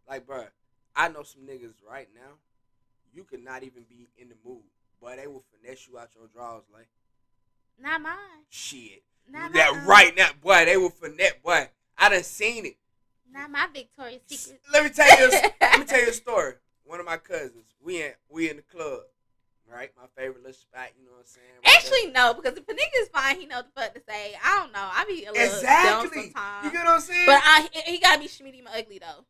Like, 0.09 0.27
bro, 0.27 0.45
I 0.95 1.09
know 1.09 1.23
some 1.23 1.43
niggas 1.43 1.75
right 1.89 2.09
now. 2.15 2.33
You 3.15 3.25
could 3.25 3.45
not 3.45 3.63
even 3.63 3.85
be 3.89 4.09
in 4.19 4.29
the 4.29 4.35
mood, 4.45 4.63
but 5.01 5.17
they 5.17 5.27
will 5.27 5.45
finesse 5.53 5.87
you 5.89 5.99
out 5.99 6.11
your 6.15 6.29
drawers, 6.29 6.65
like 6.73 6.89
Not 7.81 8.01
mine. 8.01 8.45
shit. 8.49 9.03
Not 9.31 9.53
that 9.53 9.75
mine. 9.75 9.87
right 9.87 10.17
now, 10.17 10.31
boy. 10.43 10.65
They 10.65 10.77
will 10.77 10.91
finesse, 10.91 11.35
boy. 11.45 11.69
I 11.99 12.09
done 12.09 12.23
seen 12.23 12.67
it. 12.67 12.77
Not 13.33 13.51
my 13.51 13.67
Victoria's 13.73 14.23
Secret. 14.27 14.61
Let 14.73 14.85
me 14.85 14.91
tell 14.91 15.09
you. 15.09 15.31
This, 15.31 15.51
let 15.61 15.79
me 15.79 15.87
tell 15.87 16.01
you 16.01 16.09
a 16.09 16.13
story. 16.13 16.55
One 16.85 17.01
of 17.01 17.07
my 17.07 17.17
cousins. 17.17 17.65
We 17.83 18.03
in 18.03 18.13
we 18.29 18.51
in 18.51 18.57
the 18.57 18.63
club, 18.63 19.01
right? 19.71 19.91
My 19.97 20.07
favorite 20.17 20.43
little 20.43 20.53
spot. 20.53 20.89
You 20.99 21.07
know 21.07 21.13
what 21.13 21.21
I'm 21.21 21.27
saying? 21.27 21.47
Right 21.65 21.75
Actually, 21.77 22.13
no, 22.13 22.35
because 22.35 22.59
if 22.59 22.69
a 22.69 22.73
nigga 22.73 23.03
is 23.03 23.09
fine, 23.09 23.41
he 23.41 23.47
know 23.47 23.57
what 23.57 23.75
the 23.75 23.81
fuck 23.81 23.95
to 23.95 24.03
say. 24.09 24.35
I 24.45 24.61
don't 24.61 24.73
know. 24.73 24.89
I 24.93 25.05
be 25.07 25.25
a 25.25 25.33
little 25.33 25.57
exactly. 25.57 26.11
dumb 26.11 26.25
sometimes. 26.25 26.65
You 26.65 26.73
get 26.73 26.85
what 26.85 26.95
I'm 26.95 27.01
saying? 27.01 27.27
But 27.27 27.41
I, 27.45 27.69
he, 27.73 27.93
he 27.93 27.99
gotta 27.99 28.21
be 28.21 28.27
schmitty 28.27 28.63
ugly 28.67 28.99
though. 28.99 29.25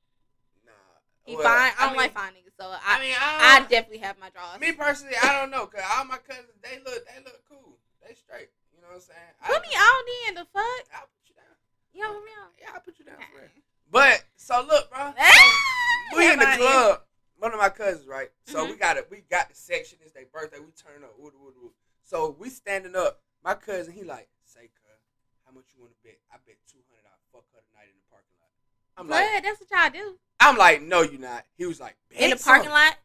He 1.25 1.37
Well, 1.37 1.45
fine. 1.45 1.73
I 1.79 1.85
don't 1.87 1.93
mean- 1.93 1.97
like 2.03 2.15
fine 2.15 2.33
niggas, 2.33 2.57
so 2.59 2.67
I 2.67 2.81
I, 2.85 3.01
mean, 3.01 3.15
I, 3.19 3.57
I, 3.57 3.61
definitely 3.69 3.99
have 3.99 4.19
my 4.19 4.31
drawers. 4.31 4.61
me 4.61 4.73
personally, 4.73 5.15
I 5.23 5.39
don't 5.41 5.51
know, 5.51 5.67
cause 5.67 5.83
all 5.97 6.05
my 6.05 6.19
cousins 6.19 6.51
they 6.63 6.79
look 6.85 7.07
they 7.07 7.23
look 7.25 7.43
cool. 7.49 7.79
They 8.07 8.15
straight. 8.15 8.51
You 8.75 8.83
know 8.83 8.89
what 8.91 8.97
I'm 8.97 9.07
saying? 9.07 9.33
I, 9.41 9.47
Put 9.47 9.63
me 9.63 9.75
on 9.79 10.03
in 10.29 10.35
The 10.35 10.47
fuck? 10.51 10.85
I'll 10.99 11.07
put 11.07 11.23
you 11.31 11.35
down. 11.39 11.55
You 11.95 12.01
know 12.03 12.13
put 12.19 12.25
me 12.27 12.35
on. 12.43 12.51
Yeah, 12.59 12.71
I'll 12.75 12.81
put 12.83 12.99
you 12.99 13.05
down. 13.07 13.23
Okay. 13.31 13.47
But 13.91 14.25
so 14.37 14.65
look, 14.67 14.91
bro. 14.91 15.15
Ah, 15.19 16.17
we 16.17 16.31
in 16.31 16.39
the 16.39 16.51
club. 16.59 17.03
One 17.39 17.53
of 17.55 17.59
my 17.59 17.71
cousins, 17.71 18.07
right? 18.07 18.31
So 18.47 18.67
Mhm. 18.67 18.71
we 18.71 18.77
got 18.77 18.97
it. 18.99 19.07
We 19.11 19.23
got 19.31 19.49
the 19.49 19.55
section. 19.55 19.99
It's 20.03 20.13
their 20.13 20.27
birthday. 20.27 20.59
We 20.59 20.71
turn 20.75 21.03
up. 21.05 21.15
Woo, 21.19 21.33
woo, 21.39 21.53
woo. 21.57 21.73
So 22.03 22.37
we 22.39 22.51
standing 22.51 22.95
up. 22.97 23.21
My 23.43 23.55
cousin, 23.55 23.93
he 23.95 24.03
like, 24.05 24.29
say, 24.45 24.71
cuz, 24.79 25.01
how 25.47 25.53
much 25.53 25.65
you 25.75 25.81
want 25.83 25.93
to 25.95 25.99
bet? 26.03 26.19
I 26.31 26.37
bet 26.47 26.59
two 26.71 26.79
hundred. 26.91 27.07
I 27.07 27.15
fuck 27.33 27.47
her 27.55 27.63
tonight 27.71 27.91
in 27.91 27.99
the 27.99 28.07
parking 28.11 28.35
lot. 28.39 28.51
I'm 28.99 29.09
like, 29.09 29.25
Blood, 29.27 29.43
that's 29.45 29.59
what 29.63 29.71
y'all 29.73 29.91
do 29.91 30.19
I'm 30.43 30.57
like, 30.57 30.83
no, 30.83 31.03
you're 31.03 31.21
not. 31.21 31.45
He 31.57 31.67
was 31.67 31.79
like, 31.81 31.97
bet 32.11 32.21
in 32.21 32.31
the 32.31 32.37
parking 32.37 32.65
something. 32.65 32.71
lot. 32.73 32.97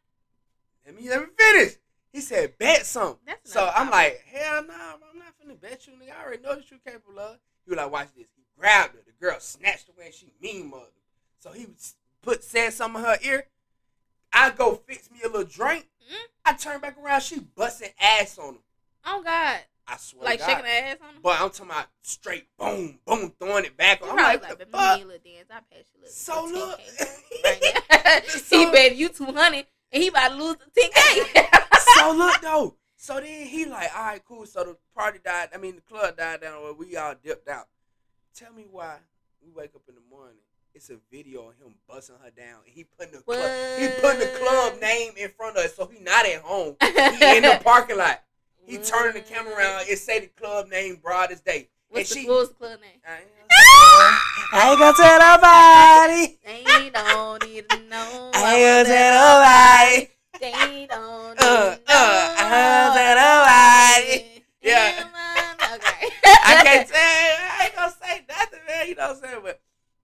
Let 0.86 0.96
me 0.96 1.08
let 1.08 1.20
me 1.20 1.26
finish. 1.38 1.74
He 2.12 2.20
said, 2.20 2.58
bet 2.58 2.84
something. 2.84 3.18
That's 3.26 3.52
So 3.52 3.70
I'm 3.74 3.90
like, 3.90 4.24
hell 4.26 4.64
no, 4.64 4.74
I'm 4.74 5.18
not 5.18 5.34
finna 5.40 5.60
bet 5.60 5.86
you, 5.86 5.92
nigga. 5.92 6.18
I 6.18 6.24
already 6.24 6.42
know 6.42 6.56
that 6.56 6.70
you're 6.70 6.80
capable 6.80 7.18
of. 7.20 7.38
He 7.64 7.70
was 7.70 7.76
like, 7.76 7.92
watch 7.92 8.08
this. 8.16 8.26
He 8.34 8.42
grabbed 8.58 8.94
her. 8.94 9.00
The 9.06 9.12
girl 9.24 9.38
snatched 9.38 9.88
away 9.88 10.10
she 10.12 10.32
mean 10.42 10.70
mother. 10.70 10.86
So 11.38 11.52
he 11.52 11.66
put 12.22 12.42
said 12.42 12.72
something 12.72 13.00
in 13.00 13.06
her 13.06 13.18
ear. 13.22 13.46
I 14.32 14.50
go 14.50 14.74
fix 14.74 15.10
me 15.10 15.18
a 15.24 15.28
little 15.28 15.44
drink. 15.44 15.86
Mhm. 16.10 16.16
I 16.44 16.52
turn 16.54 16.80
back 16.80 16.96
around. 16.98 17.22
She 17.22 17.40
busting 17.40 17.90
ass 18.00 18.38
on 18.38 18.54
him. 18.54 18.62
Oh 19.06 19.22
God, 19.22 19.60
I 19.90 19.96
swear 19.96 20.24
like 20.24 20.40
shaking 20.40 20.64
her 20.64 20.70
ass 20.70 20.96
on 21.02 21.14
him. 21.14 21.20
But 21.22 21.40
I'm 21.40 21.50
talking 21.50 21.66
about 21.70 21.86
straight 22.02 22.46
boom, 22.58 22.98
boom, 23.06 23.32
throwing 23.40 23.64
it 23.64 23.76
back. 23.76 24.00
You 24.02 24.08
I'm 24.10 24.16
probably 24.16 24.32
like, 24.40 24.42
like, 24.42 24.58
the 24.58 24.66
"Baby, 24.66 24.70
fuck? 24.72 24.98
me 24.98 25.02
a 25.02 25.06
little 25.06 25.22
dance. 25.24 25.48
I 25.50 25.54
pass 25.54 25.84
you 25.94 26.00
a 26.00 26.02
little 26.02 26.14
So 26.14 26.44
look. 26.44 26.80
10K 26.80 27.44
right 27.44 28.24
he 28.50 28.64
bet 28.66 28.96
you 28.96 29.08
two 29.08 29.24
hundred, 29.26 29.66
and 29.92 30.02
he 30.02 30.08
about 30.08 30.28
to 30.28 30.34
lose 30.36 30.56
the 30.56 30.80
ten 30.80 30.90
k. 30.92 31.48
so 31.96 32.12
look 32.12 32.40
though. 32.42 32.74
So 32.96 33.14
then 33.20 33.46
he 33.46 33.64
like, 33.64 33.90
all 33.96 34.04
right, 34.04 34.24
cool. 34.26 34.44
So 34.44 34.64
the 34.64 34.76
party 34.94 35.20
died. 35.24 35.48
I 35.54 35.58
mean, 35.58 35.76
the 35.76 35.80
club 35.82 36.16
died 36.16 36.42
down. 36.42 36.62
Where 36.62 36.74
we 36.74 36.96
all 36.96 37.14
dipped 37.22 37.48
out. 37.48 37.68
Tell 38.34 38.52
me 38.52 38.66
why 38.70 38.96
we 39.42 39.50
wake 39.50 39.70
up 39.74 39.82
in 39.88 39.94
the 39.94 40.00
morning. 40.10 40.36
It's 40.74 40.90
a 40.90 40.96
video 41.10 41.48
of 41.48 41.54
him 41.56 41.74
busting 41.88 42.16
her 42.22 42.30
down, 42.30 42.60
and 42.64 42.72
he 42.74 42.84
putting 42.84 43.12
the 43.14 43.22
club, 43.22 43.50
he 43.80 43.88
putting 44.00 44.20
the 44.20 44.38
club 44.38 44.80
name 44.80 45.12
in 45.16 45.30
front 45.30 45.56
of 45.56 45.64
us, 45.64 45.74
so 45.74 45.86
he 45.86 45.98
not 45.98 46.26
at 46.26 46.42
home. 46.42 46.76
He 46.80 47.36
in 47.36 47.42
the 47.42 47.58
parking 47.64 47.96
lot. 47.96 48.22
He 48.68 48.76
mm-hmm. 48.76 48.84
turned 48.84 49.16
the 49.16 49.20
camera 49.20 49.54
around. 49.56 49.86
It 49.88 49.98
said 49.98 50.24
the 50.24 50.26
club 50.26 50.68
name 50.68 50.96
broad 51.02 51.32
as 51.32 51.40
day. 51.40 51.68
What's 51.88 52.10
and 52.10 52.18
the, 52.18 52.22
she, 52.22 52.28
what 52.28 52.38
was 52.40 52.48
the 52.50 52.54
club 52.54 52.80
name? 52.80 53.00
I 54.52 54.70
ain't, 54.70 54.78
gonna 54.78 54.94
tell 54.94 55.18
nobody. 55.18 56.36
they 56.44 56.90
don't 56.90 57.46
need 57.46 57.66
to 57.70 57.76
know. 57.88 58.30
I 58.34 58.56
ain't 58.56 58.86
gonna 58.86 58.94
tell 58.94 59.12
nobody. 59.24 60.08
They 60.38 60.86
don't 60.86 61.40
uh, 61.40 61.40
need 61.40 61.40
uh, 61.40 61.76
to 61.76 61.80
know. 61.80 61.84
Uh, 61.88 62.34
I 62.36 62.44
ain't 62.44 62.84
gonna 62.84 63.00
tell 63.00 63.16
nobody. 64.04 64.42
Yeah. 64.60 65.04
Okay. 65.74 66.08
I 66.44 66.62
can't 66.62 66.88
say. 66.88 66.94
I 66.98 67.64
ain't 67.64 67.74
gonna 67.74 67.94
say 68.02 68.24
nothing, 68.28 68.60
man. 68.68 68.88
You 68.88 68.94
know 68.96 69.08
what 69.08 69.16
I'm 69.16 69.22
saying? 69.22 69.40
But 69.42 69.60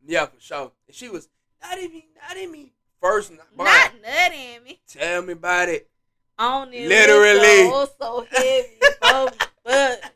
yeah, 0.06 0.24
for 0.24 0.40
sure. 0.40 0.72
And 0.86 0.96
she 0.96 1.10
was 1.10 1.28
not 1.60 1.76
me, 1.76 2.06
not 2.16 2.50
me. 2.50 2.72
first. 2.98 3.30
Not, 3.30 3.46
not 3.58 3.92
nutting 4.02 4.64
me. 4.64 4.80
Tell 4.88 5.20
me 5.20 5.34
about 5.34 5.68
it. 5.68 5.90
On 6.38 6.72
it. 6.72 6.88
Literally. 6.88 7.68
So, 7.68 7.88
so 8.00 8.26
heavy. 8.30 8.80
but. 9.64 10.10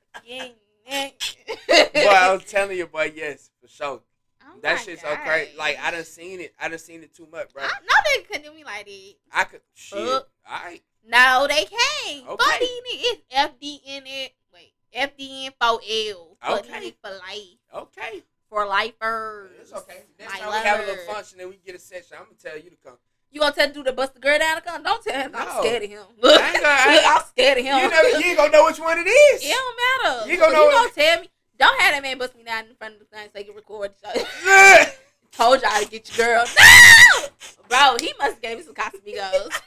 Boy, 2.08 2.14
I 2.14 2.32
was 2.32 2.44
telling 2.44 2.76
you, 2.76 2.86
boy, 2.86 3.12
yes, 3.14 3.50
for 3.60 3.68
sure. 3.68 4.00
Oh 4.42 4.60
That 4.62 4.80
shit's 4.80 5.02
so 5.02 5.14
crazy. 5.16 5.52
Like 5.58 5.78
I 5.82 5.90
done 5.90 6.04
seen 6.04 6.40
it. 6.40 6.54
I 6.58 6.68
done 6.68 6.78
seen 6.78 7.02
it 7.02 7.14
too 7.14 7.28
much, 7.30 7.52
bro. 7.52 7.62
I, 7.62 7.68
no, 7.68 7.94
they 8.14 8.22
couldn't 8.22 8.50
do 8.50 8.56
me 8.56 8.64
like 8.64 8.86
that. 8.86 9.14
I 9.32 9.44
could 9.44 9.60
shit. 9.74 9.98
Uh. 9.98 10.20
All 10.48 10.64
right. 10.64 10.82
No, 11.06 11.46
they 11.48 11.64
can't. 11.64 12.28
Okay. 12.28 12.58
These. 12.60 12.80
It's 12.86 13.34
FD 13.34 13.80
in 13.86 14.02
it. 14.06 14.32
Wait, 14.52 14.72
FDN 14.94 15.52
4L. 15.60 16.58
Okay. 16.58 16.94
for 17.02 17.10
life. 17.10 17.58
Okay. 17.74 18.22
For 18.48 18.66
lifers. 18.66 19.50
It's 19.60 19.72
okay. 19.72 20.02
Next 20.18 20.38
time 20.38 20.50
we 20.50 20.56
have 20.66 20.80
a 20.80 20.86
little 20.86 21.04
function 21.04 21.40
and 21.40 21.50
we 21.50 21.58
get 21.64 21.74
a 21.74 21.78
session, 21.78 22.16
I'm 22.18 22.24
gonna 22.24 22.36
tell 22.42 22.56
you 22.56 22.70
to 22.70 22.76
come. 22.76 22.96
You 23.30 23.40
gonna 23.40 23.54
tell 23.54 23.68
the 23.68 23.74
dude 23.74 23.86
to 23.86 23.92
bust 23.92 24.14
the 24.14 24.20
girl 24.20 24.38
down 24.38 24.56
the 24.56 24.62
gun? 24.62 24.82
Don't 24.82 25.02
tell 25.04 25.20
him. 25.20 25.32
No. 25.32 25.38
I'm 25.38 25.60
scared 25.62 25.82
of 25.82 25.90
him. 25.90 26.02
Look, 26.20 26.40
I 26.40 26.46
ain't 26.46 26.54
gonna- 26.54 26.66
I- 26.68 26.94
look, 26.96 27.04
I'm 27.06 27.22
scared 27.28 27.58
of 27.58 27.64
him. 27.64 27.78
You 27.78 27.90
never, 27.90 28.08
you 28.08 28.24
ain't 28.26 28.36
gonna 28.38 28.52
know 28.52 28.64
which 28.64 28.78
one 28.80 28.98
it 28.98 29.02
is. 29.06 29.42
it 29.44 29.48
don't 29.50 29.76
matter. 30.04 30.30
You 30.30 30.38
gonna 30.38 30.52
You 30.58 30.70
gonna 30.70 30.90
tell 30.92 31.20
me? 31.20 31.30
Don't 31.58 31.80
have 31.80 31.92
that 31.94 32.02
man 32.02 32.18
bust 32.18 32.36
me 32.36 32.44
down 32.44 32.66
in 32.66 32.74
front 32.76 32.94
of 32.94 33.00
the 33.00 33.06
thing 33.06 33.28
so 33.32 33.38
he 33.38 33.44
can 33.44 33.54
record. 33.54 33.90
Told 35.32 35.60
y'all 35.62 35.80
to 35.82 35.88
get 35.88 36.16
your 36.16 36.26
girl. 36.26 36.44
No, 36.46 37.26
bro, 37.68 37.96
he 38.00 38.12
must 38.18 38.34
have 38.34 38.40
gave 38.42 38.58
me 38.58 38.64
some 38.64 38.74
Casamigos. 38.74 39.60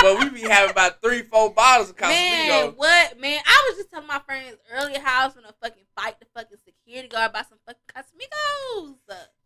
but 0.00 0.18
we 0.18 0.28
be 0.30 0.40
having 0.48 0.70
about 0.70 1.00
three, 1.00 1.22
four 1.22 1.50
bottles 1.52 1.90
of 1.90 2.00
Man, 2.00 2.50
Casamigos. 2.50 2.76
what? 2.76 3.20
Man, 3.20 3.40
I 3.46 3.68
was 3.70 3.78
just 3.78 3.90
telling 3.90 4.06
my 4.08 4.18
friends 4.20 4.56
earlier 4.72 4.98
how 4.98 5.22
I 5.22 5.26
was 5.26 5.34
gonna 5.34 5.54
fucking 5.62 5.84
fight 5.96 6.18
the 6.20 6.26
fucking 6.34 6.58
security 6.64 7.08
guard 7.08 7.30
about 7.30 7.48
some 7.48 7.58
fucking 7.66 7.82
Casamigos. 7.94 8.96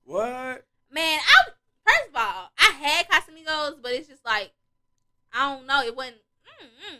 What? 0.04 0.64
Man, 0.90 1.18
I 1.20 1.50
first 1.86 2.08
of 2.08 2.16
all, 2.16 2.50
I 2.58 2.70
had 2.80 3.08
Casamigos, 3.08 3.80
but 3.82 3.92
it's 3.92 4.08
just 4.08 4.24
like 4.24 4.52
I 5.32 5.52
don't 5.54 5.66
know, 5.66 5.82
it 5.82 5.94
wasn't. 5.94 6.16
Mm-mm. 6.62 6.98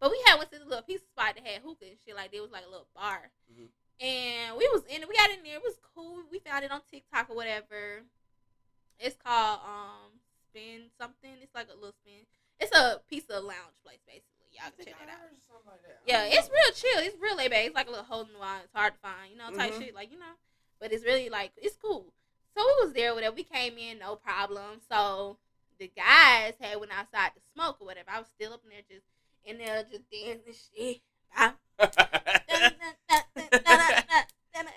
But 0.00 0.10
we 0.10 0.20
had 0.26 0.36
went 0.38 0.50
to 0.52 0.58
this 0.58 0.66
little 0.66 0.82
pizza 0.82 1.06
spot 1.06 1.34
that 1.36 1.46
had 1.46 1.62
hookah 1.62 1.84
and 1.86 1.96
shit. 2.04 2.16
Like 2.16 2.32
there 2.32 2.42
was 2.42 2.50
like 2.50 2.64
a 2.66 2.70
little 2.70 2.88
bar, 2.94 3.30
Mhm. 3.52 3.68
and 4.00 4.56
we 4.56 4.68
was 4.72 4.82
in 4.88 5.02
it. 5.02 5.08
We 5.08 5.14
got 5.16 5.30
in 5.30 5.42
there. 5.44 5.56
It 5.56 5.62
was 5.62 5.78
cool. 5.94 6.24
We 6.30 6.38
found 6.40 6.64
it 6.64 6.72
on 6.72 6.80
TikTok 6.90 7.30
or 7.30 7.36
whatever. 7.36 8.02
It's 8.98 9.16
called 9.16 9.60
um 9.64 10.20
spin 10.48 10.90
something. 10.98 11.30
It's 11.42 11.54
like 11.54 11.68
a 11.70 11.74
little 11.74 11.94
spin. 12.02 12.26
It's 12.60 12.74
a 12.76 13.00
pizza 13.08 13.40
lounge 13.40 13.76
place 13.84 13.98
basically. 14.06 14.28
Y'all 14.52 14.70
can 14.76 14.84
check 14.86 14.94
it 15.02 15.08
out. 15.08 15.18
Yeah, 16.06 16.24
it's 16.24 16.48
real 16.50 16.72
chill. 16.74 17.00
It's 17.06 17.16
real 17.20 17.36
laid 17.36 17.50
back. 17.50 17.66
It's 17.66 17.74
like 17.74 17.86
a 17.88 17.90
little 17.90 18.04
holding 18.04 18.38
wall. 18.38 18.58
It's 18.62 18.72
hard 18.74 18.94
to 18.94 19.00
find, 19.00 19.30
you 19.32 19.38
know, 19.38 19.50
type 19.50 19.72
Mhm. 19.72 19.78
shit. 19.78 19.94
Like 19.94 20.10
you 20.12 20.18
know, 20.18 20.34
but 20.78 20.92
it's 20.92 21.04
really 21.04 21.28
like 21.28 21.52
it's 21.56 21.76
cool. 21.76 22.12
So 22.56 22.64
we 22.64 22.84
was 22.84 22.92
there, 22.92 23.14
whatever. 23.14 23.34
We 23.34 23.44
came 23.44 23.78
in, 23.78 23.98
no 23.98 24.16
problem. 24.16 24.80
So 24.90 25.38
the 25.78 25.90
guys 25.96 26.54
had 26.60 26.78
went 26.78 26.92
outside 26.92 27.30
to 27.34 27.40
smoke 27.54 27.76
or 27.80 27.86
whatever. 27.86 28.10
I 28.10 28.18
was 28.18 28.28
still 28.34 28.52
up 28.52 28.62
in 28.64 28.70
there, 28.70 28.82
just 28.88 29.06
in 29.44 29.58
there, 29.58 29.84
just 29.90 30.10
dancing 30.10 30.54
shit. 30.76 31.00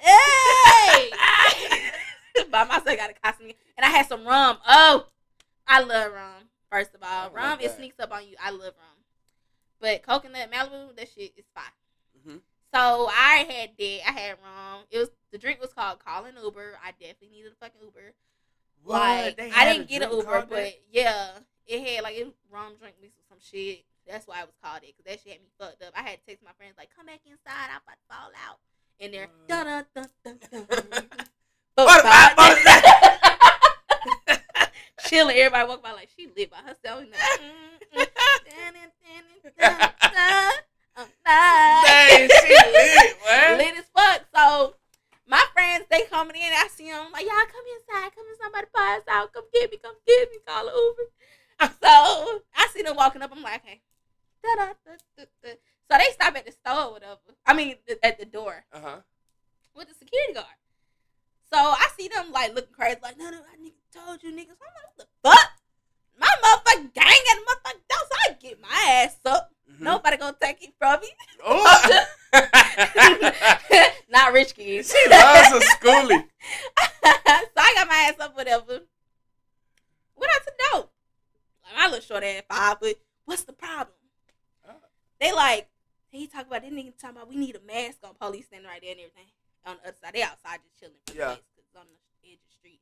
Hey! 0.02 1.12
By 2.52 2.64
myself, 2.66 2.98
got 2.98 3.10
a 3.10 3.14
costume, 3.14 3.52
and 3.78 3.86
I 3.86 3.90
had 3.90 4.08
some 4.08 4.26
rum. 4.26 4.58
Oh, 4.68 5.08
I 5.68 5.82
love 5.82 6.14
rum. 6.14 6.50
First 6.72 6.94
of 6.96 7.02
all, 7.04 7.30
rum 7.32 7.60
it 7.62 7.72
sneaks 7.76 8.00
up 8.00 8.12
on 8.12 8.28
you. 8.28 8.36
I 8.44 8.52
love 8.52 8.74
rum, 8.78 9.04
but 9.80 10.04
coconut 10.04 10.52
Malibu, 10.52 10.96
that 10.96 11.08
shit 11.14 11.34
is 11.38 11.46
fire. 11.54 11.64
Mhm. 12.20 12.42
So 12.76 13.08
I 13.10 13.46
had 13.48 13.70
that. 13.80 14.00
I 14.06 14.12
had 14.12 14.32
rum. 14.44 14.84
It 14.92 14.98
was 15.00 15.10
the 15.32 15.38
drink 15.38 15.62
was 15.62 15.72
called 15.72 16.00
calling 16.04 16.34
Uber. 16.44 16.78
I 16.84 16.92
definitely 16.92 17.30
needed 17.32 17.54
a 17.54 17.56
fucking 17.56 17.80
Uber. 17.82 18.12
What? 18.84 19.38
Like 19.40 19.54
I 19.56 19.64
didn't 19.72 19.88
get 19.88 20.02
an 20.02 20.12
Uber, 20.12 20.46
but 20.50 20.50
that? 20.50 20.74
yeah, 20.92 21.28
it 21.68 21.88
had 21.88 22.04
like 22.04 22.18
it 22.18 22.26
was 22.26 22.34
rum 22.52 22.74
drink 22.78 22.96
mixed 23.02 23.16
with 23.16 23.28
some 23.30 23.38
shit. 23.40 23.86
That's 24.06 24.28
why 24.28 24.42
it 24.42 24.48
was 24.48 24.56
called 24.62 24.84
it 24.84 24.92
because 24.92 25.06
that 25.06 25.24
shit 25.24 25.40
had 25.40 25.42
me 25.42 25.48
fucked 25.58 25.84
up. 25.84 25.94
I 25.96 26.02
had 26.04 26.20
to 26.20 26.26
text 26.28 26.44
my 26.44 26.52
friends 26.58 26.74
like, 26.78 26.90
"Come 26.94 27.06
back 27.06 27.22
inside. 27.26 27.72
I'm 27.72 27.80
about 27.80 27.96
to 27.96 28.08
fall 28.12 28.32
out." 28.44 28.60
There, 29.00 29.28
What? 29.28 29.48
dun 29.48 29.66
dun 29.66 29.86
dun 29.96 30.40
dun 30.52 30.68
dun. 30.68 31.08
What 31.76 32.00
about- 32.02 32.38
what 32.38 32.58
Chilling, 35.08 35.38
everybody 35.40 35.68
walk 35.70 35.82
by 35.82 35.94
like 35.94 36.10
she 36.16 36.28
lit 36.36 36.52
by 36.52 36.58
herself. 36.58 37.04
You 37.06 37.12
know, 37.12 37.18
mm, 37.40 37.80
mm, 37.96 38.08
dun, 38.44 38.74
dun, 38.76 38.92
dun, 39.00 39.64
dun, 39.64 39.92
dun. 40.14 40.52
I'm 40.98 41.08
Dang, 41.26 41.75
she 42.20 42.56
lit, 43.58 43.78
as 43.78 43.86
fuck. 43.96 44.22
So 44.36 44.76
my 45.28 45.44
friends, 45.54 45.86
they 45.90 46.04
coming 46.04 46.36
in. 46.36 46.52
I 46.54 46.68
see 46.74 46.90
them 46.92 47.12
like, 47.12 47.24
y'all 47.26 47.48
come 47.52 47.66
inside. 47.76 48.16
Come 48.16 48.26
in, 48.30 48.38
somebody 48.42 48.68
us 48.76 49.04
out. 49.10 49.34
Come 49.34 49.44
get 49.54 49.72
me. 49.72 49.78
Come 49.78 49.96
get 50.08 50.30
me. 50.32 50.38
Call 50.46 50.66
Uber. 50.66 51.10
So 51.82 52.42
I 52.56 52.68
see 52.74 52.82
them 52.82 52.96
walking 52.98 53.22
up. 53.22 53.32
I'm 53.34 53.42
like, 53.42 53.62
okay. 53.64 53.82
Da-da-da-da-da. 54.44 55.54
So 55.90 55.98
they 55.98 56.12
stop 56.12 56.36
at 56.36 56.46
the 56.46 56.52
store 56.52 56.86
or 56.88 56.92
whatever. 56.94 57.20
I 57.46 57.54
mean, 57.54 57.76
at 58.04 58.20
the 58.20 58.26
door 58.26 58.66
Uh 58.74 58.80
huh. 58.84 58.96
with 59.76 59.88
the 59.88 59.94
security 59.94 60.34
guard. 60.34 60.46
So 61.52 61.58
I 61.58 61.88
see 61.98 62.08
them 62.10 62.32
like 62.34 62.54
looking 62.54 62.74
crazy, 62.74 62.98
like, 63.02 63.18
no, 63.18 63.30
no, 63.30 63.38
I 63.38 63.56
nigga 63.64 64.06
told 64.06 64.22
you 64.24 64.32
niggas. 64.32 64.58
I'm 64.60 64.74
like, 64.76 64.86
what 64.86 64.98
the 64.98 65.06
fuck? 65.24 65.52
My 66.20 66.28
motherfucking 66.44 66.94
gang 66.94 67.24
and 67.32 67.40
the 67.40 67.46
motherfucking 67.46 67.88
door, 67.90 68.04
so 68.10 68.16
I 68.30 68.34
get 68.40 68.62
my 68.62 68.86
ass 69.04 69.18
up. 69.26 69.52
Mm-hmm. 69.72 69.84
Nobody 69.84 70.18
gonna 70.18 70.36
take 70.42 70.64
it 70.64 70.74
from 70.80 71.00
me. 71.02 71.08
Oh. 71.46 72.06
Not 74.10 74.34
rich 74.34 74.56
kids. 74.56 74.92
she 74.94 75.10
loves 75.10 75.52
a 75.52 75.60
schoolie. 75.78 76.24
so 76.78 77.58
I 77.58 77.74
got 77.76 77.88
my 77.88 78.10
ass 78.10 78.20
up, 78.20 78.36
whatever. 78.36 78.82
Went 80.16 80.32
out 80.34 80.44
to 80.46 80.54
door. 80.72 80.90
Like 81.66 81.76
my 81.78 81.86
little 81.86 82.02
short 82.02 82.24
ass 82.24 82.44
five, 82.50 82.78
but 82.80 82.96
what's 83.26 83.44
the 83.44 83.54
problem? 83.54 83.96
Oh. 84.68 84.72
They 85.20 85.32
like, 85.34 85.68
he 86.10 86.28
talk 86.28 86.48
about 86.48 86.62
this 86.62 86.72
nigga 86.72 86.98
talking 86.98 87.18
about 87.18 87.30
we 87.30 87.36
need 87.36 87.56
a 87.58 87.62
mask 87.68 87.98
on 88.04 88.14
police 88.20 88.46
standing 88.46 88.70
right 88.70 88.80
there 88.82 88.92
and 88.92 89.00
everything. 89.02 89.28
On 89.66 89.76
the 89.82 89.90
other 89.90 89.98
side. 90.02 90.14
They 90.14 90.22
outside 90.22 90.60
just 90.64 90.80
chilling 90.80 90.96
Yeah. 91.08 91.36
the 91.36 91.42
place 91.42 91.44
'cause 91.56 91.66
it's 91.68 91.76
on 91.76 91.88
the 91.92 92.30
edge 92.32 92.38
of 92.40 92.46
the 92.48 92.54
street. 92.56 92.80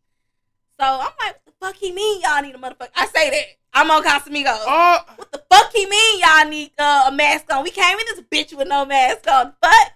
So 0.80 0.86
I'm 0.86 1.12
like, 1.20 1.40
what 1.44 1.46
the 1.46 1.52
fuck 1.60 1.76
he 1.76 1.92
mean 1.92 2.22
y'all 2.22 2.42
need 2.42 2.56
a 2.56 2.58
motherfucker? 2.58 2.90
I 2.96 3.08
say 3.08 3.30
that. 3.30 3.46
I'm 3.74 3.90
on 3.90 4.04
Casamigos. 4.04 4.60
Oh. 4.68 5.00
What 5.16 5.32
the 5.32 5.44
fuck 5.50 5.72
he 5.72 5.86
mean 5.86 6.20
y'all 6.20 6.48
need 6.48 6.72
uh, 6.78 7.06
a 7.08 7.12
mask 7.12 7.52
on? 7.52 7.64
We 7.64 7.72
came 7.72 7.98
in 7.98 8.06
this 8.06 8.22
bitch 8.22 8.56
with 8.58 8.68
no 8.68 8.86
mask 8.86 9.28
on. 9.28 9.54
But 9.62 9.94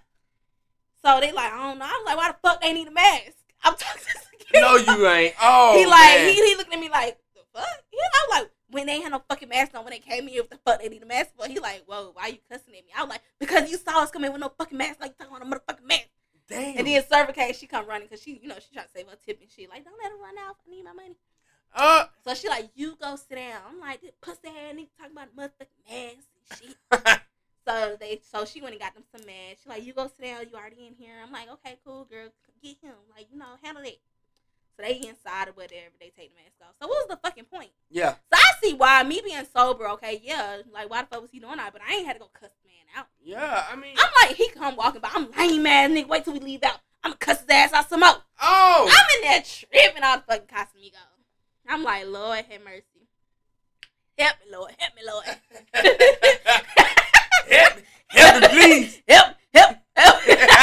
so 1.04 1.20
they 1.20 1.32
like, 1.32 1.52
I 1.52 1.68
don't 1.68 1.78
know. 1.78 1.84
I 1.84 1.88
was 1.88 2.02
like, 2.06 2.16
why 2.16 2.28
the 2.30 2.36
fuck 2.42 2.60
they 2.60 2.72
need 2.72 2.88
a 2.88 2.92
mask? 2.92 3.32
I'm 3.62 3.74
talking 3.74 4.02
to 4.02 4.20
security. 4.38 4.86
No, 4.86 4.94
you 4.94 5.06
ain't. 5.08 5.34
Oh. 5.40 5.76
he 5.76 5.86
like 5.86 6.18
man. 6.18 6.28
he, 6.28 6.34
he 6.34 6.56
looking 6.56 6.74
at 6.74 6.80
me 6.80 6.88
like, 6.88 7.18
the 7.34 7.40
fuck? 7.54 7.66
He, 7.90 7.98
I 7.98 8.26
was 8.28 8.40
like, 8.40 8.50
when 8.70 8.86
they 8.86 9.00
had 9.00 9.12
no 9.12 9.22
fucking 9.28 9.48
mask 9.48 9.74
on 9.74 9.84
when 9.84 9.92
they 9.92 9.98
came 9.98 10.26
here, 10.26 10.42
what 10.42 10.50
the 10.50 10.58
fuck 10.64 10.80
they 10.80 10.88
need 10.88 11.02
a 11.02 11.06
mask 11.06 11.30
for? 11.36 11.48
He 11.48 11.58
like, 11.58 11.84
whoa, 11.86 12.10
why 12.14 12.28
you 12.28 12.38
cussing 12.50 12.74
at 12.74 12.84
me? 12.84 12.92
I 12.96 13.02
was 13.02 13.10
like, 13.10 13.22
because 13.38 13.70
you 13.70 13.78
saw 13.78 14.02
us 14.02 14.10
come 14.10 14.24
in 14.24 14.32
with 14.32 14.40
no 14.40 14.52
fucking 14.58 14.76
mask, 14.76 15.00
like 15.00 15.14
you 15.18 15.26
talking 15.26 15.42
about 15.42 15.56
a 15.56 15.60
motherfucking 15.60 15.86
mask. 15.86 16.08
Damn. 16.48 16.78
And 16.78 16.86
then 16.86 17.04
server 17.08 17.32
came, 17.32 17.52
she 17.52 17.66
come 17.66 17.86
running 17.86 18.08
because 18.08 18.22
she, 18.22 18.40
you 18.42 18.48
know, 18.48 18.56
she 18.56 18.72
trying 18.72 18.86
to 18.86 18.92
save 18.92 19.06
her 19.08 19.16
tip 19.24 19.40
and 19.40 19.50
she 19.50 19.66
Like, 19.66 19.84
don't 19.84 19.94
let 20.02 20.12
her 20.12 20.18
run 20.18 20.34
out. 20.38 20.56
I 20.66 20.70
need 20.70 20.84
my 20.84 20.92
money. 20.92 21.16
Uh. 21.74 22.06
So 22.24 22.34
she 22.34 22.48
like, 22.48 22.70
you 22.74 22.96
go 23.00 23.16
sit 23.16 23.36
down. 23.36 23.60
I'm 23.68 23.80
like, 23.80 24.00
this 24.00 24.12
pussy 24.20 24.48
ass 24.48 24.74
nigga 24.74 24.88
talking 24.98 25.12
about 25.12 25.36
motherfucking 25.36 26.14
masks 26.16 26.26
and 26.50 26.76
shit. 27.02 27.20
So 27.68 27.98
they, 28.00 28.18
so 28.24 28.46
she 28.46 28.62
went 28.62 28.72
and 28.72 28.80
got 28.80 28.94
them 28.94 29.04
some 29.14 29.26
masks. 29.26 29.64
She 29.64 29.68
like, 29.68 29.84
you 29.84 29.92
go 29.92 30.08
sit 30.08 30.24
down. 30.24 30.40
You 30.50 30.56
already 30.56 30.86
in 30.86 30.94
here. 30.94 31.12
I'm 31.22 31.30
like, 31.30 31.52
okay, 31.52 31.76
cool, 31.84 32.06
girl. 32.10 32.28
Get 32.62 32.78
him. 32.80 32.96
Like, 33.14 33.26
you 33.30 33.38
know, 33.38 33.60
handle 33.62 33.84
it. 33.84 33.98
So 34.78 34.84
they 34.86 34.94
inside 35.08 35.48
or 35.48 35.52
whatever. 35.52 35.90
They 35.98 36.12
take 36.16 36.32
the 36.34 36.40
mask 36.42 36.54
off. 36.62 36.76
So 36.80 36.86
what 36.86 36.98
was 36.98 37.06
the 37.10 37.16
fucking 37.16 37.46
point? 37.46 37.70
yeah. 37.90 38.12
So 38.32 38.34
I 38.34 38.52
see 38.62 38.74
why 38.74 39.02
me 39.02 39.20
being 39.24 39.44
sober. 39.52 39.88
Okay, 39.90 40.20
yeah. 40.22 40.58
Like, 40.72 40.88
why 40.88 41.02
the 41.02 41.08
fuck 41.08 41.22
was 41.22 41.32
he 41.32 41.40
doing 41.40 41.56
that? 41.56 41.72
But 41.72 41.82
I 41.88 41.94
ain't 41.96 42.06
had 42.06 42.12
to 42.12 42.20
go 42.20 42.30
cuss 42.32 42.50
the 42.62 42.68
man 42.68 42.86
out. 42.96 43.08
Yeah. 43.20 43.64
I 43.70 43.74
mean. 43.74 43.96
I'm 43.98 44.10
like, 44.22 44.36
he 44.36 44.48
come 44.50 44.76
walking 44.76 45.00
by. 45.00 45.08
I'm 45.12 45.28
lame 45.32 45.66
ass 45.66 45.90
nigga. 45.90 46.06
Wait 46.08 46.22
till 46.24 46.34
we 46.34 46.38
leave 46.40 46.62
out. 46.62 46.78
I'm 47.02 47.10
gonna 47.10 47.18
cuss 47.18 47.40
his 47.40 47.48
ass 47.50 47.72
out 47.72 47.88
some 47.88 47.98
more. 48.00 48.14
Oh. 48.40 48.88
I'm 48.88 49.06
in 49.16 49.22
there 49.30 49.42
tripping 49.42 50.04
all 50.04 50.18
the 50.18 50.22
fucking 50.22 50.46
Casamigo. 50.46 50.94
I'm 51.68 51.82
like, 51.82 52.06
Lord 52.06 52.44
have 52.48 52.64
mercy. 52.64 53.08
Help 54.16 54.36
me, 54.44 54.52
Lord. 54.52 54.72
Help 54.78 54.94
me, 54.94 55.02
Lord. 55.06 55.24
help 57.50 57.76
me. 57.76 57.82
Help 58.10 58.42
me, 58.42 58.48
please. 58.48 59.02
help, 59.08 59.34
help, 59.52 59.76
help. 59.96 60.48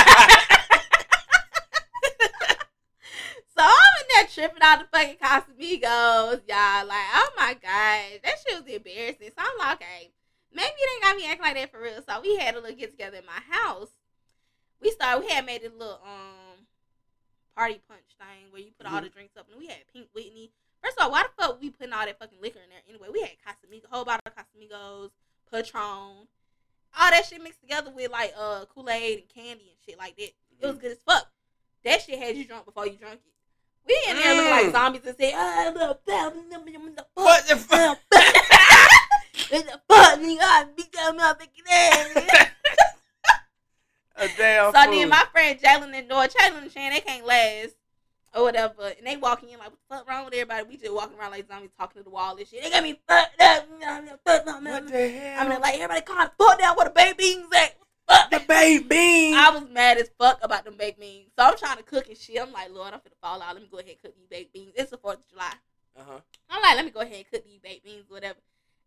tripping 4.36 4.62
out 4.62 4.80
the 4.80 4.86
fucking 4.92 5.16
Casamigos, 5.16 6.42
y'all. 6.48 6.88
Like, 6.88 7.10
oh 7.16 7.30
my 7.38 7.54
god, 7.54 8.20
that 8.24 8.36
shit 8.44 8.62
was 8.62 8.68
embarrassing. 8.68 9.32
So 9.32 9.40
I'm 9.40 9.58
like, 9.58 9.82
okay, 9.82 10.12
maybe 10.54 10.76
they 10.76 10.94
ain't 10.94 11.04
got 11.04 11.16
me 11.16 11.26
acting 11.26 11.46
like 11.46 11.56
that 11.56 11.72
for 11.72 11.82
real. 11.82 12.04
So 12.08 12.22
we 12.22 12.36
had 12.36 12.56
a 12.56 12.60
little 12.60 12.76
get 12.76 12.92
together 12.92 13.18
in 13.18 13.26
my 13.26 13.40
house. 13.50 13.92
We 14.82 14.92
started. 14.92 15.26
We 15.26 15.32
had 15.32 15.46
made 15.46 15.64
a 15.64 15.72
little 15.72 16.02
um 16.04 16.68
party 17.56 17.80
punch 17.88 18.20
thing 18.20 18.52
where 18.52 18.62
you 18.62 18.72
put 18.78 18.92
all 18.92 19.02
the 19.02 19.10
drinks 19.10 19.38
up, 19.38 19.48
and 19.50 19.58
we 19.58 19.68
had 19.68 19.88
Pink 19.94 20.08
Whitney. 20.14 20.52
First 20.84 20.98
of 21.00 21.06
all, 21.06 21.12
why 21.12 21.24
the 21.24 21.42
fuck 21.42 21.62
we 21.62 21.70
putting 21.70 21.94
all 21.94 22.06
that 22.06 22.20
fucking 22.20 22.38
liquor 22.42 22.60
in 22.60 22.70
there 22.70 22.84
anyway? 22.88 23.08
We 23.12 23.22
had 23.22 23.32
Casamigo, 23.40 23.86
whole 23.90 24.04
bottle 24.06 24.22
of 24.26 24.36
Casamigos, 24.36 25.12
Patron, 25.50 25.82
all 25.82 27.10
that 27.12 27.26
shit 27.26 27.42
mixed 27.42 27.62
together 27.62 27.90
with 27.96 28.12
like 28.12 28.34
uh 28.38 28.66
Kool 28.66 28.90
Aid 28.90 29.20
and 29.20 29.30
candy 29.30 29.72
and 29.72 29.80
shit 29.86 29.98
like 29.98 30.18
that. 30.18 30.32
It 30.60 30.68
was 30.68 30.78
good 30.78 30.92
as 30.92 31.04
fuck. 31.08 31.32
That 31.86 32.02
shit 32.02 32.20
had 32.20 32.36
you 32.36 32.46
drunk 32.46 32.66
before 32.66 32.86
you 32.86 32.98
drunk 32.98 33.22
it. 33.26 33.35
We 33.88 33.98
in 34.10 34.16
there 34.18 34.34
looking 34.36 34.52
like 34.52 34.66
Mm. 34.68 34.72
zombies 34.72 35.02
and 35.06 35.18
say, 35.18 35.34
ah, 35.36 35.72
the 35.74 35.98
fuck, 36.06 36.34
the 36.34 37.06
What 37.14 37.48
the 37.48 37.56
fuck? 37.58 38.00
the 38.10 39.80
fuck, 39.88 40.20
nigga, 40.20 40.38
I 40.42 40.66
that 40.94 41.14
motherfucking 41.16 41.68
ass. 41.70 42.52
A 44.18 44.28
damn 44.38 44.74
So 44.74 44.82
fool. 44.82 44.92
then 44.92 45.10
my 45.10 45.26
friend 45.32 45.60
Jalen 45.60 45.94
and 45.94 46.08
Noah, 46.08 46.28
Jalen 46.30 46.62
and 46.64 46.72
Shan, 46.72 46.94
they 46.94 47.02
can't 47.02 47.26
last 47.26 47.76
or 48.34 48.44
whatever. 48.44 48.88
And 48.98 49.06
they 49.06 49.18
walking 49.18 49.50
in 49.50 49.60
like, 49.60 49.70
what 49.72 49.78
the 49.90 49.96
fuck 49.96 50.08
wrong 50.10 50.26
with 50.26 50.34
everybody? 50.34 50.64
We 50.68 50.78
just 50.78 50.94
walking 50.94 51.18
around 51.20 51.32
like 51.32 51.48
zombies 51.48 51.72
talking 51.78 52.00
to 52.00 52.04
the 52.04 52.10
wall 52.10 52.36
and 52.38 52.48
shit. 52.48 52.64
They 52.64 52.70
got 52.70 52.82
me 52.84 52.98
fucked 53.08 53.42
up. 53.42 53.66
what 53.70 53.84
I'm 53.84 54.88
the 54.88 55.10
hell? 55.10 55.60
like, 55.62 55.76
everybody 55.76 56.02
calm 56.02 56.30
the 56.38 56.44
fuck 56.44 56.60
down 56.60 56.76
where 56.78 56.86
the 56.88 56.92
beans 57.18 57.46
at. 57.56 57.76
Fuck. 58.08 58.30
the 58.32 58.40
baked 58.48 58.90
beans. 58.90 59.36
I 59.38 59.50
was 59.52 59.70
mad 59.70 59.98
as 59.98 60.10
fuck 60.20 60.40
about 60.44 60.66
them 60.66 60.76
baked 60.78 61.00
beans. 61.00 61.32
So 61.38 61.46
I'm 61.46 61.58
trying 61.58 61.78
to 61.78 61.84
cook 61.84 62.08
and 62.08 62.18
shit. 62.18 62.42
I'm 62.42 62.52
like, 62.52 62.72
Lord, 62.72 62.94
I'm 62.94 63.00
finna 63.00 63.18
fall 63.22 63.42
out. 63.42 63.54
Let 63.54 63.64
me 63.64 63.70
go 63.72 63.80
ahead 63.80 63.92
and 63.92 64.02
cook 64.02 64.16
these 64.16 64.28
baked 64.30 64.54
beans. 64.54 64.74
It's 64.76 64.92
the 64.92 64.98
4th 64.98 65.14
of 65.14 65.30
July. 65.30 65.54
Uh-huh. 65.98 66.20
I'm 66.50 66.62
like, 66.62 66.76
let 66.76 66.86
me 66.86 66.92
go 66.92 67.00
ahead 67.02 67.18
and 67.18 67.32
cook 67.32 67.46
these 67.46 67.60
baked 67.60 67.86
beans, 67.86 68.06
whatever. 68.10 68.40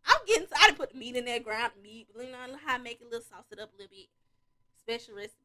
I'm 0.06 0.24
getting, 0.26 0.46
so 0.46 0.54
I 0.60 0.68
done 0.68 0.76
put 0.76 0.92
the 0.92 0.98
meat 0.98 1.16
in 1.16 1.24
there, 1.24 1.40
ground 1.40 1.72
the 1.76 1.82
meat, 1.82 2.08
you 2.14 2.30
know 2.30 2.38
how 2.64 2.74
I 2.74 2.78
make 2.78 3.00
it, 3.00 3.04
a 3.04 3.10
little 3.10 3.20
sauce 3.20 3.44
it 3.50 3.58
up 3.58 3.70
a 3.74 3.76
little 3.76 3.90
bit. 3.90 4.08
Special 4.78 5.14
recipe. 5.14 5.36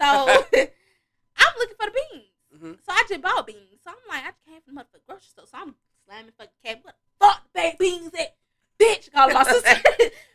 So 0.00 0.06
I'm 1.36 1.54
looking 1.58 1.76
for 1.76 1.86
the 1.86 1.98
beans. 2.10 2.32
hmm 2.60 2.72
So 2.86 2.92
I 2.92 3.04
just 3.08 3.20
bought 3.20 3.46
beans. 3.46 3.80
So 3.84 3.90
I'm 3.90 3.96
like, 4.08 4.24
I 4.24 4.50
came 4.50 4.60
from 4.62 4.76
the 4.76 4.84
grocery 5.06 5.28
store. 5.28 5.46
So 5.50 5.58
I'm 5.58 5.74
slamming 6.06 6.32
fucking 6.38 6.52
cab. 6.64 6.78
What 6.82 6.94
the 6.94 7.26
fuck 7.26 7.42
the 7.44 7.50
baked 7.54 7.78
beans 7.78 8.12
at? 8.18 8.36
Bitch, 8.80 9.12
calling 9.12 9.34
my 9.34 9.44
sister. 9.44 9.68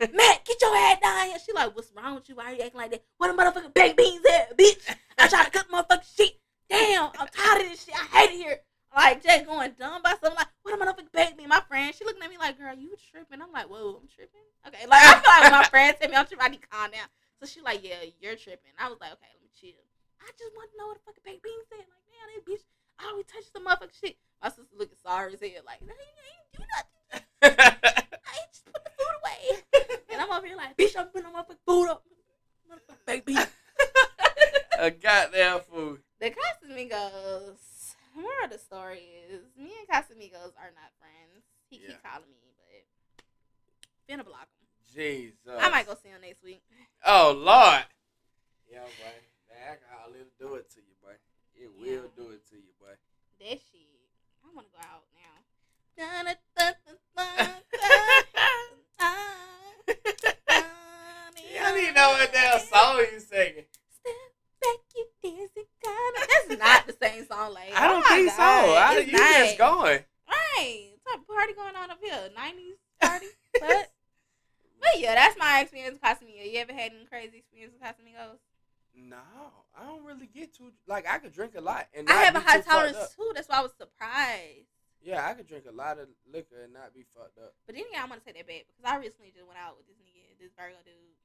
Matt, 0.00 0.44
get 0.44 0.60
your 0.60 0.76
ass 0.76 0.98
down 1.02 1.26
here. 1.26 1.38
She 1.44 1.52
like, 1.52 1.74
what's 1.74 1.92
wrong 1.96 2.14
with 2.14 2.28
you? 2.28 2.36
Why 2.36 2.52
are 2.52 2.54
you 2.54 2.62
acting 2.62 2.80
like 2.80 2.90
that? 2.92 3.04
What 3.18 3.34
the 3.34 3.42
motherfucking 3.42 3.74
baked 3.74 3.96
beans 3.96 4.24
at, 4.32 4.56
bitch? 4.56 4.96
I 5.18 5.28
try 5.28 5.44
to 5.44 5.50
cook 5.50 5.68
motherfucking 5.70 6.16
shit. 6.16 6.40
Damn, 6.70 7.10
I'm 7.18 7.28
tired 7.28 7.62
of 7.62 7.70
this 7.70 7.84
shit. 7.84 7.94
I 7.94 8.04
hate 8.18 8.34
it 8.34 8.36
here. 8.36 8.58
Like, 8.94 9.22
just 9.22 9.44
going 9.44 9.72
dumb 9.78 10.00
by 10.02 10.10
something 10.12 10.34
like, 10.34 10.48
what 10.62 10.78
the 10.78 10.84
motherfucking 10.84 11.12
baked 11.12 11.36
bean? 11.36 11.48
My 11.48 11.60
friend, 11.68 11.94
she 11.94 12.04
looking 12.04 12.22
at 12.22 12.30
me 12.30 12.38
like, 12.38 12.58
girl, 12.58 12.74
you 12.74 12.96
tripping. 13.10 13.42
I'm 13.42 13.52
like, 13.52 13.68
whoa, 13.68 14.00
I'm 14.00 14.08
tripping. 14.08 14.46
Okay, 14.66 14.86
like, 14.88 15.02
I 15.04 15.20
feel 15.20 15.30
like 15.30 15.42
when 15.42 15.52
my 15.52 15.64
friend 15.72 15.96
tell 16.00 16.10
me 16.10 16.16
I'm 16.16 16.26
tripping, 16.26 16.44
I 16.44 16.48
need 16.48 16.62
to 16.62 16.68
calm 16.68 16.90
down. 16.90 17.08
So 17.40 17.46
she 17.46 17.60
like, 17.60 17.84
yeah, 17.84 18.02
you're 18.20 18.36
tripping. 18.36 18.72
I 18.78 18.88
was 18.88 18.98
like, 19.00 19.12
okay, 19.12 19.28
let 19.30 19.42
me 19.42 19.52
chill. 19.54 19.84
I 20.18 20.30
just 20.34 20.50
want 20.56 20.72
to 20.72 20.76
know 20.78 20.88
what 20.88 20.98
the 20.98 21.04
fucking 21.06 21.24
baked 21.24 21.44
beans 21.44 21.68
said. 21.68 21.84
Like, 21.84 22.04
man, 22.10 22.26
that 22.32 22.42
bitch, 22.42 22.64
I 22.98 23.12
always 23.12 23.28
touch 23.28 23.46
the 23.54 23.62
motherfucking 23.62 23.94
shit. 23.94 24.16
My 24.42 24.48
sister 24.48 24.74
looking 24.74 24.98
sorry 24.98 25.34
as 25.34 25.40
hell. 25.40 25.62
Like, 25.62 25.84
no, 25.84 25.94
you 25.94 26.16
ain't 26.26 26.50
do 26.56 26.64
nothing. 26.74 26.97
I 27.42 27.48
ain't 27.48 28.52
just 28.52 28.64
put 28.66 28.84
the 28.84 28.90
food 28.90 29.14
away. 29.22 29.62
And 30.12 30.20
I'm 30.20 30.30
over 30.30 30.46
here 30.46 30.56
like, 30.56 30.76
bitch, 30.76 30.96
I'm 30.98 31.06
putting 31.06 31.32
my 31.32 31.40
motherfucking 31.40 31.58
food 31.66 31.88
up. 31.88 32.02
Motherfucking 32.70 33.06
baked 33.06 33.26
beans. 33.26 33.46
a 34.78 34.90
goddamn 34.90 35.60
food. 35.70 36.00
The 36.20 36.30
Casamigos. 36.30 37.94
More 38.16 38.24
of 38.44 38.50
the 38.50 38.58
story 38.58 39.02
is 39.30 39.42
me 39.56 39.70
and 39.78 39.88
Casamigos 39.88 40.54
are 40.58 40.72
not 40.74 40.90
friends. 40.98 41.44
He 41.70 41.78
Yeah. 41.78 41.88
keep 41.88 42.02
calling 42.02 42.30
me, 42.30 42.50
but 42.58 44.12
finna 44.12 44.24
block 44.24 44.48
him. 44.58 44.66
Jesus. 44.92 45.36
I 45.46 45.68
might 45.68 45.86
go 45.86 45.94
see 45.94 46.08
him 46.08 46.20
next 46.22 46.42
week. 46.42 46.62
Oh 47.06 47.32
Lord. 47.36 47.84
Yeah, 48.70 48.80
boy. 48.98 49.14
That 49.48 49.78
alcohol 49.78 50.10
will 50.12 50.26
do 50.38 50.54
it 50.56 50.68
to 50.72 50.80
you, 50.80 50.94
boy. 51.00 51.14
It 51.54 51.70
will 51.78 51.86
Yeah. 51.86 52.16
do 52.16 52.30
it 52.30 52.46
to 52.50 52.56
you, 52.56 52.72
boy. 52.80 52.94
That 53.40 53.60
shit. 53.60 53.86
I 54.44 54.48
wanna 54.54 54.68
go 54.72 54.78
out 54.80 55.04
now. 55.14 55.44
Dun, 55.96 56.24
dun, 56.56 56.74
dun, 56.86 56.97
you 57.18 57.24
don't 61.60 61.78
even 61.78 61.94
know 61.94 62.10
what 62.10 62.32
damn 62.32 62.60
song 62.60 62.98
you 63.12 63.20
singing. 63.20 63.64
Step 63.90 64.14
back, 64.62 64.78
you 64.94 65.06
dancing 65.22 65.64
kinda. 65.82 66.20
That's 66.28 66.48
not 66.58 66.86
the 66.86 66.96
same 67.02 67.26
song, 67.26 67.54
like. 67.54 67.72
I 67.74 67.88
don't 67.88 68.04
oh 68.04 68.08
think 68.08 68.30
so. 68.30 68.36
God, 68.36 68.76
I, 68.76 68.98
it's 68.98 69.10
you 69.10 69.18
just 69.18 69.58
not. 69.58 69.78
going. 69.78 70.00
Right. 70.28 70.90
What 71.04 71.26
party 71.26 71.54
going 71.54 71.74
on 71.74 71.90
up 71.90 71.98
here? 72.02 72.30
90s 72.36 72.78
party? 73.00 73.26
but, 73.60 73.92
but 74.80 74.98
yeah, 74.98 75.14
that's 75.14 75.38
my 75.38 75.60
experience 75.60 75.94
with 75.94 76.02
Casamigos. 76.02 76.52
You 76.52 76.60
ever 76.60 76.72
had 76.72 76.92
any 76.92 77.06
crazy 77.06 77.38
experience 77.38 77.72
with 77.72 77.82
Casamigos? 77.82 78.38
No, 78.94 79.16
I 79.78 79.84
don't 79.86 80.04
really 80.04 80.26
get 80.26 80.54
too 80.56 80.72
like 80.88 81.08
I 81.08 81.18
could 81.18 81.32
drink 81.32 81.54
a 81.56 81.60
lot 81.60 81.86
and 81.94 82.08
I 82.08 82.14
have 82.24 82.34
a 82.34 82.40
high 82.40 82.56
too 82.56 82.62
fucked 82.62 82.68
up. 82.68 82.92
tolerance 82.92 83.14
too. 83.14 83.30
That's 83.34 83.48
why 83.48 83.58
I 83.58 83.62
was 83.62 83.72
surprised. 83.78 84.66
Yeah, 85.02 85.24
I 85.24 85.34
could 85.34 85.46
drink 85.46 85.64
a 85.68 85.74
lot 85.74 85.98
of 85.98 86.08
liquor 86.26 86.64
and 86.64 86.72
not 86.74 86.92
be 86.92 87.06
fucked 87.14 87.38
up. 87.38 87.54
But 87.66 87.76
then 87.76 87.86
again, 87.86 88.02
I'm 88.02 88.08
gonna 88.10 88.20
take 88.24 88.36
that 88.36 88.46
back 88.46 88.66
because 88.66 88.84
I 88.84 88.98
recently 88.98 89.30
just 89.30 89.46
went 89.46 89.58
out 89.58 89.78
with 89.78 89.86
this 89.86 89.96
nigga, 90.02 90.26
this 90.42 90.50
Virgo 90.58 90.78
dude, 90.84 91.18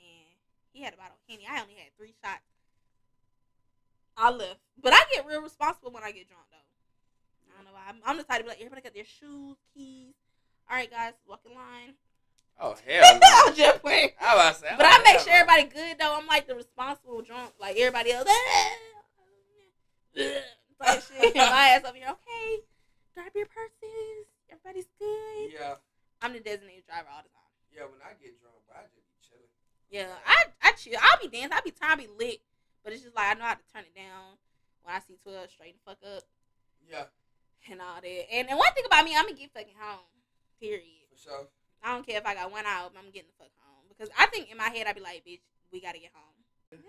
and 0.00 0.32
he 0.72 0.82
had 0.82 0.94
a 0.94 0.96
bottle 0.96 1.16
of 1.16 1.24
Henny. 1.28 1.44
I 1.44 1.60
only 1.60 1.76
had 1.76 1.92
three 1.96 2.16
shots. 2.24 2.42
I 4.16 4.30
left, 4.30 4.58
but 4.82 4.92
I 4.92 5.00
get 5.12 5.26
real 5.28 5.42
responsible 5.42 5.92
when 5.92 6.02
I 6.02 6.10
get 6.10 6.26
drunk 6.26 6.48
though. 6.50 6.66
I 7.52 7.62
don't 7.62 7.66
know 7.68 7.76
why. 7.76 7.86
I'm, 7.88 8.00
I'm 8.04 8.16
the 8.16 8.24
type 8.24 8.38
to 8.38 8.44
be 8.44 8.48
like, 8.50 8.58
everybody 8.58 8.82
got 8.82 8.94
their 8.94 9.06
shoes, 9.06 9.56
keys. 9.74 10.14
All 10.68 10.76
right, 10.76 10.90
guys, 10.90 11.12
walk 11.28 11.40
in 11.46 11.54
line. 11.54 11.94
Oh 12.60 12.74
hell 12.86 13.18
no! 13.22 13.28
I'm 13.46 13.54
just 13.54 13.80
playing. 13.82 14.10
I 14.20 14.34
about 14.34 14.54
to 14.54 14.60
say, 14.60 14.68
But 14.76 14.86
I 14.86 14.98
make 15.04 15.20
sure 15.20 15.32
everybody 15.32 15.64
good 15.64 15.98
though. 16.00 16.16
I'm 16.18 16.26
like 16.26 16.48
the 16.48 16.56
responsible 16.56 17.22
drunk, 17.22 17.52
like 17.60 17.76
everybody 17.76 18.12
else. 18.12 18.28
Like 20.80 21.02
shit. 21.02 21.34
My 21.36 21.70
ass 21.70 21.82
over 21.84 21.96
here. 21.96 22.06
Okay, 22.08 22.62
grab 23.18 23.34
your 23.34 23.50
purses. 23.50 24.30
Everybody's 24.46 24.86
good. 24.94 25.50
Yeah, 25.50 25.82
I'm 26.22 26.32
the 26.32 26.38
designated 26.38 26.86
driver 26.86 27.10
all 27.10 27.26
the 27.26 27.34
time. 27.34 27.50
yeah. 27.74 27.82
When 27.90 27.98
I 27.98 28.14
get 28.22 28.38
drunk, 28.38 28.62
I 28.70 28.86
just 28.94 29.02
be 29.10 29.18
chilling. 29.18 29.50
Yeah, 29.90 30.14
I 30.22 30.54
I 30.62 30.70
chill. 30.78 30.94
I'll 31.02 31.18
be 31.18 31.26
dancing. 31.26 31.50
I'll 31.50 31.66
be 31.66 31.74
tired. 31.74 31.98
I'll 31.98 32.04
be 32.06 32.10
lit. 32.14 32.38
But 32.86 32.94
it's 32.94 33.02
just 33.02 33.18
like 33.18 33.26
I 33.26 33.34
know 33.34 33.44
how 33.50 33.58
to 33.58 33.66
turn 33.74 33.82
it 33.82 33.94
down 33.98 34.38
when 34.86 34.94
I 34.94 35.02
see 35.02 35.18
twelve 35.18 35.50
straight 35.50 35.74
the 35.74 35.82
fuck 35.82 35.98
up 36.06 36.22
Yeah, 36.86 37.10
and 37.66 37.82
all 37.82 37.98
that. 37.98 38.06
And, 38.30 38.46
and 38.48 38.56
one 38.56 38.70
thing 38.78 38.86
about 38.86 39.02
me, 39.04 39.18
I'm 39.18 39.26
gonna 39.26 39.34
get 39.36 39.50
fucking 39.50 39.74
home. 39.76 40.06
Period. 40.62 41.10
for 41.10 41.18
sure. 41.18 41.44
I 41.82 41.94
don't 41.94 42.06
care 42.06 42.18
if 42.22 42.26
I 42.26 42.34
got 42.34 42.50
one 42.50 42.66
out, 42.66 42.94
I'm 42.98 43.10
getting 43.14 43.30
the 43.30 43.38
fuck 43.38 43.54
home 43.62 43.86
because 43.90 44.10
I 44.18 44.26
think 44.30 44.50
in 44.50 44.56
my 44.58 44.70
head 44.70 44.86
I'd 44.86 44.98
be 44.98 45.02
like, 45.02 45.22
bitch, 45.26 45.42
we 45.70 45.82
gotta 45.82 45.98
get 45.98 46.10
home. 46.14 46.34
It. 46.70 46.80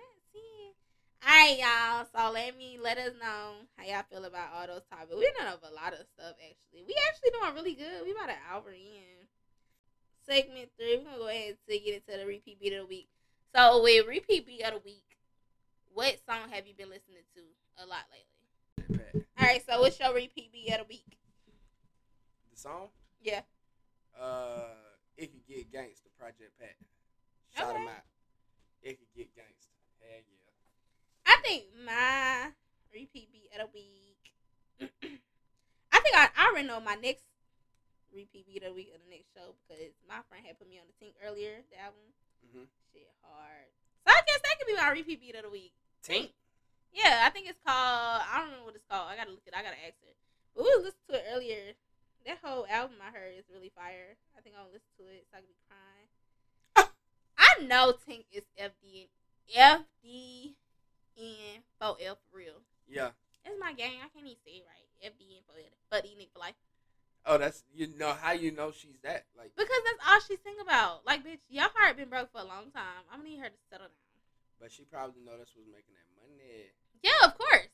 All 1.22 1.36
right, 1.36 1.58
y'all. 1.60 2.08
So 2.16 2.32
let 2.34 2.58
me 2.58 2.78
let 2.82 2.98
us 2.98 3.12
know 3.20 3.68
how 3.76 3.84
y'all 3.86 4.04
feel 4.10 4.24
about 4.26 4.54
all 4.56 4.68
those 4.68 4.84
topics. 4.90 5.14
We 5.18 5.30
done 5.38 5.52
over 5.54 5.68
a 5.70 5.76
lot 5.76 5.94
of 5.94 6.06
stuff 6.16 6.36
actually. 6.40 6.84
We 6.88 6.96
actually 7.08 7.32
doing 7.36 7.56
really 7.56 7.76
good. 7.76 8.04
We 8.06 8.12
about 8.12 8.30
an 8.30 8.40
hour 8.50 8.72
in. 8.72 9.28
Segment 10.26 10.70
three. 10.78 10.98
We're 10.98 11.04
gonna 11.06 11.18
go 11.18 11.28
ahead 11.28 11.58
and 11.68 11.84
get 11.84 11.94
into 11.96 12.18
the 12.20 12.26
repeat 12.26 12.60
beat 12.60 12.74
of 12.74 12.84
the 12.84 12.86
week. 12.88 13.10
So 13.54 13.84
with 13.84 14.08
repeat 14.08 14.46
beat 14.46 14.64
of 14.64 14.74
the 14.74 14.80
week, 14.86 15.04
what 15.94 16.20
song 16.26 16.50
have 16.52 16.66
you 16.68 16.74
been 16.74 16.90
listening 16.90 17.26
to 17.36 17.42
a 17.84 17.86
lot 17.86 18.06
lately? 18.12 19.10
All 19.38 19.46
right. 19.46 19.62
So 19.68 19.80
what's 19.82 20.00
your 20.00 20.14
repeat 20.14 20.52
beat 20.54 20.72
of 20.72 20.80
the 20.80 20.86
week? 20.86 21.18
The 22.52 22.58
song, 22.58 22.90
Yeah. 23.22 23.42
uh, 24.20 24.76
it 25.18 25.32
could 25.32 25.46
get 25.48 25.72
gangster. 25.72 26.10
Project 26.18 26.58
Pat. 26.60 26.76
Shout 27.56 27.72
Okay. 27.72 27.82
him 27.82 27.88
out. 27.88 28.04
It 28.82 29.00
could 29.00 29.12
get 29.16 29.36
gangster. 29.36 29.76
Hell 30.02 30.20
yeah. 30.20 30.46
I 31.26 31.39
think 31.50 31.66
my 31.82 32.54
repeat 32.93 33.34
beat 33.34 33.50
of 33.58 33.66
the 33.66 33.70
week. 33.74 34.22
I 35.89 35.97
think 35.97 36.14
I, 36.14 36.30
I 36.38 36.54
already 36.54 36.70
know 36.70 36.78
my 36.78 36.93
next 37.02 37.26
repeat 38.14 38.45
beat 38.45 38.62
of 38.62 38.70
the 38.70 38.78
week 38.78 38.93
of 38.93 39.02
the 39.02 39.10
next 39.10 39.34
show 39.34 39.58
because 39.66 39.97
my 40.06 40.22
friend 40.30 40.45
had 40.45 40.62
put 40.62 40.70
me 40.70 40.78
on 40.78 40.86
the 40.86 40.93
Tink 41.02 41.18
earlier, 41.26 41.66
the 41.74 41.82
album. 41.82 42.06
Mhm. 42.45 42.70
Shit 42.93 43.10
hard. 43.26 43.66
So 44.06 44.14
I 44.14 44.22
guess 44.30 44.41
that 44.45 44.56
could 44.62 44.70
be 44.70 44.78
my 44.78 44.93
repeat 44.93 45.22
beat 45.22 45.36
of 45.41 45.50
the 45.50 45.50
week. 45.50 45.74
Tink. 46.06 46.30
Yeah, 46.93 47.26
I 47.26 47.34
think 47.34 47.50
it's 47.50 47.62
called. 47.66 48.22
I 48.22 48.45
don't 48.45 48.54
remember 48.54 48.70
what 48.70 48.78
it's 48.78 48.86
called. 48.86 49.10
I 49.10 49.18
gotta 49.18 49.34
look 49.34 49.45
at 49.50 49.54
it. 49.54 49.58
I 49.58 49.66
gotta 49.66 49.82
ask 49.82 49.97
her. 50.06 50.14
But 50.54 50.70
we 50.70 50.74
listened 50.86 51.10
to 51.10 51.18
it 51.18 51.26
earlier. 51.34 51.74
That 52.30 52.45
whole 52.45 52.70
album 52.70 53.02
I 53.02 53.10
heard 53.10 53.34
is 53.34 53.50
really 53.50 53.74
fire. 53.74 54.22
I 54.38 54.41
think 54.45 54.54
I'll 54.54 54.70
listen 54.70 54.93
to 55.02 55.10
it 55.10 55.26
so 55.30 55.38
I 55.38 55.41
can 55.41 55.50
be 55.50 55.58
crying. 55.66 56.10
I 57.41 57.50
know 57.66 57.97
Tink 57.97 58.30
is 58.30 58.45
FD 58.54 59.10
FDN 61.20 61.60
4L 61.82 62.16
for 62.16 62.32
real. 62.32 62.64
Yeah. 62.88 63.12
That's 63.44 63.60
my 63.60 63.74
gang. 63.74 64.00
I 64.00 64.08
can't 64.08 64.24
even 64.26 64.40
say 64.48 64.64
it 64.64 64.68
right. 64.68 64.88
FDN 65.04 65.44
4L. 65.52 65.76
But 65.92 66.06
E 66.06 66.16
Nick 66.18 66.30
for 66.32 66.40
life. 66.40 66.56
Oh, 67.26 67.38
that's 67.38 67.64
you 67.76 67.88
know 68.00 68.16
how 68.16 68.32
you 68.32 68.52
know 68.52 68.72
she's 68.72 68.96
that 69.04 69.28
like. 69.38 69.52
Because 69.56 69.84
that's 69.84 70.00
all 70.08 70.20
she 70.24 70.40
sing 70.40 70.56
about. 70.64 71.04
Like, 71.06 71.24
bitch, 71.28 71.44
your 71.50 71.68
heart 71.76 71.98
been 71.98 72.08
broke 72.08 72.32
for 72.32 72.40
a 72.40 72.48
long 72.48 72.72
time. 72.72 73.04
I'm 73.12 73.20
gonna 73.20 73.30
need 73.30 73.40
her 73.44 73.52
to 73.52 73.62
settle 73.70 73.92
down. 73.92 74.16
But 74.60 74.72
she 74.72 74.84
probably 74.88 75.20
know 75.24 75.36
that's 75.36 75.52
what's 75.56 75.68
making 75.68 75.96
that 76.00 76.08
money. 76.16 76.72
Yeah, 77.04 77.28
of 77.28 77.36
course. 77.36 77.72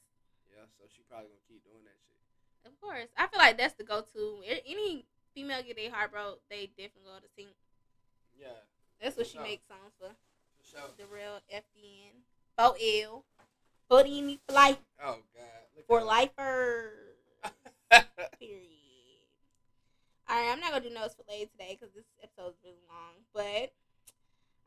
Yeah, 0.50 0.66
so 0.78 0.89
she 0.89 1.06
probably 1.06 1.30
gonna 1.30 1.46
keep 1.46 1.62
doing 1.66 1.86
that 1.86 1.98
shit. 2.02 2.18
Of 2.66 2.74
course. 2.82 3.10
I 3.18 3.30
feel 3.30 3.38
like 3.38 3.58
that's 3.58 3.78
the 3.78 3.86
go 3.86 4.02
to. 4.02 4.22
Any 4.46 5.06
female 5.34 5.62
get 5.62 5.78
their 5.78 5.93
heart 5.93 6.10
broke, 6.12 6.41
they 6.50 6.70
definitely 6.74 7.06
go 7.06 7.22
to 7.22 7.30
sing. 7.38 7.54
Yeah, 8.38 8.66
That's 9.02 9.16
what 9.16 9.28
she 9.30 9.38
sure. 9.38 9.46
makes 9.46 9.64
songs 9.70 9.93
for. 9.98 10.10
for 10.10 10.66
sure. 10.66 10.89
The 10.98 11.06
real 11.06 11.39
FDN. 11.54 12.26
4L. 12.58 13.24
Put 13.89 14.07
in 14.07 14.38
for 14.47 14.53
life. 14.55 14.77
Oh 15.03 15.17
God. 15.36 15.63
Look 15.75 15.88
For 15.88 16.03
lifer. 16.03 16.91
Period. 18.39 18.61
Alright, 20.29 20.49
I'm 20.51 20.59
not 20.59 20.71
gonna 20.71 20.83
do 20.83 20.93
notes 20.93 21.13
for 21.15 21.23
later 21.29 21.49
today 21.51 21.77
because 21.79 21.93
this 21.93 22.05
episode 22.23 22.49
is 22.49 22.55
really 22.63 22.81
long. 22.89 23.13
But 23.33 23.71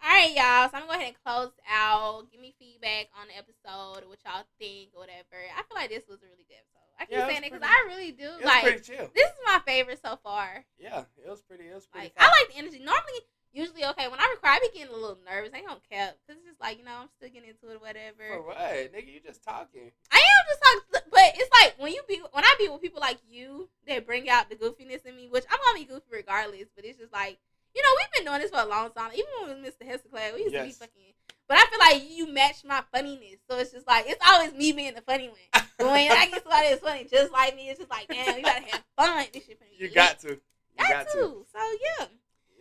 alright, 0.05 0.31
y'all. 0.37 0.71
So 0.71 0.77
I'm 0.79 0.87
gonna 0.87 0.87
go 0.87 0.93
ahead 0.95 1.15
and 1.15 1.25
close 1.25 1.51
out. 1.69 2.31
Give 2.31 2.41
me 2.41 2.55
feedback 2.59 3.09
on 3.21 3.27
the 3.27 3.37
episode, 3.37 4.07
what 4.09 4.19
y'all 4.25 4.47
think, 4.61 4.91
or 4.95 5.01
whatever. 5.01 5.35
I 5.57 5.63
feel 5.67 5.75
like 5.75 5.91
this 5.91 6.07
was 6.09 6.23
a 6.23 6.27
really 6.31 6.47
good 6.47 6.63
episode. 6.63 6.87
I 7.01 7.05
keep 7.07 7.19
Yeah, 7.19 7.27
saying 7.27 7.43
it 7.45 7.53
because 7.53 7.67
I 7.67 7.85
really 7.91 8.13
do. 8.13 8.31
Like 8.45 8.63
pretty 8.63 8.81
chill. 8.87 9.11
this 9.15 9.27
is 9.31 9.39
my 9.47 9.61
favorite 9.67 9.99
so 10.05 10.19
far. 10.23 10.65
Yeah, 10.79 11.05
it 11.19 11.29
was 11.29 11.43
pretty. 11.43 11.65
It 11.67 11.75
was 11.75 11.87
pretty. 11.87 12.13
Like 12.15 12.23
I 12.23 12.27
like 12.31 12.55
the 12.55 12.59
energy. 12.59 12.79
Normally, 12.79 13.21
usually 13.53 13.85
okay 13.85 14.09
when 14.09 14.21
I 14.21 14.29
record, 14.35 14.57
I 14.57 14.59
be 14.61 14.79
getting 14.79 14.93
a 14.93 14.97
little 14.97 15.19
nervous. 15.25 15.51
I 15.55 15.63
don't 15.63 15.83
care 15.89 16.13
because 16.21 16.41
it's 16.41 16.49
just 16.49 16.61
like 16.61 16.79
you 16.79 16.85
know 16.85 17.07
I'm 17.07 17.09
still 17.17 17.29
getting 17.29 17.49
into 17.49 17.71
it, 17.71 17.77
or 17.77 17.83
whatever. 17.83 18.25
For 18.29 18.43
what, 18.43 18.93
nigga? 18.93 19.09
You 19.09 19.21
just 19.21 19.43
talking. 19.43 19.91
I 20.13 20.21
am 20.21 20.43
just 20.49 20.61
talking, 20.63 21.09
but 21.11 21.29
it's 21.37 21.51
like 21.63 21.75
when 21.79 21.93
you 21.93 22.03
be 22.09 22.21
when 22.33 22.45
I 22.45 22.55
be 22.59 22.69
with 22.69 22.83
people 22.83 23.01
like 23.01 23.19
you 23.29 23.69
that 23.87 24.07
bring 24.07 24.29
out 24.29 24.51
the 24.51 24.57
goofiness 24.57 25.07
in 25.07 25.17
me, 25.17 25.29
which 25.29 25.45
I'm 25.51 25.59
gonna 25.65 25.79
be 25.79 25.91
goofy 25.91 26.11
regardless. 26.13 26.69
But 26.75 26.85
it's 26.85 26.99
just 26.99 27.13
like 27.13 27.39
you 27.75 27.83
know 27.83 27.93
we've 27.97 28.13
been 28.17 28.27
doing 28.31 28.41
this 28.43 28.51
for 28.51 28.61
a 28.61 28.69
long 28.69 28.91
time. 28.93 29.11
Even 29.15 29.31
when 29.43 29.63
we 29.63 29.69
Mr. 29.69 29.87
Hester 29.87 30.09
class, 30.09 30.33
we 30.35 30.43
used 30.45 30.55
to 30.55 30.65
be 30.65 30.73
fucking. 30.73 31.15
But 31.49 31.57
I 31.57 31.65
feel 31.71 31.79
like 31.79 32.11
you 32.11 32.31
match 32.31 32.63
my 32.63 32.83
funniness, 32.93 33.41
so 33.49 33.57
it's 33.59 33.73
just 33.73 33.87
like 33.87 34.05
it's 34.07 34.21
always 34.27 34.53
me 34.53 34.73
being 34.73 34.95
the 34.95 35.01
funny 35.01 35.29
one. 35.29 35.65
But 35.79 35.87
when 35.87 36.13
I 36.13 36.27
get 36.27 36.43
somebody 36.43 36.69
that's 36.69 36.83
funny 36.83 37.05
just 37.11 37.33
like 37.33 37.57
me, 37.57 37.71
it's 37.71 37.79
just 37.79 37.91
like 37.91 38.07
damn, 38.09 38.37
you 38.37 38.43
gotta 38.43 38.65
have 38.69 38.85
fun. 38.97 39.25
This 39.33 39.47
shit 39.47 39.59
You 39.79 39.91
got 39.91 40.19
to. 40.21 40.29
You 40.29 40.39
got, 40.79 41.07
got 41.07 41.07
to. 41.09 41.19
to. 41.19 41.47
So 41.51 41.59
yeah, 41.99 42.07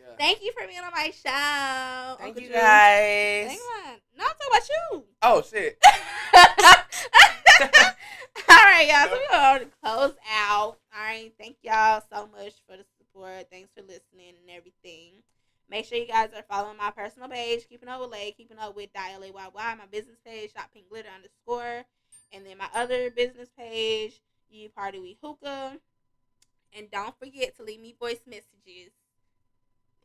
Yeah. 0.07 0.15
thank 0.17 0.41
you 0.41 0.51
for 0.53 0.65
being 0.67 0.79
on 0.79 0.91
my 0.91 1.11
show. 1.11 2.15
Thank 2.17 2.29
Uncle 2.29 2.41
you 2.41 2.47
Drew. 2.47 2.57
guys. 2.57 3.47
Thank 3.47 3.59
you. 3.59 3.83
No, 4.17 4.23
I'm 4.23 4.35
talking 4.37 4.51
about 4.51 4.69
you. 4.69 5.03
Oh 5.21 5.41
shit. 5.41 5.77
All 8.49 8.55
right, 8.55 8.87
y'all. 8.87 9.07
So 9.07 9.11
we're 9.11 9.31
going 9.31 9.59
to 9.61 9.67
close 9.83 10.15
out. 10.31 10.77
All 10.95 11.03
right. 11.03 11.33
Thank 11.39 11.57
y'all 11.63 12.01
so 12.11 12.27
much 12.27 12.53
for 12.67 12.77
the 12.77 12.85
support. 12.97 13.47
Thanks 13.51 13.69
for 13.75 13.81
listening 13.81 14.35
and 14.39 14.49
everything. 14.49 15.23
Make 15.69 15.85
sure 15.85 15.97
you 15.97 16.07
guys 16.07 16.29
are 16.33 16.43
following 16.49 16.77
my 16.77 16.91
personal 16.91 17.27
page, 17.27 17.67
Keeping 17.67 17.89
Up 17.89 17.99
with 17.99 18.11
Lay, 18.11 18.31
Keeping 18.31 18.57
Up 18.57 18.73
with 18.73 18.93
Dial 18.93 19.19
AYY, 19.19 19.77
my 19.77 19.85
business 19.91 20.17
page, 20.25 20.53
Shop 20.53 20.69
Pink 20.73 20.87
Glitter 20.89 21.09
underscore, 21.13 21.83
and 22.31 22.45
then 22.45 22.57
my 22.57 22.69
other 22.73 23.11
business 23.11 23.49
page, 23.57 24.21
You 24.49 24.69
Party 24.69 24.99
We 24.99 25.17
Hookah. 25.21 25.77
And 26.77 26.91
don't 26.91 27.17
forget 27.19 27.57
to 27.57 27.63
leave 27.63 27.81
me 27.81 27.95
voice 27.99 28.21
messages. 28.25 28.91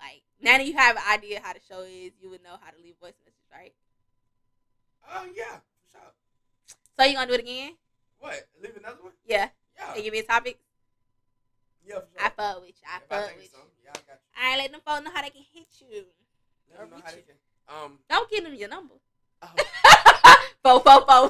Like, 0.03 0.23
now 0.43 0.59
that 0.59 0.67
you 0.67 0.75
have 0.75 0.97
an 0.97 1.03
idea 1.13 1.41
how 1.43 1.53
the 1.53 1.61
show 1.69 1.83
is, 1.83 2.11
you 2.21 2.29
would 2.31 2.43
know 2.43 2.59
how 2.61 2.71
to 2.71 2.77
leave 2.83 2.97
voice 3.01 3.15
messages, 3.25 3.47
right? 3.55 3.73
Oh 5.15 5.27
yeah. 5.35 5.63
For 5.63 5.99
sure. 5.99 6.13
So 6.99 7.05
you 7.07 7.15
gonna 7.15 7.29
do 7.29 7.35
it 7.35 7.41
again? 7.41 7.73
What? 8.19 8.49
Leave 8.63 8.77
another 8.77 8.99
one? 9.03 9.13
Yeah. 9.27 9.49
Yeah. 9.79 9.95
They 9.95 10.03
give 10.03 10.13
me 10.13 10.19
a 10.21 10.25
topic. 10.25 10.59
Yeah. 11.87 12.01
For 12.01 12.19
I 12.19 12.23
sure. 12.25 12.31
fuck 12.37 12.61
with 12.63 12.69
you. 12.71 12.87
I 12.91 12.97
If 12.99 13.03
I 13.13 13.15
fuck 13.17 13.27
think 13.29 13.39
with 13.43 13.51
so. 13.53 13.59
you. 13.59 13.65
Yeah, 13.85 13.91
I 13.95 13.95
got 13.95 14.19
you. 14.19 14.43
All 14.43 14.51
right, 14.51 14.59
let 14.59 14.73
them 14.73 14.81
folks 14.85 15.05
know 15.05 15.11
how 15.15 15.23
they 15.23 15.31
can 15.31 15.45
hit 15.55 15.67
you. 15.81 16.05
Let 16.71 16.81
them 16.81 16.91
know 16.91 17.03
how 17.05 17.11
they 17.13 17.23
can. 17.23 17.39
Um. 17.69 17.99
Don't 18.11 18.31
give 18.31 18.43
them 18.45 18.55
your 18.55 18.69
number. 18.69 18.95
Oh. 19.43 19.49
Fo 20.63 20.79
fo 20.81 21.01
fo. 21.07 21.29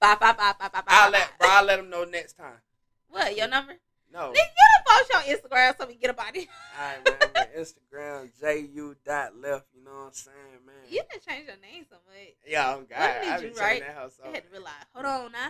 Bye 0.00 0.16
bye 0.16 0.32
bye 0.32 0.54
bye 0.58 0.68
bye 0.68 0.68
bye. 0.68 0.82
I'll 0.88 1.10
let 1.10 1.38
bro. 1.38 1.48
I'll 1.50 1.64
let 1.64 1.76
them 1.76 1.90
know 1.90 2.04
next 2.04 2.34
time. 2.34 2.60
What 3.08 3.36
your 3.36 3.48
number? 3.48 3.74
No. 4.12 4.30
Nigga, 4.30 4.34
get 4.34 4.70
a 4.78 4.82
post 4.86 5.10
your 5.10 5.36
Instagram 5.36 5.76
so 5.78 5.86
we 5.86 5.94
get 5.94 6.10
about 6.10 6.36
it. 6.36 6.48
All 6.78 6.86
right, 6.86 7.34
man. 7.34 7.46
Instagram 7.58 8.30
ju 8.74 8.94
dot 9.04 9.36
left. 9.36 9.66
You 9.74 9.84
know 9.84 9.90
what 9.90 10.06
I'm 10.06 10.12
saying, 10.12 10.36
man. 10.66 10.74
You 10.90 11.02
didn't 11.10 11.26
change 11.26 11.46
your 11.46 11.56
name 11.62 11.84
so 11.88 11.96
much. 12.06 12.34
Yeah, 12.46 12.74
oh 12.76 12.84
God, 12.88 12.98
What 13.24 13.40
did 13.40 13.54
you 13.54 13.60
write? 13.60 13.80
that 13.80 13.94
house. 13.94 14.20
I 14.22 14.28
had 14.28 14.44
to 14.44 14.50
realize. 14.50 14.72
Hold 14.94 15.06
on 15.06 15.32
now. 15.32 15.48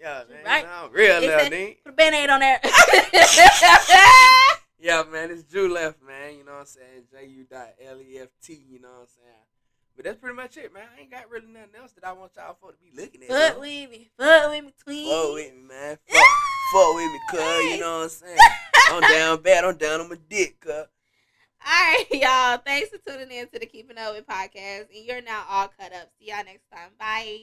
Yeah, 0.00 0.22
man. 0.30 0.44
right. 0.44 0.66
I'm 0.66 0.92
real 0.92 1.20
little. 1.20 1.74
Put 1.84 1.92
a 1.92 1.92
band-aid 1.92 2.30
on 2.30 2.40
there. 2.40 2.60
Yeah, 4.80 5.02
man, 5.10 5.32
it's 5.32 5.42
Ju 5.42 5.68
left, 5.68 6.00
man. 6.02 6.36
You 6.38 6.44
know 6.44 6.52
what 6.52 6.60
I'm 6.60 6.66
saying? 6.66 7.04
J 7.10 7.26
U 7.26 7.44
dot 7.50 7.74
L 7.84 8.00
E 8.00 8.18
F 8.20 8.28
T. 8.40 8.62
You 8.70 8.80
know 8.80 8.88
what 8.88 9.00
I'm 9.00 9.06
saying? 9.08 9.44
But 9.96 10.04
that's 10.04 10.18
pretty 10.18 10.36
much 10.36 10.56
it, 10.56 10.72
man. 10.72 10.84
I 10.96 11.00
ain't 11.00 11.10
got 11.10 11.28
really 11.28 11.48
nothing 11.48 11.74
else 11.80 11.90
that 11.94 12.06
I 12.06 12.12
want 12.12 12.30
y'all 12.36 12.56
for 12.60 12.70
to 12.70 12.78
be 12.78 12.92
looking 12.96 13.24
at. 13.24 13.28
Fuck 13.28 13.60
with 13.60 13.90
me. 13.90 14.08
Fuck 14.16 14.50
with 14.52 14.64
me, 14.64 14.72
twin. 14.80 15.10
Fuck 15.10 15.34
with 15.34 15.52
me, 15.52 15.60
man. 15.66 15.98
Fuck, 16.08 16.22
fuck 16.72 16.94
with 16.94 17.12
me, 17.12 17.20
cuz. 17.30 17.64
You 17.72 17.80
know 17.80 17.98
what 17.98 18.02
I'm 18.04 18.08
saying? 18.08 18.38
I'm 18.90 19.00
down 19.02 19.42
bad. 19.42 19.64
I'm 19.64 19.76
down 19.76 20.00
on 20.00 20.08
my 20.08 20.18
dick, 20.28 20.60
cuz. 20.60 20.72
All 20.72 20.86
right, 21.66 22.04
y'all. 22.12 22.58
Thanks 22.64 22.90
for 22.90 22.98
tuning 22.98 23.30
in 23.30 23.48
to 23.48 23.58
the 23.58 23.66
Keeping 23.66 23.98
Up 23.98 24.14
with 24.14 24.26
podcast. 24.26 24.86
And 24.94 25.04
you're 25.04 25.22
now 25.22 25.44
all 25.48 25.68
cut 25.68 25.92
up. 25.92 26.10
See 26.18 26.28
y'all 26.28 26.44
next 26.44 26.64
time. 26.72 26.90
Bye. 26.98 27.38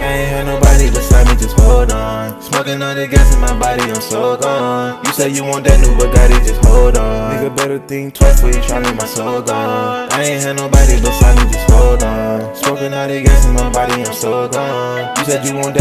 I 0.00 0.12
ain't 0.12 0.28
had 0.32 0.46
nobody 0.46 0.88
beside 0.88 1.28
me, 1.28 1.36
just 1.36 1.58
hold 1.60 1.92
on. 1.92 2.40
Smoking 2.40 2.80
all 2.82 2.94
the 2.94 3.06
gas 3.06 3.34
in 3.34 3.40
my 3.40 3.52
body, 3.58 3.82
I'm 3.82 4.00
so 4.00 4.36
gone. 4.36 5.04
You 5.04 5.12
say 5.12 5.28
you 5.28 5.44
want 5.44 5.64
that 5.66 5.78
new 5.80 5.92
Bugatti, 5.96 6.40
just 6.46 6.64
hold 6.64 6.96
on. 6.96 7.36
Nigga 7.36 7.54
better 7.56 7.78
think 7.78 8.14
twice 8.14 8.40
before 8.40 8.56
you 8.56 8.66
try 8.66 8.80
make 8.80 8.96
my 8.96 9.04
soul 9.04 9.42
gone. 9.42 10.08
I 10.12 10.22
ain't 10.24 10.42
had 10.42 10.56
nobody 10.56 10.96
beside 11.00 11.36
me, 11.36 11.52
just 11.52 11.70
hold 11.70 12.02
on. 12.02 12.56
Smoking 12.56 12.94
all 12.94 13.08
the 13.08 13.22
gas 13.22 13.44
in 13.44 13.52
my 13.52 13.70
body, 13.70 14.02
I'm 14.02 14.14
so 14.14 14.48
gone. 14.48 15.16
You 15.18 15.24
said 15.24 15.44
you 15.44 15.54
want 15.54 15.74
that. 15.74 15.78